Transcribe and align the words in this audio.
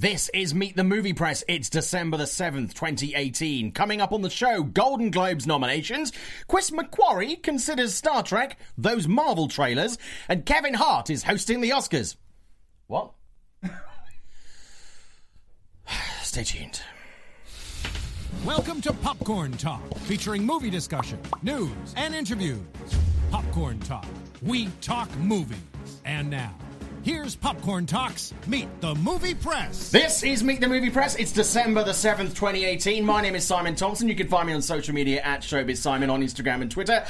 This 0.00 0.30
is 0.32 0.54
Meet 0.54 0.76
the 0.76 0.82
Movie 0.82 1.12
Press. 1.12 1.44
It's 1.46 1.68
December 1.68 2.16
the 2.16 2.24
7th, 2.24 2.72
2018. 2.72 3.72
Coming 3.72 4.00
up 4.00 4.12
on 4.12 4.22
the 4.22 4.30
show, 4.30 4.62
Golden 4.62 5.10
Globes 5.10 5.46
nominations, 5.46 6.10
Chris 6.48 6.70
McQuarrie 6.70 7.42
considers 7.42 7.92
Star 7.92 8.22
Trek, 8.22 8.58
those 8.78 9.06
Marvel 9.06 9.46
trailers, 9.46 9.98
and 10.26 10.46
Kevin 10.46 10.72
Hart 10.72 11.10
is 11.10 11.24
hosting 11.24 11.60
the 11.60 11.68
Oscars. 11.68 12.16
What? 12.86 13.12
Stay 16.22 16.44
tuned. 16.44 16.80
Welcome 18.46 18.80
to 18.80 18.94
Popcorn 18.94 19.52
Talk, 19.58 19.82
featuring 19.98 20.46
movie 20.46 20.70
discussion, 20.70 21.18
news, 21.42 21.92
and 21.94 22.14
interviews. 22.14 22.64
Popcorn 23.30 23.78
Talk. 23.80 24.06
We 24.40 24.68
talk 24.80 25.14
movies. 25.18 25.58
And 26.06 26.30
now, 26.30 26.54
here's 27.02 27.34
Popcorn 27.36 27.86
Talks 27.86 28.34
Meet 28.46 28.68
the 28.80 28.94
Movie 28.96 29.34
Press. 29.34 29.90
This 29.90 30.22
is 30.22 30.42
Meet 30.42 30.60
the 30.60 30.68
Movie 30.68 30.90
Press. 30.90 31.14
It's 31.16 31.32
December 31.32 31.84
the 31.84 31.92
7th, 31.92 32.34
2018. 32.34 33.04
My 33.04 33.20
name 33.20 33.34
is 33.34 33.44
Simon 33.44 33.74
Thompson. 33.74 34.08
You 34.08 34.14
can 34.14 34.28
find 34.28 34.46
me 34.46 34.52
on 34.52 34.62
social 34.62 34.94
media 34.94 35.20
at 35.22 35.42
Showbiz 35.42 35.78
Simon 35.78 36.10
on 36.10 36.22
Instagram 36.22 36.62
and 36.62 36.70
Twitter. 36.70 37.04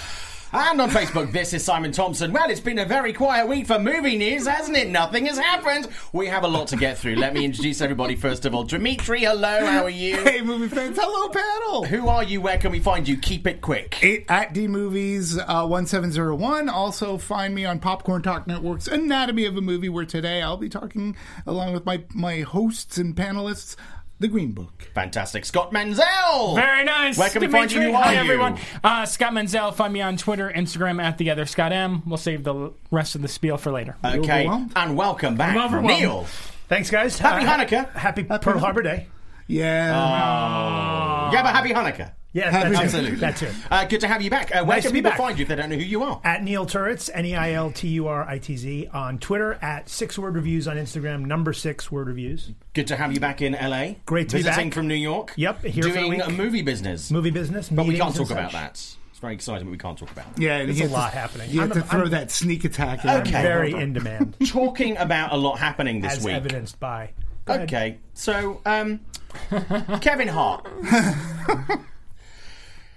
And 0.52 0.80
on 0.80 0.90
Facebook, 0.90 1.30
this 1.30 1.52
is 1.52 1.62
Simon 1.62 1.92
Thompson. 1.92 2.32
Well, 2.32 2.50
it's 2.50 2.58
been 2.58 2.80
a 2.80 2.84
very 2.84 3.12
quiet 3.12 3.46
week 3.46 3.68
for 3.68 3.78
movie 3.78 4.16
news, 4.16 4.48
hasn't 4.48 4.76
it? 4.76 4.88
Nothing 4.88 5.26
has 5.26 5.38
happened. 5.38 5.86
We 6.12 6.26
have 6.26 6.42
a 6.42 6.48
lot 6.48 6.66
to 6.68 6.76
get 6.76 6.98
through. 6.98 7.14
Let 7.14 7.34
me 7.34 7.44
introduce 7.44 7.80
everybody 7.80 8.16
first 8.16 8.44
of 8.44 8.52
all. 8.52 8.64
Dimitri, 8.64 9.20
hello, 9.20 9.64
how 9.64 9.84
are 9.84 9.90
you? 9.90 10.16
Hey, 10.16 10.40
movie 10.40 10.66
fans. 10.66 10.98
Hello, 11.00 11.28
panel. 11.28 11.84
Who 11.84 12.08
are 12.08 12.24
you? 12.24 12.40
Where 12.40 12.58
can 12.58 12.72
we 12.72 12.80
find 12.80 13.06
you? 13.06 13.16
Keep 13.16 13.46
it 13.46 13.60
quick. 13.60 14.02
It, 14.02 14.24
at 14.28 14.52
D 14.52 14.66
Movies 14.66 15.38
uh, 15.38 15.66
1701. 15.66 16.68
Also, 16.68 17.16
find 17.16 17.54
me 17.54 17.64
on 17.64 17.78
Popcorn 17.78 18.22
Talk 18.22 18.48
Network's 18.48 18.88
Anatomy 18.88 19.44
of 19.44 19.56
a 19.56 19.60
Movie, 19.60 19.88
where 19.88 20.04
today 20.04 20.42
I'll 20.42 20.56
be 20.56 20.68
talking 20.68 21.14
along 21.46 21.74
with 21.74 21.86
my, 21.86 22.02
my 22.12 22.40
hosts 22.40 22.98
and 22.98 23.14
panelists. 23.14 23.76
The 24.20 24.28
Green 24.28 24.52
Book. 24.52 24.90
Fantastic. 24.94 25.44
Scott 25.46 25.72
Menzel. 25.72 26.54
Very 26.54 26.84
nice. 26.84 27.16
Where 27.16 27.30
can 27.30 27.40
we 27.40 27.48
find 27.48 27.72
you? 27.72 27.80
Dimitri. 27.80 27.96
Are 27.96 28.02
Hi, 28.04 28.12
you? 28.12 28.18
everyone. 28.20 28.58
Uh, 28.84 29.06
Scott 29.06 29.32
Menzel. 29.32 29.72
Find 29.72 29.92
me 29.94 30.02
on 30.02 30.18
Twitter, 30.18 30.52
Instagram 30.54 31.02
at 31.02 31.16
the 31.16 31.30
other 31.30 31.46
Scott 31.46 31.72
M. 31.72 32.02
We'll 32.06 32.18
save 32.18 32.44
the 32.44 32.72
rest 32.90 33.14
of 33.14 33.22
the 33.22 33.28
spiel 33.28 33.56
for 33.56 33.72
later. 33.72 33.96
Okay. 34.04 34.46
And 34.76 34.96
welcome 34.96 35.36
back, 35.36 35.72
Neil. 35.82 36.26
Thanks, 36.68 36.90
guys. 36.90 37.18
Happy 37.18 37.46
Uh, 37.46 37.50
Hanukkah. 37.56 37.92
Happy 37.94 38.22
Pearl 38.24 38.58
Harbor 38.58 38.82
Day. 38.82 39.06
Yeah. 39.50 41.30
Yeah, 41.32 41.42
but 41.42 41.52
happy 41.54 41.70
Hanukkah. 41.70 42.12
Yeah, 42.32 42.48
Happy- 42.52 42.70
that's 42.70 42.82
Absolutely. 42.84 43.12
it. 43.16 43.18
That's 43.20 43.42
it. 43.42 43.52
Uh, 43.72 43.84
good 43.86 44.00
to 44.02 44.06
have 44.08 44.22
you 44.22 44.30
back. 44.30 44.54
Uh, 44.54 44.64
where 44.64 44.76
Nice 44.76 44.84
can 44.84 44.92
people 44.92 45.10
back. 45.10 45.18
find 45.18 45.36
you 45.36 45.42
if 45.42 45.48
they 45.48 45.56
don't 45.56 45.68
know 45.68 45.74
who 45.74 45.82
you 45.82 46.04
are? 46.04 46.20
At 46.22 46.44
Neil 46.44 46.64
Turitz, 46.64 47.10
N 47.12 47.26
E 47.26 47.34
I 47.34 47.54
L 47.54 47.72
T 47.72 47.88
U 47.88 48.06
R 48.06 48.22
I 48.28 48.38
T 48.38 48.56
Z 48.56 48.86
on 48.92 49.18
Twitter. 49.18 49.54
At 49.60 49.88
Six 49.88 50.16
Word 50.16 50.36
Reviews 50.36 50.68
on 50.68 50.76
Instagram. 50.76 51.24
Number 51.24 51.52
Six 51.52 51.90
Word 51.90 52.06
Reviews. 52.06 52.52
Good 52.72 52.86
to 52.86 52.94
have 52.96 53.12
you 53.12 53.18
back 53.18 53.42
in 53.42 53.54
LA. 53.54 53.94
Great 54.06 54.28
to 54.28 54.36
be 54.36 54.42
Visiting 54.44 54.68
back. 54.68 54.74
from 54.74 54.86
New 54.86 54.94
York. 54.94 55.32
Yep, 55.34 55.64
here 55.64 55.82
for 55.82 55.88
a 55.88 55.92
Doing 55.92 56.10
week. 56.10 56.20
a 56.24 56.30
movie 56.30 56.62
business. 56.62 57.10
Movie 57.10 57.30
business. 57.32 57.68
but 57.68 57.84
we 57.84 57.96
can't 57.98 58.14
talk 58.14 58.30
about 58.30 58.52
that. 58.52 58.74
It's 58.74 59.18
very 59.20 59.34
exciting, 59.34 59.66
but 59.66 59.72
we 59.72 59.78
can't 59.78 59.98
talk 59.98 60.12
about 60.12 60.26
it. 60.36 60.40
Yeah, 60.40 60.58
and 60.58 60.68
There's 60.68 60.78
a 60.78 60.82
has 60.84 60.92
lot 60.92 61.10
to, 61.10 61.18
happening. 61.18 61.50
You 61.50 61.62
have 61.62 61.72
I'm- 61.72 61.82
to 61.82 61.86
throw 61.88 62.00
I'm- 62.02 62.10
that 62.10 62.30
sneak 62.30 62.64
attack 62.64 63.02
in. 63.04 63.10
Okay. 63.10 63.42
Very 63.42 63.72
in 63.72 63.92
demand, 63.92 64.36
Talking 64.46 64.96
about 64.98 65.32
a 65.32 65.36
lot 65.36 65.58
happening 65.58 66.00
this 66.00 66.18
as 66.18 66.24
week. 66.24 66.34
evidenced 66.34 66.78
by. 66.78 67.10
Go 67.44 67.54
ahead. 67.54 67.68
Okay, 67.68 67.98
so 68.14 68.60
um, 68.64 69.00
Kevin 70.00 70.28
Hart. 70.28 70.66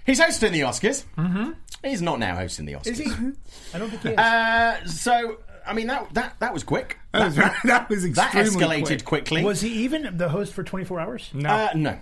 He's 0.06 0.20
hosting 0.20 0.52
the 0.52 0.60
Oscars. 0.60 1.04
Mm-hmm. 1.16 1.52
He's 1.82 2.02
not 2.02 2.18
now 2.18 2.36
hosting 2.36 2.66
the 2.66 2.74
Oscars. 2.74 2.86
Is 2.88 2.98
he? 2.98 3.10
I 3.72 3.78
don't 3.78 3.88
think 3.90 4.02
he 4.02 4.08
is. 4.10 4.18
Uh, 4.18 4.86
so, 4.86 5.38
I 5.66 5.72
mean, 5.72 5.86
that 5.86 6.12
that 6.14 6.36
that 6.40 6.52
was 6.52 6.62
quick. 6.62 6.98
That 7.12 7.26
was, 7.26 7.36
that 7.36 7.88
was 7.88 8.02
That 8.14 8.32
escalated 8.32 9.04
quick. 9.04 9.24
quickly. 9.24 9.44
Was 9.44 9.60
he 9.62 9.84
even 9.84 10.16
the 10.16 10.28
host 10.28 10.52
for 10.52 10.62
24 10.62 11.00
hours? 11.00 11.30
No. 11.32 11.48
Uh, 11.48 11.70
no. 11.74 11.98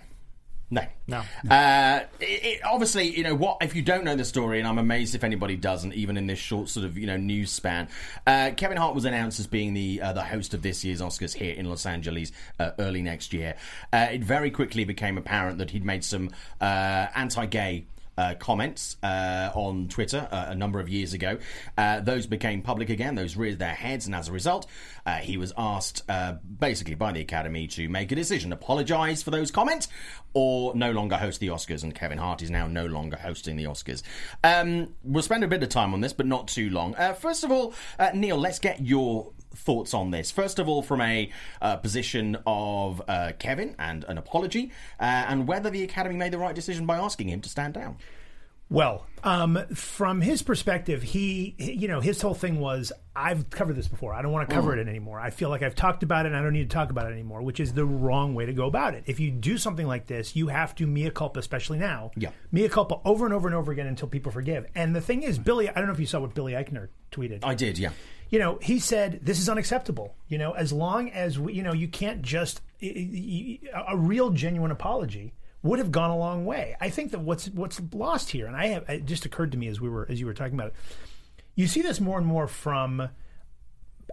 No. 0.73 0.83
No. 1.07 1.23
Uh, 1.51 2.01
it, 2.19 2.45
it, 2.45 2.61
obviously, 2.65 3.15
you 3.15 3.23
know 3.23 3.35
what? 3.35 3.59
If 3.61 3.77
you 3.77 3.83
don't 3.83 4.05
know 4.05 4.17
the 4.17 4.25
story, 4.25 4.59
and 4.59 4.67
I'm 4.67 4.79
amazed 4.79 5.15
if 5.15 5.23
anybody 5.23 5.55
doesn't, 5.55 5.93
even 5.93 6.17
in 6.17 6.27
this 6.27 6.39
short 6.39 6.71
sort 6.71 6.87
of 6.87 6.97
you 6.97 7.07
know 7.07 7.19
news 7.19 7.51
span, 7.51 7.89
uh, 8.27 8.53
Kevin 8.57 8.79
Hart 8.79 8.95
was 8.95 9.05
announced 9.05 9.39
as 9.39 9.47
being 9.47 9.75
the 9.75 10.01
uh, 10.01 10.15
the 10.15 10.23
host 10.23 10.55
of 10.55 10.63
this 10.63 10.83
year's 10.83 11.03
Oscars 11.03 11.35
here 11.35 11.55
in 11.55 11.69
Los 11.69 11.85
Angeles 11.85 12.33
uh, 12.59 12.71
early 12.79 13.03
next 13.03 13.35
year. 13.35 13.55
Uh, 13.93 14.09
it 14.13 14.25
very 14.25 14.51
quickly 14.51 14.87
became 14.87 15.19
apparent 15.19 15.59
that 15.59 15.73
he'd 15.73 15.85
made 15.85 16.05
some 16.05 16.31
uh, 16.63 17.07
anti-gay. 17.15 17.85
Uh, 18.19 18.35
comments 18.35 18.99
uh, 19.03 19.51
on 19.55 19.89
Twitter 19.89 20.29
uh, 20.31 20.45
a 20.49 20.55
number 20.55 20.79
of 20.81 20.87
years 20.87 21.15
ago. 21.15 21.39
Uh, 21.79 21.99
those 22.01 22.27
became 22.27 22.61
public 22.61 22.91
again. 22.91 23.15
Those 23.15 23.39
reared 23.39 23.59
their 23.59 23.73
heads, 23.75 24.05
and 24.05 24.15
as 24.15 24.29
a 24.29 24.33
result, 24.33 24.67
uh, 25.07 25.17
he 25.17 25.39
was 25.39 25.51
asked 25.57 26.03
uh, 26.11 26.35
basically 26.61 26.95
by 26.95 27.13
the 27.13 27.21
Academy 27.23 27.67
to 27.69 27.89
make 27.89 28.13
a 28.13 28.15
decision, 28.15 28.53
apologise 28.53 29.23
for 29.23 29.31
those 29.31 29.51
comments, 29.51 29.89
or 30.35 30.75
no 30.75 30.93
longer 30.93 31.17
host 31.17 31.41
the 31.41 31.49
Oscars. 31.49 31.83
And 31.85 31.95
Kevin 31.95 32.19
Hart 32.19 32.43
is 32.43 32.51
now 32.51 32.67
no 32.67 32.85
longer 32.85 33.17
hosting 33.17 33.57
the 33.57 33.65
Oscars. 33.65 34.03
Um, 34.45 34.95
we'll 35.03 35.23
spend 35.23 35.43
a 35.43 35.49
bit 35.49 35.63
of 35.63 35.71
time 35.71 35.95
on 35.95 36.03
this, 36.03 36.13
but 36.13 36.27
not 36.27 36.49
too 36.49 36.69
long. 36.69 36.95
First 37.19 37.45
of 37.45 37.51
all, 37.51 37.73
Neil, 38.13 38.37
let's 38.37 38.59
get 38.59 38.85
your 38.85 39.33
thoughts 39.55 39.95
on 39.95 40.11
this. 40.11 40.31
First 40.31 40.59
of 40.59 40.69
all, 40.69 40.83
from 40.83 41.01
a 41.01 41.31
uh, 41.61 41.77
position 41.77 42.37
of 42.47 43.01
uh, 43.09 43.33
Kevin 43.39 43.75
and 43.79 44.05
an 44.05 44.19
apology, 44.19 44.73
uh, 45.01 45.05
and 45.05 45.47
whether 45.47 45.71
the 45.71 45.83
Academy 45.83 46.17
made 46.17 46.33
the 46.33 46.39
right 46.39 46.55
decision 46.55 46.87
by 46.87 46.97
asking 46.99 47.29
him 47.29 47.41
to 47.41 47.49
stand 47.49 47.75
down. 47.75 47.97
Well, 48.71 49.07
um, 49.23 49.59
from 49.75 50.23
his 50.23 50.43
perspective, 50.43 51.03
he, 51.03 51.55
he- 51.59 51.73
you 51.73 51.89
know, 51.89 52.01
his 52.01 52.23
whole 52.23 52.33
thing 52.33 52.59
was, 52.59 52.91
I've 53.15 53.51
covered 53.51 53.77
this 53.77 53.87
before. 53.87 54.15
I 54.15 54.23
don't 54.23 54.33
want 54.33 54.49
to 54.49 54.55
cover 54.55 54.75
it 54.75 54.89
anymore. 54.89 55.21
I 55.21 55.29
feel 55.29 55.51
like 55.51 55.63
I've 55.63 55.75
talked 55.75 56.03
about 56.03 56.25
it 56.25 56.29
and 56.31 56.37
I 56.37 56.43
don't 56.43 56.55
need 56.55 56.71
to 56.71 56.75
talk 56.75 56.89
about 56.89 57.07
it 57.11 57.13
anymore, 57.13 57.43
which 57.43 57.61
is 57.61 57.75
the 57.75 57.85
wrong 57.85 58.35
way 58.35 58.47
to 58.47 58.55
go 58.55 58.65
about 58.67 58.95
it. 58.95 59.03
If 59.05 59.21
you 59.21 59.31
do 59.31 59.59
something 59.59 59.87
like 59.87 60.07
this, 60.07 60.35
you 60.35 60.49
have 60.49 60.75
to 60.77 60.87
mea 60.87 61.11
culpa, 61.11 61.39
especially 61.41 61.81
now. 61.81 62.13
Yeah. 62.17 62.31
Mea 62.51 62.71
culpa 62.71 62.97
over 63.05 63.27
and 63.27 63.35
over 63.35 63.47
and 63.47 63.55
over 63.55 63.73
again 63.73 63.89
until 63.89 64.09
people 64.09 64.33
forgive. 64.33 64.65
And 64.75 64.97
the 64.97 65.03
thing 65.03 65.23
is, 65.23 65.39
Billy, 65.39 65.69
I 65.69 65.75
don't 65.75 65.87
know 65.87 65.93
if 65.93 66.01
you 66.01 66.07
saw 66.07 66.21
what 66.21 66.33
Billy 66.35 66.53
Eichner 66.55 66.89
tweeted 67.11 67.41
I 67.43 67.55
did, 67.55 67.77
yeah. 67.79 67.91
You 68.33 68.39
know, 68.39 68.59
he 68.63 68.79
said 68.79 69.21
this 69.23 69.39
is 69.39 69.49
unacceptable. 69.51 70.17
You 70.27 70.39
know, 70.39 70.53
as 70.53 70.73
long 70.73 71.11
as 71.11 71.39
we, 71.39 71.53
you 71.53 71.63
know, 71.63 71.75
you 71.75 71.87
can't 71.87 72.23
just 72.23 72.63
a 72.83 73.95
real 73.95 74.31
genuine 74.31 74.71
apology 74.71 75.35
would 75.63 75.79
have 75.79 75.93
gone 75.93 76.11
a 76.11 76.17
long 76.17 76.47
way. 76.47 76.75
I 76.81 76.89
think 76.89 77.11
that 77.13 77.21
what's 77.21 77.49
what's 77.51 77.81
lost 77.93 78.31
here, 78.31 78.47
and 78.47 78.57
I 78.57 78.69
have 78.69 78.89
it 78.89 79.05
just 79.05 79.27
occurred 79.27 79.53
to 79.53 79.59
me 79.59 79.69
as 79.69 79.83
we 79.83 79.91
were 79.91 80.07
as 80.09 80.19
you 80.19 80.25
were 80.25 80.33
talking 80.33 80.55
about 80.55 80.69
it. 80.69 80.75
You 81.55 81.67
see 81.67 81.83
this 81.83 82.01
more 82.01 82.17
and 82.17 82.27
more 82.27 82.49
from 82.49 83.11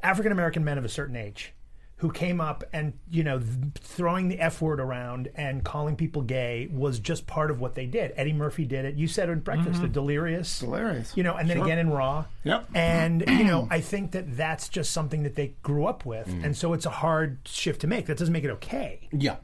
African 0.04 0.34
American 0.34 0.66
men 0.66 0.78
of 0.78 0.84
a 0.84 0.90
certain 0.90 1.16
age 1.16 1.54
who 2.00 2.12
came 2.12 2.40
up 2.42 2.64
and 2.74 2.94
you 3.10 3.24
know 3.24 3.40
th- 3.40 3.52
throwing 3.82 4.30
the 4.30 4.40
f 4.40 4.62
word 4.62 4.80
around 4.80 5.30
and 5.36 5.64
calling 5.64 5.96
people 5.96 6.22
gay 6.22 6.68
was 6.72 7.00
just 7.00 7.28
part 7.28 7.52
of 7.52 7.60
what 7.60 7.76
they 7.76 7.86
did. 7.86 8.14
Eddie 8.16 8.34
Murphy 8.34 8.66
did 8.66 8.86
it. 8.86 8.96
You 8.96 9.08
said 9.08 9.30
it 9.30 9.34
in 9.34 9.40
Breakfast, 9.42 9.82
the 9.82 9.88
delirious, 9.88 10.60
Delirious. 10.60 11.16
you 11.18 11.24
know, 11.24 11.36
and 11.36 11.50
then 11.50 11.58
Sure. 11.58 11.66
again 11.66 11.78
in 11.80 11.90
Raw. 11.90 12.26
Yep. 12.44 12.70
And 12.74 13.24
you 13.28 13.44
know, 13.44 13.68
I 13.70 13.82
think 13.82 14.12
that 14.12 14.36
that's 14.38 14.70
just 14.70 14.92
something 14.92 15.24
that 15.24 15.36
they 15.36 15.54
grew 15.62 15.86
up 15.86 16.06
with, 16.06 16.28
and 16.28 16.56
so 16.56 16.74
it's 16.74 16.86
a 16.86 16.90
hard 16.90 17.40
shift 17.46 17.82
to 17.82 17.88
make. 17.88 18.06
That 18.08 18.18
doesn't 18.18 18.34
make 18.34 18.44
it 18.46 18.52
okay, 18.52 19.08
Yeah. 19.12 19.36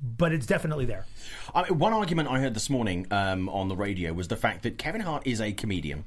but 0.00 0.32
it's 0.32 0.46
definitely 0.46 0.84
there. 0.86 1.06
I 1.54 1.68
mean, 1.68 1.78
one 1.78 1.92
argument 1.92 2.28
I 2.28 2.38
heard 2.40 2.54
this 2.54 2.70
morning 2.70 3.06
um, 3.10 3.48
on 3.48 3.68
the 3.68 3.76
radio 3.76 4.12
was 4.12 4.28
the 4.28 4.36
fact 4.36 4.62
that 4.62 4.78
Kevin 4.78 5.00
Hart 5.00 5.26
is 5.26 5.40
a 5.40 5.52
comedian. 5.52 6.04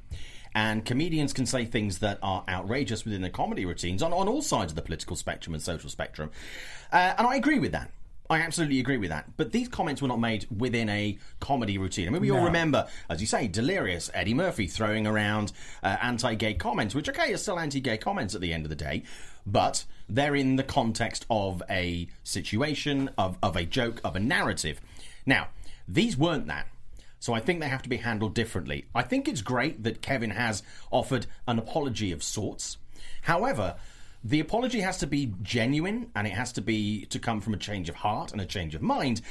And 0.56 0.86
comedians 0.86 1.34
can 1.34 1.44
say 1.44 1.66
things 1.66 1.98
that 1.98 2.18
are 2.22 2.42
outrageous 2.48 3.04
within 3.04 3.20
their 3.20 3.30
comedy 3.30 3.66
routines 3.66 4.02
on, 4.02 4.14
on 4.14 4.26
all 4.26 4.40
sides 4.40 4.72
of 4.72 4.76
the 4.76 4.80
political 4.80 5.14
spectrum 5.14 5.52
and 5.52 5.62
social 5.62 5.90
spectrum. 5.90 6.30
Uh, 6.90 7.12
and 7.18 7.26
I 7.26 7.36
agree 7.36 7.58
with 7.58 7.72
that. 7.72 7.90
I 8.30 8.40
absolutely 8.40 8.80
agree 8.80 8.96
with 8.96 9.10
that. 9.10 9.36
But 9.36 9.52
these 9.52 9.68
comments 9.68 10.00
were 10.00 10.08
not 10.08 10.18
made 10.18 10.46
within 10.50 10.88
a 10.88 11.18
comedy 11.40 11.76
routine. 11.76 12.08
I 12.08 12.10
mean, 12.10 12.22
we 12.22 12.30
all 12.30 12.42
remember, 12.42 12.88
as 13.10 13.20
you 13.20 13.26
say, 13.26 13.48
Delirious, 13.48 14.10
Eddie 14.14 14.32
Murphy 14.32 14.66
throwing 14.66 15.06
around 15.06 15.52
uh, 15.82 15.98
anti 16.00 16.34
gay 16.34 16.54
comments, 16.54 16.94
which, 16.94 17.10
okay, 17.10 17.34
are 17.34 17.36
still 17.36 17.58
anti 17.58 17.80
gay 17.80 17.98
comments 17.98 18.34
at 18.34 18.40
the 18.40 18.54
end 18.54 18.64
of 18.64 18.70
the 18.70 18.76
day, 18.76 19.02
but 19.46 19.84
they're 20.08 20.34
in 20.34 20.56
the 20.56 20.62
context 20.62 21.26
of 21.28 21.62
a 21.68 22.08
situation, 22.24 23.10
of, 23.18 23.36
of 23.42 23.56
a 23.56 23.66
joke, 23.66 24.00
of 24.02 24.16
a 24.16 24.20
narrative. 24.20 24.80
Now, 25.26 25.48
these 25.86 26.16
weren't 26.16 26.46
that. 26.46 26.66
So 27.18 27.34
I 27.34 27.40
think 27.40 27.60
they 27.60 27.68
have 27.68 27.82
to 27.82 27.88
be 27.88 27.96
handled 27.96 28.34
differently. 28.34 28.86
I 28.94 29.02
think 29.02 29.26
it's 29.26 29.42
great 29.42 29.82
that 29.82 30.02
Kevin 30.02 30.30
has 30.30 30.62
offered 30.90 31.26
an 31.48 31.58
apology 31.58 32.12
of 32.12 32.22
sorts. 32.22 32.78
However, 33.22 33.76
the 34.22 34.40
apology 34.40 34.80
has 34.80 34.98
to 34.98 35.06
be 35.06 35.34
genuine 35.42 36.10
and 36.14 36.26
it 36.26 36.32
has 36.34 36.52
to 36.52 36.60
be 36.60 37.06
to 37.06 37.18
come 37.18 37.40
from 37.40 37.54
a 37.54 37.58
change 37.58 37.88
of 37.88 37.96
heart 37.96 38.32
and 38.32 38.40
a 38.40 38.46
change 38.46 38.74
of 38.74 38.82
mind 38.82 39.22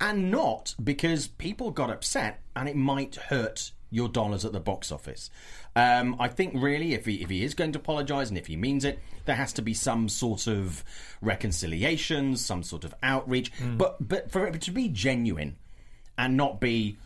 and 0.00 0.30
not 0.30 0.74
because 0.82 1.28
people 1.28 1.70
got 1.70 1.90
upset 1.90 2.40
and 2.56 2.68
it 2.68 2.76
might 2.76 3.16
hurt 3.16 3.72
your 3.90 4.08
dollars 4.08 4.44
at 4.44 4.52
the 4.52 4.60
box 4.60 4.90
office. 4.90 5.30
Um, 5.76 6.16
I 6.18 6.28
think 6.28 6.54
really, 6.56 6.94
if 6.94 7.06
he 7.06 7.22
if 7.22 7.28
he 7.28 7.44
is 7.44 7.54
going 7.54 7.72
to 7.72 7.78
apologise 7.78 8.28
and 8.28 8.38
if 8.38 8.46
he 8.46 8.56
means 8.56 8.84
it, 8.84 9.00
there 9.24 9.36
has 9.36 9.52
to 9.54 9.62
be 9.62 9.74
some 9.74 10.08
sort 10.08 10.46
of 10.46 10.84
reconciliation, 11.20 12.36
some 12.36 12.62
sort 12.62 12.84
of 12.84 12.94
outreach. 13.02 13.52
But 13.76 13.96
but 14.08 14.30
for 14.30 14.46
it 14.46 14.60
to 14.62 14.70
be 14.70 14.88
genuine 14.88 15.56
and 16.16 16.36
not 16.36 16.60
be, 16.60 16.98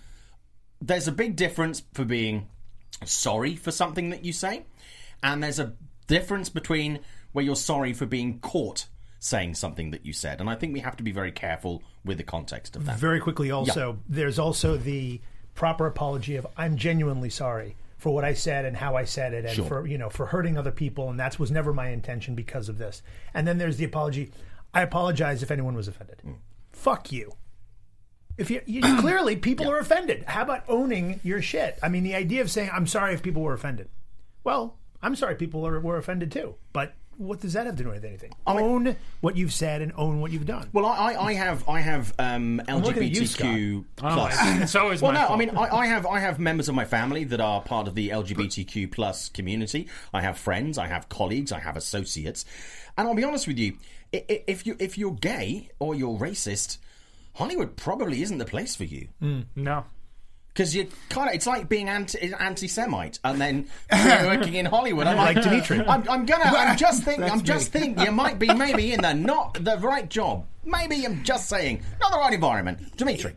there's 0.86 1.08
a 1.08 1.12
big 1.12 1.36
difference 1.36 1.82
for 1.92 2.04
being 2.04 2.48
sorry 3.04 3.56
for 3.56 3.70
something 3.70 4.10
that 4.10 4.24
you 4.24 4.32
say, 4.32 4.64
and 5.22 5.42
there's 5.42 5.58
a 5.58 5.74
difference 6.06 6.48
between 6.48 7.00
where 7.32 7.44
you're 7.44 7.56
sorry 7.56 7.92
for 7.92 8.06
being 8.06 8.38
caught 8.40 8.86
saying 9.18 9.54
something 9.54 9.90
that 9.90 10.04
you 10.04 10.12
said, 10.12 10.40
and 10.40 10.50
I 10.50 10.54
think 10.54 10.74
we 10.74 10.80
have 10.80 10.96
to 10.98 11.02
be 11.02 11.12
very 11.12 11.32
careful 11.32 11.82
with 12.04 12.18
the 12.18 12.24
context 12.24 12.76
of 12.76 12.84
that. 12.84 12.98
Very 12.98 13.20
quickly, 13.20 13.50
also, 13.50 13.98
there's 14.06 14.38
also 14.38 14.76
the 14.76 15.20
proper 15.54 15.86
apology 15.86 16.36
of 16.36 16.46
I'm 16.56 16.76
genuinely 16.76 17.30
sorry 17.30 17.76
for 17.96 18.12
what 18.14 18.24
I 18.24 18.34
said 18.34 18.66
and 18.66 18.76
how 18.76 18.96
I 18.96 19.04
said 19.04 19.32
it, 19.32 19.46
and 19.46 19.54
Sure. 19.54 19.64
for 19.64 19.86
you 19.86 19.96
know 19.96 20.10
for 20.10 20.26
hurting 20.26 20.58
other 20.58 20.72
people, 20.72 21.08
and 21.08 21.18
that 21.18 21.38
was 21.38 21.50
never 21.50 21.72
my 21.72 21.88
intention 21.88 22.34
because 22.34 22.68
of 22.68 22.76
this. 22.76 23.02
And 23.32 23.48
then 23.48 23.56
there's 23.56 23.78
the 23.78 23.84
apology. 23.84 24.30
I 24.74 24.82
apologize 24.82 25.42
if 25.42 25.50
anyone 25.50 25.74
was 25.74 25.88
offended. 25.88 26.20
Mm. 26.26 26.36
Fuck 26.72 27.10
you. 27.10 27.32
If 28.36 28.50
you, 28.50 28.60
you 28.66 28.80
clearly 29.00 29.36
people 29.36 29.70
are 29.70 29.78
offended. 29.78 30.24
How 30.26 30.42
about 30.42 30.64
owning 30.68 31.20
your 31.22 31.40
shit? 31.42 31.78
I 31.82 31.88
mean, 31.88 32.02
the 32.04 32.14
idea 32.14 32.40
of 32.40 32.50
saying 32.50 32.70
I'm 32.72 32.86
sorry 32.86 33.14
if 33.14 33.22
people 33.22 33.42
were 33.42 33.54
offended. 33.54 33.88
Well, 34.42 34.76
I'm 35.02 35.16
sorry 35.16 35.34
people 35.36 35.66
are, 35.66 35.78
were 35.80 35.96
offended 35.98 36.32
too, 36.32 36.54
but. 36.72 36.94
What 37.16 37.38
does 37.40 37.52
that 37.52 37.66
have 37.66 37.76
to 37.76 37.84
do 37.84 37.90
with 37.90 38.04
anything? 38.04 38.32
own 38.44 38.96
what 39.20 39.36
you've 39.36 39.52
said 39.52 39.82
and 39.82 39.92
own 39.94 40.20
what 40.20 40.32
you've 40.32 40.46
done. 40.46 40.68
Well, 40.72 40.84
I, 40.84 41.12
I, 41.12 41.24
I 41.26 41.32
have 41.34 41.68
I 41.68 41.78
have 41.78 42.12
um, 42.18 42.56
looking 42.68 43.04
at 43.04 43.10
you, 43.12 43.22
LGBTQ 43.22 43.84
Oh, 44.02 44.02
plus. 44.02 44.34
it's, 44.36 44.62
it's 44.62 44.74
always 44.74 45.00
Well, 45.00 45.12
my 45.12 45.20
no, 45.20 45.26
fault. 45.28 45.40
I 45.40 45.44
mean, 45.46 45.56
I, 45.56 45.76
I 45.76 45.86
have 45.86 46.06
I 46.06 46.18
have 46.18 46.40
members 46.40 46.68
of 46.68 46.74
my 46.74 46.84
family 46.84 47.22
that 47.22 47.38
are 47.40 47.60
part 47.60 47.86
of 47.86 47.94
the 47.94 48.08
LGBTQ 48.08 48.90
plus 48.90 49.28
community. 49.28 49.86
I 50.12 50.22
have 50.22 50.38
friends, 50.38 50.76
I 50.76 50.88
have 50.88 51.08
colleagues, 51.08 51.52
I 51.52 51.60
have 51.60 51.76
associates, 51.76 52.44
and 52.98 53.06
I'll 53.06 53.14
be 53.14 53.22
honest 53.22 53.46
with 53.46 53.58
you: 53.60 53.74
i- 54.12 54.24
i- 54.28 54.42
if 54.48 54.66
you 54.66 54.74
if 54.80 54.98
you're 54.98 55.12
gay 55.14 55.68
or 55.78 55.94
you're 55.94 56.18
racist, 56.18 56.78
Hollywood 57.34 57.76
probably 57.76 58.22
isn't 58.22 58.38
the 58.38 58.44
place 58.44 58.74
for 58.76 58.84
you 58.84 59.08
no. 59.56 59.84
because 60.52 60.74
you 60.74 60.88
kind 61.08 61.28
of 61.28 61.34
it's 61.34 61.46
like 61.46 61.68
being 61.68 61.88
anti 61.88 62.32
anti 62.32 62.68
semite 62.68 63.18
and 63.24 63.40
then 63.40 63.68
working 63.92 64.54
in 64.54 64.66
Hollywood. 64.66 65.06
I'm 65.06 65.16
like, 65.16 65.36
Like 65.36 65.44
Dimitri. 65.44 65.80
I'm, 65.80 66.08
I'm 66.08 66.26
gonna. 66.26 66.44
I'm 66.44 66.76
just 66.86 67.02
thinking. 67.02 67.24
I'm 67.24 67.42
just 67.42 67.72
thinking. 67.72 68.04
You 68.04 68.12
might 68.12 68.38
be 68.38 68.52
maybe 68.54 68.92
in 68.92 69.02
the 69.02 69.12
not 69.12 69.54
the 69.54 69.76
right 69.78 70.08
job. 70.08 70.46
Maybe 70.64 71.04
I'm 71.04 71.24
just 71.24 71.48
saying 71.48 71.82
not 72.00 72.12
the 72.12 72.18
right 72.18 72.32
environment. 72.32 72.96
Dimitri. 72.96 73.34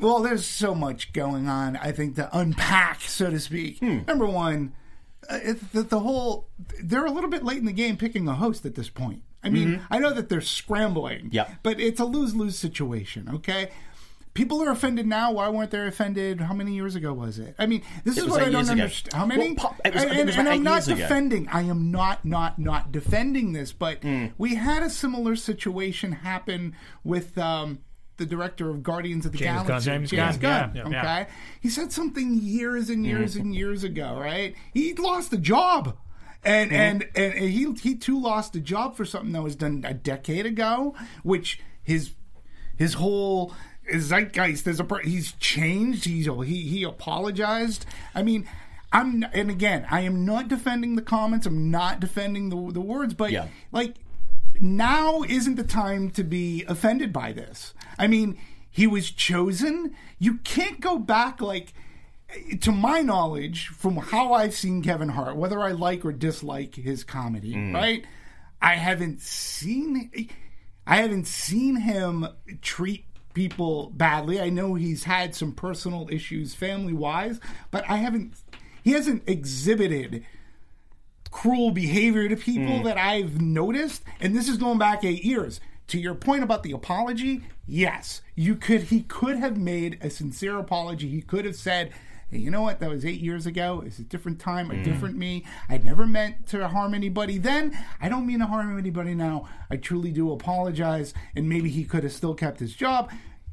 Well, 0.00 0.20
there's 0.20 0.44
so 0.44 0.74
much 0.74 1.12
going 1.12 1.48
on. 1.48 1.76
I 1.76 1.92
think 1.92 2.16
to 2.16 2.28
unpack, 2.36 3.00
so 3.02 3.30
to 3.30 3.38
speak. 3.38 3.78
Hmm. 3.78 4.00
Number 4.08 4.26
one, 4.26 4.72
uh, 5.30 5.38
it, 5.42 5.72
the, 5.72 5.82
the 5.82 6.00
whole 6.00 6.48
they're 6.82 7.06
a 7.06 7.10
little 7.12 7.30
bit 7.30 7.44
late 7.44 7.58
in 7.58 7.64
the 7.64 7.72
game 7.72 7.96
picking 7.96 8.28
a 8.28 8.34
host 8.34 8.66
at 8.66 8.74
this 8.74 8.88
point. 8.90 9.22
I 9.48 9.50
mean, 9.50 9.80
I 9.90 9.98
know 9.98 10.12
that 10.12 10.28
they're 10.28 10.40
scrambling, 10.40 11.18
Mm-hmm. 11.26 11.34
Yep. 11.34 11.50
but 11.62 11.80
it's 11.80 12.00
a 12.00 12.04
lose 12.04 12.34
lose 12.34 12.56
situation. 12.58 13.28
Okay. 13.34 13.70
People 14.34 14.62
are 14.62 14.70
offended 14.70 15.04
now. 15.06 15.32
Why 15.32 15.48
weren't 15.48 15.72
they 15.72 15.84
offended? 15.84 16.40
How 16.40 16.54
many 16.54 16.72
years 16.72 16.94
ago 16.94 17.12
was 17.12 17.40
it? 17.40 17.56
I 17.58 17.66
mean, 17.66 17.82
this 18.04 18.16
It 18.18 18.24
is 18.24 18.30
what 18.30 18.40
I 18.42 18.50
don't 18.50 18.70
understand. 18.70 19.12
How 19.14 19.26
many? 19.26 19.48
Well, 19.48 19.54
pop- 19.56 19.80
was- 19.84 19.96
I 19.96 20.00
and 20.06 20.10
think 20.10 20.20
it 20.20 20.26
was 20.26 20.36
and 20.36 20.48
I'm 20.48 20.62
not 20.62 20.74
years 20.74 20.88
ago. 20.88 20.96
defending. 20.98 21.48
I 21.48 21.62
am 21.62 21.90
not, 21.90 22.24
not, 22.24 22.56
not 22.58 22.92
defending 22.92 23.52
this. 23.52 23.72
But 23.72 24.02
Hmm. 24.02 24.26
we 24.36 24.54
had 24.54 24.84
a 24.84 24.90
similar 24.90 25.34
situation 25.34 26.12
happen 26.12 26.76
with 27.02 27.36
um, 27.36 27.80
the 28.18 28.26
director 28.26 28.70
of 28.70 28.84
Guardians 28.84 29.26
of 29.26 29.32
the 29.32 29.38
James 29.38 29.66
Gunn. 29.66 29.66
Galaxy, 29.66 30.16
James 30.16 30.36
Gunn, 30.36 30.38
Gunn. 30.38 30.76
yeah, 30.76 30.82
okay, 30.84 30.92
yeah. 30.92 31.26
he 31.60 31.68
said 31.68 31.90
something 31.90 32.34
years 32.40 32.90
and 32.90 33.04
years 33.04 33.32
Mm-hmm. 33.32 33.40
and 33.40 33.54
years 33.56 33.82
ago. 33.82 34.16
Right? 34.20 34.54
He 34.72 34.94
lost 34.94 35.32
a 35.32 35.38
job. 35.38 35.96
And, 36.44 36.70
Mm-hmm. 36.70 36.80
and 36.80 37.06
and 37.16 37.34
he 37.50 37.72
he 37.74 37.94
too 37.96 38.20
lost 38.20 38.54
a 38.56 38.60
job 38.60 38.96
for 38.96 39.04
something 39.04 39.32
that 39.32 39.42
was 39.42 39.56
done 39.56 39.84
a 39.86 39.92
decade 39.94 40.46
ago, 40.46 40.94
which 41.22 41.60
his 41.82 42.12
his 42.76 42.94
whole 42.94 43.52
zeitgeist 43.92 44.64
there's 44.64 44.80
a 44.80 44.86
he's 45.04 45.32
changed. 45.32 46.04
He's 46.04 46.26
he 46.26 46.62
he 46.62 46.82
apologized. 46.84 47.86
I 48.14 48.22
mean 48.22 48.48
i'm 48.90 49.22
and 49.34 49.50
again 49.50 49.86
i 49.90 50.00
am 50.00 50.24
not 50.24 50.48
defending 50.48 50.96
the 50.96 51.02
comments. 51.02 51.46
I'm 51.46 51.70
not 51.70 52.00
defending 52.00 52.48
the 52.50 52.72
the 52.72 52.80
words 52.80 53.12
but 53.14 53.30
Yeah. 53.32 53.48
like 53.72 53.96
now 54.60 55.22
isn't 55.24 55.56
the 55.56 55.64
time 55.64 56.10
to 56.12 56.24
be 56.24 56.64
offended 56.68 57.12
by 57.12 57.32
this. 57.32 57.74
I 57.98 58.06
mean 58.06 58.38
he 58.70 58.86
was 58.86 59.10
chosen. 59.10 59.94
You 60.18 60.34
can't 60.38 60.80
go 60.80 60.98
back 60.98 61.40
like 61.40 61.74
to 62.60 62.72
my 62.72 63.00
knowledge, 63.00 63.68
from 63.68 63.96
how 63.96 64.34
I've 64.34 64.54
seen 64.54 64.82
Kevin 64.82 65.08
Hart, 65.08 65.36
whether 65.36 65.60
I 65.60 65.72
like 65.72 66.04
or 66.04 66.12
dislike 66.12 66.74
his 66.74 67.04
comedy, 67.04 67.54
mm. 67.54 67.74
right? 67.74 68.04
I 68.60 68.74
haven't 68.74 69.20
seen 69.20 70.28
I 70.86 70.96
haven't 70.96 71.26
seen 71.26 71.76
him 71.76 72.26
treat 72.60 73.04
people 73.34 73.90
badly. 73.94 74.40
I 74.40 74.50
know 74.50 74.74
he's 74.74 75.04
had 75.04 75.34
some 75.34 75.52
personal 75.52 76.08
issues 76.10 76.54
family 76.54 76.92
wise, 76.92 77.40
but 77.70 77.88
I 77.88 77.96
haven't 77.96 78.34
he 78.82 78.92
hasn't 78.92 79.28
exhibited 79.28 80.24
cruel 81.30 81.70
behavior 81.70 82.28
to 82.28 82.36
people 82.36 82.80
mm. 82.80 82.84
that 82.84 82.98
I've 82.98 83.40
noticed, 83.40 84.02
and 84.20 84.34
this 84.34 84.48
is 84.48 84.56
going 84.56 84.78
back 84.78 85.04
eight 85.04 85.24
years. 85.24 85.60
To 85.88 85.98
your 85.98 86.14
point 86.14 86.42
about 86.42 86.64
the 86.64 86.72
apology, 86.72 87.44
yes, 87.66 88.20
you 88.34 88.56
could. 88.56 88.82
He 88.84 89.02
could 89.02 89.38
have 89.38 89.56
made 89.56 89.98
a 90.02 90.10
sincere 90.10 90.58
apology. 90.58 91.08
He 91.08 91.22
could 91.22 91.46
have 91.46 91.56
said, 91.56 91.92
hey, 92.30 92.38
"You 92.38 92.50
know 92.50 92.62
what? 92.62 92.80
That 92.80 92.90
was 92.90 93.04
eight 93.04 93.20
years 93.20 93.46
ago. 93.46 93.82
It's 93.86 93.98
a 93.98 94.02
different 94.04 94.38
time, 94.38 94.70
a 94.70 94.82
different 94.82 95.16
me. 95.16 95.44
I 95.68 95.78
never 95.78 96.06
meant 96.06 96.46
to 96.48 96.68
harm 96.68 96.94
anybody 96.94 97.38
then. 97.38 97.76
I 98.00 98.08
don't 98.08 98.26
mean 98.26 98.38
to 98.40 98.46
harm 98.46 98.78
anybody 98.78 99.14
now. 99.14 99.48
I 99.70 99.76
truly 99.76 100.10
do 100.12 100.32
apologize." 100.32 101.14
And 101.36 101.48
maybe 101.48 101.68
he 101.70 101.84
could 101.84 102.02
have 102.04 102.12
still 102.12 102.34
kept 102.34 102.60
his 102.60 102.74
job. 102.74 103.10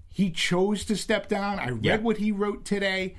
He 0.10 0.31
chose 0.31 0.86
to 0.86 0.95
step 0.95 1.27
down. 1.27 1.60
I 1.60 1.69
read 1.69 1.83
Yeah. 1.86 1.98
what 1.98 2.18
he 2.18 2.31
wrote 2.31 2.63
today. 2.66 3.16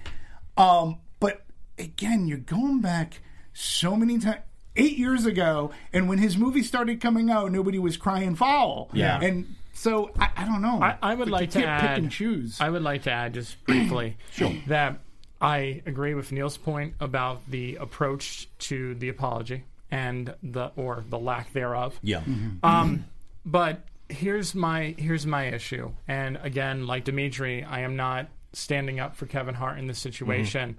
Um, 0.56 0.98
but 1.20 1.44
again, 1.78 2.26
you're 2.26 2.38
going 2.38 2.80
back 2.80 3.20
so 3.52 3.96
many 3.96 4.18
times. 4.18 4.38
Eight 4.78 4.98
years 4.98 5.24
ago, 5.24 5.70
and 5.90 6.06
when 6.06 6.18
his 6.18 6.36
movie 6.36 6.62
started 6.62 7.00
coming 7.00 7.30
out, 7.30 7.50
nobody 7.50 7.78
was 7.78 7.96
crying 7.96 8.34
foul. 8.34 8.90
Yeah. 8.92 9.18
and 9.22 9.54
so 9.72 10.10
I, 10.18 10.28
I 10.36 10.44
don't 10.44 10.60
know. 10.60 10.82
I, 10.82 10.98
I 11.02 11.14
would 11.14 11.30
But 11.30 11.32
like 11.32 11.40
you 11.42 11.46
to 11.46 11.58
can't 11.60 11.82
add. 11.82 11.88
pick 11.88 11.98
and 11.98 12.10
choose. 12.12 12.60
I 12.60 12.68
would 12.68 12.82
like 12.82 13.04
to 13.04 13.10
add 13.10 13.32
just 13.32 13.62
briefly 13.64 14.18
that 14.66 14.98
I 15.40 15.82
agree 15.86 16.14
with 16.14 16.32
Neil's 16.32 16.56
point 16.56 16.94
about 17.00 17.50
the 17.50 17.76
approach 17.76 18.48
to 18.60 18.94
the 18.94 19.08
apology 19.10 19.64
and 19.90 20.34
the 20.42 20.72
or 20.76 21.04
the 21.08 21.18
lack 21.18 21.52
thereof. 21.52 21.98
Yeah. 22.02 22.22
Um, 22.62 23.04
but 23.44 23.80
here's 24.08 24.54
my 24.54 24.94
here's 24.98 25.26
my 25.26 25.46
issue, 25.48 25.92
and 26.08 26.38
again, 26.42 26.86
like 26.86 27.04
Dimitri, 27.04 27.62
I 27.64 27.80
am 27.80 27.96
not 27.96 28.28
standing 28.52 28.98
up 29.00 29.16
for 29.16 29.26
Kevin 29.26 29.54
Hart 29.54 29.78
in 29.78 29.86
this 29.86 29.98
situation. 29.98 30.78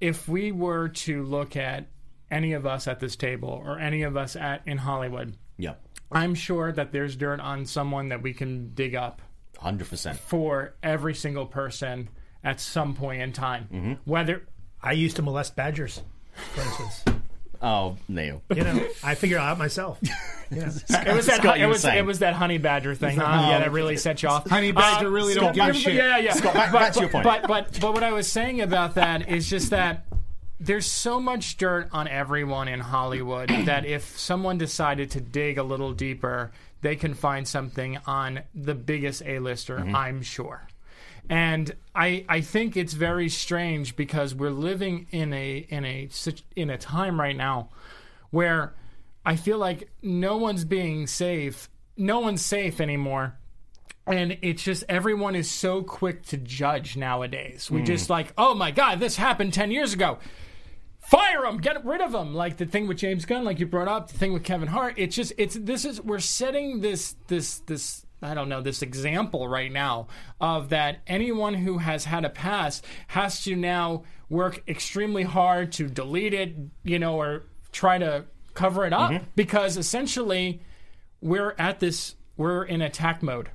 If 0.00 0.26
we 0.28 0.50
were 0.52 0.88
to 0.88 1.22
look 1.24 1.56
at 1.56 1.86
any 2.30 2.54
of 2.54 2.64
us 2.66 2.88
at 2.88 3.00
this 3.00 3.16
table 3.16 3.62
or 3.64 3.78
any 3.78 4.02
of 4.02 4.16
us 4.16 4.34
at 4.36 4.62
in 4.66 4.78
Hollywood, 4.78 5.36
Yeah. 5.58 5.74
I'm 6.10 6.34
sure 6.34 6.72
that 6.72 6.90
there's 6.92 7.14
dirt 7.16 7.38
on 7.40 7.66
someone 7.66 8.08
that 8.08 8.22
we 8.22 8.32
can 8.32 8.72
dig 8.74 8.94
up 8.94 9.20
Hundred 9.58 9.88
percent. 9.88 10.18
for 10.18 10.74
every 10.82 11.14
single 11.14 11.44
person 11.46 12.08
at 12.44 12.60
some 12.60 12.94
point 12.94 13.22
in 13.22 13.32
time. 13.32 13.68
Mm-hmm. 13.72 13.92
Whether 14.04 14.42
I 14.82 14.92
used 14.92 15.16
to 15.16 15.22
molest 15.22 15.56
badgers, 15.56 16.02
for 16.54 16.60
instance. 16.62 17.04
Oh, 17.62 17.96
Neil. 18.08 18.42
You 18.54 18.64
know, 18.64 18.86
I 19.04 19.14
figured 19.14 19.38
it 19.40 19.44
out 19.44 19.58
myself. 19.58 19.98
Yeah. 20.52 20.62
it 20.62 21.14
was 21.14 21.26
that 21.26 21.36
Scott, 21.42 21.60
it 21.60 21.66
was 21.66 21.84
it 21.84 22.04
was 22.04 22.18
that 22.18 22.34
honey 22.34 22.58
badger 22.58 22.96
thing, 22.96 23.16
huh? 23.16 23.46
yeah, 23.50 23.60
that 23.60 23.70
really 23.70 23.96
set 23.96 24.20
you 24.24 24.28
off. 24.28 24.50
Honey 24.50 24.72
badger 24.72 25.06
Uh, 25.06 25.10
really 25.10 25.34
Scott, 25.34 25.54
don't 25.54 25.54
give 25.54 25.64
a 25.64 25.68
but- 25.68 25.76
shit. 25.76 25.94
Yeah, 25.94 26.18
yeah. 26.18 26.32
Scott, 26.32 26.54
back- 26.54 26.72
but, 26.72 26.78
back 26.80 26.92
to 26.94 27.00
your 27.02 27.08
but- 27.08 27.22
point. 27.22 27.42
But 27.42 27.46
but 27.70 27.80
but 27.80 27.92
what 27.94 28.02
I 28.02 28.10
was 28.10 28.26
saying 28.26 28.60
about 28.60 28.96
that 28.96 29.28
is 29.28 29.48
just 29.48 29.70
that 29.70 30.06
there's 30.58 30.86
so 30.86 31.20
much 31.20 31.56
dirt 31.56 31.88
on 31.92 32.08
everyone 32.08 32.66
in 32.66 32.80
Hollywood 32.80 33.48
that 33.66 33.86
if 33.86 34.18
someone 34.18 34.58
decided 34.58 35.12
to 35.12 35.20
dig 35.20 35.56
a 35.56 35.62
little 35.62 35.92
deeper, 35.92 36.50
they 36.82 36.96
can 36.96 37.14
find 37.14 37.46
something 37.46 37.98
on 38.08 38.40
the 38.52 38.74
biggest 38.74 39.22
A-lister, 39.24 39.78
Mm-hmm. 39.78 39.94
I'm 39.94 40.22
sure. 40.22 40.66
And 41.30 41.76
I 41.94 42.26
I 42.28 42.40
think 42.40 42.76
it's 42.76 42.92
very 42.92 43.28
strange 43.28 43.94
because 43.94 44.34
we're 44.34 44.50
living 44.50 45.06
in 45.12 45.32
a 45.32 45.58
in 45.68 45.84
a 45.84 46.08
in 46.56 46.70
a 46.70 46.76
time 46.76 47.18
right 47.18 47.36
now 47.36 47.70
where 48.30 48.74
I 49.24 49.36
feel 49.36 49.56
like 49.56 49.90
no 50.02 50.36
one's 50.36 50.64
being 50.64 51.06
safe. 51.06 51.70
No 51.96 52.18
one's 52.18 52.44
safe 52.44 52.80
anymore. 52.80 53.36
And 54.08 54.38
it's 54.42 54.64
just 54.64 54.82
everyone 54.88 55.36
is 55.36 55.48
so 55.48 55.82
quick 55.82 56.24
to 56.26 56.36
judge 56.36 56.96
nowadays. 56.96 57.70
We 57.70 57.80
hmm. 57.80 57.86
just 57.86 58.10
like, 58.10 58.32
oh 58.36 58.54
my 58.54 58.72
God, 58.72 58.98
this 58.98 59.16
happened 59.16 59.54
10 59.54 59.70
years 59.70 59.92
ago. 59.92 60.18
Fire 60.98 61.44
him, 61.44 61.58
get 61.58 61.84
rid 61.84 62.00
of 62.00 62.12
him. 62.12 62.34
Like 62.34 62.56
the 62.56 62.66
thing 62.66 62.88
with 62.88 62.98
James 62.98 63.24
Gunn, 63.24 63.44
like 63.44 63.60
you 63.60 63.66
brought 63.66 63.88
up, 63.88 64.10
the 64.10 64.18
thing 64.18 64.32
with 64.32 64.42
Kevin 64.42 64.68
Hart. 64.68 64.94
It's 64.96 65.14
just, 65.14 65.32
it's, 65.38 65.54
this 65.54 65.84
is, 65.84 66.00
we're 66.00 66.18
setting 66.18 66.80
this, 66.80 67.14
this, 67.28 67.58
this, 67.60 68.04
I 68.22 68.34
don't 68.34 68.48
know, 68.48 68.60
this 68.60 68.82
example 68.82 69.48
right 69.48 69.72
now 69.72 70.08
of 70.40 70.68
that 70.70 71.00
anyone 71.06 71.54
who 71.54 71.78
has 71.78 72.04
had 72.04 72.24
a 72.24 72.30
past 72.30 72.84
has 73.08 73.42
to 73.44 73.56
now 73.56 74.04
work 74.28 74.62
extremely 74.68 75.22
hard 75.22 75.72
to 75.72 75.88
delete 75.88 76.34
it, 76.34 76.54
you 76.84 76.98
know, 76.98 77.16
or 77.16 77.44
try 77.72 77.98
to 77.98 78.24
cover 78.54 78.84
it 78.84 78.92
up 78.92 79.10
mm-hmm. 79.10 79.24
because 79.36 79.76
essentially 79.76 80.60
we're 81.20 81.54
at 81.58 81.80
this, 81.80 82.16
we're 82.36 82.62
in 82.64 82.82
attack 82.82 83.22
mode 83.22 83.50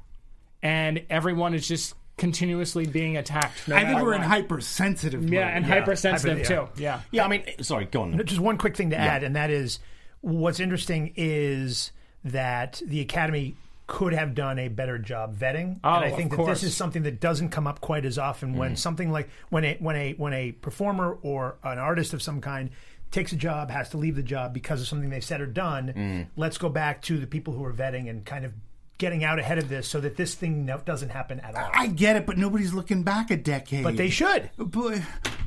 and 0.63 1.03
everyone 1.10 1.53
is 1.53 1.67
just 1.67 1.93
continuously 2.17 2.86
being 2.86 3.17
attacked. 3.17 3.67
no 3.67 3.75
I 3.75 3.86
think 3.86 4.01
we're 4.01 4.13
in 4.13 4.22
what. 4.22 4.29
hypersensitive. 4.29 5.29
Yeah, 5.29 5.45
mode. 5.45 5.53
and 5.53 5.65
hypersensitive 5.65 6.48
hyper- 6.48 6.67
too. 6.67 6.81
Yeah. 6.81 7.01
Yeah, 7.12 7.25
I 7.25 7.27
mean, 7.27 7.43
sorry, 7.62 7.86
go 7.86 8.03
on. 8.03 8.25
Just 8.25 8.39
one 8.39 8.57
quick 8.57 8.75
thing 8.75 8.89
to 8.91 8.98
add, 8.98 9.24
and 9.24 9.36
that 9.36 9.51
is 9.51 9.79
what's 10.22 10.60
interesting 10.60 11.13
is 11.15 11.91
that 12.24 12.81
the 12.86 13.01
Academy 13.01 13.55
could 13.88 14.13
have 14.13 14.34
done 14.34 14.58
a 14.60 14.68
better 14.68 14.98
job 14.98 15.38
vetting. 15.38 15.80
Oh, 15.84 15.94
and 15.96 16.06
I 16.06 16.12
think 16.12 16.32
that 16.32 16.38
course. 16.38 16.62
this 16.62 16.63
is 16.72 16.75
something 16.77 17.04
that 17.04 17.20
doesn't 17.20 17.50
come 17.50 17.68
up 17.68 17.82
quite 17.82 18.06
as 18.06 18.18
often 18.18 18.54
Mm. 18.56 18.58
when 18.58 18.75
something 18.75 19.12
like 19.12 19.30
when 19.50 19.63
a 19.63 19.75
when 19.80 19.96
a 19.96 20.13
when 20.13 20.34
a 20.34 20.51
performer 20.54 21.18
or 21.22 21.58
an 21.63 21.77
artist 21.77 22.13
of 22.13 22.22
some 22.22 22.42
kind 22.42 22.72
takes 23.12 23.32
a 23.32 23.36
job, 23.36 23.70
has 23.70 23.89
to 23.89 23.98
leave 23.98 24.15
the 24.15 24.24
job 24.24 24.54
because 24.54 24.82
of 24.82 24.88
something 24.88 25.10
they've 25.10 25.24
said 25.24 25.39
or 25.39 25.46
done. 25.46 25.94
Mm. 25.96 26.27
Let's 26.36 26.58
go 26.58 26.68
back 26.70 27.01
to 27.04 27.18
the 27.18 27.27
people 27.27 27.54
who 27.54 27.63
are 27.63 27.72
vetting 27.74 28.10
and 28.10 28.25
kind 28.25 28.44
of 28.44 28.54
getting 28.98 29.24
out 29.25 29.40
ahead 29.40 29.58
of 29.58 29.68
this 29.68 29.88
so 29.88 30.00
that 30.00 30.16
this 30.16 30.36
thing 30.36 30.66
doesn't 30.86 31.10
happen 31.10 31.40
at 31.42 31.54
all. 31.56 31.70
I 31.74 31.88
get 31.88 32.16
it, 32.16 32.25
but 32.25 32.38
nobody's 32.38 32.74
looking 32.74 33.04
back 33.04 33.30
a 33.30 33.36
decade. 33.38 33.84
but 33.84 33.98
they 33.98 34.10
should. 34.10 34.50
But 34.58 35.00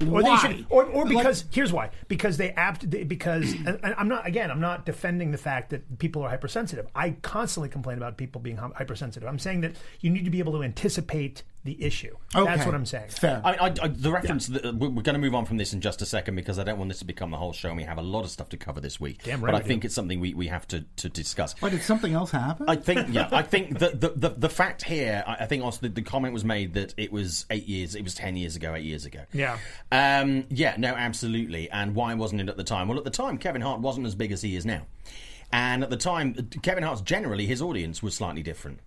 Or 0.02 0.07
why? 0.23 0.23
they 0.23 0.37
should, 0.57 0.67
or, 0.69 0.85
or 0.85 1.05
Like- 1.07 1.17
because 1.17 1.45
here's 1.50 1.73
why 1.73 1.90
because 2.09 2.37
they 2.37 2.50
apt 2.50 2.88
because 3.09 3.55
I'm 3.97 4.09
not 4.09 4.26
again 4.26 4.50
I'm 4.50 4.61
not 4.61 4.85
defending 4.87 5.31
the 5.31 5.38
fact 5.38 5.71
that 5.71 5.99
people 5.99 6.23
are 6.23 6.28
hypersensitive. 6.28 6.87
I 6.95 7.11
constantly 7.23 7.69
complain 7.71 7.97
about 7.97 8.17
people 8.19 8.40
being 8.40 8.57
hypersensitive. 8.59 9.28
I'm 9.28 9.38
saying 9.38 9.62
that 9.62 9.76
you 10.00 10.11
need 10.11 10.25
to 10.25 10.31
be 10.31 10.38
able 10.40 10.52
to 10.52 10.62
anticipate 10.62 11.43
the 11.68 11.84
issue. 11.84 12.16
That's 12.32 12.64
what 12.64 12.75
I'm 12.75 12.87
saying. 12.87 13.10
Fair. 13.10 13.42
I, 13.44 13.52
I, 13.52 13.66
I, 13.66 13.88
the 13.88 14.10
reference, 14.10 14.46
that, 14.46 14.64
uh, 14.64 14.72
we're, 14.72 15.02
going 15.02 15.14
to 15.14 15.18
move 15.18 15.34
on 15.34 15.44
from 15.44 15.58
this 15.58 15.75
in 15.75 15.80
just 15.80 16.00
a 16.00 16.06
second 16.06 16.34
because 16.34 16.58
I 16.58 16.64
don't 16.64 16.78
want 16.78 16.88
this 16.88 17.00
to 17.00 17.04
become 17.04 17.30
the 17.30 17.37
whole 17.37 17.52
show 17.52 17.68
and 17.68 17.76
we 17.76 17.82
have 17.84 17.98
a 17.98 18.02
lot 18.02 18.25
of 18.25 18.30
stuff 18.30 18.48
to 18.50 18.56
cover 18.56 18.80
this 18.80 18.98
week. 18.98 19.22
Damn 19.22 19.44
right. 19.44 19.52
but 19.52 19.62
I 19.62 19.64
think 19.64 19.82
do. 19.82 19.87
it's 19.87 19.94
something 19.94 20.18
we, 20.18 20.32
we 20.32 20.46
have 20.48 20.66
to, 20.68 20.84
to 20.96 21.08
discuss. 21.10 21.54
Why 21.60 21.68
did 21.68 21.82
something 21.82 22.14
else 22.14 22.30
happen? 22.30 22.68
I 22.68 22.76
think, 22.76 23.08
yeah, 23.10 23.28
I 23.30 23.42
think 23.42 23.78
the, 23.78 23.90
the, 23.90 24.12
the, 24.16 24.28
the 24.30 24.48
fact 24.48 24.82
here, 24.82 25.22
I, 25.26 25.34
I 25.40 25.46
think 25.46 25.62
also 25.62 25.80
the, 25.82 25.90
the 25.90 26.02
comment 26.02 26.32
was 26.32 26.44
made 26.44 26.72
that 26.75 26.94
it 26.96 27.12
was 27.12 27.44
eight 27.50 27.66
years, 27.68 27.94
it 27.94 28.02
was 28.02 28.14
10 28.14 28.37
years 28.37 28.56
ago, 28.56 28.75
eight 28.75 28.84
years 28.84 29.04
ago. 29.04 29.25
Yeah. 29.32 29.58
Um, 29.92 30.46
yeah, 30.48 30.75
no, 30.78 30.94
absolutely. 30.94 31.70
And 31.70 31.94
why 31.94 32.14
wasn't 32.14 32.40
it 32.40 32.48
at 32.48 32.56
the 32.56 32.64
time? 32.64 32.88
Well, 32.88 32.98
at 32.98 33.04
the 33.04 33.10
time, 33.10 33.37
Kevin 33.37 33.60
Hart 33.60 33.80
wasn't 33.80 34.06
as 34.06 34.14
big 34.14 34.32
as 34.32 34.40
he 34.40 34.56
is 34.56 34.64
now. 34.64 34.87
And 35.52 35.82
at 35.82 35.90
the 35.90 35.96
time, 35.96 36.34
Kevin 36.62 36.84
Hart's 36.84 37.00
generally 37.00 37.46
his 37.46 37.62
audience 37.62 38.02
was 38.02 38.14
slightly 38.14 38.42
different. 38.42 38.80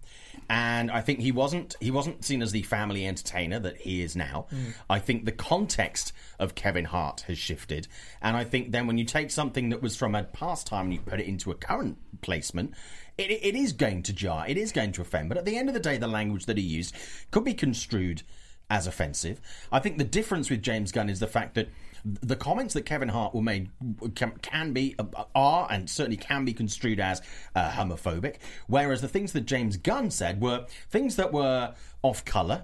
And 0.50 0.92
I 0.92 1.02
think 1.02 1.20
he 1.20 1.32
wasn't 1.32 1.76
he 1.80 1.92
wasn't 1.92 2.26
seen 2.26 2.42
as 2.42 2.52
the 2.52 2.64
family 2.64 3.06
entertainer 3.06 3.60
that 3.60 3.78
he 3.78 4.02
is 4.02 4.16
now. 4.16 4.48
Mm. 4.52 4.74
I 4.90 5.00
think 5.00 5.26
the 5.26 5.32
context 5.32 6.12
of 6.40 6.56
Kevin 6.56 6.86
Hart 6.86 7.22
has 7.22 7.38
shifted. 7.38 7.88
And 8.22 8.36
I 8.36 8.44
think 8.44 8.72
then 8.72 8.88
when 8.88 8.98
you 8.98 9.06
take 9.06 9.32
something 9.32 9.70
that 9.70 9.82
was 9.82 9.96
from 9.96 10.16
a 10.16 10.24
past 10.24 10.68
time 10.68 10.86
and 10.86 10.94
you 10.94 11.00
put 11.00 11.20
it 11.20 11.28
into 11.28 11.52
a 11.52 11.56
current 11.56 11.98
placement, 12.22 12.74
it, 13.18 13.32
it 13.32 13.56
is 13.56 13.74
going 13.74 14.04
to 14.04 14.14
jar. 14.14 14.46
It 14.48 14.58
is 14.58 14.72
going 14.72 14.92
to 14.94 15.02
offend. 15.02 15.30
But 15.30 15.38
at 15.38 15.46
the 15.46 15.58
end 15.58 15.70
of 15.70 15.74
the 15.74 15.80
day, 15.80 15.98
the 15.98 16.08
language 16.08 16.46
that 16.46 16.58
he 16.58 16.64
used 16.64 16.96
could 17.32 17.46
be 17.46 17.54
construed 17.54 18.24
as 18.72 18.88
offensive. 18.88 19.40
I 19.72 19.80
think 19.80 19.98
the 19.98 20.06
difference 20.06 20.50
with 20.50 20.64
James 20.64 20.92
Gunn 20.94 21.10
is 21.10 21.20
the 21.20 21.28
fact 21.28 21.56
that 21.56 21.68
the 22.04 22.38
comments 22.38 22.74
that 22.74 22.84
Kevin 22.84 23.10
Hart 23.10 23.34
will 23.34 23.42
made 23.42 23.70
can, 24.16 24.32
can 24.42 24.72
be 24.72 24.96
are 25.36 25.68
and 25.70 25.88
certainly 25.88 26.18
can 26.18 26.46
be 26.46 26.54
construed 26.54 27.00
as 27.00 27.22
uh, 27.54 27.70
homophobic, 27.70 28.38
whereas 28.68 29.02
the 29.02 29.10
things 29.10 29.34
that 29.34 29.42
James 29.42 29.78
Gunn 29.78 30.10
said 30.10 30.42
were 30.42 30.66
things 30.90 31.18
that 31.18 31.34
were 31.34 31.76
off 32.02 32.24
color, 32.26 32.64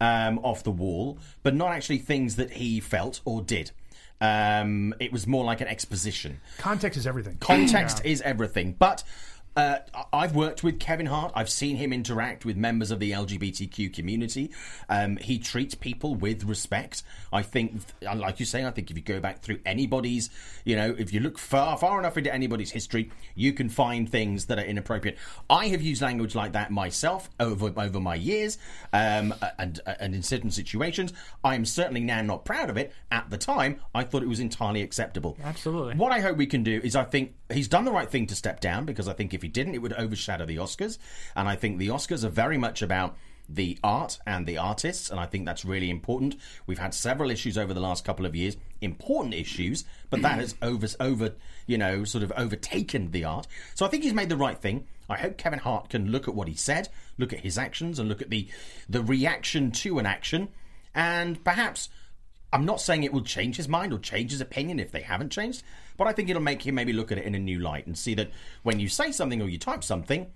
um, 0.00 0.38
off 0.38 0.62
the 0.62 0.70
wall, 0.70 1.18
but 1.42 1.54
not 1.54 1.72
actually 1.72 1.98
things 1.98 2.36
that 2.36 2.52
he 2.52 2.80
felt 2.80 3.20
or 3.24 3.42
did. 3.42 3.72
Um, 4.20 4.94
it 5.00 5.12
was 5.12 5.26
more 5.26 5.44
like 5.44 5.60
an 5.60 5.68
exposition. 5.68 6.40
Context 6.58 6.96
is 6.96 7.06
everything. 7.06 7.36
Context 7.40 8.00
is 8.04 8.22
everything. 8.22 8.74
But 8.78 9.04
uh, 9.56 9.78
I've 10.12 10.34
worked 10.34 10.62
with 10.62 10.78
Kevin 10.78 11.06
Hart. 11.06 11.32
I've 11.34 11.50
seen 11.50 11.76
him 11.76 11.92
interact 11.92 12.44
with 12.44 12.56
members 12.56 12.90
of 12.90 13.00
the 13.00 13.12
LGBTQ 13.12 13.92
community. 13.92 14.50
Um, 14.88 15.16
he 15.16 15.38
treats 15.38 15.74
people 15.74 16.14
with 16.14 16.44
respect. 16.44 17.02
I 17.32 17.42
think, 17.42 17.80
uh, 18.06 18.14
like 18.14 18.40
you 18.40 18.46
say, 18.46 18.64
I 18.64 18.70
think 18.70 18.90
if 18.90 18.96
you 18.96 19.02
go 19.02 19.20
back 19.20 19.42
through 19.42 19.58
anybody's, 19.66 20.30
you 20.64 20.76
know, 20.76 20.94
if 20.96 21.12
you 21.12 21.20
look 21.20 21.38
far, 21.38 21.76
far 21.76 21.98
enough 21.98 22.16
into 22.16 22.32
anybody's 22.32 22.70
history, 22.70 23.10
you 23.34 23.52
can 23.52 23.68
find 23.68 24.08
things 24.08 24.46
that 24.46 24.58
are 24.58 24.64
inappropriate. 24.64 25.18
I 25.50 25.68
have 25.68 25.82
used 25.82 26.02
language 26.02 26.34
like 26.34 26.52
that 26.52 26.70
myself 26.70 27.28
over 27.40 27.72
over 27.76 28.00
my 28.00 28.14
years, 28.14 28.58
um, 28.92 29.34
and 29.58 29.80
and 29.86 30.14
in 30.14 30.22
certain 30.22 30.50
situations, 30.50 31.12
I 31.42 31.54
am 31.54 31.64
certainly 31.64 32.00
now 32.00 32.22
not 32.22 32.44
proud 32.44 32.70
of 32.70 32.76
it. 32.76 32.92
At 33.10 33.30
the 33.30 33.38
time, 33.38 33.80
I 33.94 34.04
thought 34.04 34.22
it 34.22 34.28
was 34.28 34.40
entirely 34.40 34.82
acceptable. 34.82 35.36
Absolutely. 35.42 35.94
What 35.96 36.12
I 36.12 36.20
hope 36.20 36.36
we 36.36 36.46
can 36.46 36.62
do 36.62 36.80
is 36.82 36.94
I 36.94 37.04
think 37.04 37.34
he's 37.52 37.68
done 37.68 37.84
the 37.84 37.92
right 37.92 38.08
thing 38.08 38.26
to 38.28 38.34
step 38.34 38.60
down 38.60 38.84
because 38.84 39.08
I 39.08 39.12
think 39.12 39.34
if 39.34 39.42
he 39.42 39.47
didn't, 39.48 39.74
it 39.74 39.82
would 39.82 39.92
overshadow 39.94 40.46
the 40.46 40.56
Oscars. 40.56 40.98
And 41.34 41.48
I 41.48 41.56
think 41.56 41.78
the 41.78 41.88
Oscars 41.88 42.24
are 42.24 42.30
very 42.30 42.58
much 42.58 42.82
about 42.82 43.16
the 43.48 43.78
art 43.82 44.18
and 44.26 44.46
the 44.46 44.58
artists, 44.58 45.10
and 45.10 45.18
I 45.18 45.24
think 45.24 45.46
that's 45.46 45.64
really 45.64 45.88
important. 45.88 46.36
We've 46.66 46.78
had 46.78 46.92
several 46.92 47.30
issues 47.30 47.56
over 47.56 47.72
the 47.72 47.80
last 47.80 48.04
couple 48.04 48.26
of 48.26 48.36
years, 48.36 48.58
important 48.82 49.34
issues, 49.34 49.84
but 50.10 50.20
that 50.22 50.38
has 50.38 50.54
over, 50.60 50.86
over, 51.00 51.34
you 51.66 51.78
know, 51.78 52.04
sort 52.04 52.24
of 52.24 52.32
overtaken 52.36 53.10
the 53.10 53.24
art. 53.24 53.46
So 53.74 53.86
I 53.86 53.88
think 53.88 54.02
he's 54.02 54.12
made 54.12 54.28
the 54.28 54.36
right 54.36 54.58
thing. 54.58 54.86
I 55.08 55.16
hope 55.16 55.38
Kevin 55.38 55.60
Hart 55.60 55.88
can 55.88 56.10
look 56.10 56.28
at 56.28 56.34
what 56.34 56.48
he 56.48 56.54
said, 56.54 56.90
look 57.16 57.32
at 57.32 57.40
his 57.40 57.56
actions, 57.56 57.98
and 57.98 58.08
look 58.08 58.20
at 58.20 58.28
the 58.28 58.48
the 58.88 59.02
reaction 59.02 59.70
to 59.70 59.98
an 59.98 60.04
action, 60.04 60.48
and 60.94 61.42
perhaps 61.42 61.88
I'm 62.52 62.66
not 62.66 62.82
saying 62.82 63.04
it 63.04 63.12
will 63.12 63.22
change 63.22 63.56
his 63.56 63.68
mind 63.68 63.94
or 63.94 63.98
change 63.98 64.32
his 64.32 64.42
opinion 64.42 64.78
if 64.78 64.92
they 64.92 65.00
haven't 65.00 65.32
changed, 65.32 65.62
but 65.98 66.06
I 66.06 66.12
think 66.12 66.30
it'll 66.30 66.40
make 66.40 66.66
him 66.66 66.76
maybe 66.76 66.94
look 66.94 67.12
at 67.12 67.18
it 67.18 67.24
in 67.24 67.34
a 67.34 67.38
new 67.38 67.58
light 67.58 67.86
and 67.86 67.98
see 67.98 68.14
that 68.14 68.30
when 68.62 68.80
you 68.80 68.88
say 68.88 69.12
something 69.12 69.42
or 69.42 69.48
you 69.50 69.58
type 69.58 69.84
something, 69.84 70.28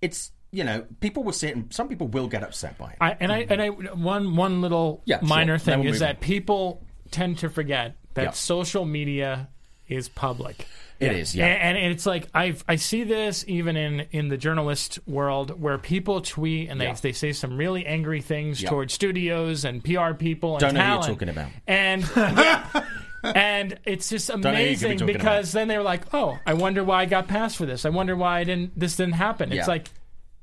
it's 0.00 0.32
you 0.52 0.64
know 0.64 0.86
people 1.00 1.22
will 1.22 1.32
see 1.32 1.48
it 1.48 1.56
and 1.56 1.72
some 1.72 1.88
people 1.88 2.08
will 2.08 2.28
get 2.28 2.42
upset 2.42 2.78
by 2.78 2.92
it. 2.92 2.96
I, 3.00 3.16
and 3.20 3.30
I 3.30 3.42
mm-hmm. 3.42 3.52
and 3.52 3.62
I 3.62 3.68
one 3.68 4.36
one 4.36 4.62
little 4.62 5.02
Yeah, 5.04 5.18
minor 5.20 5.58
Then 5.58 5.64
thing 5.76 5.84
we'll 5.84 5.92
is 5.92 6.00
that 6.00 6.16
on. 6.16 6.22
people 6.22 6.82
tend 7.10 7.38
to 7.38 7.50
forget 7.50 7.96
that 8.14 8.24
Yeah. 8.24 8.30
social 8.30 8.84
media 8.86 9.48
is 9.88 10.08
public. 10.08 10.66
It 11.00 11.12
is, 11.12 11.34
yeah. 11.34 11.46
And, 11.46 11.78
and 11.78 11.92
it's 11.92 12.04
like 12.04 12.28
I 12.34 12.54
I 12.68 12.76
see 12.76 13.04
this 13.04 13.44
even 13.48 13.76
in 13.76 14.06
in 14.12 14.28
the 14.28 14.36
journalist 14.36 14.98
world 15.06 15.58
where 15.60 15.78
people 15.78 16.20
tweet 16.20 16.68
and 16.68 16.80
they 16.80 16.84
Yeah. 16.86 16.94
they 16.94 17.12
say 17.12 17.32
some 17.32 17.56
really 17.56 17.86
angry 17.86 18.20
things 18.20 18.62
Yeah. 18.62 18.68
towards 18.68 18.92
studios 18.92 19.64
and 19.64 19.82
PR 19.82 20.12
people 20.14 20.52
and 20.52 20.60
Don't 20.60 20.74
know 20.74 20.80
who 20.82 20.92
you're 20.92 21.02
talking 21.02 21.28
about. 21.30 21.50
And 21.66 22.02
yeah. 22.16 22.84
And 23.22 23.78
it's 23.84 24.08
just 24.08 24.28
know 24.28 24.34
who 24.36 24.48
you 24.48 24.76
could 24.76 24.80
be 24.80 24.86
amazing 24.86 25.06
because 25.06 25.52
then 25.52 25.68
they 25.68 25.76
were 25.76 25.82
like, 25.84 26.02
"Oh, 26.14 26.38
I 26.46 26.54
wonder 26.54 26.82
why 26.84 27.02
I 27.02 27.06
got 27.06 27.28
passed 27.28 27.56
for 27.56 27.66
this. 27.66 27.84
I 27.84 27.90
wonder 27.90 28.16
why 28.16 28.40
I 28.40 28.44
didn't. 28.44 28.78
This 28.78 28.96
didn't 28.96 29.14
happen." 29.14 29.50
It's 29.52 29.58
Yeah. 29.58 29.66
like 29.66 29.90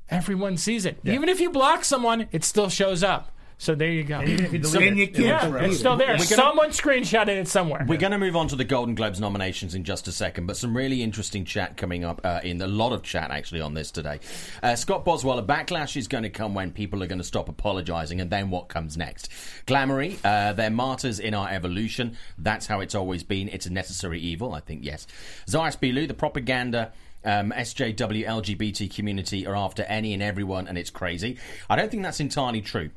everyone 0.10 0.58
sees 0.58 0.86
it. 0.86 1.00
Even 1.04 1.28
if 1.30 1.40
you 1.40 1.50
block 1.50 1.84
someone, 1.86 2.28
it 2.32 2.44
still 2.44 2.70
shows 2.70 3.04
up. 3.04 3.32
So 3.60 3.74
there 3.74 3.90
you 3.90 4.04
go. 4.04 4.22
Even 4.22 4.46
if 4.46 4.54
you 4.54 4.60
And 4.60 4.84
it, 4.84 4.96
you 4.98 5.08
can't 5.08 5.18
yeah, 5.18 5.46
delete 5.50 5.64
it's 5.72 5.80
still 5.80 5.98
there. 5.98 6.10
gonna- 6.10 6.24
Someone 6.24 6.70
screenshotted 6.70 7.30
it 7.30 7.48
somewhere. 7.48 7.86
We're 7.88 7.98
going 7.98 8.12
to 8.12 8.20
move 8.20 8.36
on 8.36 8.48
to 8.50 8.56
the 8.56 8.64
Golden 8.64 8.94
Globes 8.94 9.20
nominations 9.20 9.74
in 9.74 9.84
just 9.84 10.08
a 10.08 10.12
second, 10.12 10.46
but 10.46 10.58
some 10.58 10.78
really 10.78 11.02
interesting 11.02 11.44
chat 11.44 11.76
coming 11.76 12.04
up 12.06 12.22
uh, 12.24 12.40
in 12.44 12.62
a 12.62 12.68
lot 12.68 12.94
of 12.94 13.02
chat 13.02 13.32
actually 13.32 13.62
on 13.62 13.74
this 13.74 13.90
today. 13.90 14.20
Uh, 14.62 14.76
Scott 14.76 15.04
Boswell, 15.04 15.40
a 15.40 15.44
backlash 15.44 15.98
is 15.98 16.08
going 16.08 16.22
to 16.24 16.30
come 16.30 16.54
when 16.54 16.72
people 16.72 17.02
are 17.02 17.08
going 17.08 17.18
to 17.18 17.24
stop 17.24 17.50
apologising, 17.50 18.22
and 18.22 18.30
then 18.30 18.52
what 18.52 18.68
comes 18.68 18.96
next? 18.96 19.32
Glamoury, 19.66 20.18
uh, 20.24 20.54
they're 20.54 20.70
martyrs 20.70 21.20
in 21.20 21.34
our 21.34 21.50
evolution. 21.50 22.16
That's 22.38 22.68
how 22.68 22.82
it's 22.82 22.94
always 22.94 23.24
been. 23.24 23.50
It's 23.50 23.66
a 23.66 23.74
necessary 23.74 24.20
evil, 24.20 24.54
I 24.54 24.60
think, 24.60 24.86
yes. 24.86 25.08
Zayas 25.48 25.78
Bilu, 25.80 26.08
the 26.08 26.14
propaganda. 26.14 26.92
Um, 27.26 27.52
SJW 27.52 28.26
LGBT 28.26 28.94
community 28.96 29.48
are 29.48 29.56
after 29.56 29.82
any 29.84 30.14
and 30.14 30.22
everyone, 30.22 30.68
and 30.68 30.78
it's 30.78 30.92
crazy. 30.92 31.38
I 31.70 31.76
don't 31.76 31.90
think 31.90 32.04
that's 32.04 32.20
entirely 32.20 32.62
true. 32.62 32.92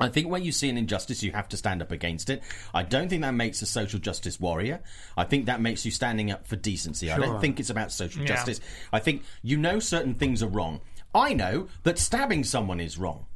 I 0.00 0.08
think 0.08 0.28
when 0.28 0.42
you 0.42 0.50
see 0.50 0.68
an 0.68 0.76
injustice, 0.76 1.22
you 1.22 1.30
have 1.32 1.48
to 1.50 1.56
stand 1.56 1.80
up 1.80 1.92
against 1.92 2.28
it. 2.28 2.42
I 2.74 2.82
don't 2.82 3.08
think 3.08 3.22
that 3.22 3.34
makes 3.34 3.62
a 3.62 3.66
social 3.66 4.00
justice 4.00 4.40
warrior. 4.40 4.80
I 5.16 5.22
think 5.24 5.46
that 5.46 5.60
makes 5.60 5.84
you 5.84 5.92
standing 5.92 6.32
up 6.32 6.46
for 6.48 6.56
decency. 6.56 7.12
I 7.12 7.18
don't 7.18 7.40
think 7.40 7.60
it's 7.60 7.70
about 7.70 7.92
social 7.92 8.24
justice. 8.24 8.60
I 8.92 8.98
think 8.98 9.22
you 9.42 9.56
know 9.56 9.78
certain 9.78 10.14
things 10.14 10.42
are 10.42 10.48
wrong. 10.48 10.80
I 11.14 11.32
know 11.32 11.68
that 11.84 11.98
stabbing 12.00 12.42
someone 12.42 12.80
is 12.80 12.98
wrong. 12.98 13.26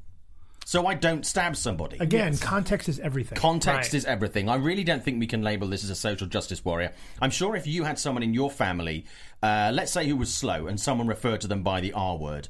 So 0.64 0.86
I 0.86 0.92
don't 0.94 1.24
stab 1.24 1.56
somebody. 1.56 1.96
again, 1.98 2.36
context 2.36 2.90
is 2.90 2.98
everything. 3.00 3.38
Context 3.38 3.92
Right. 3.92 3.98
is 3.98 4.04
everything. 4.04 4.50
I 4.50 4.56
really 4.56 4.84
don't 4.84 5.02
think 5.02 5.18
we 5.18 5.26
can 5.26 5.40
label 5.42 5.66
this 5.68 5.82
as 5.82 5.88
a 5.88 5.94
social 5.94 6.26
justice 6.26 6.62
warrior. 6.62 6.92
I'm 7.22 7.30
sure 7.30 7.56
if 7.56 7.66
you 7.66 7.84
had 7.84 7.98
someone 7.98 8.22
in 8.22 8.34
your 8.34 8.50
family, 8.50 9.06
uh, 9.42 9.70
let's 9.72 9.92
say 9.92 10.06
who 10.06 10.14
was 10.16 10.34
slow, 10.34 10.66
and 10.66 10.78
someone 10.78 11.06
referred 11.06 11.40
to 11.40 11.46
them 11.46 11.62
by 11.62 11.80
the 11.80 11.94
R 11.94 12.18
word, 12.18 12.48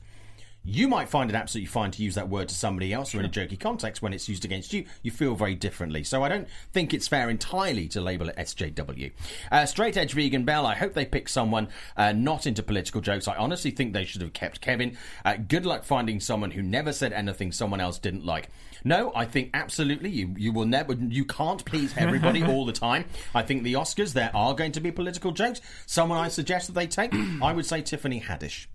you 0.69 0.87
might 0.87 1.09
find 1.09 1.31
it 1.31 1.35
absolutely 1.35 1.67
fine 1.67 1.91
to 1.91 2.03
use 2.03 2.15
that 2.15 2.29
word 2.29 2.47
to 2.47 2.55
somebody 2.55 2.93
else 2.93 3.15
or 3.15 3.21
in 3.21 3.25
a 3.25 3.29
jokey 3.29 3.59
context. 3.59 4.03
When 4.03 4.13
it's 4.13 4.29
used 4.29 4.45
against 4.45 4.75
you, 4.75 4.85
you 5.03 5.11
feel 5.11 5.35
very 5.35 5.55
differently. 5.55 6.05
So 6.05 6.23
I 6.23 6.29
don't 6.29 6.47
think 6.73 6.93
it's 6.93 7.09
fair 7.09 7.31
entirely 7.31 7.89
to 7.89 8.03
label 8.03 8.29
it 8.29 8.37
SJW. 8.37 9.13
Uh, 9.51 9.65
straight 9.65 9.97
edge 9.97 10.13
vegan 10.13 10.45
Bell, 10.45 10.67
I 10.67 10.75
hope 10.75 10.93
they 10.93 11.07
pick 11.07 11.31
someone 11.31 11.69
uh, 11.97 12.13
not 12.13 12.47
into 12.47 12.63
political 12.63 13.01
jokes. 13.01 13.27
I 13.27 13.37
honestly 13.37 13.71
think 13.71 13.95
they 13.95 14.05
should 14.05 14.21
have 14.21 14.35
kept 14.35 14.61
Kevin. 14.61 14.99
Uh, 15.25 15.37
good 15.37 15.65
luck 15.65 15.85
finding 15.85 16.21
someone 16.21 16.51
who 16.51 16.63
never 16.63 16.93
said 16.93 17.15
anything 17.15 17.51
someone 17.51 17.81
else 17.81 17.99
didn't 17.99 18.27
like. 18.27 18.51
No, 18.85 19.11
I 19.15 19.25
think 19.25 19.51
absolutely 19.55 20.11
you 20.11 20.35
you 20.37 20.53
will 20.53 20.67
never 20.67 20.93
you 20.93 21.25
can't 21.25 21.65
please 21.65 21.95
everybody 21.97 22.45
all 22.47 22.67
the 22.67 22.73
time. 22.73 23.07
I 23.35 23.43
think 23.43 23.63
the 23.63 23.73
Oscars 23.73 24.13
there 24.13 24.31
are 24.35 24.55
going 24.55 24.73
to 24.73 24.81
be 24.81 24.93
political 24.93 25.33
jokes. 25.33 25.63
Someone 25.87 26.19
I 26.19 26.29
suggest 26.29 26.67
that 26.67 26.75
they 26.75 26.87
take, 26.87 27.15
I 27.43 27.53
would 27.55 27.67
say 27.67 27.81
Tiffany 27.81 28.21
Haddish. 28.21 28.67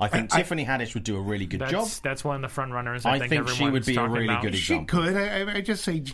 I 0.00 0.06
think 0.08 0.30
Tiffany 0.30 0.64
Haddish 0.64 0.94
would 0.94 1.02
do 1.04 1.16
a 1.16 1.20
really 1.20 1.44
good 1.46 1.60
That's 1.60 1.72
job. 1.72 1.88
that's 2.04 2.22
one 2.24 2.36
of 2.36 2.42
the 2.42 2.48
front 2.48 2.72
runners. 2.72 3.04
I, 3.04 3.14
I 3.16 3.28
think 3.28 3.48
she 3.48 3.68
would 3.68 3.84
be 3.84 3.96
a 3.96 4.06
really 4.08 4.26
about. 4.26 4.42
good 4.42 4.54
She 4.56 4.84
could. 4.84 5.16
I, 5.16 5.40
I- 5.42 5.54
I 5.56 5.60
just 5.60 5.82
say, 5.84 6.04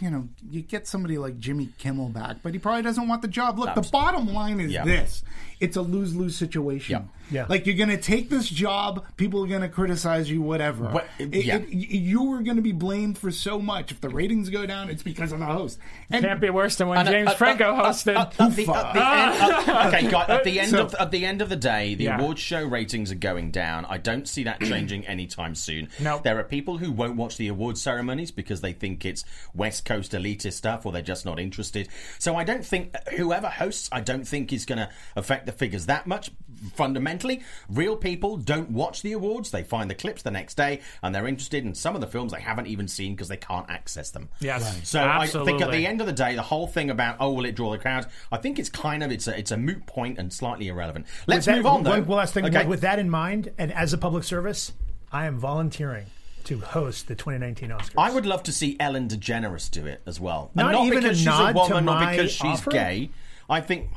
you 0.00 0.10
know, 0.10 0.28
you 0.50 0.62
get 0.62 0.86
somebody 0.86 1.18
like 1.18 1.38
Jimmy 1.38 1.68
Kimmel 1.78 2.08
back, 2.08 2.36
but 2.42 2.52
he 2.54 2.58
probably 2.58 2.82
doesn't 2.82 3.06
want 3.06 3.20
the 3.22 3.28
job. 3.28 3.58
Look, 3.58 3.74
the 3.74 3.82
bottom 3.92 4.32
line 4.32 4.60
is 4.60 4.72
Yeah. 4.72 4.84
this: 4.84 5.22
it's 5.60 5.76
a 5.76 5.82
lose 5.82 6.16
lose 6.16 6.36
situation. 6.36 6.92
Yeah. 6.94 7.08
Yeah. 7.30 7.46
Like 7.48 7.64
you're 7.66 7.74
going 7.76 7.88
to 7.88 7.96
take 7.96 8.28
this 8.28 8.48
job, 8.50 9.02
people 9.16 9.42
are 9.42 9.46
going 9.46 9.62
to 9.62 9.68
criticize 9.68 10.30
you, 10.30 10.42
whatever. 10.42 10.84
What- 10.90 11.06
It- 11.18 11.34
yeah. 11.46 11.56
it- 11.56 11.68
you 11.70 12.32
are 12.34 12.42
going 12.42 12.56
to 12.56 12.62
be 12.62 12.72
blamed 12.72 13.16
for 13.18 13.30
so 13.30 13.58
much. 13.58 13.90
If 13.92 14.00
the 14.02 14.10
ratings 14.10 14.50
go 14.50 14.66
down, 14.66 14.90
it's 14.90 15.02
because 15.02 15.32
of 15.32 15.38
the 15.38 15.46
host. 15.46 15.78
And 16.10 16.22
Can't 16.24 16.38
be 16.40 16.50
worse 16.50 16.76
than 16.76 16.88
when 16.88 16.98
And, 16.98 17.08
uh, 17.08 17.12
James 17.12 17.28
uh, 17.30 17.34
Franco 17.34 17.74
uh, 17.74 17.76
uh, 17.80 17.88
hosted. 17.92 18.14
uh, 18.16 18.20
at 18.20 18.32
the- 18.36 18.44
at 18.44 18.54
the 18.56 18.62
end- 18.62 19.68
uh, 19.68 19.84
okay, 19.88 20.10
guy, 20.10 20.24
at 20.28 20.44
the 20.44 20.60
end 20.60 20.70
So- 20.70 20.84
of 20.84 20.94
at 20.96 21.10
the 21.10 21.24
end 21.24 21.40
of 21.42 21.48
the 21.48 21.56
day, 21.56 21.94
the 21.94 22.04
Yeah. 22.04 22.18
awards 22.18 22.40
show 22.40 22.62
ratings 22.64 23.10
are 23.10 23.14
going 23.16 23.33
down. 23.50 23.84
I 23.86 23.98
don't 23.98 24.28
see 24.28 24.44
that 24.44 24.60
changing 24.60 25.06
anytime 25.06 25.54
soon. 25.54 25.88
Nope. 26.00 26.22
There 26.22 26.38
are 26.38 26.44
people 26.44 26.78
who 26.78 26.92
won't 26.92 27.16
watch 27.16 27.36
the 27.36 27.48
award 27.48 27.78
ceremonies 27.78 28.30
because 28.30 28.60
they 28.60 28.72
think 28.72 29.04
it's 29.04 29.24
West 29.54 29.84
Coast 29.84 30.12
elitist 30.12 30.54
stuff, 30.54 30.86
or 30.86 30.92
they're 30.92 31.02
just 31.02 31.24
not 31.24 31.38
interested. 31.38 31.88
So 32.18 32.36
I 32.36 32.44
don't 32.44 32.64
think 32.64 32.94
whoever 33.16 33.48
hosts, 33.48 33.88
I 33.92 34.00
don't 34.00 34.26
think 34.26 34.52
is 34.52 34.64
going 34.64 34.78
to 34.78 34.88
affect 35.16 35.46
the 35.46 35.52
figures 35.52 35.86
that 35.86 36.06
much. 36.06 36.30
Fundamentally, 36.74 37.42
real 37.68 37.96
people 37.96 38.36
don't 38.36 38.70
watch 38.70 39.02
the 39.02 39.12
awards. 39.12 39.50
They 39.50 39.62
find 39.62 39.90
the 39.90 39.94
clips 39.94 40.22
the 40.22 40.30
next 40.30 40.56
day, 40.56 40.80
and 41.02 41.14
they're 41.14 41.26
interested 41.26 41.64
in 41.64 41.74
some 41.74 41.94
of 41.94 42.00
the 42.00 42.06
films 42.06 42.32
they 42.32 42.40
haven't 42.40 42.66
even 42.66 42.88
seen 42.88 43.14
because 43.14 43.28
they 43.28 43.36
can't 43.36 43.68
access 43.70 44.10
them. 44.10 44.28
Yes, 44.40 44.88
So 44.88 45.02
I 45.02 45.26
think 45.26 45.60
at 45.60 45.70
the 45.70 45.86
end 45.86 46.00
of 46.00 46.06
the 46.06 46.12
day, 46.12 46.34
the 46.34 46.42
whole 46.42 46.66
thing 46.66 46.90
about 46.90 47.16
oh, 47.20 47.32
will 47.32 47.44
it 47.44 47.54
draw 47.54 47.70
the 47.70 47.78
crowd? 47.78 48.06
I 48.32 48.38
think 48.38 48.58
it's 48.58 48.68
kind 48.68 49.02
of 49.02 49.10
it's 49.10 49.28
a 49.28 49.38
it's 49.38 49.50
a 49.50 49.56
moot 49.56 49.86
point 49.86 50.18
and 50.18 50.32
slightly 50.32 50.68
irrelevant. 50.68 51.06
Let's 51.26 51.46
that- 51.46 51.56
move 51.56 51.66
on 51.66 51.82
though. 51.82 51.90
Well, 51.90 52.02
well, 52.02 52.18
last 52.18 52.34
thing. 52.34 52.46
Okay. 52.46 52.66
With 52.66 52.80
that 52.82 52.98
in 52.98 53.10
mind, 53.10 53.52
and 53.58 53.72
as 53.72 53.92
a 53.92 53.98
public 53.98 54.24
service, 54.24 54.72
I 55.12 55.26
am 55.26 55.38
volunteering 55.38 56.06
to 56.44 56.58
host 56.60 57.08
the 57.08 57.14
2019 57.14 57.70
Oscars. 57.70 57.90
I 57.96 58.10
would 58.10 58.26
love 58.26 58.42
to 58.44 58.52
see 58.52 58.76
Ellen 58.78 59.08
DeGeneres 59.08 59.70
do 59.70 59.86
it 59.86 60.02
as 60.06 60.20
well. 60.20 60.50
Not 60.54 60.66
and 60.66 60.72
not 60.74 60.86
even 60.86 60.98
because 60.98 61.12
a 61.12 61.16
she's 61.16 61.26
nod 61.26 61.56
a 61.56 61.58
woman 61.58 61.88
or 61.88 62.10
because 62.10 62.30
she's 62.32 62.44
offer? 62.60 62.70
gay. 62.70 63.10
I 63.48 63.60
think. 63.60 63.90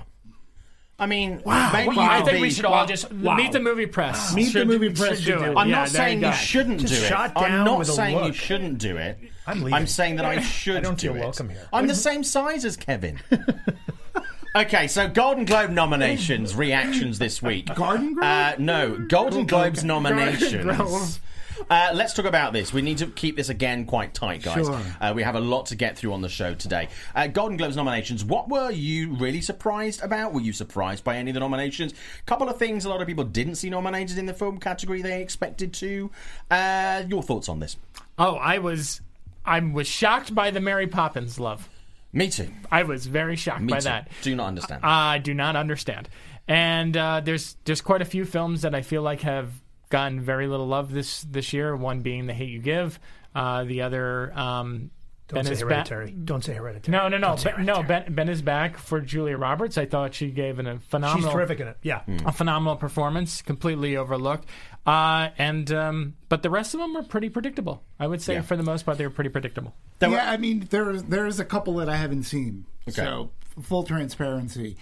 I 1.00 1.06
mean, 1.06 1.32
maybe 1.36 1.44
Well, 1.46 1.94
you 1.94 2.01
I 2.01 2.22
think 2.24 2.42
we 2.42 2.50
should 2.50 2.66
all 2.66 2.86
just 2.88 3.12
meet 3.12 3.51
the 3.51 3.60
movie 3.60 3.86
press. 3.86 4.34
Meet 4.34 4.54
the 4.54 4.66
movie 4.66 4.89
press 4.89 5.20
should 5.20 5.38
do 5.39 5.44
it. 5.44 5.54
I'm 5.56 5.70
Yeah, 5.70 5.75
not 5.75 5.89
saying 5.89 6.22
you 6.22 6.27
you 6.27 6.34
shouldn't 6.34 6.80
Just 6.82 6.94
do 6.94 7.00
it. 7.06 7.08
shot 7.08 7.34
I'm 7.36 7.63
not 7.63 7.80
with 7.80 7.88
saying 7.89 8.25
you 8.25 8.34
shouldn't 8.34 8.80
do 8.80 8.98
it. 8.98 9.20
I'm 9.46 9.60
leaving. 9.60 9.74
I'm 9.74 9.86
saying 9.88 10.16
that 10.16 10.25
I 10.25 10.42
should 10.42 10.77
I 10.77 10.82
don't 10.82 10.98
do 10.98 11.10
feel 11.10 11.16
it. 11.18 11.20
welcome 11.20 11.50
here. 11.50 11.68
I'm 11.72 11.86
the 11.88 11.94
same 11.96 12.24
size 12.24 12.66
as 12.66 12.75
Kevin. 12.77 13.20
okay, 14.56 14.88
so 14.88 15.08
Golden 15.08 15.46
Globe 15.46 15.70
nominations, 15.70 16.56
reactions 16.56 17.20
this 17.20 17.42
week. 17.44 17.74
Garden 17.75 18.16
Grove? 18.16 18.25
Uh, 18.25 18.56
no, 18.58 18.98
Golden 19.08 19.46
Globes 19.46 19.84
nominations. 19.84 21.20
Grove. 21.58 21.68
Uh, 21.70 21.92
let's 21.94 22.14
talk 22.14 22.26
about 22.26 22.54
this. 22.54 22.72
We 22.74 22.82
need 22.82 22.98
to 23.00 23.08
keep 23.08 23.36
this 23.36 23.50
again 23.50 23.86
quite 23.86 24.14
tight, 24.14 24.44
guys. 24.44 24.66
Sure. 24.66 24.82
Uh, 25.02 25.14
we 25.16 25.24
have 25.24 25.36
a 25.36 25.40
lot 25.40 25.68
to 25.68 25.76
get 25.76 25.98
through 25.98 26.14
on 26.14 26.22
the 26.22 26.30
show 26.30 26.54
today. 26.54 26.90
Uh, 27.16 27.28
Golden 27.28 27.58
Globes 27.58 27.76
nominations. 27.76 28.24
What 28.24 28.50
were 28.50 28.72
you 28.72 29.16
really 29.16 29.42
surprised 29.42 30.02
about? 30.02 30.34
Were 30.34 30.42
you 30.42 30.54
surprised 30.54 31.04
by 31.04 31.18
any 31.18 31.32
of 31.32 31.34
the 31.34 31.40
nominations? 31.40 31.94
A 31.94 32.24
couple 32.26 32.50
of 32.50 32.58
things 32.58 32.86
a 32.86 32.90
lot 32.90 33.02
of 33.02 33.08
people 33.08 33.24
didn't 33.24 33.56
see 33.56 33.70
nominated 33.70 34.18
in 34.18 34.26
the 34.26 34.34
film 34.34 34.60
category 34.60 35.02
they 35.02 35.22
expected 35.22 35.74
to. 35.74 36.12
Uh, 36.50 37.04
your 37.08 37.24
thoughts 37.24 37.50
on 37.50 37.60
this? 37.60 37.78
Oh, 38.18 38.36
I 38.36 38.60
was, 38.60 39.02
I 39.46 39.60
was 39.60 39.88
shocked 39.88 40.34
by 40.34 40.52
the 40.52 40.60
Mary 40.60 40.88
Poppins 40.88 41.40
love. 41.40 41.70
Me 42.14 42.30
too. 42.30 42.50
I 42.72 42.84
was 42.84 43.06
very 43.06 43.36
shocked 43.36 43.62
Me 43.62 43.74
by 43.74 43.80
too. 43.80 43.84
that. 43.86 44.10
Do 44.22 44.36
not 44.36 44.48
understand. 44.48 44.84
I 44.84 45.18
do 45.20 45.34
not 45.34 45.56
understand. 45.56 46.10
And 46.48 46.96
uh, 46.96 47.22
there's 47.24 47.58
there's 47.66 47.82
quite 47.82 48.02
a 48.02 48.06
few 48.06 48.24
films 48.24 48.62
that 48.62 48.74
I 48.74 48.82
feel 48.82 49.02
like 49.02 49.22
have 49.22 49.52
gotten 49.89 50.22
very 50.22 50.48
little 50.48 50.67
love 50.67 50.91
this 50.91 51.22
this 51.24 51.53
year. 51.53 51.75
One 51.75 52.01
being 52.01 52.27
The 52.27 52.34
Hate 52.34 52.50
You 52.50 52.60
Give. 52.60 53.00
Uh, 53.36 53.63
the 53.65 53.82
other, 53.84 54.32
um, 54.38 54.89
Don't 55.27 55.36
Ben 55.39 55.46
say 55.46 55.51
is 55.51 55.60
Ba- 55.62 55.65
hereditary. 55.65 56.12
Don't 56.12 56.44
say 56.44 56.53
hereditary. 56.53 56.91
no, 56.98 57.08
no, 57.08 57.17
no. 57.17 57.36
Ben, 57.36 57.65
no, 57.65 57.84
ben, 57.84 58.12
ben 58.13 58.29
is 58.29 58.41
back 58.41 58.77
for 58.77 59.00
Julia 59.00 59.38
Roberts. 59.38 59.77
I 59.77 59.86
thought 59.86 60.15
she 60.15 60.32
gave 60.32 60.58
an, 60.58 60.65
a 60.67 60.79
phenomenal, 60.79 61.29
She's 61.29 61.34
terrific 61.36 61.60
in 61.60 61.67
it. 61.67 61.77
Yeah. 61.84 62.01
Hmm. 62.01 62.17
a 62.25 62.32
phenomenal 62.32 62.77
performance, 62.77 63.41
completely 63.44 63.96
overlooked. 63.96 64.48
Uh, 64.88 65.29
and 65.38 65.72
um, 65.72 66.15
but 66.29 66.41
the 66.44 66.50
rest 66.50 66.74
of 66.74 66.79
them 66.79 66.94
were 66.96 67.03
pretty 67.03 67.29
predictable. 67.29 67.84
I 68.00 68.08
would 68.08 68.22
say 68.22 68.36
Yeah. 68.36 68.41
for 68.41 68.56
the 68.58 68.63
most 68.63 68.86
part, 68.86 68.98
they 68.98 69.06
were 69.06 69.13
pretty 69.13 69.29
predictable. 69.29 69.76
There 70.00 70.10
were- 70.10 70.15
yeah, 70.15 70.32
I 70.32 70.38
mean, 70.38 70.65
there's 70.69 71.04
there's 71.04 71.39
a 71.39 71.45
couple 71.45 71.76
that 71.76 71.89
I 71.89 71.97
haven't 71.97 72.23
seen. 72.23 72.65
So 72.89 73.32
full 73.62 73.84
transparency. 73.84 74.78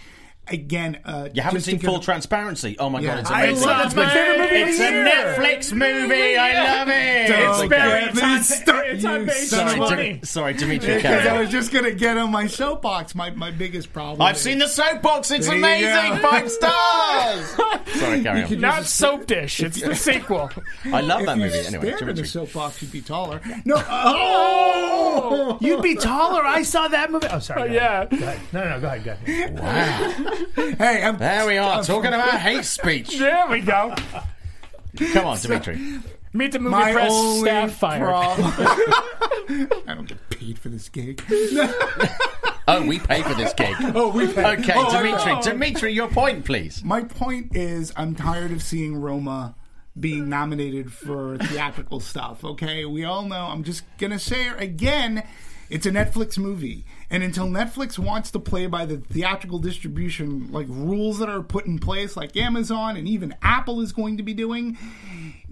Again, 0.48 0.98
uh, 1.04 1.28
you 1.34 1.42
haven't 1.42 1.62
seen 1.62 1.76
because- 1.76 1.90
Full 1.94 2.00
Transparency? 2.00 2.76
Oh 2.78 2.88
my 2.88 3.00
Yeah. 3.00 3.08
god, 3.16 3.18
it's 3.20 3.30
I 3.30 3.44
amazing. 3.46 3.66
love- 3.66 3.78
that's 3.82 3.94
my 3.96 4.08
favorite 4.10 4.38
movie 4.38 4.62
of 4.62 4.68
It's 4.68 4.78
the 4.78 4.86
a 4.86 4.90
year. 4.92 5.04
Netflix 5.36 5.72
movie. 5.72 6.36
I 6.38 6.64
love 6.78 6.88
it. 6.88 7.28
Don't 7.28 7.50
It's 7.50 7.68
get 7.68 7.86
okay. 7.86 8.06
It's 8.10 8.22
on- 8.22 8.32
me 8.36 8.42
start- 8.42 8.86
it's 8.86 9.04
on 9.04 9.20
you 9.22 9.26
page 9.26 9.48
son 9.48 9.66
of 9.66 9.72
a- 9.74 9.76
20. 9.88 10.12
Dim- 10.12 10.22
Sorry, 10.24 10.52
Dimitri. 10.54 10.86
Because 10.94 11.02
carry 11.02 11.28
I 11.28 11.32
on. 11.34 11.40
was 11.40 11.50
just 11.50 11.72
gonna 11.72 11.90
get 11.90 12.16
on 12.16 12.30
my 12.30 12.46
soapbox. 12.46 13.14
My 13.16 13.30
my 13.30 13.50
biggest 13.50 13.92
problem. 13.92 14.22
I've 14.22 14.36
is- 14.36 14.42
seen 14.42 14.58
the 14.58 14.68
soapbox. 14.68 15.30
It's 15.32 15.46
There 15.48 15.56
you 15.56 15.64
amazing. 15.64 16.22
go. 16.22 16.28
Five 16.30 16.50
stars. 16.50 17.56
Sorry, 18.00 18.22
carry 18.22 18.44
on. 18.44 18.60
Not 18.60 18.84
Soap 18.86 19.26
Dish. 19.26 19.60
It's 19.60 19.80
the 19.80 19.94
sequel. 19.96 20.50
I 20.92 21.00
love 21.00 21.20
If 21.22 21.26
that 21.26 21.38
movie. 21.38 21.58
Anyway, 21.58 21.68
stared 21.68 21.84
at 21.94 21.98
Dimitri. 21.98 22.22
the 22.22 22.28
soapbox, 22.28 22.82
you'd 22.82 22.92
be 22.92 23.00
taller. 23.00 23.40
No. 23.64 23.82
Oh! 23.88 25.58
You'd 25.60 25.82
be 25.82 25.96
taller. 25.96 26.44
I 26.44 26.62
saw 26.62 26.88
that 26.88 27.10
movie. 27.10 27.26
Oh, 27.30 27.38
sorry. 27.38 27.68
go 27.68 27.74
yeah. 27.74 28.04
Go 28.04 28.16
ahead. 28.16 28.40
No, 28.52 28.60
no, 28.64 28.70
no. 28.70 28.80
Go 28.80 28.86
ahead. 28.88 29.04
Go 29.04 29.62
ahead. 29.62 30.35
Hey, 30.54 31.02
I'm, 31.02 31.18
There 31.18 31.46
we 31.46 31.56
are, 31.58 31.82
talking 31.82 32.08
about 32.08 32.40
hate 32.40 32.64
speech. 32.64 33.18
There 33.18 33.46
we 33.48 33.60
go. 33.60 33.94
Come 35.12 35.26
on, 35.26 35.38
Dimitri. 35.38 36.00
Meet 36.32 36.52
the 36.52 36.58
movie 36.58 36.70
my 36.70 36.92
press 36.92 37.10
only 37.12 37.48
staff 37.48 37.72
fired. 37.74 38.04
problem. 38.04 38.52
I 39.88 39.94
don't 39.94 40.06
get 40.08 40.30
paid 40.30 40.58
for 40.58 40.68
this 40.68 40.88
gig. 40.88 41.22
Oh, 42.68 42.84
we 42.84 42.98
pay 42.98 43.22
for 43.22 43.32
this 43.34 43.52
gig. 43.52 43.76
Oh, 43.94 44.10
we 44.10 44.26
pay. 44.26 44.44
Okay, 44.58 44.72
Oh, 44.74 44.88
I 44.88 45.00
Dimitri. 45.02 45.32
know. 45.34 45.40
Dimitri, 45.42 45.92
your 45.92 46.08
point, 46.08 46.44
please. 46.44 46.82
My 46.82 47.04
point 47.04 47.54
is, 47.54 47.92
I'm 47.96 48.16
tired 48.16 48.50
of 48.50 48.60
seeing 48.60 48.96
Roma 48.96 49.54
being 50.00 50.28
nominated 50.28 50.92
for 50.92 51.38
theatrical 51.38 52.00
stuff. 52.00 52.44
Okay, 52.44 52.84
we 52.84 53.04
all 53.04 53.22
know. 53.22 53.46
I'm 53.46 53.62
just 53.62 53.84
gonna 53.98 54.18
say 54.18 54.48
it 54.48 54.60
again. 54.60 55.22
It's 55.70 55.86
a 55.86 55.92
Netflix 55.92 56.38
movie, 56.38 56.84
and 57.10 57.22
until 57.22 57.46
Netflix 57.46 57.98
wants 57.98 58.30
to 58.32 58.38
play 58.38 58.66
by 58.66 58.84
the 58.84 58.98
theatrical 58.98 59.58
distribution 59.58 60.50
like 60.50 60.66
rules 60.68 61.18
that 61.18 61.28
are 61.28 61.42
put 61.42 61.66
in 61.66 61.78
place, 61.78 62.16
like 62.16 62.36
Amazon 62.36 62.96
and 62.96 63.06
even 63.06 63.34
Apple 63.42 63.80
is 63.80 63.92
going 63.92 64.16
to 64.16 64.22
be 64.22 64.34
doing, 64.34 64.76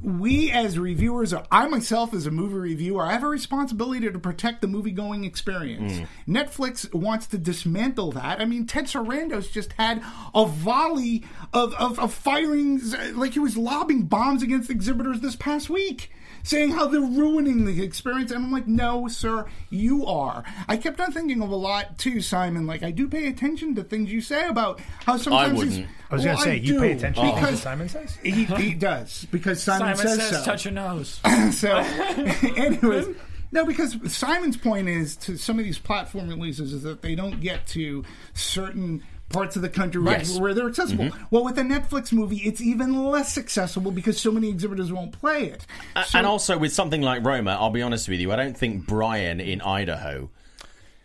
we 0.02 0.50
as 0.50 0.78
reviewers, 0.78 1.32
or 1.32 1.44
I 1.50 1.66
myself 1.66 2.12
as 2.12 2.26
a 2.26 2.30
movie 2.30 2.54
reviewer, 2.56 3.04
I 3.04 3.12
have 3.12 3.22
a 3.22 3.28
responsibility 3.28 4.10
to 4.10 4.18
protect 4.18 4.60
the 4.60 4.66
movie 4.66 4.90
going 4.90 5.24
experience. 5.24 5.94
Mm. 5.94 6.06
Netflix 6.28 6.92
wants 6.92 7.26
to 7.28 7.38
dismantle 7.38 8.12
that. 8.12 8.40
I 8.40 8.44
mean, 8.44 8.66
Ted 8.66 8.84
Sarandos 8.84 9.50
just 9.50 9.72
had 9.74 10.02
a 10.34 10.44
volley 10.44 11.24
of, 11.52 11.72
of, 11.74 11.98
of 11.98 12.12
firings, 12.12 12.94
like 13.12 13.32
he 13.32 13.38
was 13.38 13.56
lobbing 13.56 14.02
bombs 14.02 14.42
against 14.42 14.70
exhibitors 14.70 15.20
this 15.20 15.36
past 15.36 15.70
week. 15.70 16.10
Saying 16.44 16.72
how 16.72 16.86
they're 16.86 17.00
ruining 17.00 17.64
the 17.64 17.82
experience, 17.82 18.30
and 18.30 18.44
I'm 18.44 18.52
like, 18.52 18.66
no, 18.68 19.08
sir, 19.08 19.46
you 19.70 20.06
are. 20.06 20.44
I 20.68 20.76
kept 20.76 21.00
on 21.00 21.10
thinking 21.10 21.42
of 21.42 21.50
a 21.50 21.56
lot 21.56 21.98
too, 21.98 22.20
Simon. 22.20 22.66
Like, 22.66 22.82
I 22.82 22.90
do 22.90 23.08
pay 23.08 23.28
attention 23.28 23.74
to 23.76 23.82
things 23.82 24.12
you 24.12 24.20
say 24.20 24.46
about 24.46 24.78
how 25.06 25.16
sometimes 25.16 25.58
these- 25.58 25.70
wouldn't. 25.78 25.88
I 26.10 26.14
was 26.14 26.24
going 26.24 26.36
to 26.36 26.42
oh, 26.42 26.46
Well, 26.46 26.54
say, 26.54 26.60
you 26.60 26.80
pay 26.80 26.88
do, 26.92 26.98
attention 26.98 27.24
to 27.24 27.30
things 27.30 27.40
because 27.40 27.62
Simon 27.62 27.88
says? 27.88 28.18
he, 28.22 28.44
he 28.44 28.74
does 28.74 29.26
because 29.32 29.62
Simon, 29.62 29.96
Simon 29.96 30.18
says, 30.18 30.28
says, 30.28 30.38
so. 30.38 30.44
touch 30.44 30.64
your 30.66 30.74
nose. 30.74 31.20
So, 31.52 31.76
anyways, 32.56 33.06
no, 33.50 33.64
because 33.64 33.96
Simon's 34.14 34.56
point 34.56 34.88
is 34.88 35.16
to 35.16 35.36
some 35.36 35.58
of 35.58 35.64
these 35.64 35.78
platform 35.78 36.28
releases 36.28 36.72
is 36.72 36.82
that 36.82 37.02
they 37.02 37.14
don't 37.14 37.40
get 37.40 37.66
to 37.68 38.04
certain 38.34 39.02
parts 39.30 39.56
of 39.56 39.62
the 39.62 39.68
country 39.68 40.00
where- 40.00 40.18
Yes. 40.18 40.38
where 40.38 40.54
they're 40.54 40.68
accessible. 40.68 41.06
Mm-hmm. 41.06 41.24
Well, 41.30 41.44
with 41.44 41.58
a 41.58 41.62
Netflix 41.62 42.12
movie, 42.12 42.36
it's 42.38 42.60
even 42.60 43.04
less 43.06 43.36
accessible 43.36 43.90
because 43.90 44.20
so 44.20 44.30
many 44.30 44.48
exhibitors 44.48 44.92
won't 44.92 45.12
play 45.12 45.44
it. 45.46 45.66
So- 46.06 46.18
and 46.18 46.26
also 46.26 46.56
with 46.58 46.72
something 46.72 47.02
like 47.02 47.24
Roma, 47.24 47.52
I'll 47.58 47.70
be 47.70 47.82
honest 47.82 48.08
with 48.08 48.20
you, 48.20 48.32
I 48.32 48.36
don't 48.36 48.56
think 48.56 48.86
Brian 48.86 49.40
in 49.40 49.60
Idaho 49.60 50.30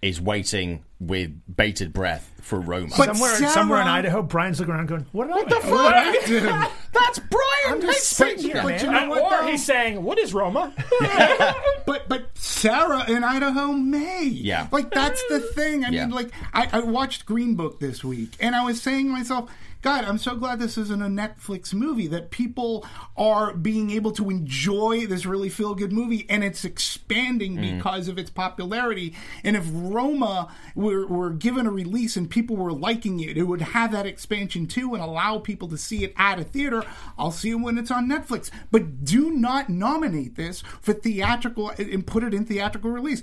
is 0.02 0.22
waiting 0.22 0.84
with 1.00 1.32
bated 1.56 1.92
breath 1.94 2.32
for 2.42 2.60
Roma. 2.60 2.88
But 2.98 3.08
Somewhere, 3.16 3.36
Sarah- 3.36 3.52
somewhere 3.52 3.82
in 3.82 3.88
Idaho, 3.88 4.22
Brian's 4.22 4.60
looking 4.60 4.74
around 4.76 4.88
going, 4.88 5.06
what 5.12 5.28
did 5.28 5.36
I 5.36 5.44
the 5.44 5.56
make? 5.56 5.64
fuck? 5.64 6.26
Dude, 6.26 6.44
That's 6.94 7.20
Brian. 7.20 7.46
I'm 7.68 7.82
just 7.82 8.18
Hate 8.18 8.40
speech. 8.40 8.52
saying, 8.54 8.64
but 8.64 8.70
man. 8.70 8.86
you 8.86 8.92
know 8.92 9.10
what, 9.10 9.22
or 9.24 9.30
though? 9.46 9.52
he's 9.52 9.66
saying, 9.66 10.02
"What 10.04 10.18
is 10.18 10.34
Roma?" 10.34 10.74
but 11.86 12.08
but 12.10 12.30
Sarah 12.36 13.10
in 13.12 13.24
Idaho 13.24 13.68
may. 13.74 14.26
Yeah. 14.26 14.68
Like 14.72 14.90
that's 14.92 15.22
the 15.30 15.40
thing. 15.40 15.86
I 15.86 15.90
Yeah. 15.90 16.06
mean, 16.06 16.16
like 16.16 16.32
I, 16.54 16.68
I 16.72 16.80
watched 16.80 17.26
Green 17.26 17.56
Book 17.56 17.80
this 17.80 18.04
week, 18.04 18.36
and 18.40 18.56
I 18.56 18.64
was 18.66 18.82
saying 18.82 19.06
to 19.08 19.12
myself, 19.12 19.52
God, 19.82 20.04
I'm 20.04 20.18
so 20.18 20.36
glad 20.36 20.60
this 20.60 20.78
isn't 20.78 21.02
a 21.02 21.06
Netflix 21.08 21.74
movie. 21.74 22.08
That 22.08 22.32
people 22.32 22.86
are 23.16 23.54
being 23.54 23.92
able 23.92 24.12
to 24.12 24.30
enjoy 24.30 25.06
this 25.08 25.26
really 25.26 25.48
feel 25.48 25.74
good 25.74 25.94
movie, 25.94 26.26
and 26.30 26.44
it's 26.44 26.66
expanding 26.66 27.56
Mm. 27.56 27.78
because 27.78 28.10
of 28.10 28.18
its 28.18 28.30
popularity. 28.30 29.16
And 29.42 29.56
if 29.56 29.66
Roma 29.72 30.50
were, 30.76 31.08
were 31.08 31.30
given 31.30 31.66
a 31.66 31.72
release 31.72 32.18
and 32.18 32.30
people 32.30 32.58
were 32.58 32.74
liking 32.74 33.22
it, 33.22 33.38
it 33.38 33.44
would 33.44 33.62
have 33.62 33.94
that 33.94 34.06
expansion 34.06 34.68
too, 34.68 34.94
and 34.94 35.02
allow 35.02 35.40
people 35.40 35.70
to 35.70 35.78
see 35.78 36.04
it 36.04 36.14
at 36.18 36.40
a 36.40 36.44
theater. 36.44 36.84
I'll 37.18 37.32
see 37.32 37.52
it 37.52 37.56
when 37.56 37.78
it's 37.78 37.92
on 37.92 38.10
Netflix, 38.10 38.52
but 38.72 39.06
do 39.06 39.32
not 39.32 39.70
nominate 39.70 40.36
this 40.36 40.62
for 40.82 40.92
theatrical 40.94 41.70
and 41.70 42.06
put 42.06 42.24
it 42.26 42.34
in 42.34 42.46
theatrical 42.46 42.92
release. 42.92 43.22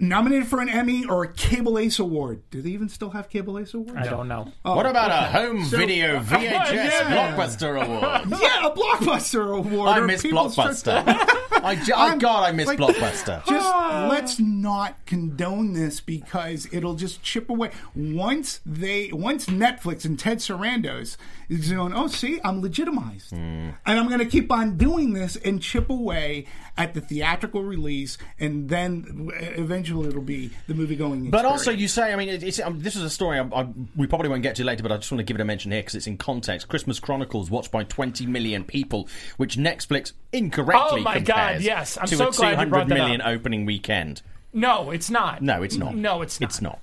Nominated 0.00 0.46
for 0.46 0.60
an 0.60 0.68
Emmy 0.68 1.04
or 1.04 1.24
a 1.24 1.32
Cable 1.32 1.78
Ace 1.78 1.98
Award. 1.98 2.42
Do 2.50 2.62
they 2.62 2.70
even 2.70 2.88
still 2.88 3.10
have 3.10 3.28
Cable 3.28 3.58
Ace 3.58 3.74
Awards? 3.74 3.92
I 3.96 4.04
don't 4.08 4.28
know. 4.28 4.52
Oh, 4.64 4.76
what 4.76 4.86
about 4.86 5.10
a 5.10 5.26
home 5.36 5.64
video 5.64 6.20
VHS 6.20 6.40
Yeah. 6.72 7.34
blockbuster 7.36 7.84
award? 7.84 8.40
Yeah, 8.40 8.66
a 8.66 8.70
Blockbuster 8.70 9.56
Award. 9.58 9.88
I 9.88 9.98
or 9.98 10.06
miss 10.06 10.22
Blockbuster. 10.22 11.04
Choice- 11.04 11.34
I, 11.64 11.74
j- 11.84 11.92
I- 11.92 12.08
I'm- 12.10 12.18
God, 12.18 12.44
I 12.48 12.52
miss 12.52 12.68
like- 12.68 12.78
Blockbuster. 12.78 13.44
Just 13.46 13.74
let's 14.08 14.38
not 14.38 15.04
condone 15.06 15.72
this 15.72 16.00
because 16.00 16.68
it'll 16.72 16.94
just 16.94 17.22
chip 17.22 17.50
away. 17.50 17.70
Once 17.96 18.60
they, 18.64 19.10
once 19.12 19.46
Netflix 19.46 20.04
and 20.04 20.16
Ted 20.18 20.38
Sarandos 20.38 21.16
is 21.48 21.72
going, 21.72 21.92
oh, 21.94 22.06
see, 22.08 22.40
I'm 22.44 22.60
legitimized, 22.60 23.30
Hmm. 23.30 23.70
and 23.86 23.98
I'm 23.98 24.06
going 24.08 24.18
to 24.18 24.26
keep 24.26 24.52
on 24.52 24.76
doing 24.76 25.14
this 25.14 25.36
and 25.36 25.62
chip 25.62 25.88
away 25.90 26.46
at 26.76 26.94
the 26.94 27.00
theatrical 27.00 27.62
release, 27.62 28.18
and 28.38 28.68
then 28.68 29.30
eventually 29.56 30.08
it'll 30.08 30.20
be 30.20 30.50
the 30.66 30.74
movie 30.74 30.94
going. 30.96 31.30
But 31.30 31.44
also, 31.44 31.70
you 31.70 31.88
say, 31.88 32.12
I 32.12 32.16
mean, 32.16 32.28
it's, 32.28 32.60
um, 32.60 32.80
this 32.80 32.96
is 32.96 33.02
a 33.02 33.10
story 33.10 33.38
I, 33.38 33.44
I, 33.44 33.66
we 33.96 34.06
probably 34.06 34.28
won't 34.28 34.42
get 34.42 34.56
to 34.56 34.64
later, 34.64 34.82
but 34.82 34.92
I 34.92 34.96
just 34.98 35.10
want 35.10 35.20
to 35.20 35.24
give 35.24 35.36
it 35.36 35.40
a 35.40 35.44
mention 35.44 35.72
here 35.72 35.80
because 35.80 35.94
it's 35.94 36.06
in 36.06 36.18
context. 36.18 36.68
Christmas 36.68 37.00
Chronicles, 37.00 37.50
watched 37.50 37.70
by 37.70 37.84
20 37.84 38.26
million 38.26 38.62
people, 38.64 39.08
which 39.38 39.56
Netflix 39.56 40.12
incorrectly 40.32 41.00
Oh 41.00 41.02
my 41.02 41.14
compares 41.16 41.26
God, 41.58 41.60
yes. 41.62 41.96
I'm 42.00 42.06
to 42.08 42.16
so 42.16 42.28
a 42.28 42.32
glad 42.32 42.60
you 42.60 42.66
brought 42.66 42.88
that 42.88 42.94
million 42.94 43.20
up. 43.22 43.28
opening 43.28 43.64
weekend. 43.64 44.22
No, 44.52 44.90
it's 44.90 45.10
not. 45.10 45.42
No, 45.42 45.62
it's 45.62 45.76
not. 45.76 45.94
No, 45.94 46.22
it's 46.22 46.40
not. 46.40 46.50
It's 46.50 46.60
not. 46.62 46.78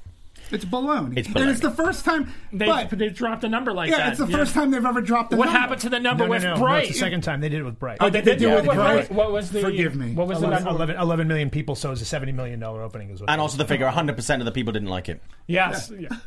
It's 0.51 0.65
baloney. 0.65 1.17
It's 1.17 1.27
and 1.27 1.49
it's 1.49 1.59
the 1.59 1.71
first 1.71 2.05
time. 2.05 2.31
They 2.51 2.65
but, 2.65 2.89
they 2.89 3.09
dropped 3.09 3.43
a 3.43 3.49
number 3.49 3.73
like 3.73 3.89
yeah, 3.89 3.97
that. 3.97 4.09
it's 4.09 4.19
the 4.19 4.27
first 4.27 4.53
time 4.53 4.71
they've 4.71 4.85
ever 4.85 5.01
dropped 5.01 5.31
the 5.31 5.35
number. 5.35 5.47
What 5.47 5.53
number. 5.53 5.59
happened 5.59 5.81
to 5.81 5.89
the 5.89 5.99
number 5.99 6.23
No, 6.23 6.27
no, 6.27 6.31
with 6.31 6.43
no, 6.43 6.53
no, 6.55 6.59
Bright? 6.59 6.83
it's 6.85 6.93
the 6.93 6.99
second 6.99 7.21
time 7.21 7.41
they 7.41 7.49
did 7.49 7.61
it 7.61 7.63
with 7.63 7.79
Bright. 7.79 7.97
Oh, 7.99 8.09
they 8.09 8.21
did 8.21 8.39
do 8.39 8.49
it 8.49 8.55
with 8.57 8.67
what, 8.67 8.75
Bright. 8.75 9.11
what 9.11 9.31
was 9.31 9.51
the? 9.51 9.61
Forgive 9.61 9.95
me. 9.95 10.13
What 10.13 10.27
was 10.27 10.39
the 10.39 10.47
11, 10.47 10.65
number? 10.65 10.83
11 10.83 11.01
11 11.01 11.27
million 11.27 11.49
people, 11.49 11.75
so 11.75 11.89
it 11.89 11.91
was 11.91 12.01
a 12.01 12.05
seventy 12.05 12.31
million 12.31 12.59
dollar 12.59 12.81
opening. 12.81 13.09
Is 13.09 13.21
what 13.21 13.29
And 13.29 13.41
also 13.41 13.57
the 13.57 13.65
figure 13.65 13.87
100% 13.89 14.39
of 14.39 14.45
the 14.45 14.51
people 14.51 14.73
didn't 14.73 14.89
like 14.89 15.09
it, 15.09 15.21
Yes. 15.47 15.91
Yeah. 15.97 16.09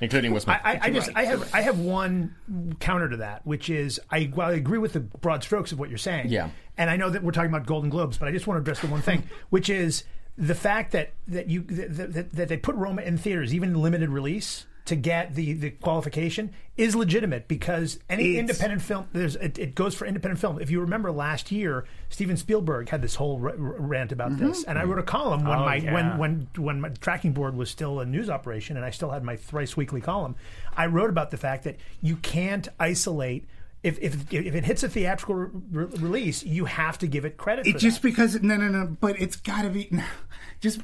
including 0.00 0.32
Will 0.32 0.40
Smith. 0.40 0.58
I, 0.64 0.72
I, 0.72 0.80
I 0.84 0.90
just 0.90 1.10
I 1.14 1.24
have 1.24 1.54
I 1.54 1.60
have 1.60 1.78
one 1.78 2.34
counter 2.80 3.08
to 3.08 3.18
that, 3.18 3.46
which 3.46 3.70
is 3.70 4.00
I 4.10 4.24
while 4.34 4.50
I 4.50 4.54
agree 4.54 4.78
with 4.78 4.94
the 4.94 5.00
broad 5.00 5.42
strokes 5.42 5.72
of 5.72 5.78
what 5.78 5.88
you're 5.88 5.98
saying. 5.98 6.28
Yeah. 6.28 6.50
And 6.76 6.88
I 6.88 6.96
know 6.96 7.10
that 7.10 7.22
we're 7.22 7.32
talking 7.32 7.50
about 7.50 7.66
Golden 7.66 7.90
Globes, 7.90 8.16
but 8.16 8.26
I 8.26 8.32
just 8.32 8.46
want 8.46 8.56
to 8.56 8.62
address 8.62 8.80
the 8.80 8.86
one 8.86 9.02
thing, 9.02 9.24
which 9.50 9.68
is 9.68 10.04
the 10.40 10.54
fact 10.54 10.92
that 10.92 11.12
that 11.28 11.48
you 11.48 11.62
that, 11.62 12.12
that, 12.14 12.32
that 12.32 12.48
they 12.48 12.56
put 12.56 12.74
Roma 12.74 13.02
in 13.02 13.18
theaters, 13.18 13.54
even 13.54 13.70
in 13.70 13.82
limited 13.82 14.08
release, 14.08 14.66
to 14.86 14.96
get 14.96 15.34
the 15.34 15.52
the 15.52 15.70
qualification 15.70 16.50
is 16.78 16.96
legitimate 16.96 17.46
because 17.46 17.98
any 18.08 18.36
It's- 18.36 18.40
independent 18.40 18.80
film 18.80 19.06
there's 19.12 19.36
it, 19.36 19.58
it 19.58 19.74
goes 19.74 19.94
for 19.94 20.06
independent 20.06 20.40
film. 20.40 20.58
If 20.58 20.70
you 20.70 20.80
remember 20.80 21.12
last 21.12 21.52
year, 21.52 21.84
Steven 22.08 22.38
Spielberg 22.38 22.88
had 22.88 23.02
this 23.02 23.16
whole 23.16 23.38
r- 23.40 23.50
r- 23.50 23.54
rant 23.56 24.12
about 24.12 24.32
mm-hmm. 24.32 24.48
this, 24.48 24.64
and 24.64 24.78
I 24.78 24.82
mm-hmm. 24.82 24.92
wrote 24.92 24.98
a 25.00 25.04
column 25.04 25.44
when 25.44 25.58
Oh, 25.58 25.64
my 25.64 25.76
yeah. 25.76 25.92
when 25.92 26.18
when 26.18 26.48
when 26.56 26.80
my 26.80 26.88
tracking 26.88 27.32
board 27.32 27.54
was 27.54 27.70
still 27.70 28.00
a 28.00 28.06
news 28.06 28.30
operation 28.30 28.78
and 28.78 28.86
I 28.86 28.90
still 28.90 29.10
had 29.10 29.22
my 29.22 29.36
thrice 29.36 29.76
weekly 29.76 30.00
column, 30.00 30.36
I 30.74 30.86
wrote 30.86 31.10
about 31.10 31.30
the 31.30 31.36
fact 31.36 31.64
that 31.64 31.76
you 32.00 32.16
can't 32.16 32.66
isolate. 32.78 33.46
If, 33.82 33.98
if, 34.00 34.32
if 34.32 34.54
it 34.54 34.64
hits 34.64 34.82
a 34.82 34.88
theatrical 34.88 35.34
re- 35.36 35.50
re- 35.72 35.84
release, 35.98 36.42
you 36.44 36.66
have 36.66 36.98
to 36.98 37.06
give 37.06 37.24
it 37.24 37.36
credit. 37.38 37.66
It 37.66 37.72
for 37.72 37.78
just 37.78 38.02
that. 38.02 38.08
because 38.08 38.42
no 38.42 38.56
no 38.56 38.68
no, 38.68 38.86
but 39.00 39.18
it's 39.20 39.36
got 39.36 39.62
to 39.62 39.70
be 39.70 39.90
just 40.60 40.80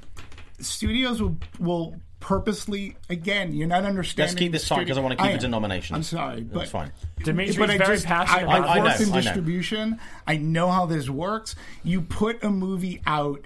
studios 0.61 1.21
will 1.21 1.37
will 1.59 1.97
purposely 2.21 2.97
again. 3.11 3.53
You're 3.53 3.69
not 3.69 3.85
understanding. 3.85 4.33
Let's 4.33 4.39
keep 4.39 4.53
this 4.53 4.67
the 4.69 4.75
tight 4.77 4.89
'cause 4.89 4.97
I 4.97 5.01
wanna 5.03 5.17
keep 5.17 5.27
I 5.27 5.31
it 5.31 5.35
am. 5.35 5.39
to 5.41 5.49
nominations. 5.49 5.95
I'm 5.97 6.03
sorry, 6.03 6.41
but 6.41 6.61
That's 6.61 6.71
fine. 6.71 6.93
Dimitri's 7.23 7.57
but 7.59 7.71
I 7.71 7.77
very 7.79 7.97
just, 7.97 8.07
passionate 8.07 8.49
I, 8.49 8.57
about 8.57 8.69
I've 8.71 8.77
I 8.79 8.83
worked 8.85 9.01
know, 9.01 9.07
in 9.07 9.13
I 9.13 9.15
know. 9.17 9.21
distribution. 9.21 10.01
I 10.27 10.37
know 10.39 10.71
how 10.71 10.87
this 10.87 11.11
works. 11.11 11.55
You 11.85 12.01
put 12.01 12.43
a 12.43 12.51
movie 12.51 13.03
out 13.07 13.45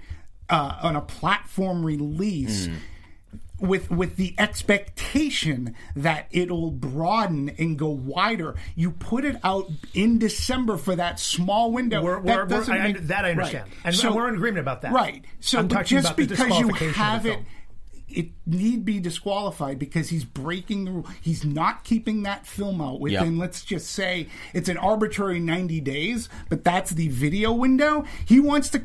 uh, 0.49 0.77
on 0.81 0.95
a 0.95 1.01
platform 1.01 1.85
release. 1.85 2.67
Hmm. 2.67 2.75
With 3.61 3.91
with 3.91 4.15
the 4.15 4.33
expectation 4.39 5.75
that 5.95 6.27
it'll 6.31 6.71
broaden 6.71 7.49
and 7.59 7.77
go 7.77 7.89
wider, 7.89 8.55
you 8.75 8.91
put 8.91 9.23
it 9.23 9.35
out 9.43 9.69
in 9.93 10.17
December 10.17 10.77
for 10.77 10.95
that 10.95 11.19
small 11.19 11.71
window. 11.71 12.01
We're- 12.01 12.21
that 12.23 12.25
we're- 12.25 12.47
we're- 12.67 12.79
I- 12.79 12.87
make- 12.93 13.07
that 13.07 13.23
I 13.25 13.31
understand. 13.31 13.69
Right. 13.69 13.77
And 13.85 13.95
we're 14.15 14.29
in 14.29 14.35
agreement 14.35 14.59
about 14.61 14.81
that. 14.81 14.93
Right. 14.93 15.23
So 15.39 15.59
just 15.85 16.15
because 16.15 16.47
you 16.59 16.67
have 16.95 17.25
it, 17.27 17.39
it 18.07 18.27
need 18.45 18.83
be 18.83 18.99
disqualified 18.99 19.77
because 19.77 20.09
he's 20.09 20.23
breaking 20.25 20.85
the 20.85 20.91
rule. 20.91 21.07
He's 21.21 21.45
not 21.45 21.83
keeping 21.83 22.23
that 22.23 22.47
film 22.47 22.81
out 22.81 22.99
within, 22.99 23.35
Yeah. 23.35 23.41
let's 23.41 23.63
just 23.63 23.91
say, 23.91 24.27
it's 24.53 24.67
an 24.67 24.77
arbitrary 24.77 25.39
90 25.39 25.79
days, 25.81 26.27
but 26.49 26.63
that's 26.63 26.91
the 26.91 27.07
video 27.09 27.51
window. 27.51 28.03
He 28.25 28.39
wants 28.39 28.69
to, 28.69 28.81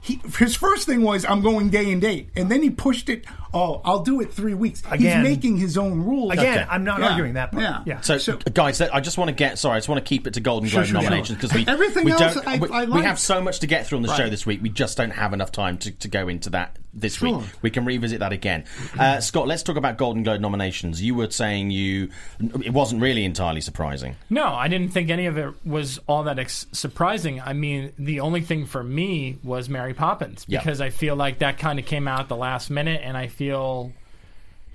he, 0.00 0.20
his 0.38 0.56
first 0.56 0.86
thing 0.86 1.02
was, 1.02 1.24
I'm 1.24 1.40
going 1.40 1.70
day 1.70 1.92
and 1.92 2.00
date. 2.00 2.30
And 2.36 2.50
then 2.50 2.62
he 2.62 2.70
pushed 2.70 3.08
it, 3.08 3.24
oh, 3.54 3.80
I'll 3.84 4.02
do 4.02 4.20
it 4.20 4.32
three 4.32 4.54
weeks. 4.54 4.82
Again- 4.90 5.24
he's 5.24 5.30
making 5.36 5.56
his 5.58 5.78
own 5.78 6.04
rules. 6.04 6.32
Again, 6.32 6.58
Okay. 6.58 6.66
I'm 6.68 6.82
not 6.84 7.00
Yeah. 7.00 7.10
arguing 7.10 7.34
that 7.34 7.52
part. 7.52 7.62
Yeah. 7.62 7.82
Yeah. 7.86 8.00
So, 8.00 8.18
So- 8.18 8.36
guys, 8.52 8.80
I 8.80 9.00
just 9.00 9.18
want 9.18 9.28
to 9.28 9.34
get 9.34 9.58
sorry. 9.58 9.76
I 9.76 9.78
just 9.78 9.88
want 9.88 10.04
to 10.04 10.08
keep 10.08 10.26
it 10.26 10.34
to 10.34 10.40
Golden 10.40 10.68
Globe 10.68 10.84
sure, 10.84 10.92
sure. 10.92 11.02
nominations 11.02 11.38
because 11.38 11.54
we 11.54 11.64
Everything 11.68 12.04
we 12.04 12.12
else 12.12 12.34
don't. 12.34 12.46
I- 12.46 12.58
we, 12.58 12.68
I 12.70 12.84
we 12.86 13.02
have 13.02 13.18
so 13.20 13.40
much 13.40 13.60
to 13.60 13.66
get 13.66 13.86
through 13.86 13.98
on 13.98 14.02
the 14.02 14.14
show 14.16 14.28
this 14.28 14.44
week. 14.44 14.62
We 14.62 14.68
just 14.68 14.96
don't 14.96 15.10
have 15.12 15.32
enough 15.32 15.52
time 15.52 15.78
to, 15.78 15.90
to 15.92 16.08
go 16.08 16.26
into 16.28 16.50
that 16.50 16.76
this 16.92 17.16
Sure. 17.16 17.38
week. 17.38 17.46
We 17.62 17.70
can 17.70 17.84
revisit 17.84 18.20
that 18.20 18.32
again. 18.32 18.64
Uh, 18.98 19.02
Scott, 19.20 19.46
let's 19.46 19.62
talk 19.62 19.76
about 19.76 19.96
Golden 19.98 20.22
Globe 20.22 20.40
nominations. 20.40 21.02
You 21.02 21.14
were 21.14 21.30
saying 21.30 21.70
you 21.70 22.10
it 22.64 22.72
wasn't 22.72 23.02
really 23.02 23.24
entirely 23.24 23.60
surprising. 23.60 24.16
No, 24.30 24.46
I 24.46 24.68
didn't 24.68 24.90
think 24.92 25.10
any 25.10 25.26
of 25.26 25.38
it 25.38 25.54
was 25.64 25.98
all 26.06 26.24
that 26.24 26.38
ex- 26.38 26.66
surprising. 26.72 27.40
I 27.40 27.52
mean, 27.52 27.92
the 27.98 28.20
only 28.20 28.40
thing 28.40 28.66
for 28.66 28.82
me 28.82 29.38
was 29.42 29.68
Mary 29.68 29.94
Poppins 29.94 30.44
Yeah. 30.48 30.60
because 30.60 30.80
I 30.80 30.90
feel 30.90 31.16
like 31.16 31.38
that 31.38 31.58
kind 31.58 31.78
of 31.78 31.86
came 31.86 32.06
out 32.08 32.20
at 32.20 32.28
the 32.28 32.36
last 32.36 32.70
minute, 32.70 33.00
and 33.04 33.16
I 33.16 33.26
feel 33.28 33.92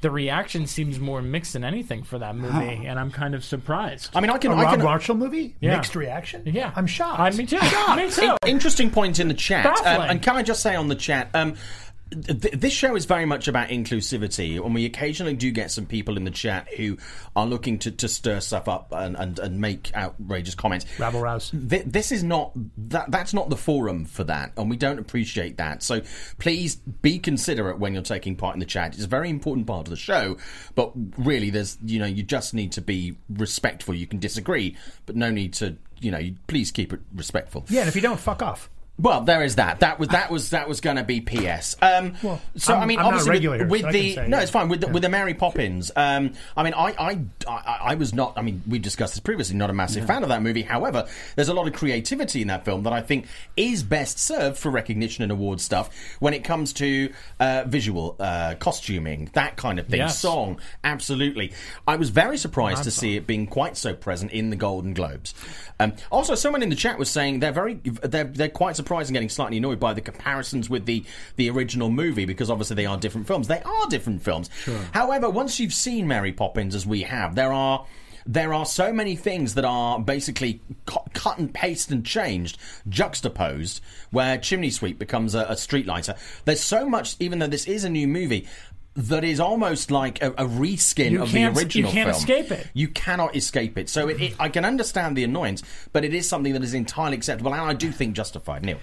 the 0.01 0.09
reaction 0.09 0.65
seems 0.65 0.99
more 0.99 1.21
mixed 1.21 1.53
than 1.53 1.63
anything 1.63 2.01
for 2.01 2.17
that 2.17 2.35
movie, 2.35 2.87
and 2.87 2.99
I'm 2.99 3.11
kind 3.11 3.35
of 3.35 3.43
surprised. 3.45 4.09
I 4.15 4.19
mean, 4.21 4.31
I 4.31 4.39
can. 4.39 4.51
A 4.51 4.55
I 4.55 4.63
Rob 4.63 4.73
can 4.75 4.83
Marshall 4.83 5.15
movie? 5.15 5.55
Yeah. 5.59 5.75
Mixed 5.75 5.95
reaction? 5.95 6.41
yeah, 6.47 6.71
I'm 6.75 6.87
shocked. 6.87 7.19
I, 7.19 7.29
me 7.31 7.45
too. 7.45 7.59
Me 7.95 8.09
too. 8.09 8.35
Interesting 8.47 8.89
point 8.89 9.19
in 9.19 9.27
the 9.27 9.35
chat. 9.35 9.65
Um, 9.67 10.01
and 10.09 10.21
can 10.21 10.35
I 10.35 10.41
just 10.43 10.63
say 10.63 10.75
on 10.75 10.87
the 10.87 10.95
chat, 10.95 11.29
um, 11.35 11.53
th- 11.53 11.63
this 12.11 12.73
show 12.73 12.95
is 12.95 13.05
very 13.05 13.25
much 13.25 13.47
about 13.47 13.69
inclusivity, 13.69 14.63
and 14.63 14.75
we 14.75 14.85
occasionally 14.85 15.33
do 15.33 15.49
get 15.49 15.71
some 15.71 15.85
people 15.85 16.17
in 16.17 16.25
the 16.25 16.31
chat 16.31 16.67
who 16.75 16.97
are 17.35 17.45
looking 17.45 17.79
to, 17.79 17.91
to 17.91 18.07
stir 18.09 18.41
stuff 18.41 18.67
up 18.67 18.91
and, 18.91 19.15
and, 19.15 19.39
and 19.39 19.59
make 19.61 19.91
outrageous 19.95 20.53
comments. 20.53 20.85
Rabble 20.99 21.21
rouse. 21.21 21.51
Th- 21.51 21.85
this 21.85 22.11
is 22.11 22.23
not 22.23 22.51
that. 22.89 23.09
That's 23.11 23.33
not 23.33 23.49
the 23.49 23.55
forum 23.55 24.05
for 24.05 24.25
that, 24.25 24.51
and 24.57 24.69
we 24.69 24.75
don't 24.75 24.99
appreciate 24.99 25.57
that. 25.57 25.83
So 25.83 26.01
please 26.37 26.75
be 26.75 27.17
considerate 27.17 27.79
when 27.79 27.93
you're 27.93 28.03
taking 28.03 28.35
part 28.35 28.55
in 28.55 28.59
the 28.59 28.65
chat. 28.65 28.93
It's 28.95 29.05
a 29.05 29.07
very 29.07 29.29
important 29.29 29.67
part 29.67 29.87
of 29.87 29.91
the 29.91 29.97
show, 29.97 30.37
but 30.75 30.91
really, 31.17 31.49
there's 31.49 31.77
you 31.85 31.99
know 31.99 32.07
you 32.07 32.23
just 32.23 32.53
need 32.53 32.73
to 32.73 32.81
be 32.81 33.15
respectful. 33.29 33.95
You 33.95 34.07
can 34.07 34.19
disagree, 34.19 34.75
but 35.05 35.15
no 35.15 35.31
need 35.31 35.53
to 35.53 35.77
you 36.01 36.11
know. 36.11 36.21
Please 36.47 36.71
keep 36.71 36.91
it 36.91 36.99
respectful. 37.15 37.65
Yeah, 37.69 37.81
and 37.81 37.89
if 37.89 37.95
you 37.95 38.01
don't, 38.01 38.19
fuck 38.19 38.41
off. 38.41 38.69
Well, 39.01 39.21
there 39.21 39.43
is 39.43 39.55
that. 39.55 39.79
That 39.79 39.99
was 39.99 40.09
that 40.09 40.29
was 40.29 40.51
that 40.51 40.69
was 40.69 40.79
going 40.81 40.97
to 40.97 41.03
be 41.03 41.21
PS. 41.21 41.75
Um, 41.81 42.15
so 42.55 42.73
I'm- 42.73 42.83
I 42.83 42.85
mean, 42.85 42.99
I'm 42.99 43.05
not 43.05 43.13
obviously 43.13 43.31
regular 43.31 43.57
with, 43.59 43.69
with 43.69 43.81
so 43.81 43.87
I 43.87 43.91
the 43.91 44.13
can 44.13 44.23
say, 44.23 44.27
no, 44.29 44.37
yeah. 44.37 44.43
it's 44.43 44.51
fine 44.51 44.69
with 44.69 44.81
the, 44.81 44.87
with 44.87 45.03
the 45.03 45.09
Mary 45.09 45.33
Poppins. 45.33 45.91
Um, 45.95 46.33
I 46.55 46.63
mean, 46.63 46.73
I, 46.73 46.93
I 46.99 47.19
I 47.47 47.77
I 47.91 47.95
was 47.95 48.13
not. 48.13 48.33
I 48.37 48.41
mean, 48.41 48.61
we 48.67 48.79
discussed 48.79 49.13
this 49.13 49.19
previously. 49.19 49.55
Not 49.55 49.69
a 49.69 49.73
massive 49.73 50.05
fan 50.05 50.23
of 50.23 50.29
that 50.29 50.41
movie. 50.41 50.61
However, 50.61 51.07
there's 51.35 51.49
a 51.49 51.53
lot 51.53 51.67
of 51.67 51.73
creativity 51.73 52.41
in 52.41 52.47
that 52.49 52.63
film 52.65 52.83
that 52.83 52.93
I 52.93 53.01
think 53.01 53.25
is 53.57 53.81
best 53.83 54.19
served 54.19 54.57
for 54.57 54.69
recognition 54.69 55.23
and 55.23 55.31
award 55.31 55.59
stuff 55.61 55.89
when 56.19 56.33
it 56.33 56.43
comes 56.43 56.73
to 56.73 57.11
uh, 57.39 57.63
visual, 57.65 58.15
uh, 58.19 58.55
costuming, 58.59 59.29
that 59.33 59.57
kind 59.57 59.79
of 59.79 59.87
thing. 59.87 59.99
Yes. 59.99 60.19
Song, 60.19 60.59
absolutely. 60.83 61.53
I 61.87 61.95
was 61.95 62.09
very 62.09 62.37
surprised 62.37 62.83
to 62.83 62.91
see 62.91 63.15
it 63.15 63.25
being 63.25 63.47
quite 63.47 63.77
so 63.77 63.93
present 63.93 64.31
in 64.31 64.49
the 64.51 64.55
Golden 64.55 64.93
Globes. 64.93 65.33
Um, 65.79 65.93
also, 66.11 66.35
someone 66.35 66.61
in 66.61 66.69
the 66.69 66.75
chat 66.75 66.99
was 66.99 67.09
saying 67.09 67.39
they're 67.39 67.51
very 67.51 67.75
they're 67.75 68.25
they're 68.25 68.49
quite 68.49 68.75
surprised 68.75 68.90
and 68.99 69.13
getting 69.13 69.29
slightly 69.29 69.57
annoyed 69.57 69.79
by 69.79 69.93
the 69.93 70.01
comparisons 70.01 70.69
with 70.69 70.85
the 70.85 71.03
the 71.35 71.49
original 71.49 71.89
movie 71.89 72.25
because 72.25 72.49
obviously 72.49 72.75
they 72.75 72.85
are 72.85 72.97
different 72.97 73.27
films. 73.27 73.47
They 73.47 73.61
are 73.61 73.87
different 73.89 74.21
films. 74.21 74.49
However, 74.93 75.29
once 75.29 75.59
you've 75.59 75.73
seen 75.73 76.07
Mary 76.07 76.31
Poppins 76.31 76.75
as 76.75 76.85
we 76.85 77.01
have, 77.03 77.35
there 77.35 77.53
are 77.53 77.85
there 78.25 78.53
are 78.53 78.65
so 78.65 78.93
many 78.93 79.15
things 79.15 79.55
that 79.55 79.65
are 79.65 79.99
basically 79.99 80.61
cu- 80.85 80.99
cut 81.13 81.39
and 81.39 81.53
paste 81.53 81.91
and 81.91 82.05
changed, 82.05 82.57
juxtaposed, 82.87 83.81
where 84.11 84.37
Chimney 84.37 84.69
Sweep 84.69 84.99
becomes 84.99 85.33
a, 85.35 85.45
a 85.49 85.57
street 85.57 85.87
lighter. 85.87 86.15
There's 86.45 86.61
so 86.61 86.87
much, 86.87 87.15
even 87.19 87.39
though 87.39 87.47
this 87.47 87.65
is 87.65 87.83
a 87.83 87.89
new 87.89 88.07
movie. 88.07 88.47
That 88.95 89.23
is 89.23 89.39
almost 89.39 89.89
like 89.89 90.21
a, 90.21 90.31
a 90.31 90.45
reskin 90.45 91.11
You 91.11 91.21
of 91.23 91.31
the 91.31 91.37
can't- 91.37 91.75
you 91.75 91.83
can't 91.83 91.93
film. 91.93 92.09
escape 92.09 92.51
it. 92.51 92.67
You 92.73 92.87
cannot 92.89 93.35
escape 93.35 93.77
it. 93.77 93.87
So 93.89 94.09
it, 94.09 94.21
it, 94.21 94.35
I 94.39 94.49
can 94.49 94.65
understand 94.65 95.15
the 95.15 95.23
annoyance, 95.23 95.63
but 95.93 96.03
it 96.03 96.13
is 96.13 96.27
something 96.27 96.51
that 96.53 96.63
is 96.63 96.73
entirely 96.73 97.15
acceptable, 97.15 97.53
and 97.53 97.61
I 97.61 97.73
do 97.73 97.91
think 97.91 98.15
justified. 98.15 98.63
Neil, 98.65 98.79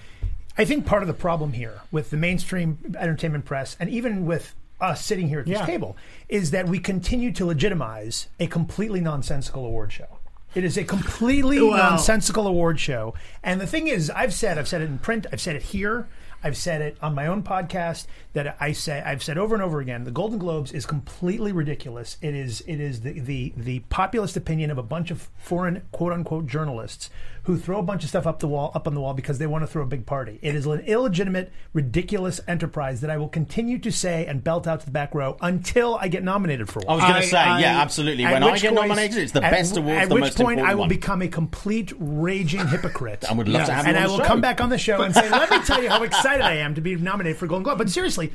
I 0.57 0.65
think 0.65 0.85
part 0.85 1.03
of 1.03 1.07
the 1.07 1.13
problem 1.13 1.53
here 1.53 1.81
with 1.91 2.09
the 2.09 2.17
mainstream 2.17 2.79
entertainment 2.99 3.45
press 3.45 3.77
and 3.79 3.89
even 3.89 4.25
with 4.25 4.55
us 4.81 5.05
sitting 5.05 5.27
here 5.29 5.41
at 5.41 5.45
this 5.45 5.59
Yeah. 5.59 5.65
table 5.65 5.95
is 6.27 6.51
that 6.51 6.67
we 6.67 6.79
continue 6.79 7.31
to 7.33 7.45
legitimize 7.45 8.27
a 8.39 8.47
completely 8.47 9.01
nonsensical 9.01 9.65
award 9.65 9.91
show. 9.91 10.07
It 10.55 10.63
is 10.63 10.77
a 10.77 10.83
completely 10.83 11.61
Well- 11.61 11.77
nonsensical 11.77 12.47
award 12.47 12.79
show. 12.79 13.13
And 13.43 13.61
the 13.61 13.67
thing 13.67 13.87
is, 13.87 14.09
I've 14.09 14.33
said, 14.33 14.57
I've 14.57 14.67
said 14.67 14.81
it 14.81 14.85
in 14.85 14.97
print, 14.97 15.27
I've 15.31 15.39
said 15.41 15.55
it 15.55 15.61
here, 15.61 16.07
I've 16.43 16.57
said 16.57 16.81
it 16.81 16.97
on 17.01 17.15
my 17.15 17.27
own 17.27 17.43
podcast 17.43 18.07
that 18.33 18.55
I 18.59 18.71
say 18.71 19.01
I've 19.05 19.23
said 19.23 19.37
over 19.37 19.55
and 19.55 19.63
over 19.63 19.79
again, 19.79 20.03
the 20.03 20.11
Golden 20.11 20.39
Globes 20.39 20.71
is 20.71 20.85
completely 20.85 21.51
ridiculous. 21.51 22.17
It 22.21 22.35
is 22.35 22.61
it 22.61 22.79
is 22.79 23.01
the 23.01 23.19
the, 23.19 23.53
the 23.57 23.79
populist 23.89 24.37
opinion 24.37 24.71
of 24.71 24.77
a 24.77 24.83
bunch 24.83 25.11
of 25.11 25.29
foreign 25.37 25.83
quote 25.91 26.13
unquote 26.13 26.47
journalists 26.47 27.09
who 27.49 27.57
throw 27.57 27.79
a 27.79 27.81
bunch 27.81 28.03
of 28.03 28.09
stuff 28.09 28.27
up 28.27 28.37
the 28.39 28.47
wall 28.47 28.71
up 28.75 28.85
on 28.87 28.93
the 28.93 29.01
wall 29.01 29.15
because 29.15 29.39
they 29.39 29.47
want 29.47 29.63
to 29.63 29.67
throw 29.67 29.81
a 29.81 29.85
big 29.87 30.05
party. 30.05 30.37
It 30.43 30.53
is 30.53 30.67
an 30.67 30.81
illegitimate, 30.81 31.51
ridiculous 31.73 32.39
enterprise 32.47 33.01
that 33.01 33.09
I 33.09 33.17
will 33.17 33.27
continue 33.27 33.79
to 33.79 33.91
say 33.91 34.27
and 34.27 34.43
belt 34.43 34.67
out 34.67 34.81
to 34.81 34.85
the 34.85 34.91
back 34.91 35.15
row 35.15 35.35
until 35.41 35.95
I 35.95 36.09
get 36.09 36.23
nominated 36.23 36.69
for 36.69 36.81
one. 36.81 36.89
I 36.89 36.93
was 36.93 37.03
going 37.05 37.21
to 37.23 37.27
say, 37.27 37.37
I- 37.39 37.59
yeah, 37.59 37.81
absolutely. 37.81 38.23
At 38.23 38.33
When 38.33 38.43
I 38.43 38.51
which 38.51 38.61
get 38.61 38.75
point- 38.75 38.87
nominated, 38.89 39.17
it's 39.17 39.31
the 39.31 39.43
at- 39.43 39.49
best 39.49 39.77
award, 39.77 39.97
At 39.97 40.09
the 40.09 40.13
which 40.13 40.21
most 40.25 40.37
point, 40.37 40.59
I 40.59 40.75
will 40.75 40.81
one. 40.81 40.89
become 40.89 41.23
a 41.23 41.27
complete 41.27 41.91
raging 41.97 42.67
hypocrite. 42.67 43.25
I 43.27 43.33
would 43.33 43.49
love 43.49 43.65
to 43.65 43.73
have 43.73 43.85
you 43.85 43.89
and 43.89 43.97
on 43.97 44.03
I 44.03 44.05
the 44.05 44.11
will 44.11 44.19
show. 44.19 44.25
come 44.25 44.41
back 44.41 44.61
on 44.61 44.69
the 44.69 44.77
show 44.77 45.01
and 45.01 45.15
say, 45.15 45.27
"Let 45.27 45.49
me 45.49 45.57
tell 45.65 45.81
you 45.81 45.89
how 45.89 46.03
excited 46.03 46.43
I 46.45 46.57
am 46.57 46.75
to 46.75 46.81
be 46.81 46.95
nominated 46.97 47.39
for 47.39 47.47
Golden 47.47 47.63
Globe." 47.63 47.79
But 47.79 47.89
seriously. 47.89 48.31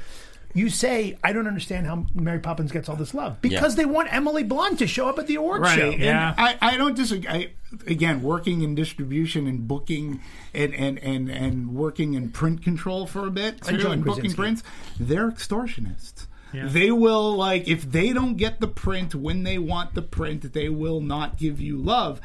You 0.56 0.70
say 0.70 1.18
I 1.24 1.32
don't 1.32 1.48
understand 1.48 1.86
how 1.86 2.06
Mary 2.14 2.38
Poppins 2.38 2.70
gets 2.70 2.88
all 2.88 2.94
this 2.96 3.12
love 3.12 3.40
because 3.42 3.74
they 3.74 3.84
want 3.84 4.12
Emily 4.12 4.44
Blunt 4.44 4.78
to 4.78 4.86
show 4.86 5.08
up 5.08 5.18
at 5.18 5.26
the 5.26 5.34
award 5.34 5.62
Right. 5.62 5.78
show. 5.78 5.90
And 5.90 6.00
Yeah. 6.00 6.32
I, 6.38 6.56
I 6.60 6.76
don't 6.76 6.94
disagree. 6.96 7.28
I, 7.28 7.50
again, 7.88 8.22
working 8.22 8.62
in 8.62 8.74
distribution 8.76 9.48
and 9.48 9.66
booking 9.66 10.20
and, 10.54 10.72
and, 10.74 10.98
and, 11.00 11.28
and 11.28 11.74
working 11.74 12.14
in 12.14 12.30
print 12.30 12.62
control 12.62 13.06
for 13.06 13.26
a 13.26 13.30
bit, 13.32 13.62
too, 13.62 13.90
and 13.90 14.04
booking 14.04 14.32
Krasinski. 14.32 14.36
prints, 14.36 14.62
they're 15.00 15.28
extortionists. 15.30 16.26
They 16.52 16.92
will 16.92 17.34
like 17.34 17.66
if 17.66 17.90
they 17.90 18.12
don't 18.12 18.36
get 18.36 18.60
the 18.60 18.68
print 18.68 19.12
when 19.12 19.42
they 19.42 19.58
want 19.58 19.94
the 19.94 20.02
print, 20.02 20.52
they 20.52 20.68
will 20.68 21.00
not 21.00 21.36
give 21.36 21.60
you 21.60 21.76
love. 21.76 22.20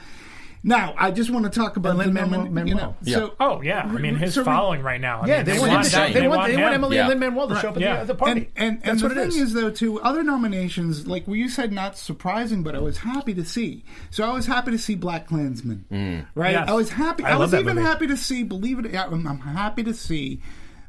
Now, 0.62 0.94
I 0.98 1.12
just 1.12 1.30
want 1.30 1.46
to 1.46 1.50
talk 1.58 1.78
about 1.78 1.92
And 1.92 2.00
the 2.02 2.04
Lin-Manuel- 2.22 2.68
you 2.68 2.76
know, 2.76 2.96
Manuel. 3.02 3.30
so 3.30 3.36
Oh 3.40 3.62
yeah, 3.62 3.84
I 3.84 3.92
mean 3.98 4.16
his 4.16 4.34
so- 4.34 4.44
following 4.44 4.82
right 4.82 5.00
now. 5.00 5.22
I 5.22 5.28
Yeah, 5.28 5.36
mean, 5.38 5.46
they, 5.46 5.52
they, 5.54 5.60
want, 5.60 5.72
want 5.72 5.86
him, 5.88 5.92
that. 5.94 6.14
they, 6.14 6.28
want, 6.28 6.38
want 6.40 6.52
they 6.52 6.58
want 6.58 6.68
him. 6.68 6.74
Emily 6.74 6.96
Yeah. 6.98 7.02
and 7.04 7.10
Lin 7.10 7.20
Manuel 7.20 7.48
to 7.48 7.56
show 7.60 7.70
up 7.70 7.76
at 7.78 7.82
Yeah. 7.82 8.00
the, 8.02 8.06
the 8.08 8.16
party. 8.16 8.32
And 8.32 8.48
and, 8.58 8.68
and 8.78 8.82
That's 8.84 9.02
the 9.02 9.08
what 9.08 9.18
it 9.18 9.32
thing 9.32 9.42
is. 9.42 9.48
is. 9.50 9.54
though, 9.54 9.70
too, 9.72 10.02
other 10.02 10.22
nominations, 10.24 11.08
like 11.08 11.28
well, 11.28 11.38
you 11.38 11.48
said, 11.48 11.72
not 11.72 11.98
surprising, 11.98 12.62
but 12.64 12.76
I 12.76 12.80
was 12.80 12.98
happy 12.98 13.34
to 13.36 13.46
see. 13.46 13.86
So 14.10 14.24
I 14.30 14.34
was 14.34 14.46
happy 14.48 14.72
to 14.72 14.78
see 14.78 14.96
Black 14.96 15.28
Klansman, 15.28 15.86
mm. 15.92 16.26
right? 16.36 16.52
Yes. 16.52 16.68
I 16.70 16.74
was 16.74 16.90
happy. 16.90 17.24
I 17.24 17.32
I, 17.32 17.36
was 17.38 17.54
even 17.54 17.76
movie. 17.76 17.88
happy 17.88 18.08
to 18.08 18.18
see. 18.18 18.44
Believe 18.44 18.80
it, 18.80 18.94
I'm, 18.96 19.26
I'm 19.28 19.40
happy 19.40 19.84
to 19.84 19.94
see 19.94 20.42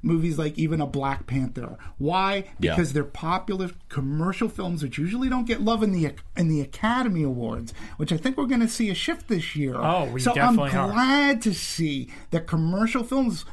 movies 0.03 0.39
like 0.39 0.57
even 0.59 0.81
a 0.81 0.87
Black 0.87 1.27
Panther. 1.27 1.77
Why? 1.99 2.45
Yeah. 2.59 2.75
Because 2.75 2.93
they're 2.93 3.05
popular 3.05 3.71
commercial 3.89 4.49
films, 4.49 4.83
which 4.83 4.99
usually 4.99 5.29
don't 5.29 5.47
get 5.47 5.61
love 5.61 5.83
in 5.83 5.93
the 5.93 6.13
in 6.37 6.49
the 6.49 6.61
Academy 6.61 7.23
Awards, 7.23 7.73
which 7.97 8.13
I 8.13 8.17
think 8.17 8.37
we're 8.37 8.47
going 8.47 8.61
to 8.61 8.69
see 8.69 8.91
a 8.91 8.95
shift 8.95 9.29
this 9.29 9.55
year. 9.57 9.77
Oh, 9.77 10.07
we 10.07 10.21
so 10.21 10.35
definitely 10.35 10.71
I'm 10.71 10.91
are. 10.91 10.93
glad 10.93 11.43
to 11.43 11.55
see 11.55 12.09
that 12.31 12.47
commercial 12.47 13.05
films. 13.05 13.45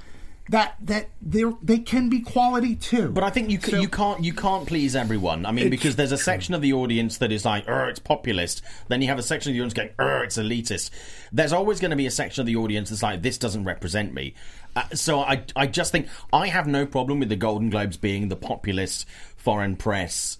That 0.49 0.75
that 0.81 1.09
they 1.21 1.43
they 1.61 1.79
can 1.79 2.09
be 2.09 2.21
quality 2.21 2.75
too. 2.75 3.09
But 3.09 3.23
I 3.23 3.29
think 3.29 3.49
you, 3.49 3.59
c 3.59 3.79
you 3.81 3.89
can't 3.89 4.23
you 4.23 4.33
can't 4.33 4.65
please 4.65 4.95
everyone. 4.95 5.45
I 5.45 5.51
mean, 5.51 5.69
because 5.69 5.97
there's 5.97 6.13
a 6.13 6.17
section 6.17 6.53
of 6.53 6.61
the 6.61 6.73
audience 6.73 7.17
that 7.17 7.31
is 7.31 7.43
like, 7.43 7.67
"Er, 7.67 7.89
it's 7.89 7.99
populist." 7.99 8.61
Then 8.87 9.01
you 9.01 9.09
have 9.09 9.19
a 9.19 9.23
section 9.23 9.51
of 9.51 9.55
the 9.55 9.59
audience 9.59 9.73
going, 9.73 9.89
"Er, 9.99 10.23
it's 10.23 10.37
elitist." 10.37 10.91
There's 11.33 11.51
always 11.51 11.79
going 11.81 11.91
to 11.91 11.97
be 11.97 12.05
a 12.05 12.11
section 12.11 12.41
of 12.41 12.47
the 12.47 12.55
audience 12.55 12.89
that's 12.89 13.03
like, 13.03 13.21
"This 13.21 13.37
doesn't 13.37 13.65
represent 13.65 14.13
me." 14.13 14.35
Uh, 14.75 14.83
so 14.93 15.19
I 15.19 15.43
I 15.55 15.67
just 15.67 15.91
think 15.91 16.07
I 16.31 16.47
have 16.47 16.67
no 16.67 16.85
problem 16.85 17.19
with 17.19 17.29
the 17.29 17.35
Golden 17.35 17.69
Globes 17.69 17.97
being 17.97 18.29
the 18.29 18.35
populist 18.35 19.05
foreign 19.35 19.75
press 19.75 20.37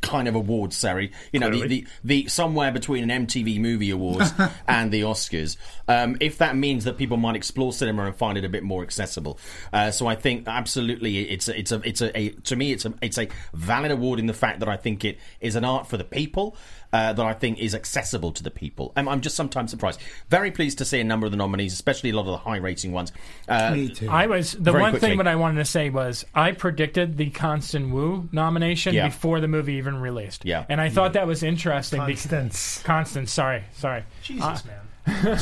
kind 0.00 0.28
of 0.28 0.34
awards 0.34 0.76
ceremony. 0.76 1.12
You 1.32 1.40
know, 1.40 1.50
the, 1.50 1.66
the 1.66 1.86
the 2.04 2.28
somewhere 2.28 2.72
between 2.72 3.08
an 3.08 3.26
MTV 3.26 3.60
Movie 3.60 3.90
Awards 3.90 4.32
and 4.68 4.92
the 4.92 5.02
Oscars. 5.02 5.56
Um, 5.88 6.16
if 6.20 6.38
that 6.38 6.56
means 6.56 6.84
that 6.84 6.96
people 6.96 7.16
might 7.16 7.36
explore 7.36 7.72
cinema 7.72 8.06
and 8.06 8.16
find 8.16 8.38
it 8.38 8.44
a 8.44 8.48
bit 8.48 8.62
more 8.62 8.82
accessible, 8.82 9.38
uh, 9.72 9.90
so 9.90 10.06
I 10.06 10.14
think 10.14 10.46
absolutely 10.46 11.28
it's 11.28 11.48
a, 11.48 11.58
it's 11.58 11.72
a 11.72 11.80
it's 11.84 12.00
a, 12.00 12.18
a 12.18 12.28
to 12.30 12.56
me 12.56 12.72
it's 12.72 12.84
a 12.84 12.94
it's 13.02 13.18
a 13.18 13.28
valid 13.54 13.90
award 13.90 14.18
in 14.18 14.26
the 14.26 14.34
fact 14.34 14.60
that 14.60 14.68
I 14.68 14.76
think 14.76 15.04
it 15.04 15.18
is 15.40 15.56
an 15.56 15.64
art 15.64 15.86
for 15.86 15.96
the 15.96 16.04
people. 16.04 16.56
Uh, 16.92 17.12
that 17.12 17.24
I 17.24 17.34
think 17.34 17.60
is 17.60 17.72
accessible 17.72 18.32
to 18.32 18.42
the 18.42 18.50
people. 18.50 18.92
And 18.96 19.08
I'm 19.08 19.20
just 19.20 19.36
sometimes 19.36 19.70
surprised. 19.70 20.00
Very 20.28 20.50
pleased 20.50 20.78
to 20.78 20.84
see 20.84 20.98
a 20.98 21.04
number 21.04 21.24
of 21.24 21.30
the 21.30 21.36
nominees, 21.36 21.72
especially 21.72 22.10
a 22.10 22.14
lot 22.16 22.22
of 22.22 22.32
the 22.32 22.36
high 22.38 22.56
rating 22.56 22.90
ones. 22.90 23.12
Uh, 23.48 23.70
Me 23.74 23.88
too. 23.90 24.10
I 24.10 24.26
was 24.26 24.54
the 24.54 24.72
one 24.72 24.90
quickly. 24.90 25.10
thing 25.10 25.18
that 25.18 25.28
I 25.28 25.36
wanted 25.36 25.58
to 25.58 25.64
say 25.64 25.88
was 25.88 26.24
I 26.34 26.50
predicted 26.50 27.16
the 27.16 27.30
Constant 27.30 27.90
Wu 27.94 28.28
nomination 28.32 28.92
Yeah. 28.92 29.06
before 29.06 29.38
the 29.38 29.46
movie 29.46 29.74
even 29.74 30.00
released. 30.00 30.44
Yeah. 30.44 30.64
and 30.68 30.80
I 30.80 30.88
thought 30.88 31.12
that 31.12 31.28
was 31.28 31.44
interesting. 31.44 32.00
be- 32.06 32.14
Constance. 32.14 32.82
Constance, 32.82 33.30
sorry, 33.30 33.62
sorry. 33.72 34.02
Jesus, 34.24 34.64
man. 34.64 34.80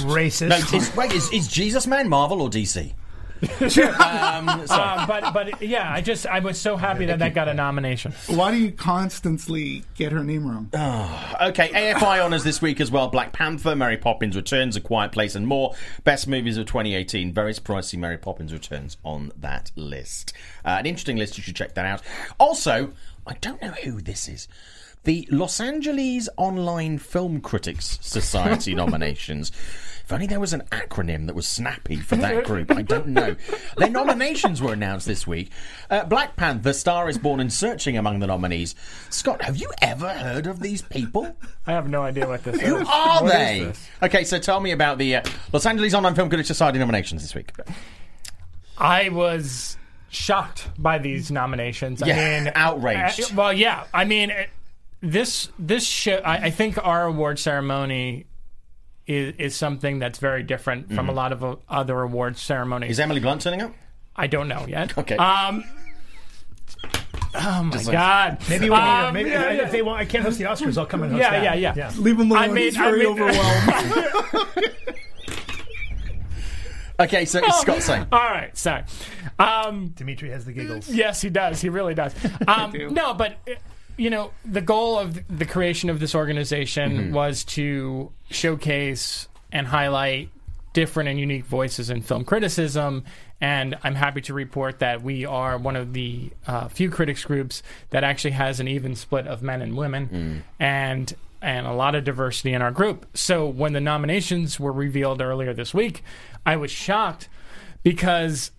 Racist. 0.04 0.48
no, 0.50 0.78
is, 0.78 0.94
wait, 0.96 1.12
is, 1.12 1.32
is 1.32 1.48
Jesus 1.48 1.87
Man 1.87 2.11
Marvel 2.11 2.42
or 2.42 2.50
DC? 2.50 2.92
Uh, 4.70 5.07
but 5.07 5.33
but 5.33 5.62
yeah, 5.62 5.92
I 5.92 6.01
just 6.01 6.27
I 6.27 6.40
was 6.40 6.61
so 6.61 6.77
happy 6.77 7.07
that 7.07 7.18
that 7.20 7.35
got 7.35 7.48
a 7.48 7.55
nomination. 7.55 8.12
Why 8.27 8.51
do 8.51 8.57
you 8.57 8.70
constantly 8.72 9.85
get 9.96 10.12
her 10.12 10.22
name 10.22 10.46
wrong? 10.46 10.68
Okay, 11.40 11.68
AFI 11.68 12.20
honours 12.24 12.44
this 12.44 12.61
week 12.61 12.81
as 12.81 12.90
well. 12.90 13.09
Black 13.09 13.33
Panther, 13.33 13.74
Mary 13.74 13.96
Poppins 13.96 14.37
Returns, 14.37 14.77
A 14.77 14.81
Quiet 14.81 15.12
Place, 15.12 15.35
and 15.35 15.46
more. 15.46 15.74
Best 16.05 16.29
movies 16.29 16.57
of 16.57 16.66
2018. 16.66 17.33
Very 17.33 17.53
surprised 17.55 17.87
to 17.87 17.90
see 17.90 17.96
Mary 17.96 18.18
Poppins 18.18 18.53
Returns 18.53 18.96
on 19.05 19.33
that 19.37 19.70
list. 19.77 20.33
Uh, 20.64 20.77
an 20.79 20.87
interesting 20.87 21.16
list. 21.16 21.37
You 21.38 21.42
should 21.42 21.57
check 21.57 21.74
that 21.74 21.87
out. 21.87 22.03
Also, 22.38 22.92
I 23.27 23.35
don't 23.40 23.61
know 23.62 23.72
who 23.85 24.01
this 24.01 24.29
is. 24.29 24.48
The 25.04 25.26
Los 25.30 25.61
Angeles 25.61 26.28
Online 26.37 26.98
Film 26.98 27.40
Critics 27.40 27.98
Society 28.02 28.74
nominations. 28.76 29.50
If 30.04 30.12
only 30.12 30.26
there 30.26 30.40
was 30.40 30.54
an 30.54 30.62
acronym 30.72 31.26
that 31.26 31.34
was 31.34 31.46
snappy 31.46 31.96
for 31.96 32.16
that 32.16 32.44
group. 32.44 32.70
I 32.70 32.80
don't 32.80 33.08
know. 33.08 33.37
Their 33.76 33.90
nominations 33.90 34.62
were 34.62 34.72
announced 34.72 35.06
this 35.06 35.26
week. 35.26 35.50
Uh, 35.90 36.04
Black 36.04 36.34
Panther, 36.34 36.72
Star 36.72 37.11
is 37.11 37.18
Born 37.18 37.40
and 37.40 37.52
Searching 37.52 37.98
among 37.98 38.20
the 38.20 38.26
nominees. 38.26 38.74
Scott, 39.11 39.42
have 39.42 39.58
you 39.58 39.70
ever 39.82 40.08
heard 40.08 40.46
of 40.46 40.61
these 40.61 40.80
people? 40.80 41.37
I 41.66 41.72
have 41.72 41.90
no 41.90 42.02
idea 42.02 42.26
what 42.26 42.42
this 42.42 42.54
is. 42.56 42.62
Who 42.62 42.76
are 42.87 43.22
What 43.22 43.32
they? 43.32 43.72
Okay, 44.02 44.24
so 44.24 44.38
tell 44.38 44.61
me 44.61 44.70
about 44.72 44.96
the 44.96 45.16
uh, 45.16 45.22
Los 45.52 45.66
Angeles 45.66 45.92
Online 45.92 46.14
Film 46.14 46.30
Critics 46.30 46.48
Society 46.48 46.78
nominations 46.78 47.20
this 47.20 47.34
week. 47.34 47.52
I 48.78 49.11
was 49.11 49.76
shocked 50.08 50.68
by 50.78 50.96
these 50.98 51.30
nominations. 51.30 52.02
Yeah, 52.04 52.14
I 52.16 52.40
mean, 52.44 52.52
outraged. 52.54 53.20
uh, 53.20 53.34
well, 53.37 53.52
yeah. 53.52 53.84
I 53.92 54.06
mean, 54.06 54.32
this 55.00 55.50
this 55.58 55.84
show. 55.84 56.16
I, 56.24 56.46
I 56.46 56.50
think 56.50 56.78
our 56.84 57.04
award 57.06 57.38
ceremony 57.38 58.26
is 59.06 59.34
is 59.38 59.56
something 59.56 59.98
that's 59.98 60.18
very 60.18 60.42
different 60.42 60.92
from 60.92 61.08
a 61.08 61.12
lot 61.12 61.32
of 61.32 61.42
uh, 61.44 61.56
other 61.68 62.00
award 62.00 62.37
ceremonies. 62.37 62.90
Is 62.92 63.00
Emily 63.00 63.20
Blunt 63.20 63.42
turning 63.42 63.62
up? 63.62 63.72
I 64.16 64.26
don't 64.26 64.48
know 64.48 64.66
yet. 64.68 64.96
Okay. 64.98 65.16
Um. 65.16 65.64
Oh 67.34 67.62
my 67.62 67.76
like- 67.76 67.92
God! 67.92 68.38
Maybe, 68.48 68.70
we'll 68.70 68.78
Um, 68.78 69.14
maybe 69.14 69.30
yeah, 69.30 69.50
if 69.50 69.58
yeah. 69.61 69.68
they 69.70 69.82
want, 69.82 70.00
I 70.00 70.04
can't 70.06 70.24
host 70.24 70.38
the 70.38 70.44
Oscars. 70.44 70.78
I'll 70.78 70.87
come 70.87 71.02
and 71.02 71.12
host 71.12 71.22
Yeah, 71.22 71.40
that. 71.40 71.58
yeah, 71.61 71.74
yeah. 71.76 71.92
Leave 71.98 72.18
him 72.18 72.30
alone. 72.30 72.42
I 72.42 72.48
mean- 72.48 72.64
He's 72.64 72.76
very 72.76 73.06
I 73.06 73.11
mean- 73.11 73.20
overwhelmed. 73.20 74.64
Okay, 77.00 77.26
so 77.26 77.38
it's 77.38 77.61
Scott 77.61 77.80
saying. 77.82 78.06
All 78.12 78.18
right, 78.18 78.56
sorry. 78.58 78.82
Um, 79.38 79.88
Dimitri 79.90 80.30
has 80.30 80.44
the 80.44 80.52
giggles. 80.52 80.88
Yes, 80.88 81.20
he 81.20 81.30
does. 81.30 81.61
He 81.61 81.68
really 81.68 81.94
does. 81.94 82.12
Um, 82.48 82.72
do. 82.72 82.90
no, 82.90 83.14
but 83.14 83.37
you 83.98 84.08
know, 84.11 84.30
the 84.44 84.61
goal 84.62 84.98
of 84.98 85.20
the 85.28 85.44
creation 85.44 85.90
of 85.90 86.00
this 86.00 86.14
organization 86.14 87.12
was 87.12 87.44
to 87.44 88.12
showcase 88.30 89.28
and 89.52 89.66
highlight 89.66 90.30
different 90.72 91.08
and 91.08 91.18
unique 91.18 91.44
voices 91.44 91.90
in 91.90 92.00
film 92.02 92.24
criticism. 92.24 93.04
And 93.40 93.76
I'm 93.82 93.94
happy 93.94 94.20
to 94.22 94.34
report 94.34 94.78
that 94.78 95.02
we 95.02 95.24
are 95.26 95.58
one 95.58 95.76
of 95.76 95.92
the 95.92 96.30
uh, 96.46 96.68
few 96.68 96.90
critics 96.90 97.24
groups 97.24 97.62
that 97.90 98.04
actually 98.04 98.32
has 98.32 98.61
an 98.61 98.68
even 98.68 98.94
split 98.94 99.26
of 99.26 99.42
men 99.42 99.62
and 99.62 99.76
women, 99.76 100.44
and 100.58 101.14
and 101.40 101.66
a 101.66 101.72
lot 101.72 101.94
of 101.94 102.02
diversity 102.02 102.52
in 102.52 102.62
our 102.62 102.72
group. 102.72 103.06
So 103.14 103.46
when 103.46 103.72
the 103.72 103.80
nominations 103.80 104.58
were 104.58 104.72
revealed 104.72 105.20
earlier 105.22 105.54
this 105.54 105.72
week, 105.72 106.02
I 106.44 106.56
was 106.56 106.70
shocked 106.72 107.28
because 107.84 108.50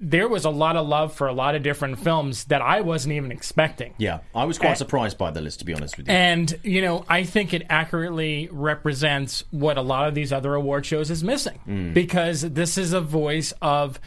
there 0.00 0.28
was 0.28 0.44
a 0.44 0.50
lot 0.50 0.76
of 0.76 0.86
love 0.86 1.12
for 1.12 1.26
a 1.26 1.32
lot 1.32 1.54
of 1.56 1.62
different 1.64 1.98
films 1.98 2.44
that 2.44 2.62
I 2.62 2.80
wasn't 2.82 3.14
even 3.14 3.32
expecting. 3.32 3.94
Yeah, 3.98 4.20
I 4.34 4.44
was 4.44 4.56
quite 4.58 4.72
Uh, 4.72 4.74
surprised 4.76 5.18
by 5.18 5.30
the 5.32 5.40
list, 5.40 5.58
to 5.58 5.64
be 5.64 5.74
honest 5.74 5.96
with 5.96 6.06
you. 6.06 6.14
And, 6.14 6.56
you 6.62 6.80
know, 6.82 7.04
I 7.08 7.24
think 7.24 7.52
it 7.52 7.66
accurately 7.68 8.48
represents 8.52 9.42
what 9.50 9.76
a 9.76 9.82
lot 9.82 10.06
of 10.06 10.14
these 10.14 10.32
other 10.32 10.54
award 10.54 10.86
shows 10.86 11.10
is 11.10 11.24
missing. 11.24 11.90
Because 11.94 12.42
this 12.42 12.78
is 12.78 12.92
a 12.92 13.00
voice 13.00 13.52
of 13.60 13.98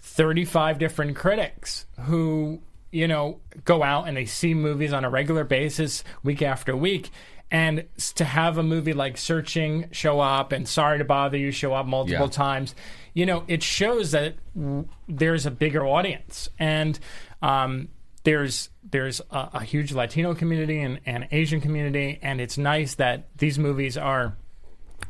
35 0.00 0.78
different 0.78 1.16
critics 1.16 1.86
who 2.02 2.60
you 2.92 3.06
know, 3.06 3.40
go 3.64 3.82
out 3.82 4.08
and 4.08 4.16
they 4.16 4.24
see 4.24 4.54
movies 4.54 4.92
on 4.92 5.04
a 5.04 5.10
regular 5.10 5.44
basis, 5.44 6.02
week 6.22 6.40
after 6.40 6.74
week. 6.74 7.10
And 7.50 7.84
to 8.14 8.24
have 8.24 8.56
a 8.58 8.62
movie 8.62 8.94
like 8.94 9.18
Searching 9.18 9.88
show 9.92 10.18
up 10.20 10.50
and 10.52 10.66
Sorry 10.66 10.96
to 10.98 11.04
Bother 11.04 11.36
You 11.36 11.50
show 11.50 11.74
up 11.74 11.84
multiple 11.84 12.26
Yeah. 12.26 12.30
times, 12.30 12.74
you 13.16 13.24
know, 13.24 13.44
it 13.48 13.62
shows 13.62 14.10
that 14.10 14.34
there's 15.08 15.46
a 15.46 15.50
bigger 15.50 15.86
audience. 15.86 16.50
And 16.58 16.98
um, 17.40 17.88
there's 18.24 18.68
there's 18.88 19.20
a, 19.30 19.48
a 19.54 19.64
huge 19.64 19.92
Latino 19.92 20.34
community 20.34 20.78
and, 20.80 21.00
and 21.06 21.26
Asian 21.32 21.62
community, 21.62 22.18
and 22.20 22.40
it's 22.42 22.58
nice 22.58 22.94
that 22.96 23.28
these 23.38 23.58
movies 23.58 23.96
are 23.96 24.36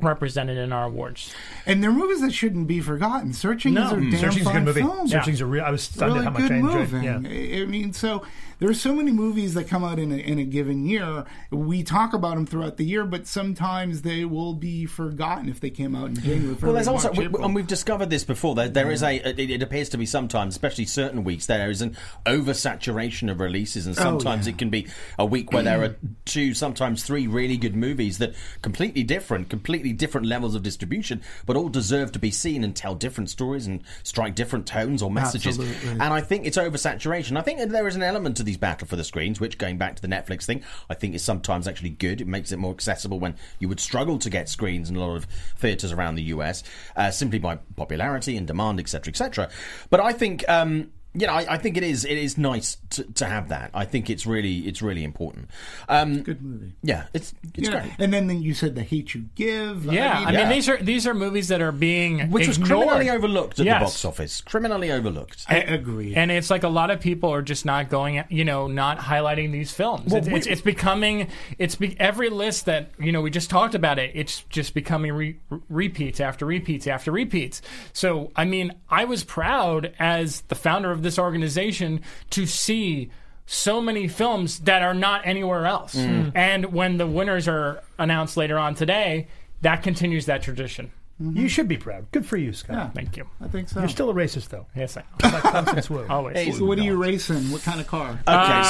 represented 0.01 0.57
in 0.59 0.73
our 0.73 0.85
awards. 0.85 1.35
And 1.65 1.83
they're 1.83 1.91
movies 1.93 2.21
that 2.21 2.33
shouldn't 2.33 2.67
be 2.69 2.81
forgotten. 2.81 3.33
Searching 3.33 3.75
No. 3.75 3.87
is 3.87 3.93
a 3.93 3.97
Mm. 3.97 4.11
damn 4.13 4.21
Searching's 4.21 4.47
a 4.47 4.51
fine 4.51 4.65
good 4.65 4.65
movie. 4.65 4.81
film. 4.83 5.09
Searching's 5.09 5.41
a 5.41 5.47
real. 5.47 5.65
I 5.65 5.71
was 5.71 5.83
stunned 5.83 6.15
really 6.15 6.19
at 6.19 6.25
how 6.25 6.31
much 6.39 6.43
good 6.43 6.53
I 6.53 6.57
enjoyed. 6.57 6.93
movie. 6.93 7.07
Yeah. 7.07 7.59
I 7.59 7.63
I 7.63 7.67
mean, 7.67 7.93
so 7.93 8.23
there's 8.59 8.81
so 8.81 8.95
many 8.95 9.13
movies 9.13 9.55
that 9.55 9.69
come 9.69 9.85
out 9.85 9.99
in 9.99 10.13
a, 10.13 10.17
in 10.17 10.39
a 10.39 10.45
given 10.45 10.87
year. 10.87 11.25
We 11.51 11.83
talk 11.83 12.15
about 12.15 12.37
them 12.37 12.47
throughout 12.47 12.77
the 12.77 12.85
year, 12.85 13.05
but 13.05 13.27
sometimes 13.27 14.03
they 14.03 14.25
will 14.25 14.55
be 14.55 14.87
forgotten 14.87 15.49
if 15.49 15.61
they 15.61 15.71
came 15.71 15.95
out 15.95 16.09
in 16.09 16.15
January. 16.15 16.57
Well, 16.61 16.73
there's 16.73 16.89
also, 16.89 17.13
we, 17.13 17.27
and 17.27 17.55
we've 17.55 17.67
discovered 17.67 18.11
this 18.11 18.25
before. 18.25 18.55
There, 18.55 18.69
there 18.69 18.91
is 18.91 19.03
a. 19.03 19.17
It, 19.17 19.51
it 19.51 19.63
appears 19.63 19.91
to 19.91 19.99
be 19.99 20.07
sometimes, 20.07 20.55
especially 20.55 20.87
certain 20.87 21.25
weeks, 21.25 21.47
there 21.47 21.71
is 21.71 21.83
an 21.83 21.97
oversaturation 22.25 23.31
of 23.31 23.41
releases, 23.41 23.87
and 23.87 23.97
oh, 23.99 24.01
sometimes 24.01 24.47
yeah. 24.47 24.55
it 24.55 24.59
can 24.59 24.71
be 24.71 24.87
a 25.19 25.27
week 25.27 25.53
where 25.53 25.63
there 25.63 25.83
are 25.83 25.97
two, 26.25 26.55
sometimes 26.55 27.05
three 27.05 27.27
really 27.27 27.57
good 27.57 27.77
movies 27.77 28.19
that 28.19 28.35
completely 28.63 29.03
different, 29.03 29.51
completely 29.51 29.93
different 29.93 30.27
levels 30.27 30.55
of 30.55 30.63
distribution, 30.63 31.21
but 31.45 31.57
all 31.57 31.69
deserve 31.69 32.13
to 32.13 32.19
be 32.19 32.31
seen 32.31 32.65
and 32.65 32.75
tell 32.75 32.95
different 32.95 33.29
stories 33.29 33.67
and 33.67 33.83
strike 34.03 34.35
different 34.35 34.67
tones 34.67 35.03
or 35.03 35.11
messages. 35.11 35.59
Absolutely. 35.59 35.91
And 35.91 36.03
I 36.03 36.23
think 36.23 36.47
it's 36.47 36.57
oversaturation. 36.57 37.37
I 37.37 37.43
think 37.43 37.71
there 37.71 37.87
is 37.87 37.97
an 37.97 38.03
element 38.03 38.39
to 38.39 38.46
these 38.47 38.57
battle 38.57 38.89
for 38.89 38.97
the 38.97 39.05
screens, 39.05 39.41
which 39.41 39.59
going 39.59 39.77
back 39.77 39.97
to 39.97 40.03
the 40.03 40.09
Netflix 40.09 40.45
thing, 40.45 40.63
I 40.89 40.95
think 40.95 41.15
is 41.15 41.23
sometimes 41.23 41.69
actually 41.69 41.91
good. 41.91 42.21
It 42.21 42.27
makes 42.27 42.53
it 42.53 42.59
more 42.59 42.73
accessible 42.73 43.21
when 43.21 43.37
you 43.59 43.69
would 43.69 43.81
struggle 43.81 44.19
to 44.19 44.31
get 44.31 44.49
screens 44.49 44.89
in 44.89 44.97
a 44.97 45.01
lot 45.01 45.17
of 45.17 45.27
theatres 45.59 45.93
around 45.93 46.15
the 46.15 46.23
US, 46.25 46.63
uh, 46.97 47.11
simply 47.11 47.39
by 47.39 47.57
popularity 47.77 48.37
and 48.37 48.47
demand, 48.47 48.81
etc., 48.81 49.11
etc. 49.11 49.51
But 49.91 50.01
I 50.01 50.13
think. 50.13 50.49
Um, 50.49 50.93
you 51.19 51.27
know, 51.27 51.33
I, 51.33 51.55
I 51.55 51.59
think 51.59 51.77
it 51.77 51.83
is. 51.83 52.05
It 52.05 52.19
is 52.19 52.37
nice 52.39 52.77
to, 52.91 53.05
to 53.15 53.27
have 53.27 53.49
that. 53.49 53.71
I 53.75 53.85
think 53.85 54.11
it's 54.11 54.27
really, 54.27 54.59
it's 54.69 54.83
really 54.83 55.05
important. 55.05 55.51
Um, 55.89 56.23
good 56.23 56.43
movie. 56.43 56.73
yeah, 56.83 57.07
it's 57.15 57.35
it's 57.55 57.69
Yeah. 57.69 57.81
great. 57.81 57.93
And 57.99 58.13
then 58.13 58.43
you 58.43 58.55
said 58.55 58.75
the 58.75 58.83
heat 58.83 59.15
you 59.15 59.25
give. 59.35 59.85
Yeah, 59.87 60.13
I 60.19 60.25
mean, 60.27 60.35
yeah. 60.35 60.53
these 60.53 60.69
are 60.69 60.77
these 60.77 61.07
are 61.07 61.15
movies 61.15 61.49
that 61.49 61.61
are 61.61 61.73
being 61.73 62.31
Which 62.31 62.49
was 62.49 62.59
criminally 62.59 63.11
overlooked 63.11 63.59
at 63.61 63.67
Yes. 63.67 63.81
the 63.81 63.85
box 63.87 64.05
office. 64.05 64.41
Criminally 64.41 64.91
overlooked. 64.93 65.45
I 65.49 65.57
agree. 65.59 66.15
And 66.15 66.31
it's 66.31 66.51
like 66.51 66.63
a 66.63 66.69
lot 66.69 66.91
of 66.91 67.01
people 67.01 67.31
are 67.33 67.43
just 67.43 67.65
not 67.65 67.89
going, 67.89 68.23
you 68.29 68.45
know, 68.45 68.67
not 68.67 68.99
highlighting 68.99 69.53
these 69.53 69.73
films. 69.73 70.13
it's, 70.13 70.27
we- 70.29 70.35
it's, 70.35 70.47
it's 70.47 70.61
becoming, 70.61 71.29
it's 71.59 71.75
be, 71.77 71.99
every 71.99 72.31
list 72.31 72.67
that 72.67 72.91
you 72.99 73.13
know 73.13 73.21
we 73.23 73.31
just 73.31 73.51
talked 73.51 73.75
about 73.75 73.99
it. 73.99 74.13
It's 74.15 74.43
just 74.51 74.75
becoming 74.75 75.13
re- 75.13 75.37
repeats 75.69 76.21
after 76.21 76.45
repeats 76.47 76.87
after 76.87 77.11
repeats. 77.13 77.63
So 77.93 78.31
I 78.37 78.45
mean, 78.45 78.73
I 78.89 79.05
was 79.05 79.25
proud 79.25 79.93
as 79.99 80.43
the 80.49 80.55
founder 80.55 80.91
of 80.91 81.03
this 81.07 81.19
organization 81.19 82.01
to 82.31 82.45
see 82.47 83.11
so 83.47 83.81
many 83.81 84.09
films 84.09 84.59
that 84.61 84.83
are 84.83 84.95
not 84.95 85.23
anywhere 85.25 85.67
else. 85.67 85.95
Mm. 85.95 86.33
And 86.35 86.73
when 86.73 86.97
the 86.97 87.07
winners 87.07 87.47
are 87.47 87.83
announced 87.99 88.37
later 88.37 88.59
on 88.59 88.75
today, 88.75 89.29
that 89.63 89.83
continues 89.83 90.27
that 90.27 90.43
tradition. 90.43 90.91
You 91.19 91.49
should 91.49 91.67
be 91.67 91.79
proud. 91.79 92.11
Good 92.13 92.27
for 92.27 92.37
you, 92.37 92.53
Scott. 92.53 92.77
Yeah. 92.77 92.91
Thank 92.91 93.17
you. 93.17 93.25
I 93.41 93.49
think 93.49 93.71
so. 93.71 93.81
You're 93.81 93.89
still 93.89 94.11
a 94.11 94.15
racist, 94.15 94.49
though. 94.51 94.67
Yes, 94.77 94.99
I 94.99 95.03
Like 95.23 95.43
Constance 95.43 95.89
Wu. 95.91 96.07
always 96.11 96.37
Hey, 96.37 96.51
So 96.53 96.65
what 96.67 96.79
are 96.79 96.83
you 96.83 96.97
racing? 96.97 97.51
What 97.51 97.63
kind 97.63 97.81
of 97.81 97.87
car? 97.87 98.21
Okay, 98.29 98.63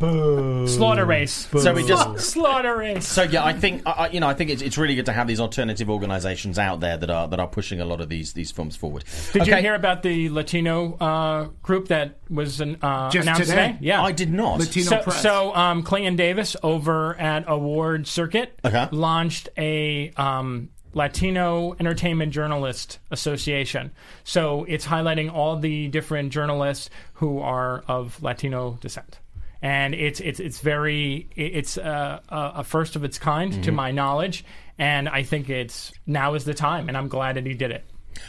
so 0.00 0.66
slaughter 0.66 1.04
race. 1.04 1.48
so 1.58 1.74
we 1.74 1.86
just 1.86 2.18
Slaughter 2.32 2.76
race. 2.76 3.06
So 3.06 3.22
yeah, 3.24 3.44
I 3.44 3.52
think 3.52 3.82
I, 3.86 3.90
I- 3.90 4.08
you 4.10 4.20
know 4.20 4.28
I 4.28 4.34
think 4.34 4.50
it's, 4.50 4.62
it's 4.62 4.78
really 4.78 4.94
good 4.94 5.06
to 5.06 5.12
have 5.12 5.26
these 5.26 5.40
alternative 5.40 5.88
organisations 5.90 6.58
out 6.58 6.80
there 6.80 6.96
that 6.96 7.10
are 7.10 7.28
that 7.28 7.38
are 7.40 7.46
pushing 7.48 7.80
a 7.80 7.84
lot 7.84 8.00
of 8.00 8.08
these 8.08 8.32
these 8.32 8.50
films 8.50 8.74
forward. 8.76 9.04
Did 9.32 9.46
you 9.46 9.52
Okay. 9.52 9.62
hear 9.62 9.74
about 9.74 10.02
the 10.02 10.28
Latino 10.30 10.94
uh, 10.98 11.44
group 11.62 11.88
that 11.88 12.18
was 12.30 12.60
an, 12.60 12.78
uh, 12.82 13.10
Just 13.10 13.26
announced 13.28 13.50
today? 13.50 13.76
Yeah, 13.80 14.02
I 14.02 14.12
did 14.12 14.32
not. 14.32 14.58
Latino 14.60 14.86
So, 14.86 15.02
press. 15.02 15.20
so 15.22 15.54
um, 15.54 15.82
Clayton 15.82 16.16
Davis 16.16 16.56
over 16.62 17.14
at 17.18 17.44
Award 17.48 18.06
Circuit 18.06 18.58
Okay. 18.64 18.88
launched 18.92 19.48
a 19.58 20.10
um, 20.16 20.70
Latino 20.94 21.74
Entertainment 21.80 22.32
Journalist 22.32 22.98
Association. 23.10 23.90
So 24.24 24.64
it's 24.64 24.86
highlighting 24.86 25.32
all 25.32 25.56
the 25.58 25.88
different 25.88 26.32
journalists 26.32 26.90
who 27.14 27.38
are 27.40 27.82
of 27.88 28.22
Latino 28.22 28.78
descent. 28.80 29.18
And 29.62 29.94
it's 29.94 30.18
it's 30.18 30.40
it's 30.40 30.60
very 30.60 31.28
it's 31.36 31.78
uh, 31.78 32.18
a, 32.28 32.52
a 32.56 32.64
first 32.64 32.96
of 32.96 33.04
its 33.04 33.18
kind 33.18 33.52
Mm-hmm. 33.52 33.62
to 33.62 33.72
my 33.72 33.92
knowledge, 33.92 34.44
and 34.76 35.08
I 35.08 35.22
think 35.22 35.48
it's 35.48 35.92
now 36.04 36.34
is 36.34 36.44
the 36.44 36.54
time, 36.54 36.88
and 36.88 36.96
I'm 36.96 37.06
glad 37.08 37.36
that 37.36 37.46
he 37.46 37.54
did 37.54 37.70
it. 37.70 37.84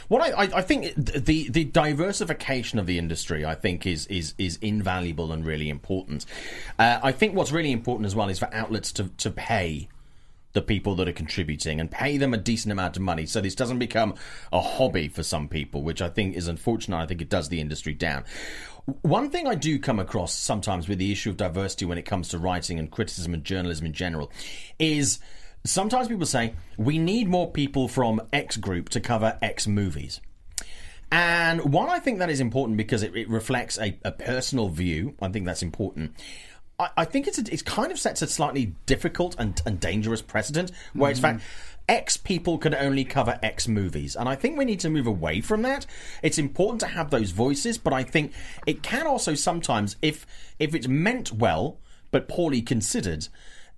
What 0.08 0.22
I, 0.22 0.44
I, 0.44 0.58
I 0.58 0.62
think 0.62 0.94
the 0.94 1.48
the 1.48 1.64
diversification 1.64 2.78
of 2.78 2.86
the 2.86 2.98
industry, 2.98 3.44
I 3.44 3.56
think, 3.56 3.84
is 3.84 4.06
is 4.06 4.34
is 4.38 4.58
invaluable 4.62 5.32
and 5.32 5.44
really 5.44 5.68
important. 5.68 6.24
Uh, 6.78 7.00
I 7.02 7.10
think 7.10 7.34
what's 7.34 7.50
really 7.50 7.72
important 7.72 8.06
as 8.06 8.14
well 8.14 8.28
is 8.28 8.38
for 8.38 8.48
outlets 8.54 8.92
to 8.92 9.08
to 9.08 9.30
pay 9.30 9.88
the 10.54 10.62
people 10.62 10.94
that 10.94 11.08
are 11.08 11.12
contributing 11.12 11.80
and 11.80 11.90
pay 11.90 12.16
them 12.16 12.32
a 12.32 12.38
decent 12.38 12.72
amount 12.72 12.96
of 12.96 13.02
money. 13.02 13.26
So 13.26 13.40
this 13.40 13.54
doesn't 13.54 13.78
become 13.78 14.14
a 14.52 14.60
hobby 14.60 15.08
for 15.08 15.22
some 15.22 15.48
people 15.48 15.82
which 15.82 16.00
i 16.00 16.08
think 16.08 16.34
is 16.34 16.48
unfortunate. 16.48 16.96
I 16.96 17.06
think 17.06 17.20
it 17.20 17.28
does 17.28 17.48
the 17.48 17.60
industry 17.60 17.92
down. 17.92 18.24
One 19.02 19.30
thing 19.30 19.46
i 19.46 19.54
do 19.54 19.78
come 19.78 19.98
across 19.98 20.32
sometimes 20.32 20.88
with 20.88 20.98
the 20.98 21.12
issue 21.12 21.30
of 21.30 21.36
diversity 21.36 21.84
when 21.84 21.98
it 21.98 22.02
comes 22.02 22.28
to 22.28 22.38
writing 22.38 22.78
and 22.78 22.90
criticism 22.90 23.34
and 23.34 23.44
journalism 23.44 23.86
in 23.86 23.92
general 23.92 24.32
is 24.78 25.18
sometimes 25.64 26.08
people 26.08 26.26
say 26.26 26.54
we 26.76 26.98
need 26.98 27.28
more 27.28 27.50
people 27.50 27.88
from 27.88 28.22
x 28.32 28.56
group 28.56 28.88
to 28.90 29.00
cover 29.00 29.38
x 29.42 29.66
movies. 29.66 30.20
And 31.10 31.72
while 31.72 31.90
I 31.90 32.00
think 32.00 32.18
that 32.18 32.30
is 32.30 32.40
important 32.40 32.76
because 32.76 33.02
it, 33.02 33.14
it 33.14 33.28
reflects 33.28 33.78
a, 33.78 33.96
a 34.04 34.10
personal 34.10 34.68
view, 34.68 35.14
I 35.22 35.28
think 35.28 35.46
that's 35.46 35.62
important. 35.62 36.14
I, 36.78 36.90
I 36.98 37.04
think 37.04 37.26
it's 37.26 37.38
a, 37.38 37.52
it 37.52 37.64
kind 37.64 37.92
of 37.92 37.98
sets 37.98 38.22
a 38.22 38.26
slightly 38.26 38.74
difficult 38.86 39.36
and, 39.38 39.60
and 39.66 39.78
dangerous 39.80 40.22
precedent 40.22 40.72
where, 40.92 41.10
in 41.10 41.16
mm-hmm. 41.16 41.22
fact, 41.22 41.42
X 41.88 42.16
people 42.16 42.58
can 42.58 42.74
only 42.74 43.04
cover 43.04 43.38
X 43.42 43.68
movies. 43.68 44.16
And 44.16 44.28
I 44.28 44.36
think 44.36 44.56
we 44.56 44.64
need 44.64 44.80
to 44.80 44.90
move 44.90 45.06
away 45.06 45.40
from 45.40 45.62
that. 45.62 45.86
It's 46.22 46.38
important 46.38 46.80
to 46.80 46.86
have 46.86 47.10
those 47.10 47.30
voices, 47.30 47.78
but 47.78 47.92
I 47.92 48.02
think 48.02 48.32
it 48.66 48.82
can 48.82 49.06
also 49.06 49.34
sometimes, 49.34 49.96
if 50.02 50.26
if 50.58 50.74
it's 50.74 50.88
meant 50.88 51.32
well 51.32 51.78
but 52.10 52.28
poorly 52.28 52.62
considered, 52.62 53.26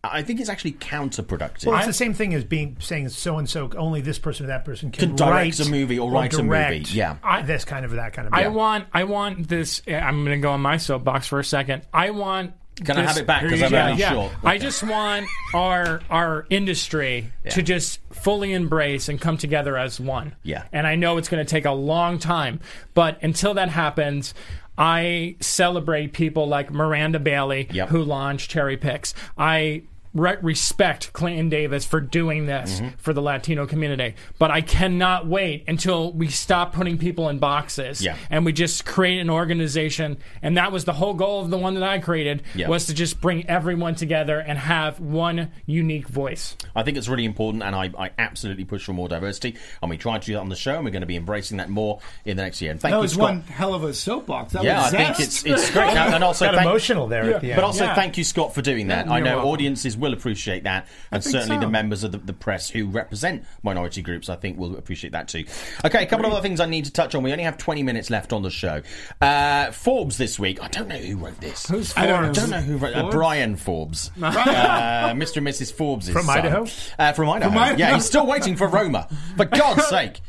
I 0.05 0.23
think 0.23 0.41
it's 0.41 0.49
actually 0.49 0.73
counterproductive. 0.73 1.67
Well, 1.67 1.77
it's 1.79 1.87
the 1.87 1.93
same 1.93 2.15
thing 2.15 2.35
as 2.35 2.45
being 2.45 2.77
saying 2.81 3.09
so 3.09 3.39
and 3.39 3.49
so 3.49 3.71
only 3.77 4.01
this 4.01 4.19
person 4.19 4.45
or 4.45 4.49
that 4.49 4.65
person 4.65 4.91
can, 4.91 5.09
Can 5.09 5.17
direct 5.17 5.59
write 5.59 5.67
a 5.67 5.71
movie 5.71 5.99
or 5.99 6.11
write 6.11 6.35
a 6.35 6.43
movie, 6.43 6.85
yeah. 6.91 7.17
I- 7.23 7.43
this 7.43 7.65
kind 7.65 7.85
of 7.85 7.93
that 7.93 8.13
kind 8.13 8.29
of. 8.29 8.35
I 8.35 8.49
want 8.49 8.87
I 8.93 9.05
want 9.05 9.49
this. 9.49 9.83
I'm 9.89 10.25
going 10.25 10.39
to 10.39 10.43
go 10.43 10.53
on 10.53 10.61
my 10.61 10.77
soapbox 10.77 11.27
for 11.27 11.39
a 11.39 11.45
second. 11.45 11.83
I 11.93 12.11
want. 12.11 12.53
Can 12.85 12.99
I 12.99 13.03
have 13.03 13.17
it 13.17 13.27
back? 13.27 13.43
'Cause 13.43 13.63
I'm 13.63 13.73
yeah, 13.73 13.95
yeah. 13.97 14.13
short. 14.13 14.33
I 14.45 14.59
just 14.59 14.83
want 14.83 15.27
our 15.55 16.01
our 16.11 16.47
industry 16.51 17.33
to 17.51 17.63
just 17.63 18.01
fully 18.13 18.53
embrace 18.53 19.09
and 19.09 19.19
come 19.21 19.39
together 19.39 19.77
as 19.79 19.99
one. 19.99 20.35
Yeah. 20.43 20.65
And 20.73 20.87
I 20.87 20.95
know 20.97 21.17
it's 21.17 21.29
going 21.29 21.45
to 21.45 21.51
take 21.51 21.65
a 21.65 21.73
long 21.73 22.19
time, 22.19 22.61
but 22.95 23.19
until 23.23 23.55
that 23.55 23.71
happens. 23.71 24.35
I 24.79 25.37
celebrate 25.41 26.13
people 26.13 26.47
like 26.49 26.71
Miranda 26.71 27.19
Bailey, 27.19 27.67
Yep. 27.71 27.89
who 27.89 28.03
launched 28.03 28.51
Cherry 28.51 28.77
Picks. 28.77 29.15
I 29.39 29.85
re- 30.17 30.37
respect 30.43 31.13
Clinton 31.13 31.49
Davis 31.49 31.85
for 31.85 32.01
doing 32.01 32.47
this 32.47 32.81
Mm-hmm. 32.81 32.97
for 32.99 33.13
the 33.13 33.23
Latino 33.23 33.67
community, 33.67 34.15
but 34.39 34.51
I 34.51 34.61
cannot 34.61 35.27
wait 35.27 35.65
until 35.69 36.13
we 36.13 36.29
stop 36.29 36.73
putting 36.73 36.99
people 36.99 37.29
in 37.29 37.39
boxes 37.39 38.01
Yeah. 38.03 38.17
and 38.31 38.45
we 38.45 38.53
just 38.53 38.85
create 38.85 39.21
an 39.21 39.31
organization. 39.31 40.19
And 40.43 40.57
that 40.57 40.73
was 40.73 40.85
the 40.85 40.93
whole 40.93 41.15
goal 41.15 41.41
of 41.43 41.51
the 41.51 41.59
one 41.59 41.75
that 41.75 41.83
I 41.83 41.99
created 41.99 42.43
Yeah. 42.55 42.69
was 42.69 42.87
to 42.87 42.95
just 42.95 43.21
bring 43.21 43.49
everyone 43.49 43.95
together 43.95 44.39
and 44.39 44.59
have 44.59 45.01
one 45.01 45.51
unique 45.67 46.09
voice. 46.09 46.57
I 46.75 46.83
think 46.83 46.97
it's 46.99 47.09
really 47.09 47.25
important, 47.25 47.63
and 47.63 47.75
I, 47.75 47.91
I 47.99 48.11
absolutely 48.19 48.65
push 48.65 48.85
for 48.85 48.93
more 48.93 49.09
diversity. 49.09 49.57
And 49.83 49.91
we 49.91 49.97
try 49.97 50.19
to 50.19 50.25
do 50.27 50.33
that 50.35 50.41
on 50.41 50.49
the 50.49 50.57
show, 50.57 50.75
and 50.77 50.85
we're 50.85 50.91
going 50.91 51.01
to 51.03 51.07
be 51.07 51.17
embracing 51.17 51.59
that 51.59 51.69
more 51.69 52.01
in 52.25 52.37
the 52.37 52.43
next 52.43 52.61
year. 52.61 52.71
And 52.73 52.81
thank 52.81 52.91
you. 52.93 52.97
that 52.97 52.99
you, 52.99 53.03
was 53.03 53.13
Scott. 53.13 53.23
one 53.23 53.41
hell 53.43 53.75
of 53.75 53.85
a 53.85 53.95
soapbox. 53.95 54.53
That 54.53 54.65
yeah, 54.65 54.81
I 54.81 54.83
was 54.85 54.91
think 54.93 55.21
it's 55.21 55.45
it's 55.47 55.71
great, 55.71 55.89
and 55.97 56.15
and 56.15 56.25
also 56.25 56.47
got 56.47 56.55
thank, 56.57 56.67
emotional 56.67 57.07
there 57.07 57.35
at 57.35 57.41
the 57.41 57.53
end. 57.53 57.57
but 57.57 57.65
also 57.65 57.85
Yeah. 57.85 57.95
thank 57.95 58.19
you, 58.19 58.25
Scott, 58.25 58.55
for 58.55 58.63
doing 58.63 58.89
that. 58.89 59.09
I 59.09 59.19
you're 59.19 59.25
know 59.25 59.37
welcome. 59.37 59.51
audiences 59.53 59.97
will 59.97 60.06
appreciate 60.13 60.65
that, 60.65 60.87
and 61.11 61.23
certainly 61.23 61.57
so. 61.57 61.61
the 61.61 61.69
members 61.69 62.05
of 62.05 62.13
the, 62.13 62.19
the 62.19 62.33
press 62.33 62.71
who 62.71 62.87
represent 62.87 63.45
minority 63.63 64.03
groups, 64.03 64.29
I 64.29 64.37
think, 64.37 64.59
will 64.59 64.77
appreciate 64.77 65.13
that 65.13 65.29
too. 65.29 65.45
Okay, 65.85 66.03
a 66.03 66.07
couple 66.07 66.27
of 66.27 66.33
other 66.33 66.43
things 66.43 66.61
I 66.61 66.67
need 66.67 66.85
to 66.87 66.93
touch 66.93 67.15
on. 67.15 67.23
We 67.23 67.33
only 67.33 67.45
have 67.45 67.59
20 67.59 67.83
minutes 67.83 68.11
left 68.11 68.33
on 68.33 68.43
the 68.43 68.51
show. 68.51 68.83
Uh, 69.21 69.71
Forbes 69.73 70.19
this 70.19 70.39
week. 70.39 70.63
I 70.63 70.69
don't 70.69 70.89
know 70.89 70.97
who 70.97 71.17
wrote 71.17 71.41
this. 71.41 71.67
Who's 71.67 71.97
I 71.97 72.07
don't 72.07 72.25
I 72.25 72.33
don't 72.33 72.51
know 72.51 72.61
who 72.61 72.77
wrote 72.77 72.95
uh, 72.95 73.11
Brian 73.11 73.57
Forbes, 73.57 74.11
uh, 74.23 75.13
Mr. 75.13 75.39
and 75.39 75.47
Mrs. 75.47 75.73
Forbes 75.73 76.09
From 76.09 76.29
Idaho? 76.29 76.67
Uh, 76.99 77.13
from 77.13 77.29
Idaho. 77.31 77.59
Idaho. 77.59 77.77
Yeah, 77.77 77.95
he's 77.95 78.05
still 78.05 78.27
waiting 78.27 78.57
for 78.57 78.67
Roma. 78.67 79.09
For 79.37 79.45
God's 79.57 79.87
sake. 79.87 80.21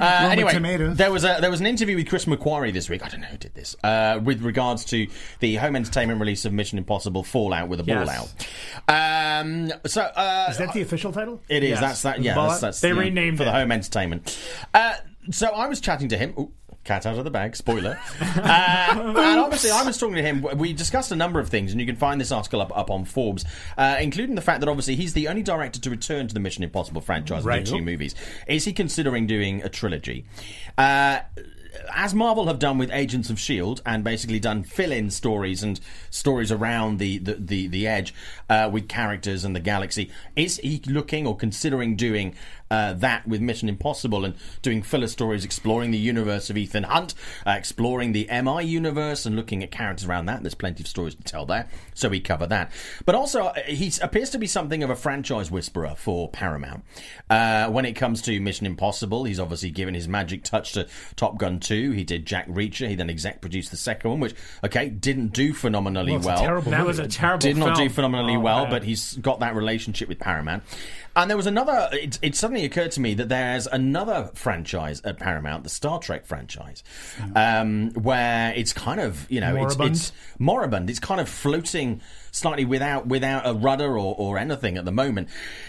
Uh, 0.00 0.28
anyway, 0.30 0.52
tomatoes. 0.52 0.96
there 0.96 1.12
was 1.12 1.24
a 1.24 1.38
there 1.40 1.50
was 1.50 1.60
an 1.60 1.66
interview 1.66 1.96
with 1.96 2.08
Chris 2.08 2.24
McQuarrie 2.24 2.72
this 2.72 2.88
week. 2.88 3.04
I 3.04 3.08
don't 3.08 3.20
know 3.20 3.26
who 3.28 3.36
did 3.36 3.54
this 3.54 3.76
uh, 3.84 4.20
with 4.22 4.42
regards 4.42 4.84
to 4.86 5.06
the 5.40 5.56
home 5.56 5.76
entertainment 5.76 6.20
release 6.20 6.44
of 6.44 6.52
Mission 6.52 6.78
Impossible 6.78 7.22
Fallout 7.22 7.68
with 7.68 7.80
a 7.80 7.84
ball 7.84 8.08
out. 8.08 8.32
Um, 8.88 9.72
so 9.86 10.02
uh, 10.02 10.48
Is 10.50 10.58
that 10.58 10.72
the 10.72 10.82
official 10.82 11.12
title? 11.12 11.40
It 11.48 11.62
is. 11.62 11.70
Yes. 11.70 11.80
That's 11.80 12.02
that. 12.02 12.20
Yeah, 12.22 12.34
that's, 12.34 12.54
Out? 12.54 12.60
that's 12.60 12.80
They 12.80 12.88
you 12.88 12.94
know, 12.94 13.00
renamed 13.00 13.38
for 13.38 13.44
the 13.44 13.52
home 13.52 13.72
entertainment. 13.72 14.38
Uh, 14.72 14.94
so 15.30 15.48
I 15.48 15.66
was 15.68 15.80
chatting 15.80 16.08
to 16.08 16.18
him. 16.18 16.34
Ooh, 16.38 16.52
cat 16.84 17.06
out 17.06 17.18
of 17.18 17.24
the 17.24 17.30
bag. 17.30 17.56
Spoiler. 17.56 17.98
uh, 18.20 18.94
and 19.16 19.40
obviously, 19.40 19.70
I 19.70 19.82
was 19.82 19.98
talking 19.98 20.16
to 20.16 20.22
him. 20.22 20.42
We 20.56 20.72
discussed 20.72 21.10
a 21.12 21.16
number 21.16 21.40
of 21.40 21.48
things, 21.48 21.72
and 21.72 21.80
you 21.80 21.86
can 21.86 21.96
find 21.96 22.20
this 22.20 22.30
article 22.32 22.60
up, 22.60 22.76
up 22.76 22.90
on 22.90 23.04
Forbes, 23.04 23.44
uh, 23.76 23.96
including 24.00 24.34
the 24.34 24.42
fact 24.42 24.60
that 24.60 24.68
obviously 24.68 24.94
he's 24.96 25.12
the 25.14 25.28
only 25.28 25.42
director 25.42 25.80
to 25.80 25.90
return 25.90 26.28
to 26.28 26.34
the 26.34 26.40
Mission 26.40 26.62
Impossible 26.64 27.00
franchise 27.00 27.44
Right. 27.44 27.58
and 27.58 27.66
do 27.66 27.78
two 27.78 27.82
movies. 27.84 28.14
Is 28.46 28.64
he 28.64 28.72
considering 28.72 29.26
doing 29.26 29.62
a 29.62 29.68
trilogy? 29.68 30.26
Uh, 30.78 31.20
as 31.94 32.14
Marvel 32.14 32.46
have 32.46 32.58
done 32.58 32.78
with 32.78 32.90
Agents 32.92 33.30
of 33.30 33.38
Shield, 33.38 33.82
and 33.84 34.04
basically 34.04 34.38
done 34.38 34.62
fill-in 34.62 35.10
stories 35.10 35.62
and 35.62 35.80
stories 36.10 36.52
around 36.52 36.98
the 36.98 37.18
the 37.18 37.34
the, 37.34 37.66
the 37.66 37.86
edge 37.86 38.14
uh, 38.48 38.68
with 38.72 38.88
characters 38.88 39.44
and 39.44 39.54
the 39.56 39.60
galaxy, 39.60 40.10
is 40.36 40.58
he 40.58 40.80
looking 40.86 41.26
or 41.26 41.36
considering 41.36 41.96
doing 41.96 42.34
uh, 42.70 42.92
that 42.94 43.26
with 43.28 43.40
Mission 43.40 43.68
Impossible 43.68 44.24
and 44.24 44.34
doing 44.62 44.82
filler 44.82 45.06
stories, 45.06 45.44
exploring 45.44 45.90
the 45.90 45.98
universe 45.98 46.50
of 46.50 46.56
Ethan 46.56 46.84
Hunt, 46.84 47.14
uh, 47.46 47.50
exploring 47.52 48.12
the 48.12 48.26
MI 48.42 48.62
universe, 48.64 49.26
and 49.26 49.36
looking 49.36 49.62
at 49.62 49.70
characters 49.70 50.06
around 50.08 50.26
that? 50.26 50.42
There's 50.42 50.54
plenty 50.54 50.82
of 50.82 50.88
stories 50.88 51.14
to 51.14 51.22
tell 51.22 51.46
there, 51.46 51.68
so 51.94 52.08
we 52.08 52.20
cover 52.20 52.46
that. 52.46 52.72
But 53.04 53.14
also, 53.14 53.44
uh, 53.46 53.54
he 53.66 53.92
appears 54.02 54.30
to 54.30 54.38
be 54.38 54.46
something 54.46 54.82
of 54.82 54.90
a 54.90 54.96
franchise 54.96 55.50
whisperer 55.50 55.94
for 55.96 56.28
Paramount. 56.28 56.84
Uh, 57.30 57.68
when 57.70 57.84
it 57.84 57.92
comes 57.92 58.22
to 58.22 58.40
Mission 58.40 58.66
Impossible, 58.66 59.24
he's 59.24 59.38
obviously 59.40 59.70
given 59.70 59.94
his 59.94 60.08
magic 60.08 60.42
touch 60.44 60.72
to 60.72 60.86
Top 61.16 61.38
Gun 61.38 61.60
2. 61.60 61.92
He 61.92 62.04
did 62.04 62.26
Jack 62.26 62.48
Reacher. 62.48 62.88
He 62.88 62.94
then 62.94 63.10
exec 63.10 63.40
produced 63.40 63.70
the 63.70 63.76
second 63.76 64.10
one, 64.10 64.20
which, 64.20 64.34
okay, 64.64 64.88
didn't 64.88 65.28
do 65.28 65.52
phenomenally 65.52 66.12
Well, 66.12 66.20
well. 66.26 66.38
terrible 66.42 66.70
That 66.70 66.86
was 66.86 66.98
a 66.98 67.06
terrible. 67.08 67.40
Did 67.40 67.56
not 67.56 67.76
do 67.76 67.88
phenomenally 67.88 68.36
Oh, 68.36 68.40
well, 68.40 68.62
man. 68.62 68.70
but 68.70 68.84
he's 68.84 69.14
got 69.18 69.40
that 69.40 69.54
relationship 69.54 70.08
with 70.08 70.18
Paramount. 70.18 70.62
And 71.16 71.30
there 71.30 71.36
was 71.36 71.46
another. 71.46 71.88
It, 71.92 72.18
it 72.22 72.34
suddenly 72.34 72.64
occurred 72.64 72.90
to 72.92 73.00
me 73.00 73.14
that 73.14 73.28
there's 73.28 73.68
another 73.68 74.30
franchise 74.34 75.00
at 75.04 75.18
Paramount, 75.18 75.62
the 75.62 75.70
Star 75.70 76.00
Trek 76.00 76.26
franchise, 76.26 76.82
um, 77.36 77.90
where 77.92 78.52
it's 78.56 78.72
kind 78.72 79.00
of 79.00 79.30
you 79.30 79.40
know 79.40 79.54
it's, 79.54 79.76
Moribund? 79.76 79.96
it's 79.96 80.12
moribund. 80.38 80.90
It's 80.90 80.98
kind 80.98 81.20
of 81.20 81.28
floating 81.28 82.00
slightly 82.32 82.64
without 82.64 83.06
without 83.06 83.46
a 83.46 83.54
rudder 83.54 83.96
or, 83.96 84.14
or 84.18 84.38
anything 84.38 84.76
at 84.76 84.84
the 84.84 84.92
moment. 84.92 85.28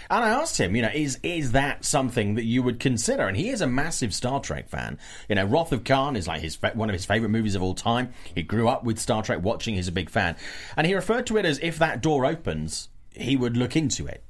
And 0.10 0.24
I 0.24 0.30
asked 0.30 0.60
him, 0.60 0.76
you 0.76 0.82
know, 0.82 0.91
is 0.93 1.20
is 1.22 1.52
that 1.52 1.86
something 1.86 2.36
that 2.36 2.46
you 2.46 2.64
would 2.64 2.80
consider? 2.80 3.28
And 3.28 3.38
he 3.38 3.50
is 3.50 3.62
a 3.62 3.68
massive 3.68 4.16
Star 4.16 4.39
Trek 4.39 4.68
fan. 4.68 4.98
You 5.30 5.36
know, 5.36 5.46
Wrath 5.46 5.72
of 5.72 5.84
Khan 5.84 6.16
is 6.16 6.28
like 6.28 6.41
his 6.41 6.58
one 6.74 6.89
of 6.89 6.93
his 6.93 7.06
favorite 7.06 7.30
movies 7.30 7.54
of 7.54 7.62
all 7.62 7.76
time. 7.76 8.14
He 8.34 8.41
grew 8.41 8.68
up 8.68 8.84
with 8.84 8.98
Star 9.00 9.22
Trek 9.22 9.43
watching. 9.43 9.76
He's 9.76 9.88
a 9.88 9.91
big 9.91 10.10
fan, 10.10 10.36
and 10.76 10.88
he 10.88 10.96
referred 10.96 11.28
to 11.28 11.38
it 11.38 11.46
as 11.46 11.60
if 11.62 11.78
that 11.78 12.02
door 12.02 12.26
opens, 12.26 12.89
he 13.12 13.36
would 13.36 13.56
look 13.56 13.76
into 13.76 14.08
it. 14.08 14.24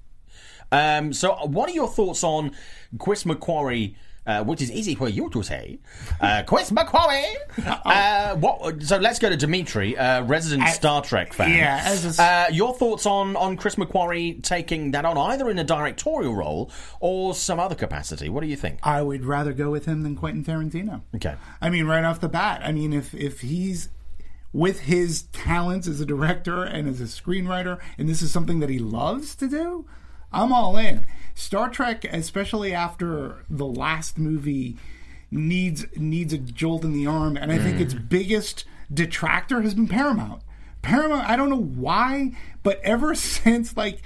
Um, 0.75 1.13
so, 1.13 1.33
what 1.45 1.69
are 1.69 1.73
your 1.73 1.87
thoughts 1.87 2.23
on 2.23 2.51
Chris 2.99 3.23
McQuarrie? 3.23 3.95
Uh, 4.27 4.43
which 4.43 4.59
is 4.59 4.71
easy 4.71 4.95
for 4.95 5.07
you 5.07 5.29
to 5.29 5.43
say, 5.43 5.77
uh, 6.19 6.41
Chris 6.47 6.71
McQuarrie. 6.71 7.35
Uh, 7.63 8.35
what? 8.37 8.81
So 8.81 8.97
let's 8.97 9.19
go 9.19 9.29
to 9.29 9.37
Dimitri, 9.37 9.95
uh, 9.95 10.23
resident 10.23 10.67
Star 10.69 11.03
Trek 11.03 11.31
fan. 11.31 11.55
yeah, 11.55 11.79
as 11.85 12.17
a- 12.19 12.23
uh, 12.23 12.45
your 12.51 12.73
thoughts 12.73 13.05
on 13.05 13.35
on 13.35 13.55
Chris 13.55 13.75
McQuarrie 13.75 14.41
taking 14.41 14.89
that 14.91 15.05
on 15.05 15.15
either 15.15 15.47
in 15.51 15.59
a 15.59 15.63
directorial 15.63 16.33
role 16.35 16.71
or 16.99 17.35
some 17.35 17.59
other 17.59 17.75
capacity? 17.75 18.27
What 18.27 18.41
do 18.41 18.47
you 18.47 18.55
think? 18.55 18.79
I 18.81 19.03
would 19.03 19.25
rather 19.25 19.53
go 19.53 19.69
with 19.69 19.85
him 19.85 20.01
than 20.01 20.15
Quentin 20.15 20.43
Tarantino. 20.43 21.01
Okay. 21.15 21.35
I 21.61 21.69
mean, 21.69 21.85
right 21.85 22.03
off 22.03 22.19
the 22.19 22.27
bat. 22.29 22.61
I 22.63 22.71
mean, 22.71 22.93
if 22.93 23.13
if 23.13 23.41
he's 23.41 23.89
with 24.51 24.79
his 24.79 25.23
talents 25.33 25.87
as 25.87 25.99
a 26.01 26.05
director 26.05 26.63
and 26.63 26.87
as 26.89 26.99
a 26.99 27.03
screenwriter, 27.03 27.79
and 27.99 28.09
this 28.09 28.23
is 28.23 28.31
something 28.31 28.59
that 28.61 28.69
he 28.71 28.79
loves 28.79 29.35
to 29.35 29.47
do, 29.47 29.85
I'm 30.35 30.53
all 30.53 30.77
in. 30.77 31.05
Star 31.33 31.69
Trek, 31.69 32.05
especially 32.05 32.73
after 32.73 33.43
the 33.49 33.65
last 33.65 34.17
movie, 34.17 34.77
needs 35.31 35.85
needs 35.95 36.33
a 36.33 36.37
jolt 36.37 36.83
in 36.83 36.93
the 36.93 37.07
arm, 37.07 37.35
and 37.37 37.51
I 37.51 37.57
think 37.57 37.77
mm. 37.77 37.81
its 37.81 37.93
biggest 37.93 38.65
detractor 38.93 39.61
has 39.61 39.73
been 39.73 39.87
Paramount. 39.87 40.41
Paramount, 40.81 41.27
I 41.27 41.35
don't 41.35 41.49
know 41.49 41.61
why, 41.61 42.31
but 42.63 42.79
ever 42.81 43.15
since 43.15 43.75
like 43.75 44.01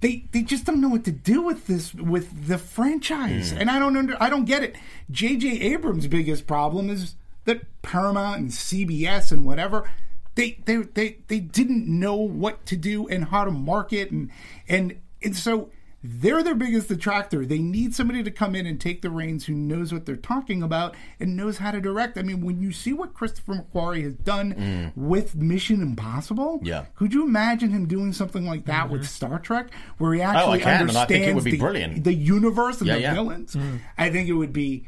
they 0.00 0.24
they 0.32 0.42
just 0.42 0.64
don't 0.64 0.80
know 0.80 0.88
what 0.88 1.04
to 1.04 1.12
do 1.12 1.42
with 1.42 1.66
this 1.66 1.94
with 1.94 2.46
the 2.46 2.58
franchise, 2.58 3.52
mm. 3.52 3.58
and 3.60 3.70
I 3.70 3.78
don't 3.78 3.96
under 3.96 4.16
I 4.20 4.30
don't 4.30 4.44
get 4.44 4.62
it. 4.62 4.76
J.J. 5.10 5.60
Abrams' 5.60 6.06
biggest 6.06 6.46
problem 6.46 6.88
is 6.88 7.16
that 7.44 7.62
Paramount 7.82 8.40
and 8.40 8.50
CBS 8.50 9.32
and 9.32 9.44
whatever 9.44 9.90
they 10.34 10.58
they 10.64 10.76
they 10.76 11.18
they 11.28 11.40
didn't 11.40 11.86
know 11.88 12.14
what 12.14 12.64
to 12.66 12.76
do 12.76 13.08
and 13.08 13.26
how 13.26 13.44
to 13.44 13.50
market 13.50 14.10
and 14.10 14.30
and 14.68 15.00
and 15.22 15.36
so 15.36 15.70
they're 16.02 16.42
their 16.42 16.54
biggest 16.54 16.88
detractor. 16.88 17.44
They 17.44 17.58
need 17.58 17.94
somebody 17.94 18.22
to 18.22 18.30
come 18.30 18.54
in 18.54 18.64
and 18.64 18.80
take 18.80 19.02
the 19.02 19.10
reins 19.10 19.44
who 19.44 19.52
knows 19.52 19.92
what 19.92 20.06
they're 20.06 20.16
talking 20.16 20.62
about 20.62 20.94
and 21.20 21.36
knows 21.36 21.58
how 21.58 21.72
to 21.72 21.80
direct. 21.80 22.16
I 22.16 22.22
mean, 22.22 22.40
when 22.42 22.58
you 22.62 22.72
see 22.72 22.94
what 22.94 23.12
Christopher 23.12 23.52
McQuarrie 23.74 24.04
has 24.04 24.14
done 24.14 24.92
with 24.96 25.34
Mission 25.36 25.82
Impossible, 25.82 26.58
Yeah. 26.62 26.86
could 26.94 27.12
you 27.12 27.22
imagine 27.26 27.68
him 27.68 27.84
doing 27.86 28.14
something 28.14 28.46
like 28.46 28.64
that 28.64 28.88
with 28.88 29.06
Star 29.06 29.38
Trek, 29.38 29.68
where 29.98 30.14
he 30.14 30.22
actually 30.22 30.60
Mm-hmm. 30.60 30.62
Oh, 30.62 30.64
can, 30.64 30.68
and 30.72 30.80
understands 30.88 31.10
I 31.10 31.14
think 31.14 31.26
it 31.26 31.34
would 31.34 31.44
be 31.44 31.50
the, 31.50 31.58
brilliant. 31.58 32.04
the 32.04 32.14
universe 32.14 32.78
and 32.78 32.86
Yeah, 32.88 32.94
the 32.94 33.00
yeah. 33.02 33.14
villains? 33.14 33.56
I 33.98 34.08
think 34.08 34.28
it 34.30 34.32
would 34.34 34.54
be 34.54 34.86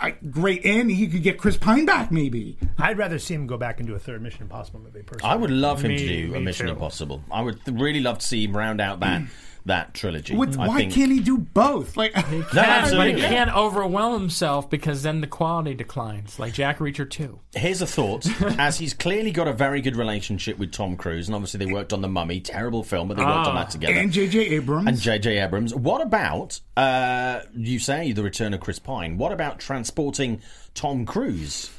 I, 0.00 0.10
great, 0.10 0.64
and 0.66 0.90
he 0.90 1.06
could 1.06 1.22
get 1.22 1.38
Chris 1.38 1.56
Pine 1.56 1.86
back, 1.86 2.10
maybe. 2.10 2.58
I'd 2.78 2.98
rather 2.98 3.20
see 3.20 3.34
him 3.34 3.46
go 3.46 3.56
back 3.56 3.78
and 3.78 3.86
do 3.86 3.94
a 3.94 4.00
third 4.00 4.20
Mission 4.20 4.42
Impossible 4.42 4.80
movie. 4.80 5.02
Personally, 5.02 5.32
I 5.32 5.36
would 5.36 5.50
love 5.52 5.82
him 5.82 5.92
Me- 5.92 5.98
to 5.98 6.26
do 6.28 6.34
a 6.34 6.40
Mission 6.40 6.66
too. 6.66 6.72
Impossible. 6.72 7.22
I 7.30 7.42
would 7.42 7.60
really 7.80 8.00
love 8.00 8.18
to 8.18 8.26
see 8.26 8.42
him 8.42 8.56
round 8.56 8.80
out 8.80 8.98
that 8.98 9.22
that 9.66 9.94
trilogy. 9.94 10.34
What, 10.34 10.58
I 10.58 10.66
why 10.68 10.76
think. 10.78 10.92
can't 10.92 11.12
he 11.12 11.20
do 11.20 11.38
both? 11.38 11.96
Like, 11.96 12.14
No, 12.16 12.22
Can't- 12.52 12.90
but 12.96 13.06
he 13.08 13.14
can't 13.20 13.54
overwhelm 13.54 14.20
himself 14.20 14.68
because 14.68 15.02
then 15.02 15.20
the 15.20 15.26
quality 15.26 15.74
declines, 15.74 16.38
like 16.38 16.52
Jack 16.52 16.78
Reacher 16.78 17.08
2. 17.08 17.38
Here's 17.54 17.80
a 17.82 17.86
thought. 17.86 18.26
As 18.58 18.78
he's 18.78 18.94
clearly 18.94 19.30
got 19.30 19.46
a 19.48 19.52
very 19.52 19.80
good 19.80 19.96
relationship 19.96 20.58
with 20.58 20.72
Tom 20.72 20.96
Cruise, 20.96 21.28
and 21.28 21.34
obviously 21.34 21.64
they 21.64 21.72
worked 21.72 21.92
on 21.92 22.00
The 22.00 22.08
Mummy, 22.08 22.40
terrible 22.40 22.82
film, 22.82 23.08
but 23.08 23.16
they 23.16 23.24
worked 23.24 23.46
on 23.46 23.56
Ah. 23.56 23.60
that 23.64 23.70
together. 23.70 23.94
and 23.94 24.12
J.J. 24.12 24.38
Abrams. 24.56 24.88
and 24.88 24.98
J.J. 25.00 25.38
Abrams. 25.38 25.74
What 25.74 26.00
about 26.02 26.60
uh, 26.76 27.40
you 27.54 27.78
say 27.78 28.12
the 28.12 28.22
return 28.22 28.54
of 28.54 28.60
Chris 28.60 28.78
Pine? 28.78 29.16
What 29.18 29.32
about 29.32 29.58
transporting 29.60 30.40
Tom 30.74 31.04
Cruise 31.06 31.70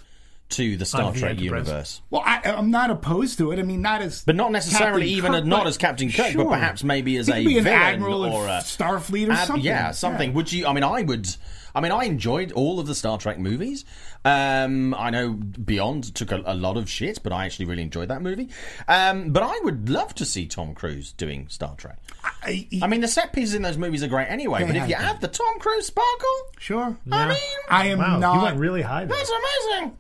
to 0.53 0.77
the 0.77 0.85
Star 0.85 1.03
On 1.03 1.13
the 1.13 1.19
Trek 1.19 1.31
Enterprise. 1.37 1.43
universe? 1.67 2.01
well, 2.09 2.23
I, 2.25 2.41
I'm 2.45 2.71
not 2.71 2.89
opposed 2.89 3.37
to 3.39 3.51
it. 3.51 3.59
I 3.59 3.63
mean, 3.63 3.81
not 3.81 4.01
as, 4.01 4.23
But 4.23 4.35
not 4.35 4.51
necessarily 4.51 5.01
Captain 5.03 5.17
even 5.17 5.31
Kirk, 5.33 5.45
not 5.45 5.67
as 5.67 5.77
Captain 5.77 6.11
Kirk, 6.11 6.31
sure. 6.31 6.43
but 6.45 6.51
perhaps 6.51 6.83
maybe 6.83 7.17
as 7.17 7.27
He 7.27 7.33
a 7.33 7.35
could 7.37 7.45
be 7.45 7.57
an 7.57 7.63
villain 7.65 7.79
admiral 7.79 8.25
or 8.25 8.45
a 8.47 8.59
Starfleet 8.61 9.29
or 9.29 9.33
Ad- 9.33 9.47
something. 9.47 9.63
Yeah, 9.65 9.91
something. 9.91 10.33
Would 10.33 10.51
you? 10.51 10.65
I 10.67 10.73
mean, 10.73 10.83
I 10.83 11.01
would. 11.03 11.27
I 11.75 11.81
mean, 11.81 11.91
I 11.91 12.03
enjoyed 12.03 12.51
all 12.51 12.79
of 12.79 12.87
the 12.87 12.95
Star 12.95 13.17
Trek 13.17 13.39
movies. 13.39 13.83
Um, 14.25 14.93
I 14.93 15.09
know 15.09 15.31
Beyond 15.31 16.15
took 16.15 16.31
a, 16.31 16.41
a 16.45 16.53
lot 16.53 16.77
of 16.77 16.89
shit, 16.89 17.21
but 17.23 17.33
I 17.33 17.45
actually 17.45 17.65
really 17.65 17.81
enjoyed 17.81 18.09
that 18.09 18.21
movie. 18.21 18.49
Um, 18.87 19.31
but 19.31 19.43
I 19.43 19.59
would 19.63 19.89
love 19.89 20.13
to 20.15 20.25
see 20.25 20.45
Tom 20.45 20.75
Cruise 20.75 21.13
doing 21.13 21.47
Star 21.49 21.75
Trek. 21.75 21.97
I, 22.43 22.67
I 22.81 22.87
mean, 22.87 23.01
the 23.01 23.07
set 23.07 23.33
pieces 23.33 23.55
in 23.55 23.63
those 23.63 23.77
movies 23.77 24.03
are 24.03 24.07
great 24.07 24.27
anyway. 24.27 24.59
They 24.59 24.67
but 24.67 24.75
if 24.75 24.81
have 24.81 24.89
you 24.89 24.95
been. 24.95 25.05
add 25.05 25.21
the 25.21 25.27
Tom 25.27 25.59
Cruise 25.59 25.87
sparkle, 25.87 26.29
sure. 26.59 26.97
I 27.11 27.27
mean, 27.27 27.37
I 27.69 27.87
am 27.87 27.99
wow, 27.99 28.19
not. 28.19 28.35
you 28.35 28.41
went 28.41 28.59
really 28.59 28.81
high 28.81 29.05
there. 29.05 29.17
that's 29.17 29.31
amazing. 29.31 29.97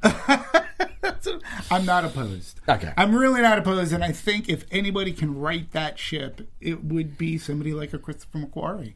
I'm 1.71 1.85
not 1.85 2.05
opposed. 2.05 2.59
Okay. 2.67 2.93
I'm 2.95 3.15
really 3.15 3.41
not 3.41 3.57
opposed, 3.57 3.93
and 3.93 4.03
I 4.03 4.11
think 4.11 4.47
if 4.47 4.65
anybody 4.71 5.11
can 5.11 5.37
right 5.37 5.69
that 5.71 5.99
ship, 5.99 6.47
it 6.61 6.83
would 6.83 7.17
be 7.17 7.37
somebody 7.37 7.73
like 7.73 7.93
a 7.93 7.99
Christopher 7.99 8.39
McQuarrie. 8.39 8.93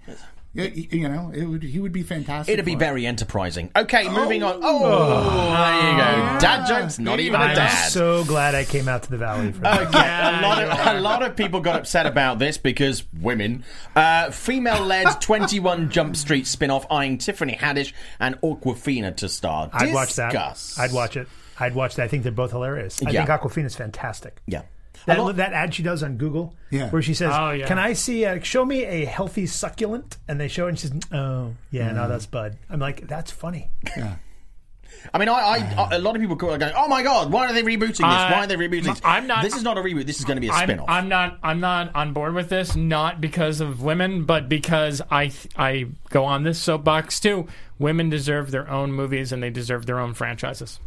Yeah, 0.57 0.65
you 0.73 1.07
know, 1.07 1.31
it 1.33 1.45
would. 1.45 1.61
He 1.63 1.79
would 1.79 1.91
be 1.91 2.01
fantastic. 2.03 2.51
It'd 2.51 2.65
be 2.65 2.73
it. 2.73 2.79
very 2.79 3.05
enterprising. 3.05 3.69
Okay, 3.75 4.09
moving 4.09 4.41
on. 4.41 4.59
Oh, 4.63 4.79
there 5.53 5.91
you 5.91 5.97
go. 5.97 6.39
Dad 6.39 6.67
jokes, 6.67 6.97
not 6.99 7.19
even 7.19 7.39
a 7.39 7.43
I'm 7.43 7.55
dad. 7.55 7.89
so 7.89 8.23
glad 8.25 8.55
I 8.55 8.63
came 8.65 8.87
out 8.87 9.03
to 9.03 9.09
the 9.11 9.17
valley 9.17 9.51
for 9.51 9.61
that. 9.61 9.81
Okay, 9.87 9.99
a 9.99 10.41
lot 10.41 10.63
of 10.63 10.95
a 10.95 10.99
lot 11.01 11.23
of 11.23 11.35
people 11.35 11.61
got 11.61 11.75
upset 11.75 12.05
about 12.07 12.39
this 12.39 12.57
because 12.57 13.03
women. 13.21 13.63
Uh, 13.95 14.31
female-led 14.31 15.21
21 15.21 15.89
Jump 15.91 16.15
Street 16.15 16.47
spin-off 16.47 16.85
eyeing 16.91 17.17
Tiffany 17.19 17.53
Haddish 17.55 17.93
and 18.19 18.39
Awkwafina 18.41 19.15
to 19.17 19.29
star. 19.29 19.69
I'd 19.73 19.93
watch 19.93 20.15
that. 20.15 20.35
I'd 20.77 20.91
watch 20.91 21.17
it. 21.17 21.27
I'd 21.59 21.75
watch 21.75 21.95
that. 21.95 22.03
I 22.03 22.07
think 22.07 22.23
they're 22.23 22.31
both 22.31 22.51
hilarious. 22.51 23.01
I 23.05 23.09
Yeah. 23.11 23.25
think 23.25 23.41
Awkwafina's 23.41 23.75
fantastic. 23.75 24.41
Yeah. 24.47 24.61
A 25.07 25.11
That, 25.15 25.19
lot- 25.19 25.35
that 25.37 25.53
ad 25.53 25.73
she 25.73 25.83
does 25.83 26.03
on 26.03 26.17
Google, 26.17 26.53
Yeah. 26.69 26.89
where 26.89 27.01
she 27.01 27.13
says, 27.13 27.31
Oh, 27.33 27.51
yeah. 27.51 27.65
"Can 27.65 27.79
I 27.79 27.93
see? 27.93 28.25
A, 28.25 28.43
show 28.43 28.65
me 28.65 28.83
a 28.83 29.05
healthy 29.05 29.45
succulent?" 29.45 30.17
And 30.27 30.37
they 30.39 30.49
show, 30.49 30.65
it 30.65 30.69
and 30.71 30.79
she 30.79 30.87
says, 30.87 30.99
"Oh, 31.13 31.53
yeah, 31.71 31.89
Mm. 31.91 31.95
no, 31.95 32.07
that's 32.09 32.25
Bud." 32.25 32.57
I'm 32.69 32.79
like, 32.81 33.07
"That's 33.07 33.31
funny." 33.31 33.71
Yeah. 33.95 34.15
I 35.13 35.17
mean, 35.17 35.29
I, 35.29 35.33
I, 35.77 35.95
a 35.95 35.99
lot 35.99 36.15
of 36.15 36.21
people 36.21 36.35
are 36.35 36.57
going, 36.57 36.73
"Oh 36.75 36.87
my 36.87 37.03
god, 37.03 37.31
why 37.31 37.47
are 37.47 37.53
they 37.53 37.63
rebooting 37.63 37.87
this? 37.97 37.99
Uh, 38.01 38.29
why 38.31 38.43
are 38.43 38.47
they 38.47 38.55
rebooting 38.55 38.83
this?" 38.83 39.01
I'm 39.03 39.27
not- 39.27 39.43
This 39.43 39.55
is 39.55 39.63
not 39.63 39.77
a 39.77 39.81
reboot. 39.81 40.05
This 40.05 40.19
is 40.19 40.25
going 40.25 40.37
to 40.37 40.41
be 40.41 40.47
a 40.47 40.51
I'm, 40.51 40.63
spin-off. 40.67 40.89
I'm 40.89 41.07
not. 41.09 41.37
I'm 41.43 41.59
not 41.59 41.95
on 41.95 42.13
board 42.13 42.33
with 42.33 42.49
this. 42.49 42.75
Not 42.75 43.21
because 43.21 43.61
of 43.61 43.81
women, 43.81 44.25
but 44.25 44.49
because 44.49 45.01
I 45.11 45.31
I 45.55 45.87
go 46.09 46.25
on 46.25 46.43
this 46.43 46.59
soapbox 46.59 47.19
too. 47.19 47.47
Women 47.79 48.09
deserve 48.09 48.49
their 48.51 48.67
own 48.69 48.91
movies 48.91 49.31
and 49.31 49.41
they 49.43 49.51
deserve 49.51 49.85
their 49.85 49.99
own 49.99 50.13
franchises. 50.15 50.79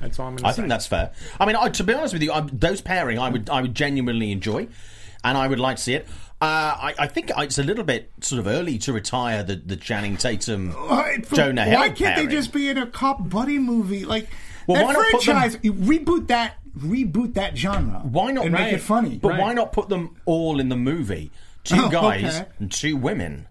That's 0.00 0.20
all 0.20 0.28
I'm 0.28 0.36
going 0.36 0.38
to 0.38 0.42
Mm-hmm. 0.42 0.46
I 0.46 0.52
think 0.52 0.68
that's 0.68 0.86
fair. 0.86 1.10
I 1.40 1.46
mean, 1.46 1.56
I, 1.56 1.68
to 1.68 1.82
be 1.84 1.92
honest 1.94 2.12
with 2.14 2.22
you, 2.22 2.30
I, 2.32 2.42
those 2.52 2.80
pairing, 2.80 3.18
I 3.18 3.28
would, 3.28 3.50
I 3.50 3.60
would 3.60 3.74
genuinely 3.74 4.30
enjoy, 4.30 4.68
and 5.24 5.36
I 5.36 5.48
would 5.48 5.58
like 5.58 5.78
to 5.78 5.82
see 5.82 5.94
it. 5.94 6.06
Uh, 6.40 6.44
I, 6.44 6.94
I 7.00 7.06
think 7.08 7.32
it's 7.36 7.58
a 7.58 7.64
little 7.64 7.82
bit 7.82 8.12
sort 8.20 8.38
of 8.38 8.46
early 8.46 8.78
to 8.78 8.92
retire 8.92 9.42
the, 9.42 9.56
the 9.56 9.76
Channing 9.76 10.16
Tatum. 10.16 10.70
Why- 10.72 11.18
for- 11.24 11.34
Jonah 11.34 11.64
Hill 11.64 11.78
Why 11.80 11.88
can't 11.88 11.98
pairing. 12.14 12.28
they 12.28 12.34
just 12.34 12.52
be 12.52 12.68
in 12.68 12.78
a 12.78 12.86
cop 12.86 13.28
buddy 13.28 13.58
movie? 13.58 14.04
Like 14.04 14.28
Well, 14.68 14.76
that 14.78 14.86
why 14.86 14.92
not 14.92 15.10
put 15.10 15.24
them- 15.24 15.34
franchise, 15.36 15.56
reboot 15.56 16.28
that, 16.28 16.54
reboot 16.78 17.34
that 17.34 17.58
genre. 17.58 18.00
Why 18.04 18.30
not 18.30 18.44
and 18.44 18.52
make 18.54 18.72
it 18.72 18.78
funny? 18.80 19.18
But 19.18 19.36
why 19.38 19.52
not 19.52 19.72
put 19.72 19.88
them 19.88 20.16
all 20.26 20.60
in 20.60 20.68
the 20.68 20.76
movie? 20.76 21.32
Two 21.64 21.74
Oh, 21.86 21.88
guys 21.90 22.36
okay. 22.40 22.48
and 22.60 22.70
two 22.70 22.96
women. 22.96 23.48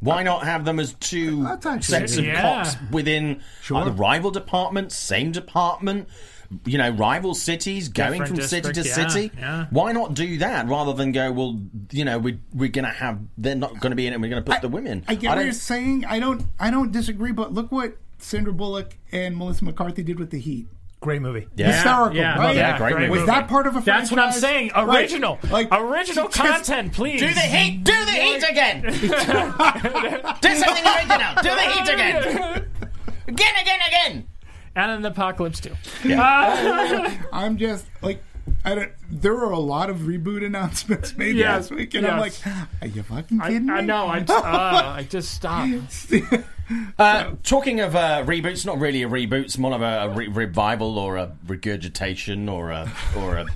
Why 0.00 0.22
not 0.22 0.44
have 0.44 0.64
them 0.66 0.78
as 0.78 0.94
two 0.94 1.46
sets 1.80 2.16
of 2.18 2.24
Yeah. 2.24 2.40
cops 2.40 2.76
within 2.90 3.40
either 3.70 3.90
rival 3.92 4.30
departments, 4.30 4.94
same 4.96 5.30
department, 5.32 6.08
you 6.64 6.78
know, 6.78 6.90
rival 6.90 7.34
cities, 7.34 7.88
going 7.88 8.12
Different 8.20 8.38
from 8.40 8.46
city 8.48 8.72
to 8.72 8.82
yeah, 8.82 9.08
city? 9.08 9.30
yeah. 9.38 9.66
Why 9.70 9.92
not 9.92 10.14
do 10.14 10.38
that 10.38 10.66
rather 10.68 10.92
than 10.92 11.12
go, 11.12 11.30
well, 11.32 11.60
you 11.92 12.04
know, 12.04 12.18
we, 12.18 12.38
we're 12.52 12.68
going 12.70 12.84
to 12.84 12.90
have, 12.90 13.20
they're 13.38 13.54
not 13.54 13.78
going 13.80 13.90
to 13.90 13.96
be 13.96 14.06
in 14.06 14.12
it, 14.12 14.16
and 14.16 14.22
we're 14.22 14.30
going 14.30 14.42
to 14.44 14.50
put 14.50 14.60
the 14.60 14.68
women. 14.68 15.04
I 15.06 15.14
get 15.14 15.28
what 15.28 15.34
don't- 15.36 15.44
you're 15.44 15.52
saying. 15.52 16.04
I 16.06 16.18
don't. 16.18 16.42
I 16.58 16.70
don't 16.70 16.90
disagree. 16.92 17.32
But 17.32 17.52
look 17.54 17.70
what 17.70 17.96
Sandra 18.18 18.52
Bullock 18.52 18.96
and 19.12 19.36
Melissa 19.36 19.64
McCarthy 19.64 20.02
did 20.02 20.18
with 20.18 20.30
the 20.30 20.38
Heat. 20.38 20.66
Great 21.00 21.22
movie. 21.22 21.46
Yeah. 21.56 21.72
Hysterical, 21.72 22.14
yeah, 22.18 22.38
right? 22.38 22.54
Yeah, 22.54 22.76
great 22.76 22.94
movie. 22.94 23.08
Was 23.08 23.24
that 23.24 23.48
part 23.48 23.66
of 23.66 23.74
a 23.74 23.80
That's 23.80 24.10
what 24.10 24.18
I'm 24.20 24.32
franchise? 24.32 24.40
saying. 24.42 24.70
Right. 24.76 24.98
Original, 25.00 25.38
Like 25.50 25.68
original 25.72 26.28
just- 26.28 26.36
content, 26.36 26.92
please. 26.92 27.20
Do 27.20 27.28
the 27.32 27.40
heat! 27.40 27.84
Do 27.84 28.04
the 28.04 28.10
heat 28.12 28.42
again! 28.50 28.82
do 28.82 30.54
something 30.56 30.84
original! 30.84 31.34
Do 31.42 31.48
the 31.48 31.70
heat 31.72 31.88
again! 31.88 32.66
Again, 33.28 33.54
again, 33.62 33.78
again! 33.86 34.26
And 34.76 34.90
an 34.90 35.04
apocalypse 35.04 35.60
too. 35.60 35.74
I'm 36.04 37.56
just 37.56 37.86
like. 38.02 38.22
I 38.64 38.74
don't, 38.74 38.92
there 39.10 39.34
were 39.34 39.52
a 39.52 39.58
lot 39.58 39.90
of 39.90 39.98
reboot 39.98 40.44
announcements 40.44 41.16
made 41.16 41.36
Yes, 41.36 41.70
last 41.70 41.70
week, 41.70 41.94
and 41.94 42.06
I'm 42.06 42.18
like, 42.18 42.34
"Are 42.82 42.86
you 42.86 43.02
fucking 43.02 43.40
I, 43.40 43.48
kidding 43.48 43.66
me?" 43.66 43.72
I 43.72 43.80
know. 43.80 44.06
I, 44.06 44.18
uh, 44.28 44.92
I 44.96 45.06
just 45.08 45.32
stopped. 45.32 46.12
Uh, 47.00 47.32
talking 47.42 47.80
of 47.80 47.96
uh, 47.96 48.22
reboots, 48.24 48.64
not 48.64 48.78
really 48.78 49.02
a 49.02 49.08
reboot. 49.08 49.42
It's 49.44 49.58
more 49.58 49.74
of 49.74 49.82
a, 49.82 50.02
a 50.04 50.08
re- 50.10 50.28
revival 50.28 51.00
or 51.00 51.16
a 51.16 51.32
regurgitation 51.48 52.48
or 52.48 52.70
a 52.70 52.92
or 53.16 53.38
a 53.38 53.46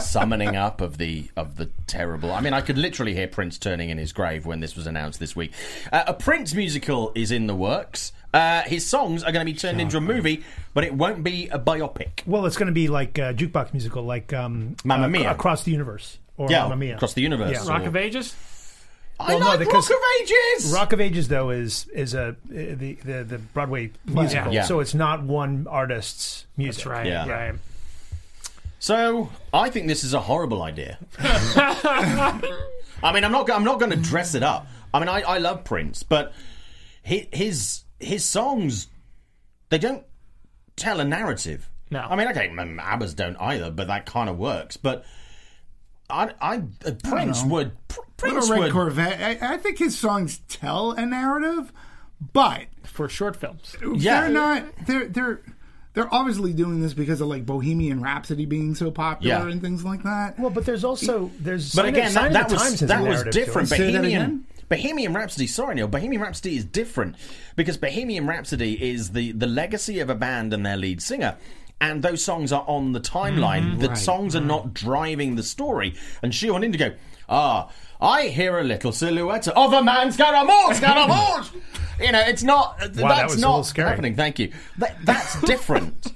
summoning 0.00 0.56
up 0.56 0.80
of 0.80 0.98
the 0.98 1.30
of 1.36 1.56
the 1.56 1.70
terrible. 1.86 2.32
I 2.32 2.40
mean, 2.40 2.52
I 2.52 2.60
could 2.60 2.78
literally 2.78 3.14
hear 3.14 3.26
Prince 3.28 3.58
turning 3.58 3.90
in 3.90 3.98
his 3.98 4.12
grave 4.12 4.46
when 4.46 4.60
this 4.60 4.76
was 4.76 4.86
announced 4.86 5.18
this 5.20 5.34
week. 5.34 5.52
Uh, 5.92 6.04
a 6.06 6.14
Prince 6.14 6.54
musical 6.54 7.12
is 7.14 7.30
in 7.32 7.46
the 7.46 7.54
works. 7.54 8.12
Uh, 8.32 8.62
his 8.62 8.86
songs 8.86 9.24
are 9.24 9.32
going 9.32 9.44
to 9.44 9.52
be 9.52 9.58
turned 9.58 9.80
into 9.80 9.96
a 9.96 10.00
movie, 10.00 10.44
but 10.72 10.84
it 10.84 10.94
won't 10.94 11.24
be 11.24 11.48
a 11.48 11.58
biopic. 11.58 12.24
Well, 12.26 12.46
it's 12.46 12.56
going 12.56 12.68
to 12.68 12.72
be 12.72 12.86
like 12.86 13.18
a 13.18 13.34
jukebox 13.34 13.72
musical, 13.72 14.04
like 14.04 14.32
um, 14.32 14.76
Mamma 14.84 15.06
uh, 15.06 15.08
Mia. 15.08 15.30
across 15.32 15.64
the 15.64 15.72
universe, 15.72 16.18
or 16.36 16.48
Yeah, 16.48 16.62
Mamma 16.62 16.76
Mia. 16.76 16.94
across 16.94 17.14
the 17.14 17.22
universe. 17.22 17.50
Yeah. 17.52 17.64
or- 17.64 17.68
Rock 17.78 17.86
of 17.86 17.96
Ages. 17.96 18.36
I 19.18 19.34
Well, 19.34 19.40
like 19.48 19.58
because- 19.58 19.90
Rock 19.90 19.98
of 19.98 20.04
Ages. 20.22 20.72
Rock 20.72 20.92
of 20.92 21.00
Ages, 21.00 21.28
though, 21.28 21.50
is 21.50 21.86
is 21.92 22.14
a 22.14 22.28
uh, 22.28 22.32
the 22.48 22.94
the, 23.04 23.24
the 23.24 23.38
Broadway 23.38 23.90
musical, 24.06 24.52
Yeah. 24.52 24.62
so 24.62 24.78
it's 24.80 24.94
not 24.94 25.24
one 25.24 25.66
artist's 25.68 26.46
music. 26.56 26.84
That's 26.84 26.86
right. 26.86 27.06
Yeah. 27.06 27.28
Right. 27.28 27.54
So 28.80 29.28
I 29.52 29.68
think 29.68 29.86
this 29.88 30.02
is 30.04 30.14
a 30.14 30.20
horrible 30.20 30.62
idea. 30.62 30.98
I 31.18 33.12
mean, 33.14 33.24
I'm 33.24 33.30
not. 33.30 33.48
I'm 33.50 33.62
not 33.62 33.78
going 33.78 33.90
to 33.92 33.96
dress 33.98 34.34
it 34.34 34.42
up. 34.42 34.66
I 34.92 34.98
mean, 34.98 35.08
I, 35.08 35.20
I 35.20 35.38
love 35.38 35.64
Prince, 35.64 36.02
but 36.02 36.32
hi- 37.06 37.28
his 37.30 37.84
his 37.98 38.24
songs 38.24 38.88
they 39.68 39.78
don't 39.78 40.04
tell 40.76 40.98
a 40.98 41.04
narrative. 41.04 41.68
No. 41.90 42.00
I 42.00 42.16
mean, 42.16 42.28
okay, 42.28 42.48
mm, 42.48 42.80
ABBA's 42.80 43.14
don't 43.14 43.36
either, 43.36 43.70
but 43.70 43.86
that 43.88 44.06
kind 44.06 44.30
of 44.30 44.38
works. 44.38 44.76
But 44.78 45.04
I, 46.08 46.32
I 46.40 46.62
uh, 46.86 46.92
Prince 47.04 47.44
would. 47.44 47.72
Pr- 47.88 48.00
Prince 48.16 48.48
Little 48.48 48.50
Red 48.54 48.60
would. 48.60 48.72
Corvette. 48.72 49.42
I, 49.42 49.54
I 49.54 49.56
think 49.58 49.78
his 49.78 49.98
songs 49.98 50.40
tell 50.48 50.92
a 50.92 51.04
narrative, 51.04 51.70
but 52.32 52.66
For 52.84 53.08
short 53.10 53.36
films. 53.36 53.76
Yeah. 53.96 54.22
they're 54.22 54.30
not. 54.30 54.64
They're 54.86 55.08
they're 55.08 55.40
they're 55.94 56.12
obviously 56.14 56.52
doing 56.52 56.80
this 56.80 56.94
because 56.94 57.20
of 57.20 57.28
like 57.28 57.44
Bohemian 57.44 58.00
Rhapsody 58.00 58.46
being 58.46 58.74
so 58.74 58.90
popular 58.90 59.46
Yeah. 59.46 59.50
and 59.52 59.60
things 59.60 59.84
like 59.84 60.02
that. 60.04 60.38
Well, 60.38 60.50
but 60.50 60.64
there's 60.66 60.84
also 60.84 61.30
there's 61.40 61.74
But 61.74 61.82
Sign 61.82 61.88
of- 61.88 61.94
again, 61.94 62.10
Sign 62.12 62.32
that, 62.32 62.48
that 62.48 62.56
Times 62.58 62.70
was 62.72 62.80
that 62.80 62.98
was 63.00 63.06
narrative 63.08 63.32
to 63.32 63.40
it. 63.40 63.44
different. 63.44 63.68
Say 63.68 63.92
that 63.92 64.02
Bohemian? 64.02 64.44
Bohemian 64.68 65.14
Rhapsody. 65.14 65.46
Sorry, 65.48 65.74
Neil. 65.74 65.88
Bohemian 65.88 66.22
Rhapsody 66.22 66.56
is 66.56 66.64
different 66.64 67.16
because 67.56 67.76
Bohemian 67.76 68.26
Rhapsody 68.26 68.90
is 68.90 69.10
the 69.10 69.32
the 69.32 69.46
legacy 69.48 69.98
of 69.98 70.08
a 70.10 70.14
band 70.14 70.54
and 70.54 70.64
their 70.64 70.76
lead 70.76 71.02
singer. 71.02 71.36
And 71.82 72.02
those 72.02 72.22
songs 72.22 72.52
are 72.52 72.62
on 72.68 72.92
the 72.92 73.00
timeline. 73.00 73.80
the 73.80 73.88
Right, 73.88 73.96
songs 73.98 74.36
are 74.36 74.40
not 74.42 74.74
driving 74.74 75.36
the 75.36 75.42
story. 75.42 75.94
And 76.22 76.30
Shion 76.30 76.62
Indigo, 76.62 76.92
ah, 77.28 77.68
I 78.00 78.28
hear 78.28 78.58
a 78.58 78.64
little 78.64 78.92
silhouette 78.92 79.48
of 79.48 79.72
a 79.72 79.82
man 79.82 80.10
Scaramouche, 80.12 80.76
Scaramouche. 80.76 81.50
you 82.00 82.12
know, 82.12 82.20
it's 82.20 82.42
not. 82.42 82.78
that 82.78 82.94
that's 82.94 83.34
was 83.34 83.42
a 83.42 83.46
not 83.46 83.62
scary. 83.62 83.88
happening. 83.90 84.16
Thank 84.16 84.38
you. 84.38 84.52
That, 84.78 84.96
that's 85.04 85.40
different 85.42 86.12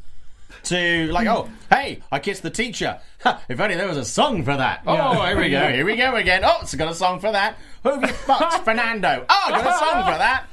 to 0.65 1.07
like, 1.09 1.27
oh, 1.29 1.49
hey, 1.71 2.01
I 2.11 2.19
kissed 2.21 2.43
the 2.43 2.51
teacher. 2.51 2.99
Ha, 3.23 3.43
if 3.49 3.61
only 3.61 3.75
there 3.75 3.87
was 3.89 3.99
a 3.99 4.05
song 4.05 4.45
for 4.45 4.57
that. 4.57 4.83
Oh, 4.87 5.23
here 5.27 5.39
we 5.39 5.51
go, 5.51 5.69
here 5.73 5.85
we 5.85 5.97
go 5.97 6.17
again. 6.17 6.43
Oh, 6.45 6.59
it's 6.63 6.75
got 6.75 6.91
a 6.91 6.95
song 6.95 7.21
for 7.21 7.33
that. 7.33 7.57
Who 7.83 7.91
have 7.91 8.03
you 8.03 8.09
fucked? 8.15 8.65
Fernando. 8.65 9.27
Oh, 9.29 9.47
got 9.51 9.61
a 9.61 9.79
song 9.79 10.13
for 10.13 10.19
that. 10.19 10.47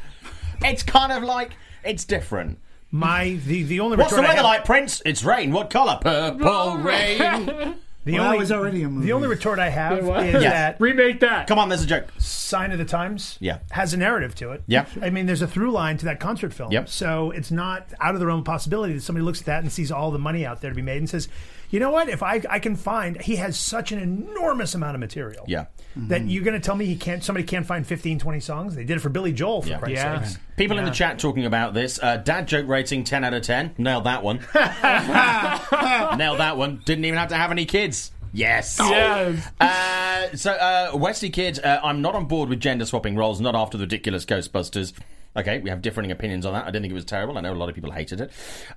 It's 0.64 0.84
kind 0.84 1.12
of 1.12 1.24
like 1.24 1.52
it's 1.84 2.04
different. 2.06 2.60
My 2.92 3.40
the 3.46 3.64
the 3.64 3.80
only 3.80 3.96
What's 3.96 4.14
the 4.14 4.22
weather 4.22 4.36
have- 4.36 4.44
like, 4.44 4.66
Prince? 4.66 5.02
It's 5.06 5.24
rain. 5.24 5.54
What 5.54 5.70
colour? 5.70 5.98
Purple 6.02 6.78
rain. 6.78 7.76
The 8.04 8.14
Well, 8.14 8.24
that 8.24 8.28
only 8.30 8.40
was 8.40 8.52
already 8.52 8.82
a 8.82 8.90
movie. 8.90 9.06
The 9.06 9.14
only 9.14 9.28
retort 9.28 9.60
I 9.60 9.70
have 9.70 10.00
is 10.00 10.08
Yeah. 10.08 10.50
that 10.50 10.78
Remake 10.80 11.20
that. 11.20 11.46
Come 11.48 11.60
on, 11.60 11.70
there's 11.70 11.84
a 11.84 11.88
joke. 11.88 12.08
Sign 12.18 12.72
of 12.72 12.80
the 12.80 12.86
Times 12.86 13.38
Yeah. 13.40 13.60
has 13.70 13.94
a 13.94 13.98
narrative 13.98 14.34
to 14.36 14.52
it. 14.54 14.64
Yeah. 14.66 14.86
I 15.04 15.12
mean, 15.12 15.28
there's 15.28 15.44
a 15.44 15.48
through 15.48 15.72
line 15.72 15.98
to 15.98 16.06
that 16.06 16.20
concert 16.20 16.52
film. 16.52 16.72
Yep. 16.72 16.90
So 16.90 17.30
it's 17.32 17.52
not 17.52 17.88
out 18.00 18.16
of 18.16 18.20
the 18.20 18.26
realm 18.26 18.40
of 18.40 18.46
possibility 18.46 18.94
that 18.94 19.02
somebody 19.02 19.24
looks 19.24 19.42
at 19.42 19.46
that 19.46 19.62
and 19.62 19.72
sees 19.72 19.92
all 19.92 20.10
the 20.10 20.18
money 20.20 20.46
out 20.46 20.62
there 20.62 20.72
to 20.72 20.76
be 20.76 20.82
made 20.82 20.98
and 20.98 21.10
says, 21.10 21.28
you 21.72 21.80
know 21.80 21.90
what? 21.92 22.08
If 22.10 22.22
I, 22.22 22.42
I 22.50 22.60
can 22.60 22.76
find, 22.76 23.20
he 23.22 23.38
has 23.38 23.58
such 23.58 23.92
an 23.92 24.00
enormous 24.00 24.76
amount 24.76 24.96
of 24.96 25.00
material. 25.00 25.46
Yeah. 25.48 25.66
That 25.96 26.26
you're 26.28 26.44
going 26.44 26.54
to 26.60 26.66
tell 26.66 26.76
me 26.76 26.86
he 26.86 26.96
can't, 26.96 27.22
somebody 27.24 27.46
can't 27.46 27.66
find 27.66 27.86
15, 27.86 28.20
20 28.20 28.40
songs? 28.40 28.76
They 28.76 28.84
did 28.86 28.98
it 28.98 29.00
for 29.02 29.10
Billy 29.10 29.34
Joel, 29.34 29.62
for 29.64 29.70
Yeah. 29.70 29.78
Christ's 29.80 29.96
Yeah. 30.04 30.22
sakes. 30.24 30.40
People 30.56 30.78
in 30.78 30.86
the 30.86 30.92
chat 30.92 31.20
talking 31.20 31.46
about 31.46 31.74
this. 31.74 32.00
Uh, 32.02 32.18
dad 32.18 32.48
joke 32.48 32.68
rating 32.68 33.04
10 33.04 33.24
out 33.24 33.34
of 33.34 33.42
10. 33.42 33.76
Nailed 33.78 34.04
that 34.06 34.24
one. 34.24 34.38
Nailed 36.18 36.40
that 36.40 36.56
one. 36.58 36.82
Didn't 36.86 37.06
even 37.06 37.18
have 37.20 37.30
to 37.30 37.36
have 37.36 37.52
any 37.52 37.66
kids. 37.66 38.12
Yes. 38.34 38.78
Yes. 38.80 39.46
Uh, 39.60 40.36
so, 40.38 40.52
uh, 40.54 40.92
Wesley 40.98 41.30
Kid, 41.30 41.60
uh, 41.64 41.82
I'm 41.84 42.02
not 42.02 42.16
on 42.16 42.26
board 42.26 42.48
with 42.48 42.60
gender 42.62 42.86
swapping 42.86 43.16
roles, 43.18 43.42
not 43.42 43.56
after 43.56 43.78
the 43.78 43.84
ridiculous 43.84 44.26
Ghostbusters. 44.26 44.94
Okay, 45.36 45.60
we 45.60 45.70
have 45.70 45.82
differing 45.82 46.12
opinions 46.12 46.46
on 46.46 46.54
that. 46.54 46.64
I 46.64 46.68
didn't 46.68 46.84
think 46.84 46.92
it 46.92 46.96
was 46.96 47.06
terrible. 47.06 47.38
I 47.38 47.42
know 47.42 47.54
a 47.54 47.56
lot 47.56 47.70
of 47.70 47.76
people 47.76 47.92
hated 47.92 48.22
it. 48.22 48.32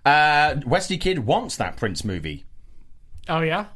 Uh, 0.05 0.57
Wesley 0.67 0.99
Kid 0.99 1.21
wants 1.21 1.57
that 1.57 1.77
Prince 1.77 2.05
movie. 2.05 2.45
Oh 3.29 3.41
yeah. 3.41 3.67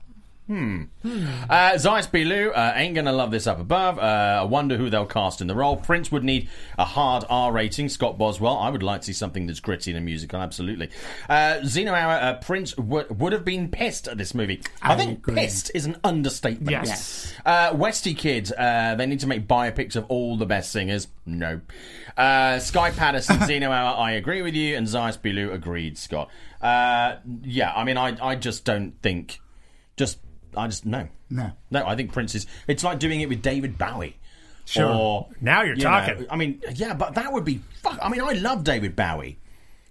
Uh, 0.50 1.76
Zeiss 1.78 2.06
Bilou, 2.06 2.50
uh, 2.54 2.72
ain't 2.74 2.94
gonna 2.94 3.12
love 3.12 3.30
this 3.30 3.46
up 3.46 3.60
above. 3.60 3.98
Uh, 3.98 4.38
I 4.40 4.44
wonder 4.44 4.76
who 4.76 4.88
they'll 4.88 5.04
cast 5.06 5.40
in 5.40 5.46
the 5.46 5.54
role. 5.54 5.76
Prince 5.76 6.10
would 6.10 6.24
need 6.24 6.48
a 6.78 6.84
hard 6.84 7.24
R 7.28 7.52
rating. 7.52 7.88
Scott 7.88 8.16
Boswell, 8.18 8.56
I 8.56 8.70
would 8.70 8.82
like 8.82 9.02
to 9.02 9.06
see 9.08 9.12
something 9.12 9.46
that's 9.46 9.60
gritty 9.60 9.90
and 9.90 9.98
a 9.98 10.00
musical, 10.00 10.40
absolutely. 10.40 10.88
Uh, 11.28 11.60
Zeno 11.64 11.92
Hour, 11.94 12.12
uh, 12.12 12.34
Prince 12.34 12.72
w- 12.72 13.06
would 13.10 13.32
have 13.32 13.44
been 13.44 13.68
pissed 13.68 14.08
at 14.08 14.16
this 14.16 14.34
movie. 14.34 14.62
I, 14.80 14.94
I 14.94 14.96
think 14.96 15.18
agree. 15.18 15.34
pissed 15.34 15.70
is 15.74 15.84
an 15.86 15.96
understatement. 16.02 16.70
Yes. 16.70 17.32
Uh, 17.44 17.72
Westy 17.74 18.14
Kid, 18.14 18.50
uh, 18.56 18.94
they 18.94 19.06
need 19.06 19.20
to 19.20 19.26
make 19.26 19.46
biopics 19.46 19.96
of 19.96 20.06
all 20.08 20.36
the 20.36 20.46
best 20.46 20.72
singers. 20.72 21.08
No. 21.26 21.60
Uh, 22.16 22.58
Sky 22.58 22.90
Patterson, 22.90 23.44
Zeno 23.46 23.70
Hour, 23.70 23.96
I 23.98 24.12
agree 24.12 24.42
with 24.42 24.54
you, 24.54 24.76
and 24.76 24.88
Zeiss 24.88 25.16
Bilou 25.16 25.52
agreed, 25.52 25.98
Scott. 25.98 26.30
Uh, 26.60 27.16
yeah, 27.42 27.72
I 27.74 27.84
mean, 27.84 27.96
I, 27.96 28.16
I 28.20 28.34
just 28.34 28.64
don't 28.64 28.94
think. 29.02 29.40
Just, 29.96 30.18
I 30.56 30.66
just, 30.66 30.86
no. 30.86 31.08
No. 31.30 31.52
No, 31.70 31.86
I 31.86 31.94
think 31.96 32.12
Prince 32.12 32.34
is. 32.34 32.46
It's 32.66 32.82
like 32.84 32.98
doing 32.98 33.20
it 33.20 33.28
with 33.28 33.42
David 33.42 33.76
Bowie. 33.78 34.16
Sure. 34.64 34.88
Or, 34.90 35.26
Now 35.40 35.62
you're 35.62 35.76
you 35.76 35.82
talking. 35.82 36.20
know, 36.20 36.26
I 36.30 36.36
mean, 36.36 36.60
yeah, 36.74 36.94
but 36.94 37.14
that 37.14 37.32
would 37.32 37.44
be. 37.44 37.60
Fuck. 37.82 37.98
I 38.02 38.08
mean, 38.08 38.20
I 38.20 38.32
love 38.32 38.64
David 38.64 38.94
Bowie. 38.96 39.38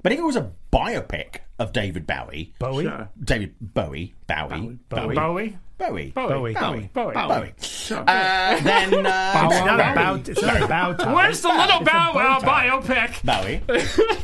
But 0.04 0.12
if 0.12 0.20
it 0.20 0.24
was 0.24 0.36
a 0.36 0.52
biopic 0.72 1.38
of 1.60 1.74
David 1.74 2.06
Bowie. 2.06 2.54
Bowie? 2.60 2.84
Sure. 2.86 3.10
David 3.22 3.56
Bowie. 3.60 4.14
Bowie. 4.28 4.78
Bowie. 4.90 5.16
Bowie. 5.16 5.16
Bowie. 5.16 5.58
Bowie. 5.78 6.12
Bowie. 6.12 6.54
Bowie. 6.54 6.90
Bowie. 6.94 7.14
Bowie. 7.14 7.54
Uh, 7.92 8.60
then. 8.62 9.06
Uh, 9.06 9.50
It's 9.50 9.66
not 9.66 9.78
Bowie. 9.78 9.92
about, 9.92 10.30
it's 10.30 10.42
not 10.42 10.62
about 10.62 11.00
Tom. 11.00 11.14
Where's 11.16 11.42
the 11.42 11.48
little 11.50 11.82
It's 11.82 11.90
a 11.90 11.94
Bow 11.94 12.12
Wow 12.16 12.40
bow 12.40 12.46
tie. 12.46 12.70
biopic? 12.70 13.24
Bowie. 13.24 13.62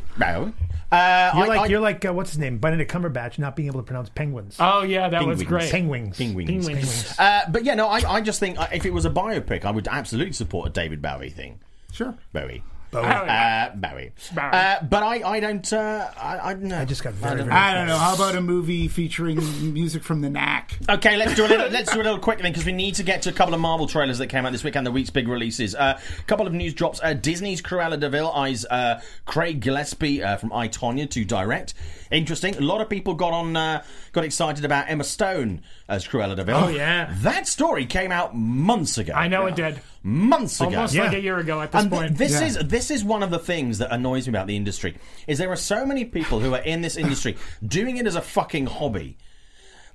Bowie. 0.17 0.53
Uh, 0.93 1.31
You're 1.35 1.43
I- 1.45 1.47
like 1.47 1.59
I- 1.59 1.65
you're 1.67 1.79
like 1.79 2.05
uh, 2.05 2.13
what's 2.13 2.29
his 2.31 2.39
name, 2.39 2.59
Benedict 2.59 2.91
Cumberbatch, 2.91 3.39
not 3.39 3.55
being 3.55 3.67
able 3.67 3.79
to 3.79 3.85
pronounce 3.85 4.09
penguins. 4.09 4.57
Oh 4.59 4.83
yeah, 4.83 5.09
that 5.09 5.25
was 5.25 5.39
Penguins. 5.39 5.49
great. 5.49 5.71
penguins. 5.71 6.17
Penguins. 6.17 6.67
Penguins. 6.67 7.15
Uh, 7.19 7.41
but 7.49 7.63
yeah, 7.63 7.73
no, 7.75 7.87
I, 7.87 7.99
I 8.07 8.21
just 8.21 8.39
think 8.39 8.59
uh, 8.59 8.67
if 8.71 8.85
it 8.85 8.93
was 8.93 9.05
a 9.05 9.09
biopic, 9.09 9.65
I 9.65 9.71
would 9.71 9.87
absolutely 9.87 10.33
support 10.33 10.67
a 10.67 10.71
David 10.71 11.01
Bowie 11.01 11.29
thing. 11.29 11.59
Sure. 11.91 12.15
Bowie. 12.31 12.63
Oh, 12.95 13.01
Uh, 13.01 13.75
Bowie. 13.75 14.11
Bowie. 14.33 14.49
Uh, 14.51 14.83
but 14.83 15.03
I, 15.03 15.21
I 15.23 15.39
don't. 15.39 15.73
Uh, 15.73 16.09
I, 16.17 16.51
I, 16.51 16.53
no. 16.55 16.79
I 16.79 16.85
just 16.85 17.03
got 17.03 17.13
very, 17.13 17.37
don't 17.37 17.47
very 17.47 17.57
I 17.59 17.73
don't 17.73 17.87
know. 17.87 17.97
How 17.97 18.15
about 18.15 18.35
a 18.35 18.41
movie 18.41 18.87
featuring 18.87 19.73
music 19.73 20.03
from 20.03 20.21
the 20.21 20.29
Knack? 20.29 20.77
Okay, 20.89 21.17
let's 21.17 21.35
do 21.35 21.45
a 21.45 21.47
little. 21.47 21.69
let's 21.71 21.91
do 21.91 22.01
a 22.01 22.03
little 22.03 22.19
quick 22.19 22.39
thing 22.41 22.51
because 22.51 22.65
we 22.65 22.71
need 22.71 22.95
to 22.95 23.03
get 23.03 23.21
to 23.23 23.29
a 23.29 23.33
couple 23.33 23.53
of 23.53 23.59
Marvel 23.59 23.87
trailers 23.87 24.17
that 24.17 24.27
came 24.27 24.45
out 24.45 24.51
this 24.51 24.63
week 24.63 24.75
and 24.75 24.85
the 24.85 24.91
week's 24.91 25.09
big 25.09 25.27
releases. 25.27 25.73
A 25.75 25.81
uh, 25.81 25.99
couple 26.27 26.47
of 26.47 26.53
news 26.53 26.73
drops. 26.73 26.99
Uh, 27.03 27.13
Disney's 27.13 27.61
Cruella 27.61 27.99
de 27.99 28.09
Vil 28.09 28.31
eyes 28.31 28.65
uh, 28.65 29.01
Craig 29.25 29.61
Gillespie 29.61 30.23
uh, 30.23 30.37
from 30.37 30.53
I 30.53 30.67
Tonya 30.67 31.09
to 31.09 31.25
direct. 31.25 31.73
Interesting. 32.11 32.55
A 32.55 32.61
lot 32.61 32.79
of 32.81 32.89
people 32.89 33.15
got 33.15 33.33
on, 33.33 33.55
uh, 33.55 33.83
got 34.11 34.23
excited 34.23 34.63
about 34.65 34.89
Emma 34.89 35.03
Stone 35.03 35.61
as 35.89 36.07
Cruella 36.07 36.35
de 36.35 36.43
Vil. 36.43 36.55
Oh, 36.55 36.67
yeah. 36.67 37.11
that 37.21 37.47
story 37.47 37.85
came 37.85 38.11
out 38.11 38.35
months 38.35 38.97
ago. 38.97 39.13
I 39.13 39.27
know 39.27 39.47
it 39.47 39.55
did. 39.55 39.81
Months 40.03 40.59
ago. 40.59 40.75
Almost 40.75 40.93
Yeah. 40.93 41.03
like 41.05 41.13
a 41.13 41.21
year 41.21 41.37
ago 41.39 41.61
at 41.61 41.71
this 41.71 41.81
And 41.81 41.89
th- 41.91 42.01
point. 42.01 42.17
this 42.17 42.33
Yeah. 42.33 42.43
is 42.47 42.57
this 42.57 42.91
is 42.91 43.03
one 43.03 43.23
of 43.23 43.31
the 43.31 43.39
things 43.39 43.77
that 43.77 43.91
annoys 43.93 44.27
me 44.27 44.31
about 44.31 44.47
the 44.47 44.55
industry 44.57 44.95
is 45.27 45.37
there 45.37 45.51
are 45.51 45.55
so 45.55 45.85
many 45.85 46.03
people 46.05 46.41
who 46.41 46.53
are 46.53 46.61
in 46.61 46.81
this 46.81 46.97
industry 46.97 47.37
doing 47.65 47.97
it 47.97 48.05
as 48.05 48.15
a 48.15 48.21
fucking 48.21 48.65
hobby 48.67 49.17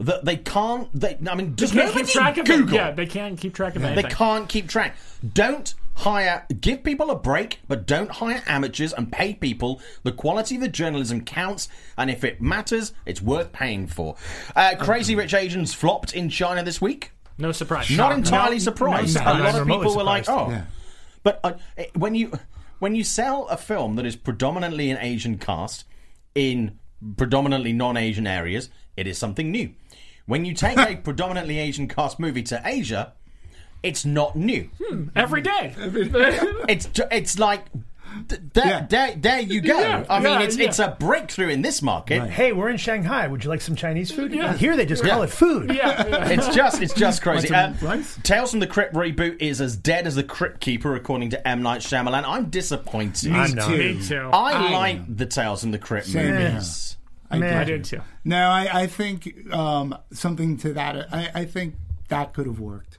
that 0.01 0.25
they 0.25 0.37
can't. 0.37 0.89
They, 0.99 1.19
I 1.29 1.35
mean, 1.35 1.51
they 1.51 1.57
just 1.57 1.75
can't 1.75 1.87
keep 1.89 1.97
nobody 1.97 2.13
track 2.13 2.39
of 2.39 2.47
Google. 2.47 2.75
it. 2.75 2.77
Yeah, 2.79 2.91
they 2.93 3.07
can't 3.07 3.39
keep 3.39 3.53
track 3.55 3.77
of 3.77 3.83
They 3.83 3.89
anything. 3.89 4.11
can't 4.13 4.49
keep 4.49 4.69
track. 4.69 4.97
Don't 5.35 5.75
hire. 5.97 6.47
Give 6.61 6.85
people 6.85 7.11
a 7.11 7.17
break, 7.17 7.59
but 7.67 7.85
don't 7.85 8.11
hire 8.13 8.41
amateurs 8.47 8.93
and 8.93 9.11
pay 9.11 9.35
people. 9.35 9.81
The 10.05 10.13
quality 10.13 10.55
of 10.55 10.61
the 10.61 10.69
journalism 10.69 11.23
counts, 11.23 11.69
and 11.97 12.09
if 12.11 12.23
it 12.23 12.41
matters, 12.41 12.93
it's 13.07 13.21
worth 13.21 13.53
paying 13.53 13.89
for. 13.89 14.15
Uh, 14.55 14.77
Crazy 14.79 15.17
Rich 15.17 15.35
Asians 15.35 15.75
flopped 15.75 16.15
in 16.15 16.29
China 16.31 16.63
this 16.63 16.81
week. 16.81 17.11
No 17.39 17.53
surprise. 17.53 17.89
Not 17.91 18.11
Shock. 18.11 18.19
entirely 18.19 18.57
No- 18.57 18.63
surprised. 18.63 19.15
no 19.17 19.23
a 19.23 19.25
lot 19.39 19.55
of 19.55 19.61
remotely 19.61 19.85
people 19.87 19.97
were 19.97 20.03
like, 20.05 20.29
"Oh," 20.29 20.51
Yeah. 20.51 20.65
but 21.23 21.41
uh, 21.45 21.53
when 21.95 22.15
you 22.15 22.33
when 22.81 22.95
you 22.95 23.05
sell 23.05 23.47
a 23.49 23.57
film 23.57 23.97
that 23.97 24.05
is 24.07 24.17
predominantly 24.17 24.91
an 24.91 24.99
Asian 25.01 25.39
cast 25.39 25.85
in 26.35 26.79
predominantly 27.17 27.73
non-Asian 27.73 28.27
areas, 28.27 28.71
it 28.97 29.07
is 29.07 29.19
something 29.19 29.51
new. 29.51 29.71
When 30.27 30.45
you 30.45 30.53
take 30.55 30.77
a 30.91 30.97
predominantly 30.97 31.59
Asian 31.59 31.89
cast 31.89 32.19
movie 32.21 32.43
to 32.45 32.61
Asia, 32.65 33.13
it's 33.83 34.05
not 34.05 34.35
new. 34.37 34.71
every 35.17 35.41
day. 35.43 35.75
It's 36.69 36.89
it's 37.11 37.39
like. 37.39 37.65
Th- 38.29 38.41
There, 38.53 38.67
Yeah. 38.67 38.87
there, 38.89 39.15
there 39.17 39.41
you 39.41 39.61
go. 39.61 39.79
Yeah, 39.79 40.05
I 40.09 40.21
mean, 40.21 40.33
yeah, 40.41 40.43
it's 40.47 40.57
yeah. 40.57 40.67
it's 40.67 40.79
a 40.79 40.97
breakthrough 40.99 41.49
in 41.49 41.63
this 41.63 41.83
market. 41.83 42.29
Hey, 42.29 42.53
we're 42.53 42.69
in 42.69 42.77
Shanghai. 42.77 43.27
Would 43.27 43.45
you 43.45 43.51
like 43.51 43.61
some 43.61 43.75
Chinese 43.77 44.11
food? 44.11 44.33
Yeah. 44.33 44.55
Here 44.55 44.77
they 44.77 44.87
just 44.87 45.05
call 45.05 45.23
it 45.23 45.31
food. 45.31 45.73
yeah, 45.75 46.07
yeah. 46.07 46.29
It's 46.39 46.55
just, 46.55 46.83
it's 46.83 46.95
just 46.95 47.23
crazy. 47.23 47.53
Want 47.53 47.79
some 47.79 47.89
rice? 47.89 48.19
Tales 48.23 48.51
from 48.51 48.61
the 48.61 48.67
Crypt 48.67 48.95
reboot 48.95 49.41
is 49.41 49.61
as 49.61 49.77
dead 49.77 50.07
as 50.07 50.15
the 50.15 50.23
Crypt 50.25 50.61
Keeper, 50.61 50.95
according 50.95 51.31
to 51.31 51.49
M 51.49 51.63
Night 51.63 51.81
Shyamalan. 51.81 52.25
I'm 52.27 52.51
disappointed. 52.51 53.33
I'm 53.33 53.55
not. 53.55 53.71
Me 53.71 54.01
too. 54.03 54.31
I 54.33 54.71
like 54.73 55.17
the 55.17 55.27
Tales 55.27 55.63
from 55.63 55.71
the 55.71 55.79
Crypt 55.79 56.07
Same 56.07 56.35
movies. 56.35 56.97
I 57.31 57.39
Man. 57.39 57.57
I 57.59 57.65
did. 57.65 57.83
did 57.83 57.85
too. 57.85 58.01
No, 58.25 58.49
I, 58.49 58.83
I 58.83 58.87
think 58.87 59.53
um, 59.53 59.97
something 60.13 60.57
to 60.59 60.73
that. 60.75 61.13
I, 61.13 61.31
I 61.35 61.45
think 61.45 61.75
that 62.09 62.33
could 62.33 62.47
have 62.47 62.59
worked. 62.61 62.98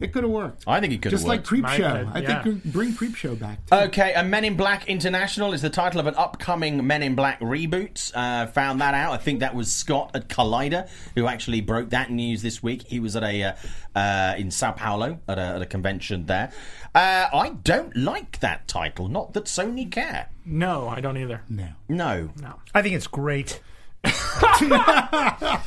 It 0.00 0.12
could 0.12 0.22
have 0.22 0.30
worked. 0.30 0.62
I 0.66 0.80
think 0.80 0.92
it 0.92 1.02
could 1.02 1.10
have 1.10 1.20
Just 1.20 1.26
like 1.26 1.40
worked. 1.40 1.48
Creep 1.48 1.66
Show. 1.68 2.08
I 2.14 2.20
yeah. 2.20 2.42
think 2.42 2.64
we 2.64 2.70
bring 2.70 2.92
Creepshow 2.92 3.38
back. 3.38 3.66
Too. 3.66 3.74
Okay, 3.74 4.12
and 4.12 4.30
Men 4.30 4.44
in 4.44 4.56
Black 4.56 4.88
International 4.88 5.52
is 5.52 5.60
the 5.60 5.70
title 5.70 5.98
of 5.98 6.06
an 6.06 6.14
upcoming 6.16 6.86
Men 6.86 7.02
in 7.02 7.16
Black 7.16 7.40
reboot. 7.40 8.12
Uh, 8.14 8.46
found 8.46 8.80
that 8.80 8.94
out. 8.94 9.12
I 9.12 9.16
think 9.16 9.40
that 9.40 9.56
was 9.56 9.72
Scott 9.72 10.12
at 10.14 10.28
Collider 10.28 10.88
who 11.16 11.26
actually 11.26 11.60
broke 11.60 11.90
that 11.90 12.10
news 12.10 12.42
this 12.42 12.62
week. 12.62 12.84
He 12.86 13.00
was 13.00 13.16
at 13.16 13.24
a 13.24 13.42
uh, 13.42 13.52
uh, 13.96 14.34
in 14.38 14.52
Sao 14.52 14.70
Paulo 14.70 15.18
at 15.26 15.38
a, 15.38 15.42
at 15.42 15.62
a 15.62 15.66
convention 15.66 16.26
there. 16.26 16.52
Uh, 16.94 17.28
I 17.32 17.50
don't 17.64 17.96
like 17.96 18.38
that 18.40 18.68
title. 18.68 19.08
Not 19.08 19.32
that 19.32 19.44
Sony 19.44 19.90
care. 19.90 20.30
No, 20.44 20.88
I 20.88 21.00
don't 21.00 21.16
either. 21.16 21.42
No. 21.48 21.68
no. 21.88 22.30
No. 22.40 22.54
I 22.72 22.82
think 22.82 22.94
it's 22.94 23.06
great. 23.08 23.60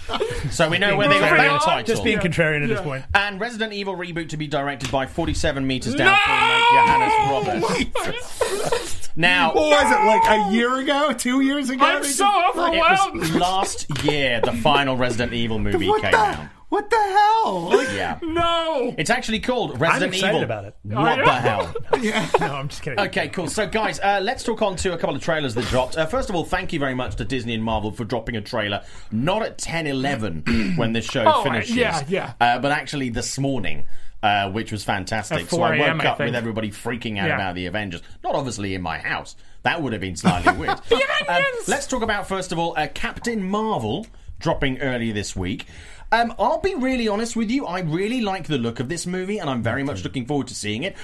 So 0.52 0.68
we 0.70 0.78
know 0.80 0.98
where 0.98 1.08
they 1.08 1.18
got 1.20 1.32
Moving 1.32 1.38
that 1.46 1.52
on. 1.54 1.60
title. 1.62 1.84
Just 1.88 2.04
being 2.04 2.20
contrarian 2.20 2.64
at 2.64 2.70
this 2.70 2.82
point. 2.82 3.06
And 3.14 3.40
Resident 3.40 3.72
Evil 3.74 3.96
reboot 3.96 4.30
to 4.30 4.38
be 4.38 4.48
directed 4.48 4.92
by 4.92 5.06
47 5.06 5.66
meters 5.66 5.96
down 5.96 6.08
No! 6.08 6.14
filmmaker 6.18 7.32
Johannes 7.32 7.72
Roberts. 7.72 9.10
Now, 9.16 9.54
What 9.54 9.70
was 9.70 9.92
it 9.92 10.06
like 10.06 10.24
a 10.30 10.52
year 10.54 10.80
ago? 10.80 11.12
Two 11.12 11.42
years 11.42 11.70
ago? 11.70 11.84
I'm 11.86 12.02
so 12.04 12.24
just- 12.26 12.56
it 12.56 12.60
overwhelmed. 12.60 13.20
was 13.20 13.36
last 13.36 14.04
year 14.06 14.40
the 14.42 14.54
final 14.54 14.96
Resident 14.96 15.34
Evil 15.34 15.60
movie 15.60 15.90
What 15.90 16.02
came 16.02 16.12
the? 16.12 16.18
out. 16.18 16.40
What 16.72 16.90
the 16.90 16.96
hell? 16.96 17.60
Like, 17.70 17.92
Yeah. 17.92 18.18
no. 18.24 18.96
It's 18.98 19.10
actually 19.10 19.42
called 19.42 19.78
Resident 19.80 20.14
excited 20.14 20.36
Evil. 20.38 20.44
about 20.44 20.64
it. 20.66 20.76
What 20.84 21.26
the 21.26 21.32
hell? 21.34 21.74
No, 22.40 22.56
I'm 22.56 22.70
just 22.70 22.82
kidding. 22.82 22.98
Okay, 23.00 23.28
cool. 23.28 23.48
So, 23.50 23.68
guys, 23.68 24.00
uh, 24.00 24.20
let's 24.24 24.42
talk 24.44 24.62
on 24.62 24.78
to 24.78 24.94
a 24.94 24.98
couple 24.98 25.16
of 25.16 25.22
trailers 25.22 25.54
that 25.56 25.66
dropped. 25.66 25.98
Uh, 25.98 26.06
first 26.06 26.30
of 26.30 26.36
all, 26.36 26.46
thank 26.46 26.72
you 26.72 26.80
very 26.80 26.96
much 26.96 27.18
to 27.18 27.26
Disney 27.26 27.54
and 27.56 27.64
Marvel 27.64 27.92
for 27.92 28.06
dropping 28.06 28.38
a 28.38 28.42
trailer, 28.42 28.84
not 29.12 29.42
at 29.44 29.58
10 29.58 29.86
11 29.86 30.74
when 30.78 30.94
this 30.94 31.04
show 31.06 31.26
Oh, 31.28 31.44
finishes, 31.44 31.76
yeah, 31.76 32.02
yeah. 32.08 32.34
Uh, 32.40 32.58
but 32.60 32.72
actually 32.72 33.10
this 33.10 33.38
morning. 33.38 33.86
Uh, 34.24 34.52
which 34.52 34.72
was 34.72 34.84
fantastic. 34.84 35.40
At 35.40 35.50
So 35.50 35.58
4 35.58 35.66
I 35.66 35.70
woke 35.80 35.80
a.m., 35.88 36.02
I 36.02 36.06
up 36.06 36.20
with 36.20 36.28
think. 36.28 36.36
everybody 36.38 36.70
freaking 36.70 37.18
out 37.20 37.28
Yeah. 37.28 37.34
about 37.38 37.56
the 37.56 37.66
Avengers. 37.66 38.04
Not 38.24 38.36
obviously 38.36 38.76
in 38.76 38.82
my 38.84 39.00
house. 39.00 39.36
That 39.64 39.82
would 39.82 39.94
have 39.94 40.02
been 40.02 40.16
slightly 40.16 40.54
weird. 40.60 40.70
Um, 40.92 41.02
Avengers! 41.24 41.68
let's 41.68 41.88
talk 41.88 42.04
about 42.04 42.28
first 42.28 42.52
of 42.52 42.60
all 42.60 42.76
uh, 42.78 42.86
Captain 42.94 43.44
Marvel 43.44 44.06
dropping 44.38 44.80
earlier 44.80 45.12
this 45.12 45.36
week. 45.36 45.66
Um, 46.12 46.34
I'll 46.38 46.60
be 46.60 46.76
really 46.76 47.08
honest 47.08 47.36
with 47.36 47.50
you. 47.50 47.66
I 47.66 47.80
really 47.82 48.22
like 48.22 48.48
the 48.48 48.58
look 48.58 48.80
of 48.80 48.90
this 48.90 49.06
movie, 49.08 49.38
and 49.38 49.50
I'm 49.50 49.64
very 49.64 49.84
much 49.84 50.04
looking 50.04 50.26
forward 50.26 50.48
to 50.50 50.56
seeing 50.56 50.84
it. 50.84 50.96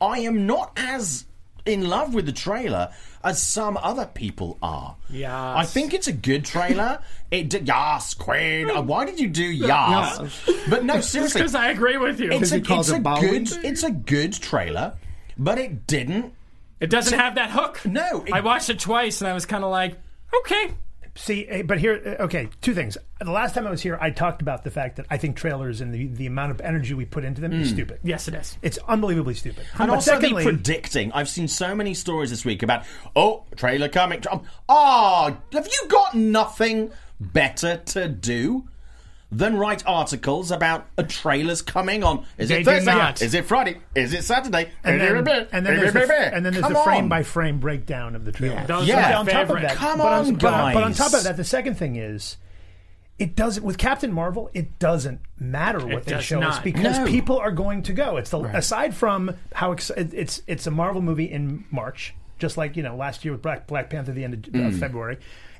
I 0.00 0.18
am 0.20 0.46
not 0.46 0.72
as 0.76 1.24
in 1.64 1.88
love 1.88 2.14
with 2.14 2.26
the 2.26 2.32
trailer 2.32 2.92
as 3.24 3.42
some 3.42 3.76
other 3.76 4.06
people 4.06 4.56
are. 4.62 4.96
Yes. 5.10 5.30
I 5.32 5.64
think 5.64 5.94
it's 5.94 6.06
a 6.06 6.12
good 6.12 6.44
trailer. 6.44 7.00
It 7.28 7.48
d- 7.50 7.58
yes, 7.64 8.14
Queen. 8.14 8.70
Uh, 8.70 8.82
why 8.82 9.04
did 9.04 9.18
you 9.18 9.26
do 9.28 9.42
yes? 9.42 10.20
But 10.70 10.84
no, 10.84 11.00
seriously, 11.00 11.40
Because 11.40 11.56
I 11.56 11.70
agree 11.70 11.96
with 11.98 12.20
you. 12.20 12.30
it's 12.30 12.52
a, 12.52 12.58
he 12.58 12.60
calls 12.62 12.88
it's 12.88 12.98
a 12.98 13.00
good 13.00 13.64
it's 13.64 13.82
a 13.82 13.90
good 13.90 14.32
trailer, 14.32 14.94
but 15.36 15.58
it 15.58 15.88
didn't. 15.88 16.32
It 16.78 16.88
doesn't 16.88 17.18
have 17.18 17.34
that 17.34 17.50
hook. 17.50 17.84
No, 17.84 18.22
it- 18.24 18.32
I 18.32 18.42
watched 18.42 18.70
it 18.70 18.78
twice 18.78 19.20
and 19.20 19.26
I 19.28 19.32
was 19.34 19.44
kind 19.44 19.64
of 19.64 19.70
like, 19.72 19.96
okay. 20.38 20.72
See, 21.16 21.46
eh, 21.48 21.62
but 21.62 21.78
here, 21.78 22.00
eh, 22.04 22.22
okay, 22.24 22.48
two 22.60 22.74
things. 22.74 22.96
The 23.18 23.30
last 23.30 23.54
time 23.54 23.66
I 23.66 23.70
was 23.70 23.80
here, 23.80 23.98
I 24.00 24.10
talked 24.10 24.42
about 24.42 24.64
the 24.64 24.70
fact 24.70 24.96
that 24.96 25.06
I 25.10 25.16
think 25.16 25.36
trailers 25.36 25.80
and 25.80 25.92
the, 25.92 26.06
the 26.08 26.26
amount 26.26 26.50
of 26.52 26.60
energy 26.60 26.94
we 26.94 27.06
put 27.06 27.24
into 27.24 27.40
them 27.40 27.52
is 27.52 27.70
stupid. 27.70 28.00
Yes, 28.02 28.28
it 28.28 28.34
is. 28.34 28.58
It's 28.62 28.78
unbelievably 28.86 29.34
stupid. 29.34 29.64
And 29.78 29.88
but 29.88 29.94
also 29.96 30.12
secondly, 30.12 30.44
the 30.44 30.50
predicting. 30.50 31.10
I've 31.12 31.28
seen 31.28 31.48
so 31.48 31.74
many 31.74 31.94
stories 31.94 32.30
this 32.30 32.44
week 32.44 32.62
about, 32.62 32.84
oh, 33.16 33.44
trailer 33.56 33.88
coming. 33.88 34.22
Um, 34.30 34.42
Oh, 34.68 35.36
have 35.52 35.66
you 35.66 35.88
got 35.88 36.14
nothing 36.14 36.90
better 37.18 37.78
to 37.86 38.08
do 38.08 38.68
than 39.32 39.56
write 39.56 39.82
articles 39.86 40.50
about 40.50 40.86
a 40.96 41.02
trailer's 41.02 41.60
coming 41.62 42.04
on? 42.04 42.24
Is 42.38 42.48
They 42.48 42.60
it 42.60 42.64
Thursday? 42.64 42.92
not. 42.94 43.20
Is 43.22 43.34
it 43.34 43.44
Friday? 43.44 43.78
Is 43.94 44.12
it 44.14 44.22
Saturday? 44.24 44.70
and 44.84 45.00
then, 45.00 45.16
and 45.52 45.66
then 45.66 45.80
there's 45.80 45.92
the, 45.92 46.34
and 46.34 46.44
then 46.46 46.52
there's 46.52 46.62
Come 46.64 46.72
the 46.74 46.78
frame 46.80 47.04
on. 47.04 47.08
by 47.08 47.22
frame 47.22 47.58
breakdown 47.58 48.14
of 48.14 48.24
the 48.24 48.32
trailer. 48.32 48.64
Those 48.66 48.86
Yeah. 48.88 49.12
are 49.14 49.18
on 49.18 49.26
top 49.26 49.50
of 49.50 49.60
that, 49.62 49.76
Come 49.76 50.00
on, 50.00 50.34
but 50.36 50.52
on- 50.54 50.74
but 50.74 50.82
on 50.82 50.92
top 50.94 51.12
of 51.12 51.24
that, 51.24 51.36
the 51.36 51.44
second 51.44 51.74
thing 51.76 51.96
is, 51.96 52.36
it 53.18 53.34
doesn't 53.34 53.64
with 53.64 53.78
Captain 53.78 54.12
Marvel. 54.12 54.50
It 54.52 54.78
doesn't 54.78 55.20
matter 55.40 55.78
what 55.84 56.04
they 56.04 56.12
does 56.12 56.24
show 56.24 56.40
us 56.42 56.56
not. 56.56 56.64
because 56.64 56.98
No. 56.98 57.06
people 57.06 57.38
are 57.38 57.50
going 57.50 57.82
to 57.84 57.92
go. 57.94 58.18
It's 58.18 58.28
the 58.30 58.40
aside 58.40 58.94
from 58.94 59.34
how 59.54 59.72
ex- 59.72 59.90
it's 59.96 60.42
it's 60.46 60.66
a 60.66 60.70
Marvel 60.70 61.00
movie 61.00 61.24
in 61.32 61.64
March, 61.70 62.14
just 62.38 62.58
like 62.58 62.76
you 62.76 62.82
know 62.82 62.94
last 62.94 63.24
year 63.24 63.32
with 63.32 63.40
Black 63.40 63.66
Black 63.66 63.88
Panther, 63.88 64.12
the 64.12 64.22
end 64.22 64.34
of 64.34 64.40
uh, 64.54 64.58
Mm. 64.68 64.78
February. 64.78 65.16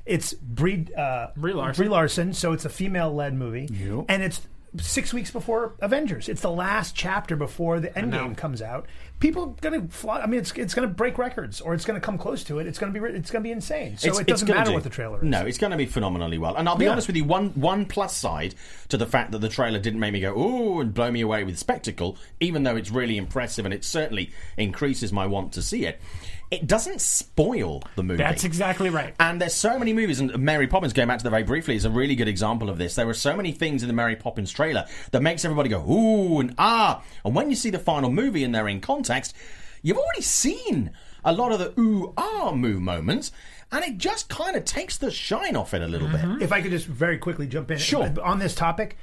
It's 0.07 0.33
Brie 0.33 0.87
uh, 0.97 1.27
Brie 1.35 1.53
Larson. 1.53 1.83
Brie 1.83 1.89
Larson, 1.89 2.33
so 2.33 2.53
it's 2.53 2.65
a 2.65 2.69
female 2.69 3.13
led 3.13 3.33
movie, 3.33 3.67
Yep. 3.71 4.05
and 4.09 4.23
it's 4.23 4.41
six 4.79 5.13
weeks 5.13 5.31
before 5.31 5.73
Avengers. 5.79 6.29
It's 6.29 6.41
the 6.41 6.51
last 6.51 6.95
chapter 6.95 7.35
before 7.35 7.79
the 7.79 7.87
Endgame 7.89 8.37
comes 8.37 8.61
out. 8.61 8.85
People 9.19 9.43
are 9.43 9.61
gonna 9.61 9.87
fly. 9.89 10.19
I 10.21 10.27
mean, 10.27 10.39
it's 10.39 10.51
it's 10.51 10.73
gonna 10.75 10.87
break 10.87 11.17
records, 11.17 11.59
or 11.61 11.73
it's 11.73 11.83
gonna 11.85 11.99
come 11.99 12.17
close 12.17 12.43
to 12.45 12.59
it. 12.59 12.67
It's 12.67 12.77
gonna 12.77 12.91
be 12.91 12.99
it's 12.99 13.31
gonna 13.31 13.41
be 13.43 13.51
insane. 13.51 13.97
So 13.97 14.07
It's- 14.09 14.21
it 14.21 14.27
doesn't 14.27 14.47
matter 14.47 14.69
do. 14.69 14.73
what 14.75 14.83
the 14.83 14.89
trailer 14.91 15.17
is. 15.17 15.23
No, 15.23 15.41
it's 15.45 15.57
going 15.57 15.71
to 15.71 15.77
be 15.77 15.87
phenomenally 15.87 16.37
well. 16.37 16.55
And 16.55 16.69
I'll 16.69 16.75
be 16.75 16.85
Yeah. 16.85 16.91
honest 16.91 17.07
with 17.07 17.15
you, 17.15 17.23
one 17.23 17.49
one 17.55 17.85
plus 17.85 18.15
side 18.15 18.53
to 18.89 18.97
the 18.97 19.07
fact 19.07 19.31
that 19.31 19.39
the 19.39 19.49
trailer 19.49 19.79
didn't 19.79 19.99
make 19.99 20.13
me 20.13 20.19
go 20.19 20.37
ooh 20.37 20.79
and 20.81 20.93
blow 20.93 21.09
me 21.11 21.21
away 21.21 21.43
with 21.43 21.57
spectacle, 21.57 22.15
even 22.39 22.61
though 22.63 22.75
it's 22.75 22.91
really 22.91 23.17
impressive 23.17 23.65
and 23.65 23.73
it 23.73 23.83
certainly 23.83 24.31
increases 24.57 25.11
my 25.11 25.25
want 25.25 25.51
to 25.53 25.61
see 25.63 25.85
it. 25.85 25.99
It 26.49 26.65
doesn't 26.65 27.01
spoil 27.01 27.83
the 27.95 28.03
movie. 28.03 28.17
That's 28.23 28.43
exactly 28.45 28.89
right. 28.89 29.13
And 29.19 29.41
there's 29.41 29.53
so 29.53 29.77
many 29.77 29.91
movies, 29.91 30.19
and 30.21 30.37
Mary 30.39 30.65
Poppins, 30.67 30.93
going 30.93 31.07
back 31.09 31.17
to 31.19 31.23
that 31.25 31.29
very 31.29 31.43
briefly, 31.43 31.75
is 31.75 31.83
a 31.83 31.89
really 31.89 32.15
good 32.15 32.29
example 32.29 32.69
of 32.69 32.77
this. 32.77 32.95
There 32.95 33.07
are 33.09 33.13
so 33.13 33.35
many 33.35 33.51
things 33.51 33.83
in 33.83 33.87
the 33.87 33.93
Mary 33.93 34.15
Poppins 34.15 34.51
trailer 34.51 34.85
that 35.11 35.21
makes 35.21 35.43
everybody 35.43 35.67
go, 35.69 35.81
ooh, 35.81 36.39
and 36.39 36.55
ah. 36.57 37.03
And 37.25 37.35
when 37.35 37.49
you 37.49 37.55
see 37.55 37.69
the 37.69 37.79
final 37.79 38.09
movie 38.09 38.43
and 38.45 38.55
they're 38.55 38.67
in 38.69 38.79
context, 38.79 39.35
you've 39.81 39.97
already 39.97 40.21
seen 40.21 40.91
a 41.25 41.33
lot 41.33 41.51
of 41.51 41.59
the 41.59 41.77
ooh, 41.79 42.13
ah, 42.15 42.53
moo 42.55 42.79
moments. 42.79 43.31
and 43.69 43.83
it 43.83 43.97
just 43.97 44.29
kind 44.29 44.55
of 44.55 44.63
takes 44.63 44.97
the 44.97 45.11
shine 45.11 45.57
off 45.57 45.73
it 45.73 45.81
a 45.81 45.87
little 45.87 46.07
bit. 46.07 46.41
If 46.41 46.53
I 46.53 46.61
could 46.61 46.71
just 46.71 46.85
very 46.87 47.17
quickly 47.17 47.47
jump 47.47 47.69
in 47.71 47.77
Sure. 47.77 48.09
on 48.23 48.39
this 48.39 48.55
topic, 48.55 48.97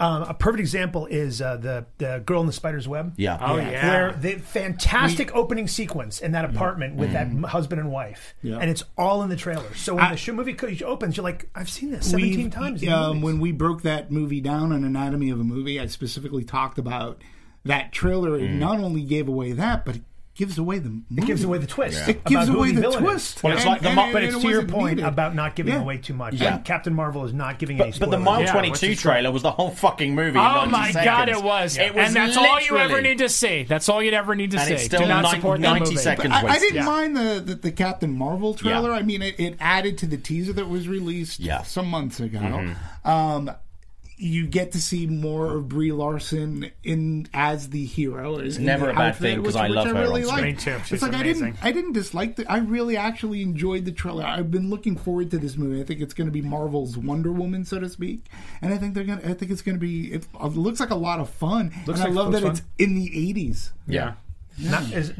um, 0.00 0.22
a 0.22 0.34
perfect 0.34 0.60
example 0.60 1.06
is 1.06 1.40
uh, 1.42 1.56
the 1.58 1.86
the 1.98 2.22
girl 2.24 2.40
in 2.40 2.46
the 2.46 2.52
spider's 2.52 2.88
web. 2.88 3.12
Yeah. 3.16 3.36
Oh, 3.40 3.56
yeah. 3.56 3.88
Where 3.88 4.12
the 4.12 4.32
fantastic 4.38 5.34
opening 5.34 5.68
sequence 5.68 6.20
in 6.20 6.32
that 6.32 6.44
apartment 6.44 6.96
with 6.96 7.12
that 7.12 7.28
husband 7.50 7.80
and 7.80 7.90
wife, 7.90 8.34
Yeah. 8.42 8.58
and 8.58 8.70
it's 8.70 8.82
all 8.96 9.22
in 9.22 9.28
the 9.28 9.36
trailer. 9.36 9.72
So 9.74 9.94
when 9.94 10.04
I- 10.04 10.10
the 10.12 10.16
show 10.16 10.32
movie 10.32 10.56
opens, 10.84 11.16
you're 11.16 11.24
like, 11.24 11.48
I've 11.54 11.70
seen 11.70 11.90
this 11.90 12.10
17 12.10 12.50
times. 12.50 12.82
in 12.82 12.88
Um, 12.92 13.20
when 13.22 13.38
we 13.40 13.52
broke 13.52 13.82
that 13.82 14.10
movie 14.10 14.40
down 14.40 14.72
on 14.72 14.84
Anatomy 14.84 15.30
of 15.30 15.38
a 15.40 15.44
Movie, 15.44 15.78
I 15.78 15.86
specifically 15.86 16.44
talked 16.44 16.78
about 16.78 17.20
that 17.64 17.92
trailer. 17.92 18.38
It 18.38 18.50
not 18.50 18.80
only 18.80 19.02
gave 19.02 19.28
away 19.28 19.52
that, 19.52 19.84
but 19.84 19.96
it 19.96 20.02
gives 20.40 20.58
away 20.58 20.78
the 20.80 20.88
movie. 20.88 21.04
it 21.18 21.26
gives 21.26 21.44
away 21.44 21.58
the 21.58 21.66
twist. 21.68 22.08
It 22.08 22.24
gives 22.24 22.48
away 22.48 22.72
the, 22.72 22.80
the 22.80 22.90
twist. 22.90 23.42
Well, 23.44 23.52
it's 23.52 23.62
And- 23.62 23.70
like 23.70 23.82
the 23.82 23.90
and 23.90 24.12
But 24.12 24.24
it's 24.24 24.40
to 24.40 24.48
your 24.48 24.64
point 24.66 24.96
needed. 24.96 25.08
about 25.08 25.34
not 25.36 25.54
giving 25.54 25.74
Yeah. 25.74 25.80
away 25.82 25.98
too 25.98 26.14
much. 26.14 26.34
Yeah. 26.34 26.56
And 26.56 26.64
Captain 26.64 26.94
Marvel 26.94 27.24
is 27.24 27.32
not 27.32 27.58
giving 27.58 27.80
any 27.80 27.90
But, 27.92 28.00
but 28.00 28.10
the 28.10 28.16
spoilers. 28.20 28.24
Mile 28.24 28.40
Yeah, 28.42 28.52
22 28.52 28.94
trailer 28.96 29.30
was 29.30 29.42
the 29.42 29.50
whole 29.52 29.70
fucking 29.70 30.14
movie. 30.14 30.38
Oh 30.38 30.42
90 30.64 30.70
my 30.72 30.90
seconds. 30.90 31.04
god, 31.04 31.28
it 31.28 31.42
was. 31.44 31.76
It 31.78 31.94
was 31.94 32.06
and 32.08 32.16
that's 32.16 32.36
all 32.36 32.60
you 32.60 32.76
ever 32.78 33.00
need 33.00 33.18
to 33.18 33.28
see. 33.28 33.62
That's 33.64 33.88
all 33.88 34.02
you'd 34.02 34.14
ever 34.14 34.34
need 34.34 34.50
to 34.52 34.58
And 34.58 34.66
see. 34.66 34.74
it's 34.74 34.84
still 34.84 35.00
Do 35.02 35.06
not 35.06 35.22
nine- 35.22 35.34
support 35.36 35.60
that 35.60 35.68
90 35.68 35.84
movie. 35.90 35.96
seconds. 35.98 36.34
I, 36.34 36.46
I 36.46 36.58
didn't 36.58 36.76
Yeah. 36.76 36.84
mind 36.84 37.16
the, 37.16 37.42
the, 37.44 37.54
the 37.56 37.72
Captain 37.72 38.12
Marvel 38.16 38.54
trailer. 38.54 38.90
Yeah. 38.90 38.96
I 38.96 39.02
mean, 39.02 39.22
it, 39.22 39.38
it 39.38 39.56
added 39.60 39.98
to 39.98 40.06
the 40.06 40.16
teaser 40.16 40.52
that 40.54 40.68
was 40.68 40.88
released 40.88 41.38
Yeah. 41.40 41.62
some 41.62 41.86
months 41.88 42.18
ago. 42.18 42.38
Mm-hmm. 42.38 43.08
Um, 43.08 43.50
you 44.22 44.46
get 44.46 44.72
to 44.72 44.82
see 44.82 45.06
more 45.06 45.56
of 45.56 45.68
Brie 45.68 45.92
Larson 45.92 46.70
in 46.84 47.26
as 47.32 47.70
the 47.70 47.84
hero. 47.86 48.36
It's 48.36 48.58
never 48.58 48.90
a 48.90 48.94
bad 48.94 49.16
thing, 49.16 49.42
'cause 49.42 49.56
I 49.56 49.68
love 49.68 49.86
her 49.88 49.96
on 50.12 50.22
screen. 50.24 50.44
Me 50.44 50.52
too. 50.52 50.76
She's 50.84 50.92
it's 50.92 51.02
like 51.02 51.14
I 51.14 51.20
amazing. 51.20 51.52
didn't, 51.52 51.64
I 51.64 51.72
didn't 51.72 51.92
dislike 51.94 52.36
the. 52.36 52.50
I 52.50 52.58
really 52.58 52.96
actually 52.96 53.40
enjoyed 53.42 53.86
the 53.86 53.92
trailer. 53.92 54.24
I've 54.24 54.50
been 54.50 54.68
looking 54.68 54.96
forward 54.96 55.30
to 55.30 55.38
this 55.38 55.56
movie. 55.56 55.80
I 55.80 55.84
think 55.84 56.00
it's 56.00 56.12
going 56.14 56.26
to 56.26 56.32
be 56.32 56.42
Marvel's 56.42 56.98
Wonder 56.98 57.32
Woman, 57.32 57.64
so 57.64 57.80
to 57.80 57.88
speak, 57.88 58.26
and 58.60 58.74
I 58.74 58.76
think 58.76 58.94
they're 58.94 59.04
gonna. 59.04 59.22
I 59.24 59.32
think 59.32 59.50
it's 59.50 59.62
going 59.62 59.76
to 59.76 59.80
be. 59.80 60.12
It, 60.12 60.26
it 60.38 60.46
looks 60.54 60.80
like 60.80 60.90
a 60.90 60.94
lot 60.94 61.18
of 61.20 61.30
fun, 61.30 61.72
Looks 61.86 62.00
and 62.00 62.10
like- 62.14 62.18
I 62.18 62.22
love 62.22 62.32
that 62.32 62.42
fun. 62.42 62.50
it's 62.52 62.62
in 62.78 62.94
the 62.96 63.06
eighties. 63.28 63.72
Yeah. 63.86 64.14
Not, 64.58 64.92
is 64.92 65.16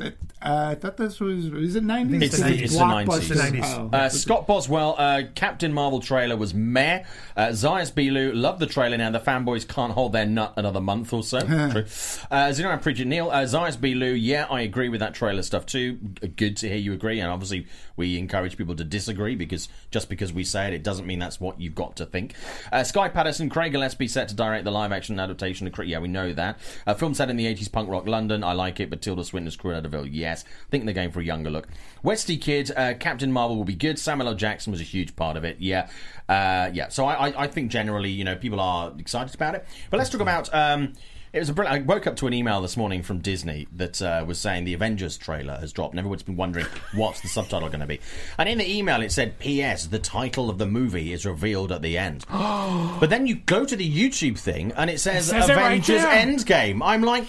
it 0.00 0.16
uh, 0.42 0.68
I 0.70 0.74
thought 0.74 0.96
this 0.96 1.20
was 1.20 1.46
is 1.46 1.76
it 1.76 1.84
nineties? 1.84 2.22
It's 2.22 2.38
the- 2.38 2.62
it's 2.64 2.72
the 2.74 2.80
90s. 2.80 3.16
It's 3.18 3.28
the 3.28 3.34
90s. 3.34 3.62
Oh. 3.92 3.96
Uh, 3.96 4.08
Scott 4.08 4.46
Boswell, 4.46 4.94
uh, 4.98 5.22
Captain 5.34 5.70
Marvel 5.72 6.00
trailer 6.00 6.36
was 6.36 6.54
meh. 6.54 7.04
Uh, 7.36 7.48
Zayas 7.48 7.92
Bilu, 7.92 8.32
love 8.34 8.58
the 8.58 8.66
trailer 8.66 8.96
now. 8.96 9.10
The 9.10 9.20
fanboys 9.20 9.68
can't 9.68 9.92
hold 9.92 10.12
their 10.12 10.24
nut 10.24 10.54
another 10.56 10.80
month 10.80 11.12
or 11.12 11.22
so. 11.22 11.40
True. 11.70 11.84
Uh, 12.30 12.52
Zeno 12.52 12.70
and 12.70 12.80
Preacher 12.80 13.04
Neil, 13.04 13.28
uh, 13.30 13.42
Zayas 13.44 13.76
Bilu, 13.76 14.16
yeah, 14.18 14.46
I 14.50 14.62
agree 14.62 14.88
with 14.88 15.00
that 15.00 15.12
trailer 15.14 15.42
stuff 15.42 15.66
too. 15.66 15.94
Good 16.36 16.56
to 16.58 16.68
hear 16.68 16.78
you 16.78 16.94
agree. 16.94 17.20
And 17.20 17.30
obviously, 17.30 17.66
we 17.96 18.16
encourage 18.18 18.56
people 18.56 18.74
to 18.76 18.84
disagree 18.84 19.36
because 19.36 19.68
just 19.90 20.08
because 20.08 20.32
we 20.32 20.44
say 20.44 20.68
it, 20.68 20.72
it 20.72 20.82
doesn't 20.82 21.06
mean 21.06 21.18
that's 21.18 21.38
what 21.38 21.60
you've 21.60 21.74
got 21.74 21.96
to 21.96 22.06
think. 22.06 22.34
Uh, 22.72 22.82
Sky 22.82 23.10
Patterson, 23.10 23.50
Craig 23.50 23.72
Gillespie 23.72 24.08
set 24.08 24.28
to 24.28 24.34
direct 24.34 24.64
the 24.64 24.70
live 24.70 24.90
action 24.92 25.20
adaptation 25.20 25.66
of. 25.66 25.74
Cra- 25.74 25.86
Yeah, 25.86 25.98
we 25.98 26.08
know 26.08 26.32
that. 26.32 26.58
Uh, 26.86 26.94
film 26.94 27.12
set 27.12 27.28
in 27.28 27.36
the 27.36 27.44
80s 27.54 27.70
punk 27.70 27.90
rock 27.90 28.06
London. 28.06 28.42
I 28.42 28.52
like 28.54 28.80
it, 28.80 28.88
but 28.88 29.02
Tilda 29.02 29.22
Swinton's 29.24 29.56
crew 29.56 29.72
had 29.74 29.82
de 29.82 29.89
Yes. 29.98 30.44
think 30.70 30.84
they're 30.84 30.94
going 30.94 31.10
for 31.10 31.20
a 31.20 31.24
younger 31.24 31.50
look. 31.50 31.68
Westy 32.02 32.36
Kid, 32.36 32.70
uh, 32.76 32.94
Captain 32.94 33.30
Marvel 33.30 33.56
will 33.56 33.64
be 33.64 33.74
good. 33.74 33.98
Samuel 33.98 34.28
L. 34.28 34.34
Jackson 34.34 34.70
was 34.70 34.80
a 34.80 34.84
huge 34.84 35.14
part 35.16 35.36
of 35.36 35.44
it. 35.44 35.56
Yeah, 35.60 35.88
uh, 36.28 36.70
yeah. 36.72 36.88
So 36.88 37.04
I, 37.04 37.28
I, 37.28 37.42
I 37.42 37.46
think 37.46 37.70
generally, 37.70 38.10
you 38.10 38.24
know, 38.24 38.36
people 38.36 38.60
are 38.60 38.92
excited 38.98 39.34
about 39.34 39.54
it. 39.54 39.66
But 39.90 39.98
let's 39.98 40.10
talk 40.10 40.20
about. 40.20 40.52
Um, 40.54 40.94
it 41.32 41.38
was 41.38 41.48
a 41.48 41.54
brilliant. 41.54 41.82
I 41.82 41.86
woke 41.86 42.08
up 42.08 42.16
to 42.16 42.26
an 42.26 42.34
email 42.34 42.60
this 42.60 42.76
morning 42.76 43.04
from 43.04 43.18
Disney 43.18 43.68
that 43.76 44.02
uh, 44.02 44.24
was 44.26 44.40
saying 44.40 44.64
the 44.64 44.74
Avengers 44.74 45.16
trailer 45.16 45.58
has 45.58 45.72
dropped, 45.72 45.92
and 45.92 46.00
everyone's 46.00 46.24
been 46.24 46.36
wondering 46.36 46.66
what's 46.92 47.20
the 47.20 47.28
subtitle 47.28 47.68
going 47.68 47.80
to 47.80 47.86
be. 47.86 48.00
And 48.36 48.48
in 48.48 48.58
the 48.58 48.68
email, 48.68 49.00
it 49.00 49.12
said, 49.12 49.38
"P.S. 49.38 49.86
The 49.86 50.00
title 50.00 50.50
of 50.50 50.58
the 50.58 50.66
movie 50.66 51.12
is 51.12 51.24
revealed 51.24 51.70
at 51.70 51.82
the 51.82 51.96
end." 51.96 52.26
but 52.30 53.10
then 53.10 53.28
you 53.28 53.36
go 53.36 53.64
to 53.64 53.76
the 53.76 53.88
YouTube 53.88 54.40
thing, 54.40 54.72
and 54.72 54.90
it 54.90 54.98
says, 54.98 55.26
says 55.26 55.48
it 55.48 55.54
right 55.54 55.66
Avengers 55.66 56.02
there. 56.02 56.26
Endgame. 56.26 56.80
I'm 56.84 57.02
like, 57.02 57.24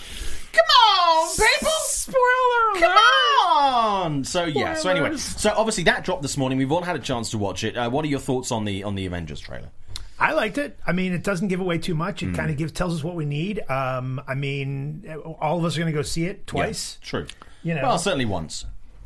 come 0.51 0.65
on, 0.65 1.29
people! 1.35 1.71
Spoiler 2.11 2.79
Come 2.87 2.97
on! 2.97 4.23
So 4.23 4.45
yeah. 4.45 4.73
So 4.75 4.89
anyway, 4.89 5.17
so 5.17 5.53
obviously 5.55 5.83
that 5.85 6.03
dropped 6.03 6.21
this 6.21 6.37
morning. 6.37 6.57
We've 6.57 6.71
all 6.71 6.81
had 6.83 6.95
a 6.95 6.99
chance 6.99 7.29
to 7.31 7.37
watch 7.37 7.63
it. 7.63 7.77
Uh, 7.77 7.89
what 7.89 8.05
are 8.05 8.07
your 8.07 8.19
thoughts 8.19 8.51
on 8.51 8.65
the 8.65 8.83
on 8.83 8.95
the 8.95 9.05
Avengers 9.05 9.39
trailer? 9.39 9.69
I 10.19 10.33
liked 10.33 10.57
it. 10.59 10.77
I 10.85 10.91
mean, 10.91 11.13
it 11.13 11.23
doesn't 11.23 11.47
give 11.47 11.59
away 11.61 11.79
too 11.79 11.95
much. 11.95 12.21
It 12.21 12.27
Hmm. 12.27 12.35
kind 12.35 12.51
of 12.51 12.57
gives 12.57 12.71
tells 12.71 12.93
us 12.95 13.03
what 13.03 13.15
we 13.15 13.25
need. 13.25 13.59
Um, 13.69 14.21
I 14.27 14.35
mean, 14.35 15.03
all 15.39 15.57
of 15.57 15.65
us 15.65 15.75
are 15.75 15.79
going 15.79 15.91
to 15.91 15.97
go 15.97 16.03
see 16.03 16.25
it 16.25 16.45
twice. 16.45 16.97
Yeah, 17.01 17.05
true. 17.07 17.27
You 17.63 17.73
know. 17.75 17.81
well, 17.81 17.97
certainly 17.97 18.25
once. 18.25 18.65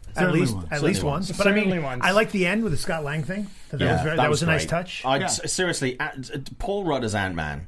at 0.09 0.15
Certainly 0.19 0.39
least, 0.41 0.55
once. 0.55 0.67
at 0.71 0.81
least 0.83 1.03
once. 1.03 1.27
once. 1.29 1.37
But 1.37 1.47
I 1.47 1.51
Certainly 1.51 1.75
mean, 1.75 1.83
once. 1.83 2.01
I 2.03 2.11
like 2.11 2.31
the 2.31 2.45
end 2.45 2.63
with 2.63 2.71
the 2.73 2.77
Scott 2.77 3.03
Lang 3.03 3.23
thing. 3.23 3.47
That, 3.71 3.79
was 3.81 4.01
very, 4.01 4.15
that, 4.17 4.29
was, 4.29 4.43
a 4.43 4.45
nice 4.45 4.65
touch. 4.65 5.03
I 5.05 5.17
Yeah. 5.17 5.27
seriously, 5.27 5.99
uh, 5.99 6.09
uh, 6.33 6.37
Paul 6.59 6.83
Rudd 6.85 7.03
as 7.03 7.15
Ant 7.15 7.35
Man. 7.35 7.67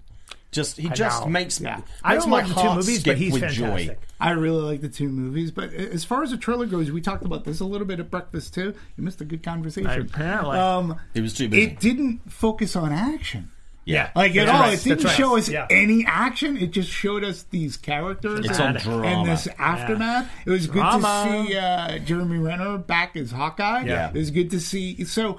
Just 0.51 0.77
he 0.77 0.89
just 0.89 1.21
know. 1.23 1.27
makes 1.29 1.59
Yeah. 1.59 1.75
makes 1.77 1.87
I 2.03 2.15
don't 2.15 2.29
like 2.29 2.47
the 2.47 2.53
two 2.53 2.73
movies, 2.73 2.99
skip 3.01 3.11
but 3.13 3.17
he's 3.17 3.33
with 3.33 3.41
fantastic. 3.41 3.87
joy. 3.87 3.97
I 4.19 4.31
really 4.31 4.61
like 4.63 4.81
the 4.81 4.89
two 4.89 5.09
movies, 5.09 5.51
but 5.51 5.73
as 5.73 6.03
far 6.05 6.23
as 6.23 6.31
the 6.31 6.37
trailer 6.37 6.65
goes, 6.65 6.89
we 6.91 7.01
talked 7.01 7.25
about 7.25 7.43
this 7.43 7.59
a 7.59 7.65
little 7.65 7.85
bit 7.85 7.99
at 7.99 8.09
breakfast 8.09 8.53
too. 8.53 8.73
You 8.95 9.03
missed 9.03 9.19
a 9.21 9.25
good 9.25 9.43
conversation. 9.43 9.89
Apparently. 10.01 10.57
um, 10.57 10.99
He 11.13 11.21
was 11.21 11.33
too 11.33 11.49
busy. 11.49 11.63
it 11.63 11.79
didn't 11.79 12.31
focus 12.31 12.75
on 12.77 12.91
action. 12.93 13.51
yeah, 13.85 14.09
Like 14.15 14.31
at 14.37 14.45
That's 14.47 14.51
all, 14.51 14.59
right. 14.61 14.73
it 14.79 14.83
didn't 14.83 15.03
right. 15.03 15.15
show 15.15 15.37
us 15.37 15.49
Yeah. 15.49 15.67
any 15.69 16.05
action. 16.07 16.57
It 16.57 16.71
just 16.71 16.89
showed 16.89 17.23
us 17.25 17.43
these 17.51 17.75
characters 17.77 18.45
It's 18.45 18.57
and, 18.59 18.77
on 18.77 19.05
and 19.05 19.29
this 19.29 19.47
aftermath. 19.59 20.29
It 20.45 20.49
was 20.49 20.67
good 20.67 20.81
to 20.83 21.01
see 21.47 21.57
uh, 21.57 21.97
Jeremy 21.99 22.37
Renner 22.37 22.77
back 22.77 23.15
as 23.17 23.31
Hawkeye. 23.31 23.83
Yeah. 23.83 24.07
it 24.09 24.13
was 24.15 24.31
good 24.31 24.49
to 24.51 24.59
see. 24.61 25.03
So 25.03 25.37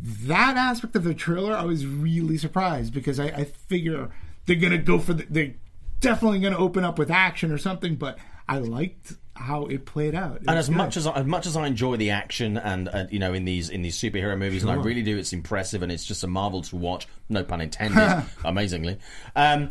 that 0.00 0.56
aspect 0.56 0.96
of 0.96 1.04
the 1.04 1.14
trailer, 1.14 1.54
I 1.54 1.64
was 1.64 1.86
really 1.86 2.36
surprised 2.38 2.92
because 2.94 3.18
I, 3.20 3.26
I 3.26 3.44
figure 3.44 4.10
they're 4.46 4.56
gonna 4.56 4.78
go 4.78 4.98
for 4.98 5.14
the. 5.14 5.26
They're 5.28 5.54
definitely 6.00 6.40
gonna 6.40 6.58
open 6.58 6.84
up 6.84 6.98
with 6.98 7.10
action 7.10 7.50
or 7.50 7.58
something. 7.58 7.96
But 7.96 8.18
I 8.48 8.58
liked 8.58 9.14
how 9.36 9.66
it 9.66 9.84
played 9.86 10.14
out. 10.14 10.36
It 10.36 10.44
and 10.48 10.58
as 10.58 10.68
good. 10.68 10.76
much 10.76 10.96
as 10.96 11.06
I, 11.06 11.12
as 11.12 11.26
much 11.26 11.46
as 11.46 11.56
I 11.56 11.66
enjoy 11.66 11.96
the 11.96 12.10
action 12.10 12.56
and 12.56 12.88
uh, 12.88 13.06
you 13.10 13.18
know 13.18 13.34
in 13.34 13.44
these 13.44 13.68
in 13.68 13.82
these 13.82 13.98
superhero 13.98 14.38
movies, 14.38 14.62
and 14.62 14.70
I 14.70 14.76
really 14.76 15.02
do, 15.02 15.16
it's 15.16 15.32
impressive 15.32 15.82
and 15.82 15.90
it's 15.90 16.04
just 16.04 16.24
a 16.24 16.28
marvel 16.28 16.62
to 16.62 16.76
watch. 16.76 17.06
No 17.28 17.44
pun 17.44 17.60
intended. 17.60 18.24
amazingly. 18.44 18.98
Um, 19.34 19.70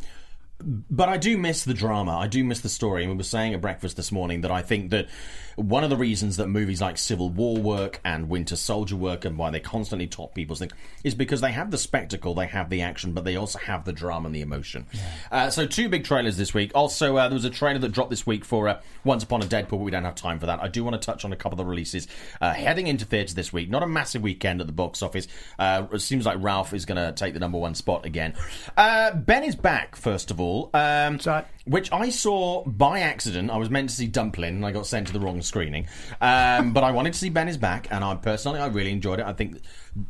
but 0.59 1.09
I 1.09 1.17
do 1.17 1.37
miss 1.37 1.63
the 1.63 1.73
drama. 1.73 2.17
I 2.17 2.27
do 2.27 2.43
miss 2.43 2.61
the 2.61 2.69
story. 2.69 3.03
And 3.03 3.11
we 3.11 3.17
were 3.17 3.23
saying 3.23 3.53
at 3.53 3.61
breakfast 3.61 3.97
this 3.97 4.11
morning 4.11 4.41
that 4.41 4.51
I 4.51 4.61
think 4.61 4.91
that 4.91 5.07
one 5.55 5.83
of 5.83 5.89
the 5.89 5.97
reasons 5.97 6.37
that 6.37 6.47
movies 6.47 6.81
like 6.81 6.97
Civil 6.97 7.29
War 7.29 7.57
work 7.57 7.99
and 8.03 8.29
Winter 8.29 8.55
Soldier 8.55 8.95
work 8.95 9.25
and 9.25 9.37
why 9.37 9.49
they 9.49 9.59
constantly 9.59 10.07
top 10.07 10.33
people's 10.33 10.59
things 10.59 10.73
is 11.03 11.15
because 11.15 11.41
they 11.41 11.51
have 11.51 11.71
the 11.71 11.77
spectacle, 11.77 12.33
they 12.33 12.47
have 12.47 12.69
the 12.69 12.81
action, 12.81 13.13
but 13.13 13.23
they 13.23 13.35
also 13.35 13.59
have 13.59 13.85
the 13.85 13.93
drama 13.93 14.27
and 14.27 14.35
the 14.35 14.41
emotion. 14.41 14.85
Uh, 15.31 15.49
so 15.49 15.65
two 15.65 15.89
big 15.89 16.03
trailers 16.03 16.37
this 16.37 16.53
week. 16.53 16.71
Also, 16.73 17.17
uh, 17.17 17.27
there 17.27 17.35
was 17.35 17.45
a 17.45 17.49
trailer 17.49 17.79
that 17.79 17.91
dropped 17.91 18.09
this 18.09 18.25
week 18.25 18.45
for 18.45 18.67
uh, 18.67 18.81
Once 19.03 19.23
Upon 19.23 19.41
a 19.41 19.45
Deadpool, 19.45 19.69
but 19.69 19.77
we 19.77 19.91
don't 19.91 20.05
have 20.05 20.15
time 20.15 20.39
for 20.39 20.45
that. 20.45 20.61
I 20.61 20.67
do 20.67 20.83
want 20.83 20.99
to 20.99 21.05
touch 21.05 21.25
on 21.25 21.33
a 21.33 21.35
couple 21.35 21.59
of 21.59 21.65
the 21.65 21.69
releases 21.69 22.07
uh, 22.41 22.53
heading 22.53 22.87
into 22.87 23.05
theatres 23.05 23.35
this 23.35 23.53
week. 23.53 23.69
Not 23.69 23.83
a 23.83 23.87
massive 23.87 24.21
weekend 24.21 24.61
at 24.61 24.67
the 24.67 24.73
box 24.73 25.01
office. 25.01 25.27
Uh, 25.59 25.87
it 25.91 25.99
seems 25.99 26.25
like 26.25 26.37
Ralph 26.39 26.73
is 26.73 26.85
going 26.85 26.97
to 26.97 27.11
take 27.11 27.33
the 27.33 27.39
number 27.39 27.57
one 27.57 27.75
spot 27.75 28.05
again. 28.05 28.33
Uh, 28.75 29.13
ben 29.13 29.43
is 29.43 29.55
back, 29.55 29.95
first 29.95 30.31
of 30.31 30.39
all. 30.39 30.69
Um, 30.73 31.19
which 31.65 31.91
I 31.91 32.09
saw 32.09 32.63
by 32.65 32.99
accident. 32.99 33.49
I 33.49 33.57
was 33.57 33.69
meant 33.69 33.89
to 33.89 33.95
see 33.95 34.07
Dumpling, 34.07 34.55
and 34.55 34.65
I 34.65 34.71
got 34.71 34.85
sent 34.85 35.07
to 35.07 35.13
the 35.13 35.19
wrong 35.19 35.41
screening. 35.43 35.87
Um, 36.21 36.73
but 36.73 36.83
I 36.83 36.91
wanted 36.91 37.13
to 37.13 37.19
see 37.19 37.29
Ben 37.29 37.47
is 37.47 37.57
back, 37.57 37.87
and 37.91 38.03
I 38.03 38.15
personally, 38.15 38.59
I 38.59 38.67
really 38.67 38.91
enjoyed 38.91 39.19
it. 39.19 39.25
I 39.25 39.33
think 39.33 39.61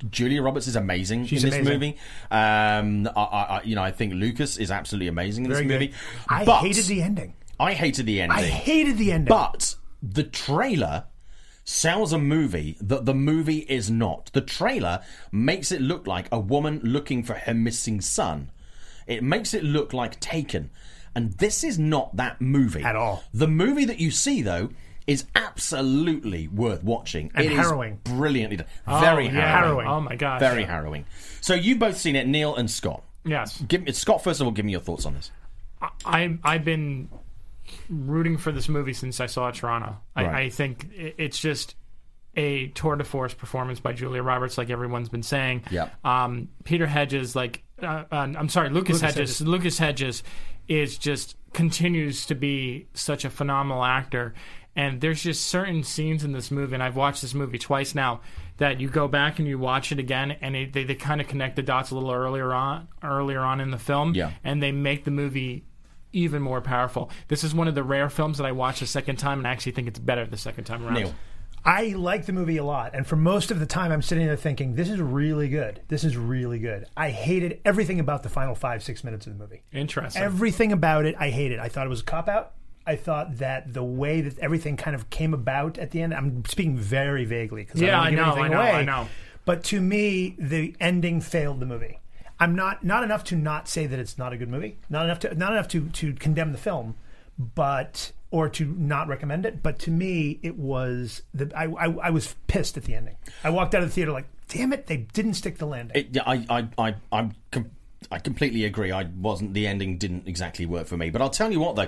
Julia 0.10 0.42
Roberts 0.42 0.68
is 0.68 0.76
amazing 0.76 1.26
She's 1.26 1.44
in 1.44 1.50
this 1.50 1.60
amazing. 1.60 1.74
movie. 1.74 1.98
Um, 2.32 3.10
I, 3.16 3.22
I, 3.22 3.62
you 3.64 3.76
know, 3.76 3.84
I 3.84 3.92
think 3.92 4.14
Lucas 4.14 4.58
is 4.58 4.72
absolutely 4.72 5.08
amazing 5.08 5.46
in 5.46 5.52
Very 5.52 5.66
this 5.68 5.72
good. 5.72 5.80
movie. 5.82 5.94
I 6.30 6.46
But 6.46 6.60
hated 6.62 6.86
the 6.86 7.02
ending. 7.02 7.34
I 7.60 7.74
hated 7.74 8.06
the 8.06 8.22
ending. 8.22 8.38
I 8.38 8.44
hated 8.44 8.98
the 8.98 9.12
ending. 9.12 9.30
But 9.30 9.76
the 10.02 10.24
trailer 10.24 11.06
sells 11.66 12.12
a 12.12 12.18
movie 12.20 12.76
that 12.82 13.06
the 13.06 13.14
movie 13.14 13.60
is 13.60 13.90
not. 13.90 14.30
The 14.34 14.42
trailer 14.42 15.02
makes 15.32 15.72
it 15.72 15.80
look 15.82 16.08
like 16.08 16.28
a 16.32 16.40
woman 16.40 16.82
looking 16.84 17.24
for 17.24 17.36
her 17.36 17.54
missing 17.54 18.02
son. 18.02 18.52
It 19.08 19.24
makes 19.24 19.54
it 19.54 19.64
look 19.64 19.94
like 19.94 20.20
Taken. 20.20 20.72
And 21.16 21.34
this 21.34 21.64
is 21.64 21.78
not 21.78 22.16
that 22.18 22.42
movie. 22.42 22.82
At 22.84 22.96
all. 22.96 23.24
The 23.34 23.48
movie 23.48 23.86
that 23.86 24.00
you 24.00 24.10
see, 24.12 24.42
though, 24.42 24.70
is 25.08 25.26
absolutely 25.36 26.48
worth 26.48 26.84
watching. 26.84 27.32
And 27.36 27.46
It 27.46 27.52
is 27.54 27.58
harrowing. 27.58 28.00
brilliantly 28.04 28.58
done. 28.58 28.68
Very 28.88 29.28
Oh, 29.28 29.32
yeah. 29.32 29.32
harrowing. 29.32 29.86
Harrowing. 29.86 29.88
Oh 29.88 30.02
my 30.02 30.16
gosh. 30.16 30.40
Very 30.40 30.64
harrowing. 30.64 31.06
So 31.42 31.54
you've 31.54 31.80
both 31.80 31.98
seen 31.98 32.16
it, 32.16 32.28
Neil 32.28 32.56
and 32.56 32.70
Scott. 32.70 33.04
Yes. 33.26 33.62
Give 33.68 33.84
me, 33.84 33.92
Scott, 33.94 34.24
first 34.24 34.42
of 34.42 34.48
all, 34.48 34.52
give 34.52 34.66
me 34.66 34.72
your 34.74 34.82
thoughts 34.82 35.06
on 35.06 35.14
this. 35.14 35.32
I 36.06 36.38
I've 36.44 36.64
been 36.64 37.10
rooting 37.90 38.38
for 38.38 38.52
this 38.52 38.70
movie 38.70 38.94
since 38.94 39.20
I 39.20 39.26
saw 39.26 39.52
Toronto. 39.52 39.98
I, 40.16 40.24
Right. 40.26 40.36
I 40.46 40.50
think 40.50 40.88
it's 40.94 41.40
just 41.40 41.76
a 42.36 42.68
tour 42.70 42.96
de 42.96 43.04
force 43.04 43.34
performance 43.34 43.80
by 43.80 43.94
Julia 43.94 44.24
Roberts, 44.24 44.58
like 44.58 44.70
everyone's 44.70 45.10
been 45.10 45.24
saying. 45.24 45.64
Yeah. 45.70 45.90
Um, 46.04 46.50
Peter 46.64 46.88
Hedges, 46.88 47.36
like 47.36 47.64
uh, 47.82 48.04
uh, 48.12 48.16
I'm 48.16 48.50
sorry, 48.50 48.70
Lucas, 48.70 48.96
Lucas 48.96 49.02
Hedges. 49.02 49.16
Hedges. 49.40 49.42
Lucas 49.48 49.78
Hedges 49.78 50.24
is 50.68 50.98
just 50.98 51.36
continues 51.54 52.26
to 52.28 52.36
be 52.36 52.88
such 52.94 53.26
a 53.26 53.30
phenomenal 53.30 53.84
actor. 53.84 54.34
And 54.76 55.02
there's 55.02 55.22
just 55.22 55.46
certain 55.46 55.84
scenes 55.84 56.24
in 56.24 56.32
this 56.32 56.50
movie, 56.50 56.74
and 56.74 56.82
I've 56.82 56.96
watched 56.96 57.22
this 57.22 57.34
movie 57.36 57.60
twice 57.60 57.94
now, 57.94 58.22
that 58.58 58.82
you 58.82 58.90
go 58.90 59.08
back 59.08 59.38
and 59.38 59.48
you 59.48 59.60
watch 59.60 59.92
it 59.92 60.00
again, 60.00 60.32
and 60.42 60.56
it, 60.56 60.74
they, 60.74 60.84
they 60.84 60.96
kind 60.96 61.22
of 61.22 61.28
connect 61.28 61.56
the 61.56 61.62
dots 61.62 61.92
a 61.92 61.96
little 61.96 62.12
earlier 62.12 62.52
on, 62.54 62.88
earlier 63.04 63.42
on 63.42 63.62
in 63.62 63.70
the 63.70 63.78
film, 63.78 64.16
Yeah. 64.16 64.32
and 64.44 64.64
they 64.64 64.72
make 64.72 65.04
the 65.04 65.12
movie 65.12 65.66
even 66.12 66.42
more 66.42 66.60
powerful. 66.62 67.12
This 67.28 67.44
is 67.44 67.54
one 67.54 67.68
of 67.68 67.76
the 67.76 67.84
rare 67.84 68.10
films 68.10 68.38
that 68.40 68.46
I 68.46 68.52
watch 68.52 68.82
a 68.82 68.88
second 68.88 69.18
time, 69.18 69.38
and 69.40 69.48
I 69.48 69.52
actually 69.52 69.74
think 69.74 69.88
it's 69.88 70.00
better 70.00 70.26
the 70.26 70.38
second 70.38 70.64
time 70.64 70.84
around. 70.84 70.94
Neil. 70.96 71.14
I 71.66 71.90
like 71.96 72.26
the 72.26 72.34
movie 72.34 72.58
a 72.58 72.64
lot, 72.66 72.94
and 72.94 73.08
for 73.08 73.16
most 73.16 73.50
of 73.50 73.60
the 73.60 73.66
time, 73.66 73.92
I'm 73.92 74.02
sitting 74.02 74.26
there 74.26 74.36
thinking, 74.36 74.76
"This 74.76 74.90
is 74.90 75.00
really 75.00 75.48
good. 75.48 75.82
This 75.88 76.04
is 76.04 76.18
really 76.18 76.60
good." 76.60 76.86
I 76.98 77.10
hated 77.10 77.62
everything 77.64 78.02
about 78.02 78.22
the 78.22 78.28
final 78.30 78.54
five, 78.54 78.84
six 78.84 79.02
minutes 79.04 79.28
of 79.28 79.38
the 79.38 79.40
movie. 79.42 79.62
Interesting. 79.72 80.22
Everything 80.22 80.74
about 80.74 81.06
it, 81.06 81.16
I 81.18 81.30
hated. 81.30 81.60
I 81.60 81.70
thought 81.70 81.86
it 81.86 81.90
was 81.90 82.02
a 82.02 82.06
cop 82.06 82.28
out. 82.28 82.52
I 82.86 82.96
thought 82.96 83.38
that 83.38 83.74
the 83.74 83.84
way 83.84 84.22
that 84.22 84.38
everything 84.40 84.76
kind 84.78 84.96
of 84.96 85.10
came 85.10 85.34
about 85.34 85.78
at 85.78 85.92
the 85.92 86.02
end. 86.02 86.14
I'm 86.14 86.44
speaking 86.46 86.78
very 86.78 87.26
vaguely 87.26 87.64
because 87.64 87.82
Yeah, 87.82 88.00
I, 88.00 88.06
I 88.08 88.12
don't 88.12 88.16
know, 88.18 88.24
wanna 88.24 88.36
give 88.36 88.44
I 88.44 88.48
know, 88.50 88.62
away. 88.62 88.72
I 88.72 88.84
know. 88.84 89.08
But 89.46 89.64
to 89.66 89.82
me, 89.82 90.36
the 90.38 90.76
ending 90.80 91.22
failed 91.22 91.60
the 91.60 91.66
movie. 91.66 92.00
I'm 92.40 92.56
not 92.56 92.84
not 92.84 93.04
enough 93.04 93.24
to 93.26 93.36
not 93.36 93.68
say 93.70 93.86
that 93.88 94.00
it's 94.00 94.18
not 94.18 94.34
a 94.34 94.38
good 94.38 94.50
movie. 94.50 94.78
Not 94.90 95.06
enough 95.06 95.20
to 95.20 95.36
not 95.36 95.54
enough 95.54 95.68
to 95.70 95.90
to 95.90 96.14
condemn 96.14 96.52
the 96.52 96.58
film, 96.58 96.96
but 97.38 98.12
or 98.32 98.50
to 98.50 98.66
not 98.66 99.08
recommend 99.08 99.46
it. 99.46 99.62
But 99.62 99.80
to 99.80 99.92
me, 99.92 100.40
it 100.42 100.58
was 100.58 101.22
the 101.34 101.52
I 101.56 101.66
I, 101.66 101.86
I 102.08 102.10
was 102.10 102.36
pissed 102.48 102.78
at 102.78 102.84
the 102.84 102.96
ending. 102.96 103.16
I 103.44 103.50
walked 103.50 103.76
out 103.76 103.84
of 103.84 103.90
the 103.90 103.94
theater 103.96 104.12
like, 104.12 104.26
damn 104.48 104.74
it, 104.74 104.88
they 104.88 104.98
didn't 104.98 105.36
stick 105.36 105.58
the 105.58 105.66
landing. 105.68 105.96
It, 105.96 106.10
yeah, 106.12 106.24
I, 106.26 106.46
I, 106.50 106.68
I, 106.78 106.96
I'm, 107.12 107.34
com- 107.52 107.72
I 108.12 108.20
completely 108.20 108.66
agree. 108.66 108.92
I 108.92 109.04
wasn't. 109.04 109.54
The 109.54 109.68
ending 109.68 109.98
didn't 109.98 110.28
exactly 110.28 110.66
work 110.66 110.88
for 110.88 110.98
me. 110.98 111.10
But 111.12 111.22
I'll 111.22 111.30
tell 111.30 111.52
you 111.52 111.60
what, 111.60 111.76
though. 111.76 111.88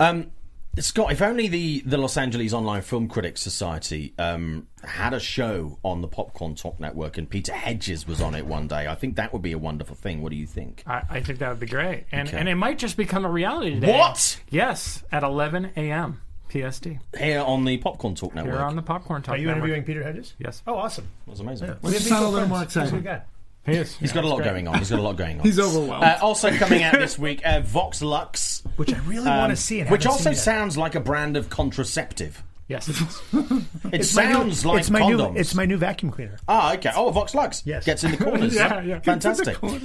Um, 0.00 0.30
Scott, 0.78 1.12
if 1.12 1.20
only 1.20 1.48
the, 1.48 1.82
the 1.84 1.98
Los 1.98 2.16
Angeles 2.16 2.52
Online 2.52 2.80
Film 2.80 3.06
Critics 3.08 3.42
Society 3.42 4.14
um, 4.18 4.68
had 4.84 5.12
a 5.12 5.20
show 5.20 5.78
on 5.84 6.00
the 6.00 6.08
Popcorn 6.08 6.54
Talk 6.54 6.78
Network 6.80 7.18
and 7.18 7.28
Peter 7.28 7.52
Hedges 7.52 8.06
was 8.06 8.20
on 8.20 8.34
it 8.34 8.46
one 8.46 8.66
day, 8.68 8.86
I 8.86 8.94
think 8.94 9.16
that 9.16 9.32
would 9.32 9.42
be 9.42 9.52
a 9.52 9.58
wonderful 9.58 9.96
thing. 9.96 10.22
What 10.22 10.30
do 10.30 10.36
you 10.36 10.46
think? 10.46 10.82
I, 10.86 11.02
I 11.10 11.20
think 11.20 11.40
that 11.40 11.48
would 11.50 11.60
be 11.60 11.66
great, 11.66 12.04
and 12.12 12.28
Okay. 12.28 12.38
and 12.38 12.48
it 12.48 12.54
might 12.54 12.78
just 12.78 12.96
become 12.96 13.24
a 13.24 13.30
reality 13.30 13.74
today. 13.74 13.98
What? 13.98 14.40
Yes, 14.48 15.02
at 15.12 15.22
11 15.22 15.72
a.m. 15.76 16.20
PST 16.50 16.86
Here 17.16 17.40
on 17.40 17.64
the 17.64 17.76
Popcorn 17.78 18.14
Talk 18.16 18.34
Network. 18.34 18.54
here 18.54 18.62
on 18.64 18.74
the 18.76 18.82
Popcorn 18.82 19.22
Talk. 19.22 19.34
Are 19.34 19.38
you 19.38 19.46
Network. 19.46 19.58
interviewing 19.64 19.84
Peter 19.84 20.02
Hedges? 20.02 20.34
Yes. 20.38 20.62
Oh, 20.66 20.74
awesome. 20.76 21.06
That 21.26 21.30
was 21.32 21.40
amazing. 21.40 21.76
Let's 21.82 22.08
sound 22.08 22.24
a 22.24 22.28
little 22.28 22.48
more 22.48 22.58
That's 22.60 22.74
excited. 22.76 23.20
Good 23.64 23.72
guy. 23.72 23.76
He 23.76 23.78
is. 23.78 23.96
He's 23.96 24.12
got 24.12 24.24
a 24.24 24.28
lot 24.28 24.42
going 24.42 24.68
on. 24.68 24.78
He's 24.78 24.90
got 24.90 24.98
a 24.98 25.02
lot 25.02 25.16
going 25.16 25.38
on. 25.40 25.44
He's 25.46 25.58
overwhelmed. 25.58 26.04
Uh, 26.04 26.18
also 26.22 26.50
coming 26.50 26.82
out 26.82 26.94
this 26.98 27.18
week, 27.18 27.40
uh, 27.44 27.60
Vox 27.60 28.02
Lux, 28.02 28.62
Which 28.76 28.92
I 28.92 28.98
really 29.00 29.28
want 29.28 29.50
to 29.50 29.56
see. 29.56 29.80
And 29.80 29.88
Um, 29.88 29.92
which 29.92 30.06
also 30.06 30.32
sounds 30.32 30.76
like 30.78 30.94
a 30.94 31.00
brand 31.00 31.36
of 31.36 31.50
contraceptive. 31.50 32.42
Yes. 32.68 32.88
it 32.88 33.00
is. 33.00 33.22
It 33.92 34.00
It's 34.00 34.14
my 34.14 34.26
new- 34.26 34.32
sounds 34.32 34.64
like 34.64 34.78
it's 34.80 34.90
my 34.90 35.00
condoms. 35.00 35.32
new 35.34 35.40
it's 35.40 35.54
my 35.56 35.66
new 35.66 35.76
vacuum 35.76 36.12
cleaner. 36.12 36.36
Ah, 36.46 36.74
okay. 36.74 36.92
Oh, 36.94 37.10
Vox 37.10 37.34
Lux. 37.34 37.62
Yes. 37.66 37.84
Gets 37.84 38.04
in 38.04 38.12
the 38.12 38.16
corners. 38.24 38.54
Yeah, 38.54 38.80
yeah. 38.82 39.00
Fantastic. 39.00 39.60
Uh, 39.62 39.78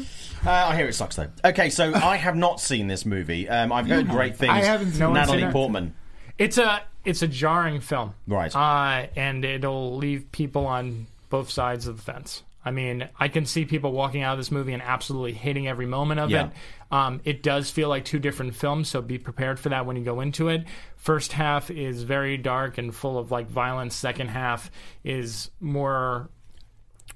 I 0.45 0.75
hear 0.75 0.87
it 0.87 0.93
sucks 0.93 1.15
though. 1.15 1.29
Okay, 1.43 1.71
so 1.71 1.91
I 1.95 2.17
have 2.17 2.35
not 2.35 2.61
seen 2.61 2.85
this 2.87 3.03
movie. 3.05 3.49
Um, 3.49 3.71
I've 3.71 3.87
heard 3.87 4.07
great 4.07 4.37
things. 4.37 4.51
I 4.51 4.59
haven't 4.59 4.91
seen 4.91 4.99
No 4.99 5.13
Natalie 5.13 5.39
seen 5.39 5.47
it. 5.47 5.51
Portman. 5.51 5.95
It's 6.37 6.59
a 6.59 6.83
it's 7.03 7.23
a 7.23 7.27
jarring 7.27 7.81
film, 7.81 8.13
Right. 8.27 8.55
Uh, 8.55 9.07
and 9.15 9.43
it'll 9.43 9.95
leave 9.97 10.31
people 10.31 10.67
on 10.67 11.07
both 11.29 11.49
sides 11.49 11.87
of 11.87 11.97
the 11.97 12.03
fence. 12.03 12.43
I 12.65 12.71
mean, 12.71 13.07
I 13.19 13.27
can 13.27 13.45
see 13.45 13.63
people 13.65 13.91
walking 13.91 14.23
out 14.23 14.33
of 14.33 14.39
this 14.39 14.51
movie 14.51 14.73
and 14.73 14.81
absolutely 14.81 15.33
hating 15.33 15.67
every 15.67 15.85
moment 15.85 16.19
of 16.19 16.31
Yeah. 16.31 16.47
it. 16.47 16.51
Um, 16.91 17.21
it 17.23 17.43
does 17.43 17.69
feel 17.69 17.89
like 17.89 18.05
two 18.05 18.17
different 18.19 18.55
films, 18.55 18.89
so 18.89 19.01
be 19.01 19.19
prepared 19.19 19.59
for 19.59 19.69
that 19.69 19.85
when 19.85 19.95
you 19.97 20.03
go 20.03 20.19
into 20.21 20.49
it. 20.49 20.65
First 20.95 21.31
half 21.33 21.69
is 21.69 22.01
very 22.03 22.37
dark 22.37 22.77
and 22.79 22.93
full 22.93 23.19
of 23.19 23.31
like 23.31 23.47
violence. 23.49 23.93
Second 23.95 24.29
half 24.29 24.71
is 25.03 25.51
more 25.59 26.29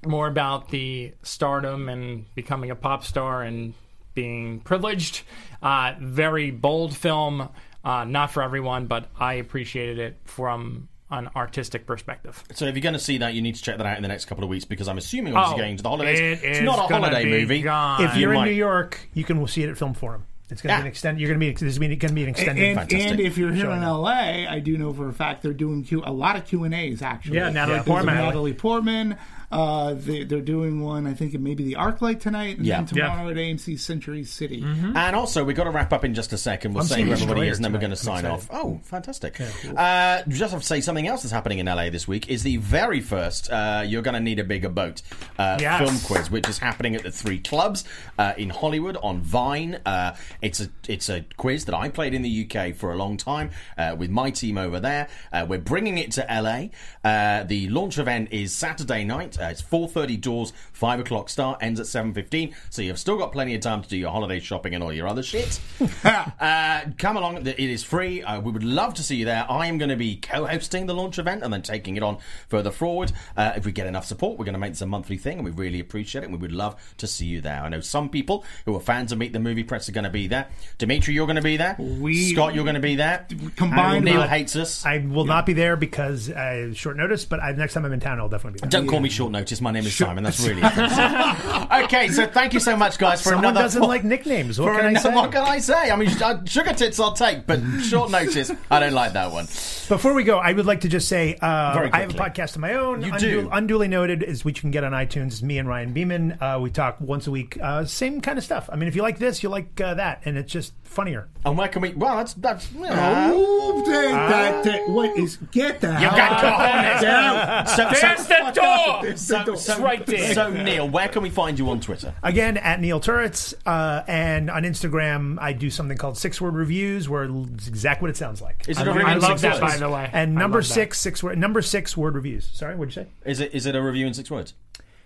more 0.06 0.28
about 0.28 0.68
the 0.70 1.12
stardom 1.22 1.88
and 1.88 2.24
becoming 2.34 2.70
a 2.70 2.76
pop 2.76 3.04
star 3.04 3.42
and 3.42 3.74
being 4.14 4.60
privileged. 4.60 5.22
Uh, 5.62 5.92
very 6.00 6.50
bold 6.50 6.96
film, 6.96 7.48
uh, 7.84 8.04
not 8.04 8.30
for 8.30 8.42
everyone, 8.42 8.86
but 8.86 9.08
I 9.18 9.34
appreciated 9.34 9.98
it 9.98 10.18
from 10.24 10.88
an 11.10 11.28
artistic 11.34 11.86
perspective. 11.86 12.42
So 12.54 12.66
if 12.66 12.74
you're 12.74 12.82
going 12.82 12.92
to 12.92 12.98
see 12.98 13.18
that, 13.18 13.34
you 13.34 13.42
need 13.42 13.56
to 13.56 13.62
check 13.62 13.76
that 13.78 13.86
out 13.86 13.96
in 13.96 14.02
the 14.02 14.08
next 14.08 14.26
couple 14.26 14.44
of 14.44 14.50
weeks 14.50 14.64
because 14.64 14.88
I'm 14.88 14.98
assuming 14.98 15.32
when 15.34 15.42
Oh, 15.42 15.50
it's 15.50 15.60
going 15.60 15.76
to 15.76 15.82
the 15.82 15.88
holidays. 15.88 16.20
it 16.20 16.40
it's 16.44 16.60
not 16.60 16.78
a 16.90 16.94
holiday 16.94 17.24
movie. 17.24 17.62
gone. 17.62 18.02
If 18.04 18.16
you're 18.16 18.32
in 18.32 18.38
might- 18.40 18.44
New 18.46 18.52
York, 18.52 19.08
you 19.14 19.24
can 19.24 19.44
see 19.48 19.62
it 19.62 19.70
at 19.70 19.76
Film 19.78 19.94
Forum. 19.94 20.24
It's 20.50 20.62
going 20.62 20.70
to 20.70 20.74
Yeah. 20.74 20.78
be 20.78 20.82
ah. 20.82 20.86
an 20.86 20.88
extended. 20.88 21.20
You're 21.20 21.28
going 21.30 21.40
to 21.40 21.46
be. 21.46 21.52
There's 21.52 21.78
going 21.78 21.96
to 21.98 22.12
be 22.12 22.22
an 22.24 22.28
extended. 22.28 22.64
And, 22.64 22.78
Fantastic. 22.78 23.10
and 23.12 23.20
if 23.20 23.38
you're 23.38 23.52
here 23.52 23.70
in 23.70 23.82
LA, 23.82 24.46
I 24.48 24.58
do 24.58 24.76
know 24.76 24.92
for 24.92 25.08
a 25.08 25.12
fact 25.12 25.42
they're 25.42 25.52
doing 25.52 25.84
Q, 25.84 26.02
a 26.04 26.12
lot 26.12 26.34
of 26.36 26.44
Q 26.44 26.64
and 26.64 26.74
A's 26.74 27.02
actually. 27.02 27.36
Yeah, 27.36 27.50
Natalie 27.50 27.76
There's 27.76 27.86
Portman. 27.86 28.14
Natalie 28.16 28.54
Portman. 28.54 29.16
Uh, 29.50 29.94
they, 29.94 30.24
they're 30.24 30.40
doing 30.40 30.80
one. 30.80 31.06
I 31.06 31.14
think 31.14 31.34
it 31.34 31.40
maybe 31.40 31.64
the 31.64 31.74
ArcLight 31.74 32.20
tonight, 32.20 32.58
and 32.58 32.66
Yeah. 32.66 32.76
then 32.78 32.86
tomorrow 32.86 33.28
at 33.30 33.36
AMC 33.36 33.78
Century 33.80 34.22
City. 34.24 34.62
And 34.62 35.16
also, 35.16 35.42
we've 35.44 35.56
got 35.56 35.64
to 35.64 35.70
wrap 35.70 35.92
up 35.92 36.04
in 36.04 36.14
just 36.14 36.32
a 36.32 36.38
second. 36.38 36.74
We'll 36.74 36.82
I'm 36.84 36.88
say 36.88 37.02
who 37.02 37.12
everybody 37.12 37.48
is, 37.48 37.58
and 37.58 37.64
then 37.64 37.72
we're 37.72 37.80
going 37.80 37.90
to 37.90 37.96
sign 37.96 38.26
off. 38.26 38.48
Oh, 38.52 38.80
fantastic! 38.84 39.40
uh, 39.76 40.22
just 40.28 40.52
have 40.52 40.60
to 40.60 40.66
say 40.66 40.80
something 40.80 41.06
else 41.08 41.22
that's 41.22 41.32
happening 41.32 41.58
in 41.58 41.66
LA 41.66 41.90
this 41.90 42.06
week 42.06 42.28
is 42.28 42.42
the 42.42 42.58
very 42.58 43.00
first 43.00 43.50
uh, 43.50 43.82
"You're 43.86 44.02
Going 44.02 44.14
to 44.14 44.20
Need 44.20 44.38
a 44.38 44.44
Bigger 44.44 44.68
Boat" 44.68 45.02
uh, 45.38 45.58
Yes. 45.60 45.80
film 45.82 45.98
quiz, 46.04 46.30
which 46.30 46.48
is 46.48 46.58
happening 46.58 46.94
at 46.94 47.02
the 47.02 47.10
three 47.10 47.38
clubs 47.40 47.84
uh, 48.18 48.34
in 48.36 48.50
Hollywood 48.50 48.96
on 49.02 49.20
Vine. 49.20 49.80
Uh, 49.84 50.14
it's 50.42 50.60
a 50.60 50.68
it's 50.88 51.08
a 51.08 51.24
quiz 51.36 51.64
that 51.64 51.74
I 51.74 51.88
played 51.88 52.14
in 52.14 52.22
the 52.22 52.48
UK 52.48 52.74
for 52.74 52.92
a 52.92 52.96
long 52.96 53.16
time 53.16 53.50
uh, 53.76 53.96
with 53.98 54.10
my 54.10 54.30
team 54.30 54.58
over 54.58 54.78
there. 54.78 55.08
Uh, 55.32 55.44
we're 55.48 55.58
bringing 55.58 55.98
it 55.98 56.12
to 56.12 56.26
LA. 56.30 56.68
Uh, 57.08 57.42
the 57.44 57.68
launch 57.68 57.98
event 57.98 58.28
is 58.32 58.54
Saturday 58.54 59.02
night. 59.04 59.38
Uh, 59.40 59.46
it's 59.46 59.62
4:30 59.62 60.20
doors, 60.20 60.52
five 60.72 61.00
o'clock 61.00 61.28
start, 61.28 61.58
ends 61.62 61.80
at 61.80 61.86
7:15. 61.86 62.54
So 62.70 62.82
you've 62.82 62.98
still 62.98 63.16
got 63.16 63.32
plenty 63.32 63.54
of 63.54 63.60
time 63.60 63.82
to 63.82 63.88
do 63.88 63.96
your 63.96 64.10
holiday 64.10 64.40
shopping 64.40 64.74
and 64.74 64.82
all 64.82 64.92
your 64.92 65.08
other 65.08 65.22
shit. 65.22 65.60
uh, 66.04 66.82
come 66.98 67.16
along. 67.16 67.46
It 67.46 67.58
is 67.58 67.82
free. 67.82 68.22
Uh, 68.22 68.40
we 68.40 68.52
would 68.52 68.64
love 68.64 68.94
to 68.94 69.02
see 69.02 69.16
you 69.16 69.24
there. 69.24 69.46
I 69.48 69.66
am 69.66 69.78
going 69.78 69.88
to 69.90 69.96
be 69.96 70.16
co-hosting 70.16 70.86
the 70.86 70.94
launch 70.94 71.18
event 71.18 71.42
and 71.42 71.52
then 71.52 71.62
taking 71.62 71.96
it 71.96 72.02
on 72.02 72.18
further 72.48 72.70
forward. 72.70 73.12
Uh, 73.36 73.52
if 73.56 73.64
we 73.64 73.72
get 73.72 73.86
enough 73.86 74.04
support, 74.04 74.38
we're 74.38 74.44
going 74.44 74.54
to 74.54 74.58
make 74.58 74.72
this 74.72 74.82
a 74.82 74.86
monthly 74.86 75.16
thing, 75.16 75.38
and 75.38 75.44
we 75.44 75.50
really 75.50 75.80
appreciate 75.80 76.22
it. 76.22 76.26
And 76.26 76.34
we 76.34 76.40
would 76.40 76.52
love 76.52 76.76
to 76.98 77.06
see 77.06 77.26
you 77.26 77.40
there. 77.40 77.62
I 77.62 77.68
know 77.68 77.80
some 77.80 78.08
people 78.08 78.44
who 78.64 78.76
are 78.76 78.80
fans 78.80 79.12
of 79.12 79.18
Meet 79.18 79.32
the 79.32 79.40
Movie 79.40 79.64
Press 79.64 79.88
are 79.88 79.92
going 79.92 80.04
to 80.04 80.10
be 80.10 80.26
there. 80.26 80.48
Dimitri, 80.78 81.14
you're 81.14 81.26
going 81.26 81.36
to 81.36 81.42
be 81.42 81.56
there. 81.56 81.76
We- 81.78 82.32
Scott, 82.32 82.54
you're 82.54 82.64
going 82.64 82.74
to 82.74 82.80
be 82.80 82.96
there. 82.96 83.26
Combined 83.56 84.04
Neil 84.04 84.20
with- 84.20 84.30
hates 84.30 84.56
us. 84.56 84.84
I 84.84 84.98
will 84.98 85.24
not 85.24 85.46
be 85.46 85.52
there 85.52 85.76
because 85.76 86.30
uh, 86.30 86.72
short 86.74 86.96
notice. 86.96 87.24
But 87.24 87.40
I, 87.40 87.52
next 87.52 87.74
time 87.74 87.84
I'm 87.84 87.92
in 87.92 88.00
town, 88.00 88.20
I'll 88.20 88.28
definitely 88.28 88.58
be 88.58 88.60
there. 88.60 88.70
Don't 88.70 88.88
call 88.88 89.00
me 89.00 89.08
short 89.08 89.29
notice. 89.30 89.60
My 89.60 89.70
name 89.70 89.84
is 89.86 89.94
Simon. 89.94 90.24
That's 90.24 90.40
really 90.46 90.62
okay, 91.84 92.08
so 92.08 92.26
thank 92.26 92.52
you 92.52 92.60
so 92.60 92.76
much, 92.76 92.98
guys, 92.98 93.22
for 93.22 93.30
Someone 93.30 93.44
another. 93.46 93.60
doesn't 93.64 93.82
like 93.82 94.04
nicknames. 94.04 94.60
What 94.60 94.74
for 94.74 94.80
can 94.80 94.96
I 94.96 95.00
say? 95.00 95.14
What 95.14 95.32
can 95.32 95.42
I 95.42 95.58
say? 95.58 95.90
I 95.90 95.96
mean, 95.96 96.10
uh, 96.22 96.44
sugar 96.44 96.72
tits 96.72 96.98
I'll 97.00 97.12
take, 97.12 97.46
but 97.46 97.60
short 97.82 98.10
notice, 98.10 98.50
I 98.70 98.80
don't 98.80 98.92
like 98.92 99.12
that 99.14 99.32
one. 99.32 99.46
Before 99.46 100.14
we 100.14 100.24
go, 100.24 100.38
I 100.38 100.52
would 100.52 100.66
like 100.66 100.82
to 100.82 100.88
just 100.88 101.08
say 101.08 101.34
uh, 101.34 101.88
I 101.92 102.00
have 102.00 102.10
a 102.10 102.18
podcast 102.18 102.54
of 102.54 102.60
my 102.60 102.74
own. 102.74 103.02
You 103.02 103.12
Undu- 103.12 103.18
do. 103.18 103.48
Unduly 103.50 103.88
noted 103.88 104.22
is 104.22 104.44
which 104.44 104.58
you 104.58 104.62
can 104.62 104.70
get 104.70 104.84
on 104.84 104.92
iTunes. 104.92 105.28
It's 105.28 105.42
me 105.42 105.58
and 105.58 105.68
Ryan 105.68 105.92
Beeman. 105.92 106.38
Uh, 106.40 106.58
we 106.60 106.70
talk 106.70 107.00
once 107.00 107.26
a 107.26 107.30
week, 107.30 107.58
uh, 107.60 107.84
same 107.84 108.20
kind 108.20 108.38
of 108.38 108.44
stuff. 108.44 108.68
I 108.72 108.76
mean, 108.76 108.88
if 108.88 108.94
you 108.96 109.02
like 109.02 109.18
this, 109.18 109.42
you 109.42 109.48
like 109.48 109.80
uh, 109.80 109.94
that, 109.94 110.22
and 110.24 110.36
it's 110.38 110.52
just 110.52 110.72
funnier. 110.84 111.28
And 111.44 111.56
where 111.58 111.68
can 111.68 111.82
we? 111.82 111.92
Well, 111.94 112.16
that's 112.16 112.34
that's. 112.34 112.70
You 112.72 112.80
know, 112.82 113.30
Oh, 113.32 113.82
take 113.84 114.10
that, 114.10 114.64
take- 114.64 114.88
what 114.88 115.16
is? 115.18 115.36
Get 115.52 115.80
the 115.80 115.88
you 115.88 115.92
hell 115.94 116.16
got 116.16 116.44
out 116.44 117.02
down. 117.02 117.66
So, 117.66 117.88
There's 118.00 118.26
the 118.26 118.50
door. 118.54 119.16
So, 119.20 119.54
so, 119.54 119.80
right 119.82 120.04
there. 120.06 120.34
So, 120.34 120.50
Neil, 120.50 120.88
where 120.88 121.08
can 121.08 121.22
we 121.22 121.30
find 121.30 121.58
you 121.58 121.68
on 121.70 121.80
Twitter? 121.80 122.14
Again, 122.22 122.56
at 122.56 122.80
Neil 122.80 123.00
Turitz, 123.00 123.54
uh, 123.66 124.02
and 124.08 124.50
on 124.50 124.62
Instagram, 124.62 125.38
I 125.40 125.52
do 125.52 125.70
something 125.70 125.96
called 125.96 126.18
Six 126.18 126.40
Word 126.40 126.54
Reviews, 126.54 127.08
where 127.08 127.24
it's 127.24 127.68
exactly 127.68 128.06
what 128.06 128.10
it 128.10 128.16
sounds 128.16 128.40
like. 128.40 128.68
Is 128.68 128.78
it 128.78 128.86
I 128.86 128.90
a 128.90 128.94
review 128.94 129.08
I 129.08 129.14
love 129.14 129.40
that, 129.40 129.60
words? 129.60 129.74
by 129.74 129.78
the 129.78 129.90
way. 129.90 130.10
And 130.12 130.34
number 130.34 130.62
six, 130.62 130.98
six 131.00 131.22
word, 131.22 131.38
number 131.38 131.62
six 131.62 131.96
word 131.96 132.14
reviews. 132.14 132.50
Sorry, 132.52 132.74
what'd 132.74 132.94
you 132.94 133.02
say? 133.02 133.08
Is 133.24 133.40
it 133.40 133.54
is 133.54 133.66
it 133.66 133.76
a 133.76 133.82
review 133.82 134.06
in 134.06 134.14
six 134.14 134.30
words? 134.30 134.54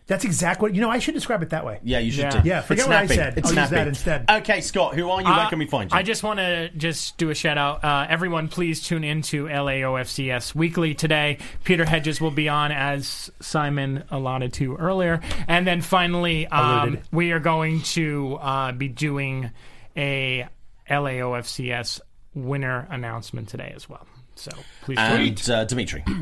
That's 0.06 0.24
exactly 0.26 0.68
what 0.68 0.74
you 0.74 0.82
know. 0.82 0.90
I 0.90 0.98
should 0.98 1.14
describe 1.14 1.42
it 1.42 1.48
that 1.50 1.64
way. 1.64 1.80
Yeah, 1.82 1.98
you 1.98 2.10
should 2.12 2.24
Yeah. 2.24 2.42
do. 2.42 2.48
Yeah, 2.48 2.60
forget 2.60 2.80
It's 2.80 2.88
what 2.88 2.96
I 2.98 3.06
said. 3.06 3.38
It's 3.38 3.48
I'll 3.48 3.54
use 3.54 3.68
snappy. 3.68 3.74
that 3.76 3.88
instead. 3.88 4.30
Okay, 4.30 4.60
Scott, 4.60 4.94
who 4.94 5.08
are 5.08 5.20
you? 5.22 5.26
Where 5.26 5.34
Uh, 5.34 5.48
can 5.48 5.58
we 5.58 5.66
find 5.66 5.90
you? 5.90 5.96
I 5.96 6.02
just 6.02 6.22
want 6.22 6.40
to 6.40 6.68
just 6.76 7.16
do 7.16 7.30
a 7.30 7.34
shout 7.34 7.56
out. 7.56 7.82
Uh, 7.82 8.06
everyone, 8.10 8.48
please 8.48 8.82
tune 8.86 9.02
in 9.02 9.22
to 9.22 9.46
LAOFCS 9.46 10.54
Weekly 10.54 10.92
today. 10.94 11.38
Peter 11.64 11.86
Hedges 11.86 12.20
will 12.20 12.30
be 12.30 12.50
on, 12.50 12.70
as 12.70 13.30
Simon 13.40 14.04
allotted 14.10 14.52
to 14.54 14.76
earlier. 14.76 15.20
And 15.48 15.66
then 15.66 15.80
finally, 15.80 16.46
um, 16.48 16.98
we 17.10 17.32
are 17.32 17.40
going 17.40 17.80
to 17.82 18.36
uh, 18.42 18.72
be 18.72 18.88
doing 18.88 19.52
a 19.96 20.46
LAOFCS 20.90 22.00
winner 22.34 22.86
announcement 22.90 23.48
today 23.48 23.72
as 23.74 23.88
well. 23.88 24.06
So 24.34 24.50
please 24.82 24.96
tune 24.98 25.06
and 25.06 25.50
uh, 25.50 25.64
Dimitri. 25.64 26.04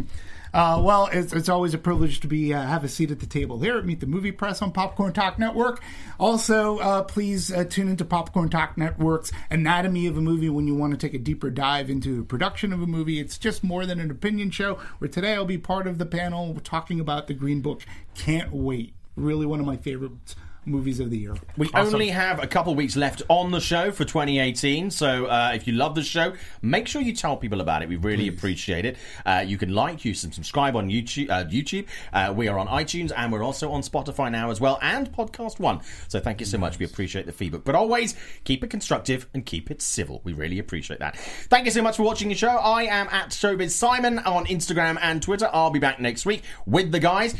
Uh, 0.53 0.80
well, 0.84 1.09
it's, 1.11 1.32
it's 1.32 1.48
always 1.48 1.72
a 1.72 1.78
privilege 1.78 2.20
to 2.20 2.26
be 2.26 2.53
uh, 2.53 2.61
have 2.61 2.84
a 2.84 2.88
seat 2.88 3.11
at 3.11 3.20
the 3.20 3.26
table 3.26 3.59
here 3.59 3.78
at 3.78 3.86
Meet 3.86 4.00
the 4.00 4.07
Movie 4.07 4.32
Press 4.32 4.61
on 4.61 4.70
Popcorn 4.70 5.12
Talk 5.12 5.38
Network. 5.38 5.82
Also, 6.20 6.78
uh, 6.78 7.03
please 7.03 7.50
uh, 7.50 7.64
tune 7.64 7.88
into 7.88 8.05
Popcorn 8.05 8.50
Talk 8.50 8.76
Network's 8.76 9.32
Anatomy 9.50 10.07
of 10.07 10.18
a 10.18 10.20
Movie 10.20 10.50
when 10.50 10.66
you 10.66 10.74
want 10.74 10.92
to 10.92 10.98
take 10.98 11.14
a 11.14 11.18
deeper 11.18 11.48
dive 11.48 11.88
into 11.88 12.18
the 12.18 12.24
production 12.24 12.72
of 12.72 12.82
a 12.82 12.86
movie. 12.86 13.18
It's 13.18 13.38
just 13.38 13.64
more 13.64 13.86
than 13.86 13.98
an 13.98 14.11
opinion 14.11 14.50
show. 14.50 14.74
Where 14.98 15.09
today 15.09 15.34
I'll 15.34 15.46
be 15.46 15.59
part 15.59 15.86
of 15.86 15.98
the 15.98 16.07
panel 16.07 16.55
talking 16.62 17.00
about 17.00 17.28
the 17.28 17.34
Green 17.34 17.62
Book. 17.62 17.82
Can't 18.14 18.53
wait. 18.53 18.92
Really, 19.16 19.46
one 19.46 19.61
of 19.61 19.66
my 19.66 19.76
favorites 19.76 20.36
movies 20.64 21.00
of 21.00 21.10
the 21.10 21.18
year. 21.18 21.34
We 21.56 21.68
only 21.74 22.08
have 22.08 22.42
a 22.42 22.46
couple 22.46 22.74
weeks 22.74 22.96
left 22.96 23.22
on 23.28 23.50
the 23.50 23.60
show 23.60 23.90
for 23.90 24.04
2018, 24.04 24.90
so 24.90 25.26
uh, 25.26 25.52
if 25.54 25.66
you 25.66 25.72
love 25.72 25.94
the 25.94 26.02
show, 26.02 26.34
make 26.60 26.86
sure 26.86 27.02
you 27.02 27.14
tell 27.14 27.36
people 27.36 27.60
about 27.60 27.82
it. 27.82 27.88
We 27.88 27.96
really 27.96 28.28
appreciate 28.28 28.84
it. 28.84 28.96
Uh, 29.26 29.44
you 29.46 29.58
can 29.58 29.74
like, 29.74 30.04
you 30.04 30.14
can 30.14 30.32
subscribe 30.32 30.76
on 30.76 30.88
YouTube. 30.88 31.30
Uh, 31.30 31.44
YouTube. 31.44 31.86
Uh, 32.12 32.32
we 32.34 32.48
are 32.48 32.58
on 32.58 32.68
iTunes 32.68 33.12
and 33.16 33.32
we're 33.32 33.42
also 33.42 33.70
on 33.72 33.82
Spotify 33.82 34.30
now 34.30 34.50
as 34.50 34.60
well, 34.60 34.78
and 34.82 35.12
Podcast 35.12 35.58
One. 35.58 35.80
So 36.08 36.20
thank 36.20 36.40
you 36.40 36.46
so 36.46 36.58
much. 36.58 36.78
We 36.78 36.86
appreciate 36.86 37.26
the 37.26 37.32
feedback, 37.32 37.64
but 37.64 37.74
always 37.74 38.14
keep 38.44 38.62
it 38.62 38.70
constructive 38.70 39.28
and 39.34 39.44
keep 39.44 39.70
it 39.70 39.82
civil. 39.82 40.20
We 40.24 40.32
really 40.32 40.58
appreciate 40.58 41.00
that. 41.00 41.16
Thank 41.16 41.64
you 41.64 41.70
so 41.70 41.82
much 41.82 41.96
for 41.96 42.02
watching 42.02 42.28
the 42.28 42.34
show. 42.34 42.48
I 42.48 42.84
am 42.84 43.08
at 43.10 43.30
Showbiz 43.30 43.70
Simon 43.70 44.18
on 44.20 44.46
Instagram 44.46 44.98
and 45.00 45.22
Twitter. 45.22 45.48
I'll 45.52 45.70
be 45.70 45.78
back 45.78 46.00
next 46.00 46.26
week 46.26 46.42
with 46.66 46.92
the 46.92 47.00
guys. 47.00 47.34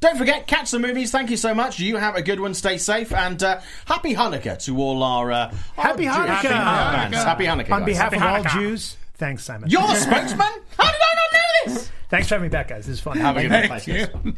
Don't 0.00 0.16
forget, 0.16 0.46
catch 0.46 0.70
the 0.70 0.78
movies. 0.78 1.10
Thank 1.10 1.28
you 1.30 1.36
so 1.36 1.52
much. 1.54 1.80
You 1.80 1.96
have 1.96 2.14
a 2.14 2.22
good 2.22 2.38
one. 2.38 2.54
Stay 2.54 2.78
safe 2.78 3.12
and 3.12 3.42
uh, 3.42 3.60
happy 3.84 4.14
Hanukkah 4.14 4.62
to 4.64 4.78
all 4.80 5.02
our 5.02 5.32
uh, 5.32 5.54
Happy 5.76 6.06
our 6.06 6.26
Jewish 6.26 6.38
Hanukkah. 6.38 6.42
fans. 6.42 7.14
Happy 7.16 7.44
Hanukkah. 7.46 7.72
On 7.72 7.80
guys. 7.80 7.86
behalf 7.86 8.12
of 8.12 8.20
Happy 8.20 8.36
all 8.38 8.44
Hanukkah. 8.44 8.60
Jews, 8.60 8.96
thanks, 9.14 9.44
Simon. 9.44 9.68
you're 9.70 9.82
the 9.82 9.94
spokesman. 9.96 10.38
How 10.38 10.84
did 10.92 11.00
I 11.02 11.14
not 11.14 11.32
know 11.32 11.74
this? 11.74 11.90
Thanks 12.10 12.28
for 12.28 12.36
having 12.36 12.44
me 12.48 12.52
back, 12.52 12.68
guys. 12.68 12.86
This 12.86 12.94
is 12.94 13.00
fun. 13.00 13.18
Have 13.18 13.36
a 13.36 13.42
good 13.42 13.50
night. 13.50 13.68
Thank 13.82 13.86
you. 13.88 14.34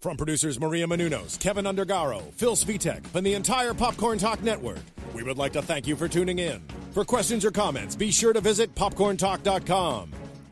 From 0.00 0.16
producers 0.16 0.58
Maria 0.60 0.86
Menounos, 0.86 1.38
Kevin 1.38 1.64
Undergaro, 1.64 2.32
Phil 2.34 2.56
Svitek, 2.56 3.02
and 3.14 3.24
the 3.24 3.34
entire 3.34 3.72
Popcorn 3.72 4.18
Talk 4.18 4.42
Network, 4.42 4.80
we 5.14 5.22
would 5.22 5.38
like 5.38 5.52
to 5.52 5.62
thank 5.62 5.86
you 5.86 5.94
for 5.96 6.08
tuning 6.08 6.40
in. 6.40 6.60
For 6.90 7.04
questions 7.04 7.44
or 7.44 7.52
comments, 7.52 7.94
be 7.96 8.10
sure 8.10 8.32
to 8.32 8.40
visit 8.40 8.74
popcorntalk.com. 8.74 10.10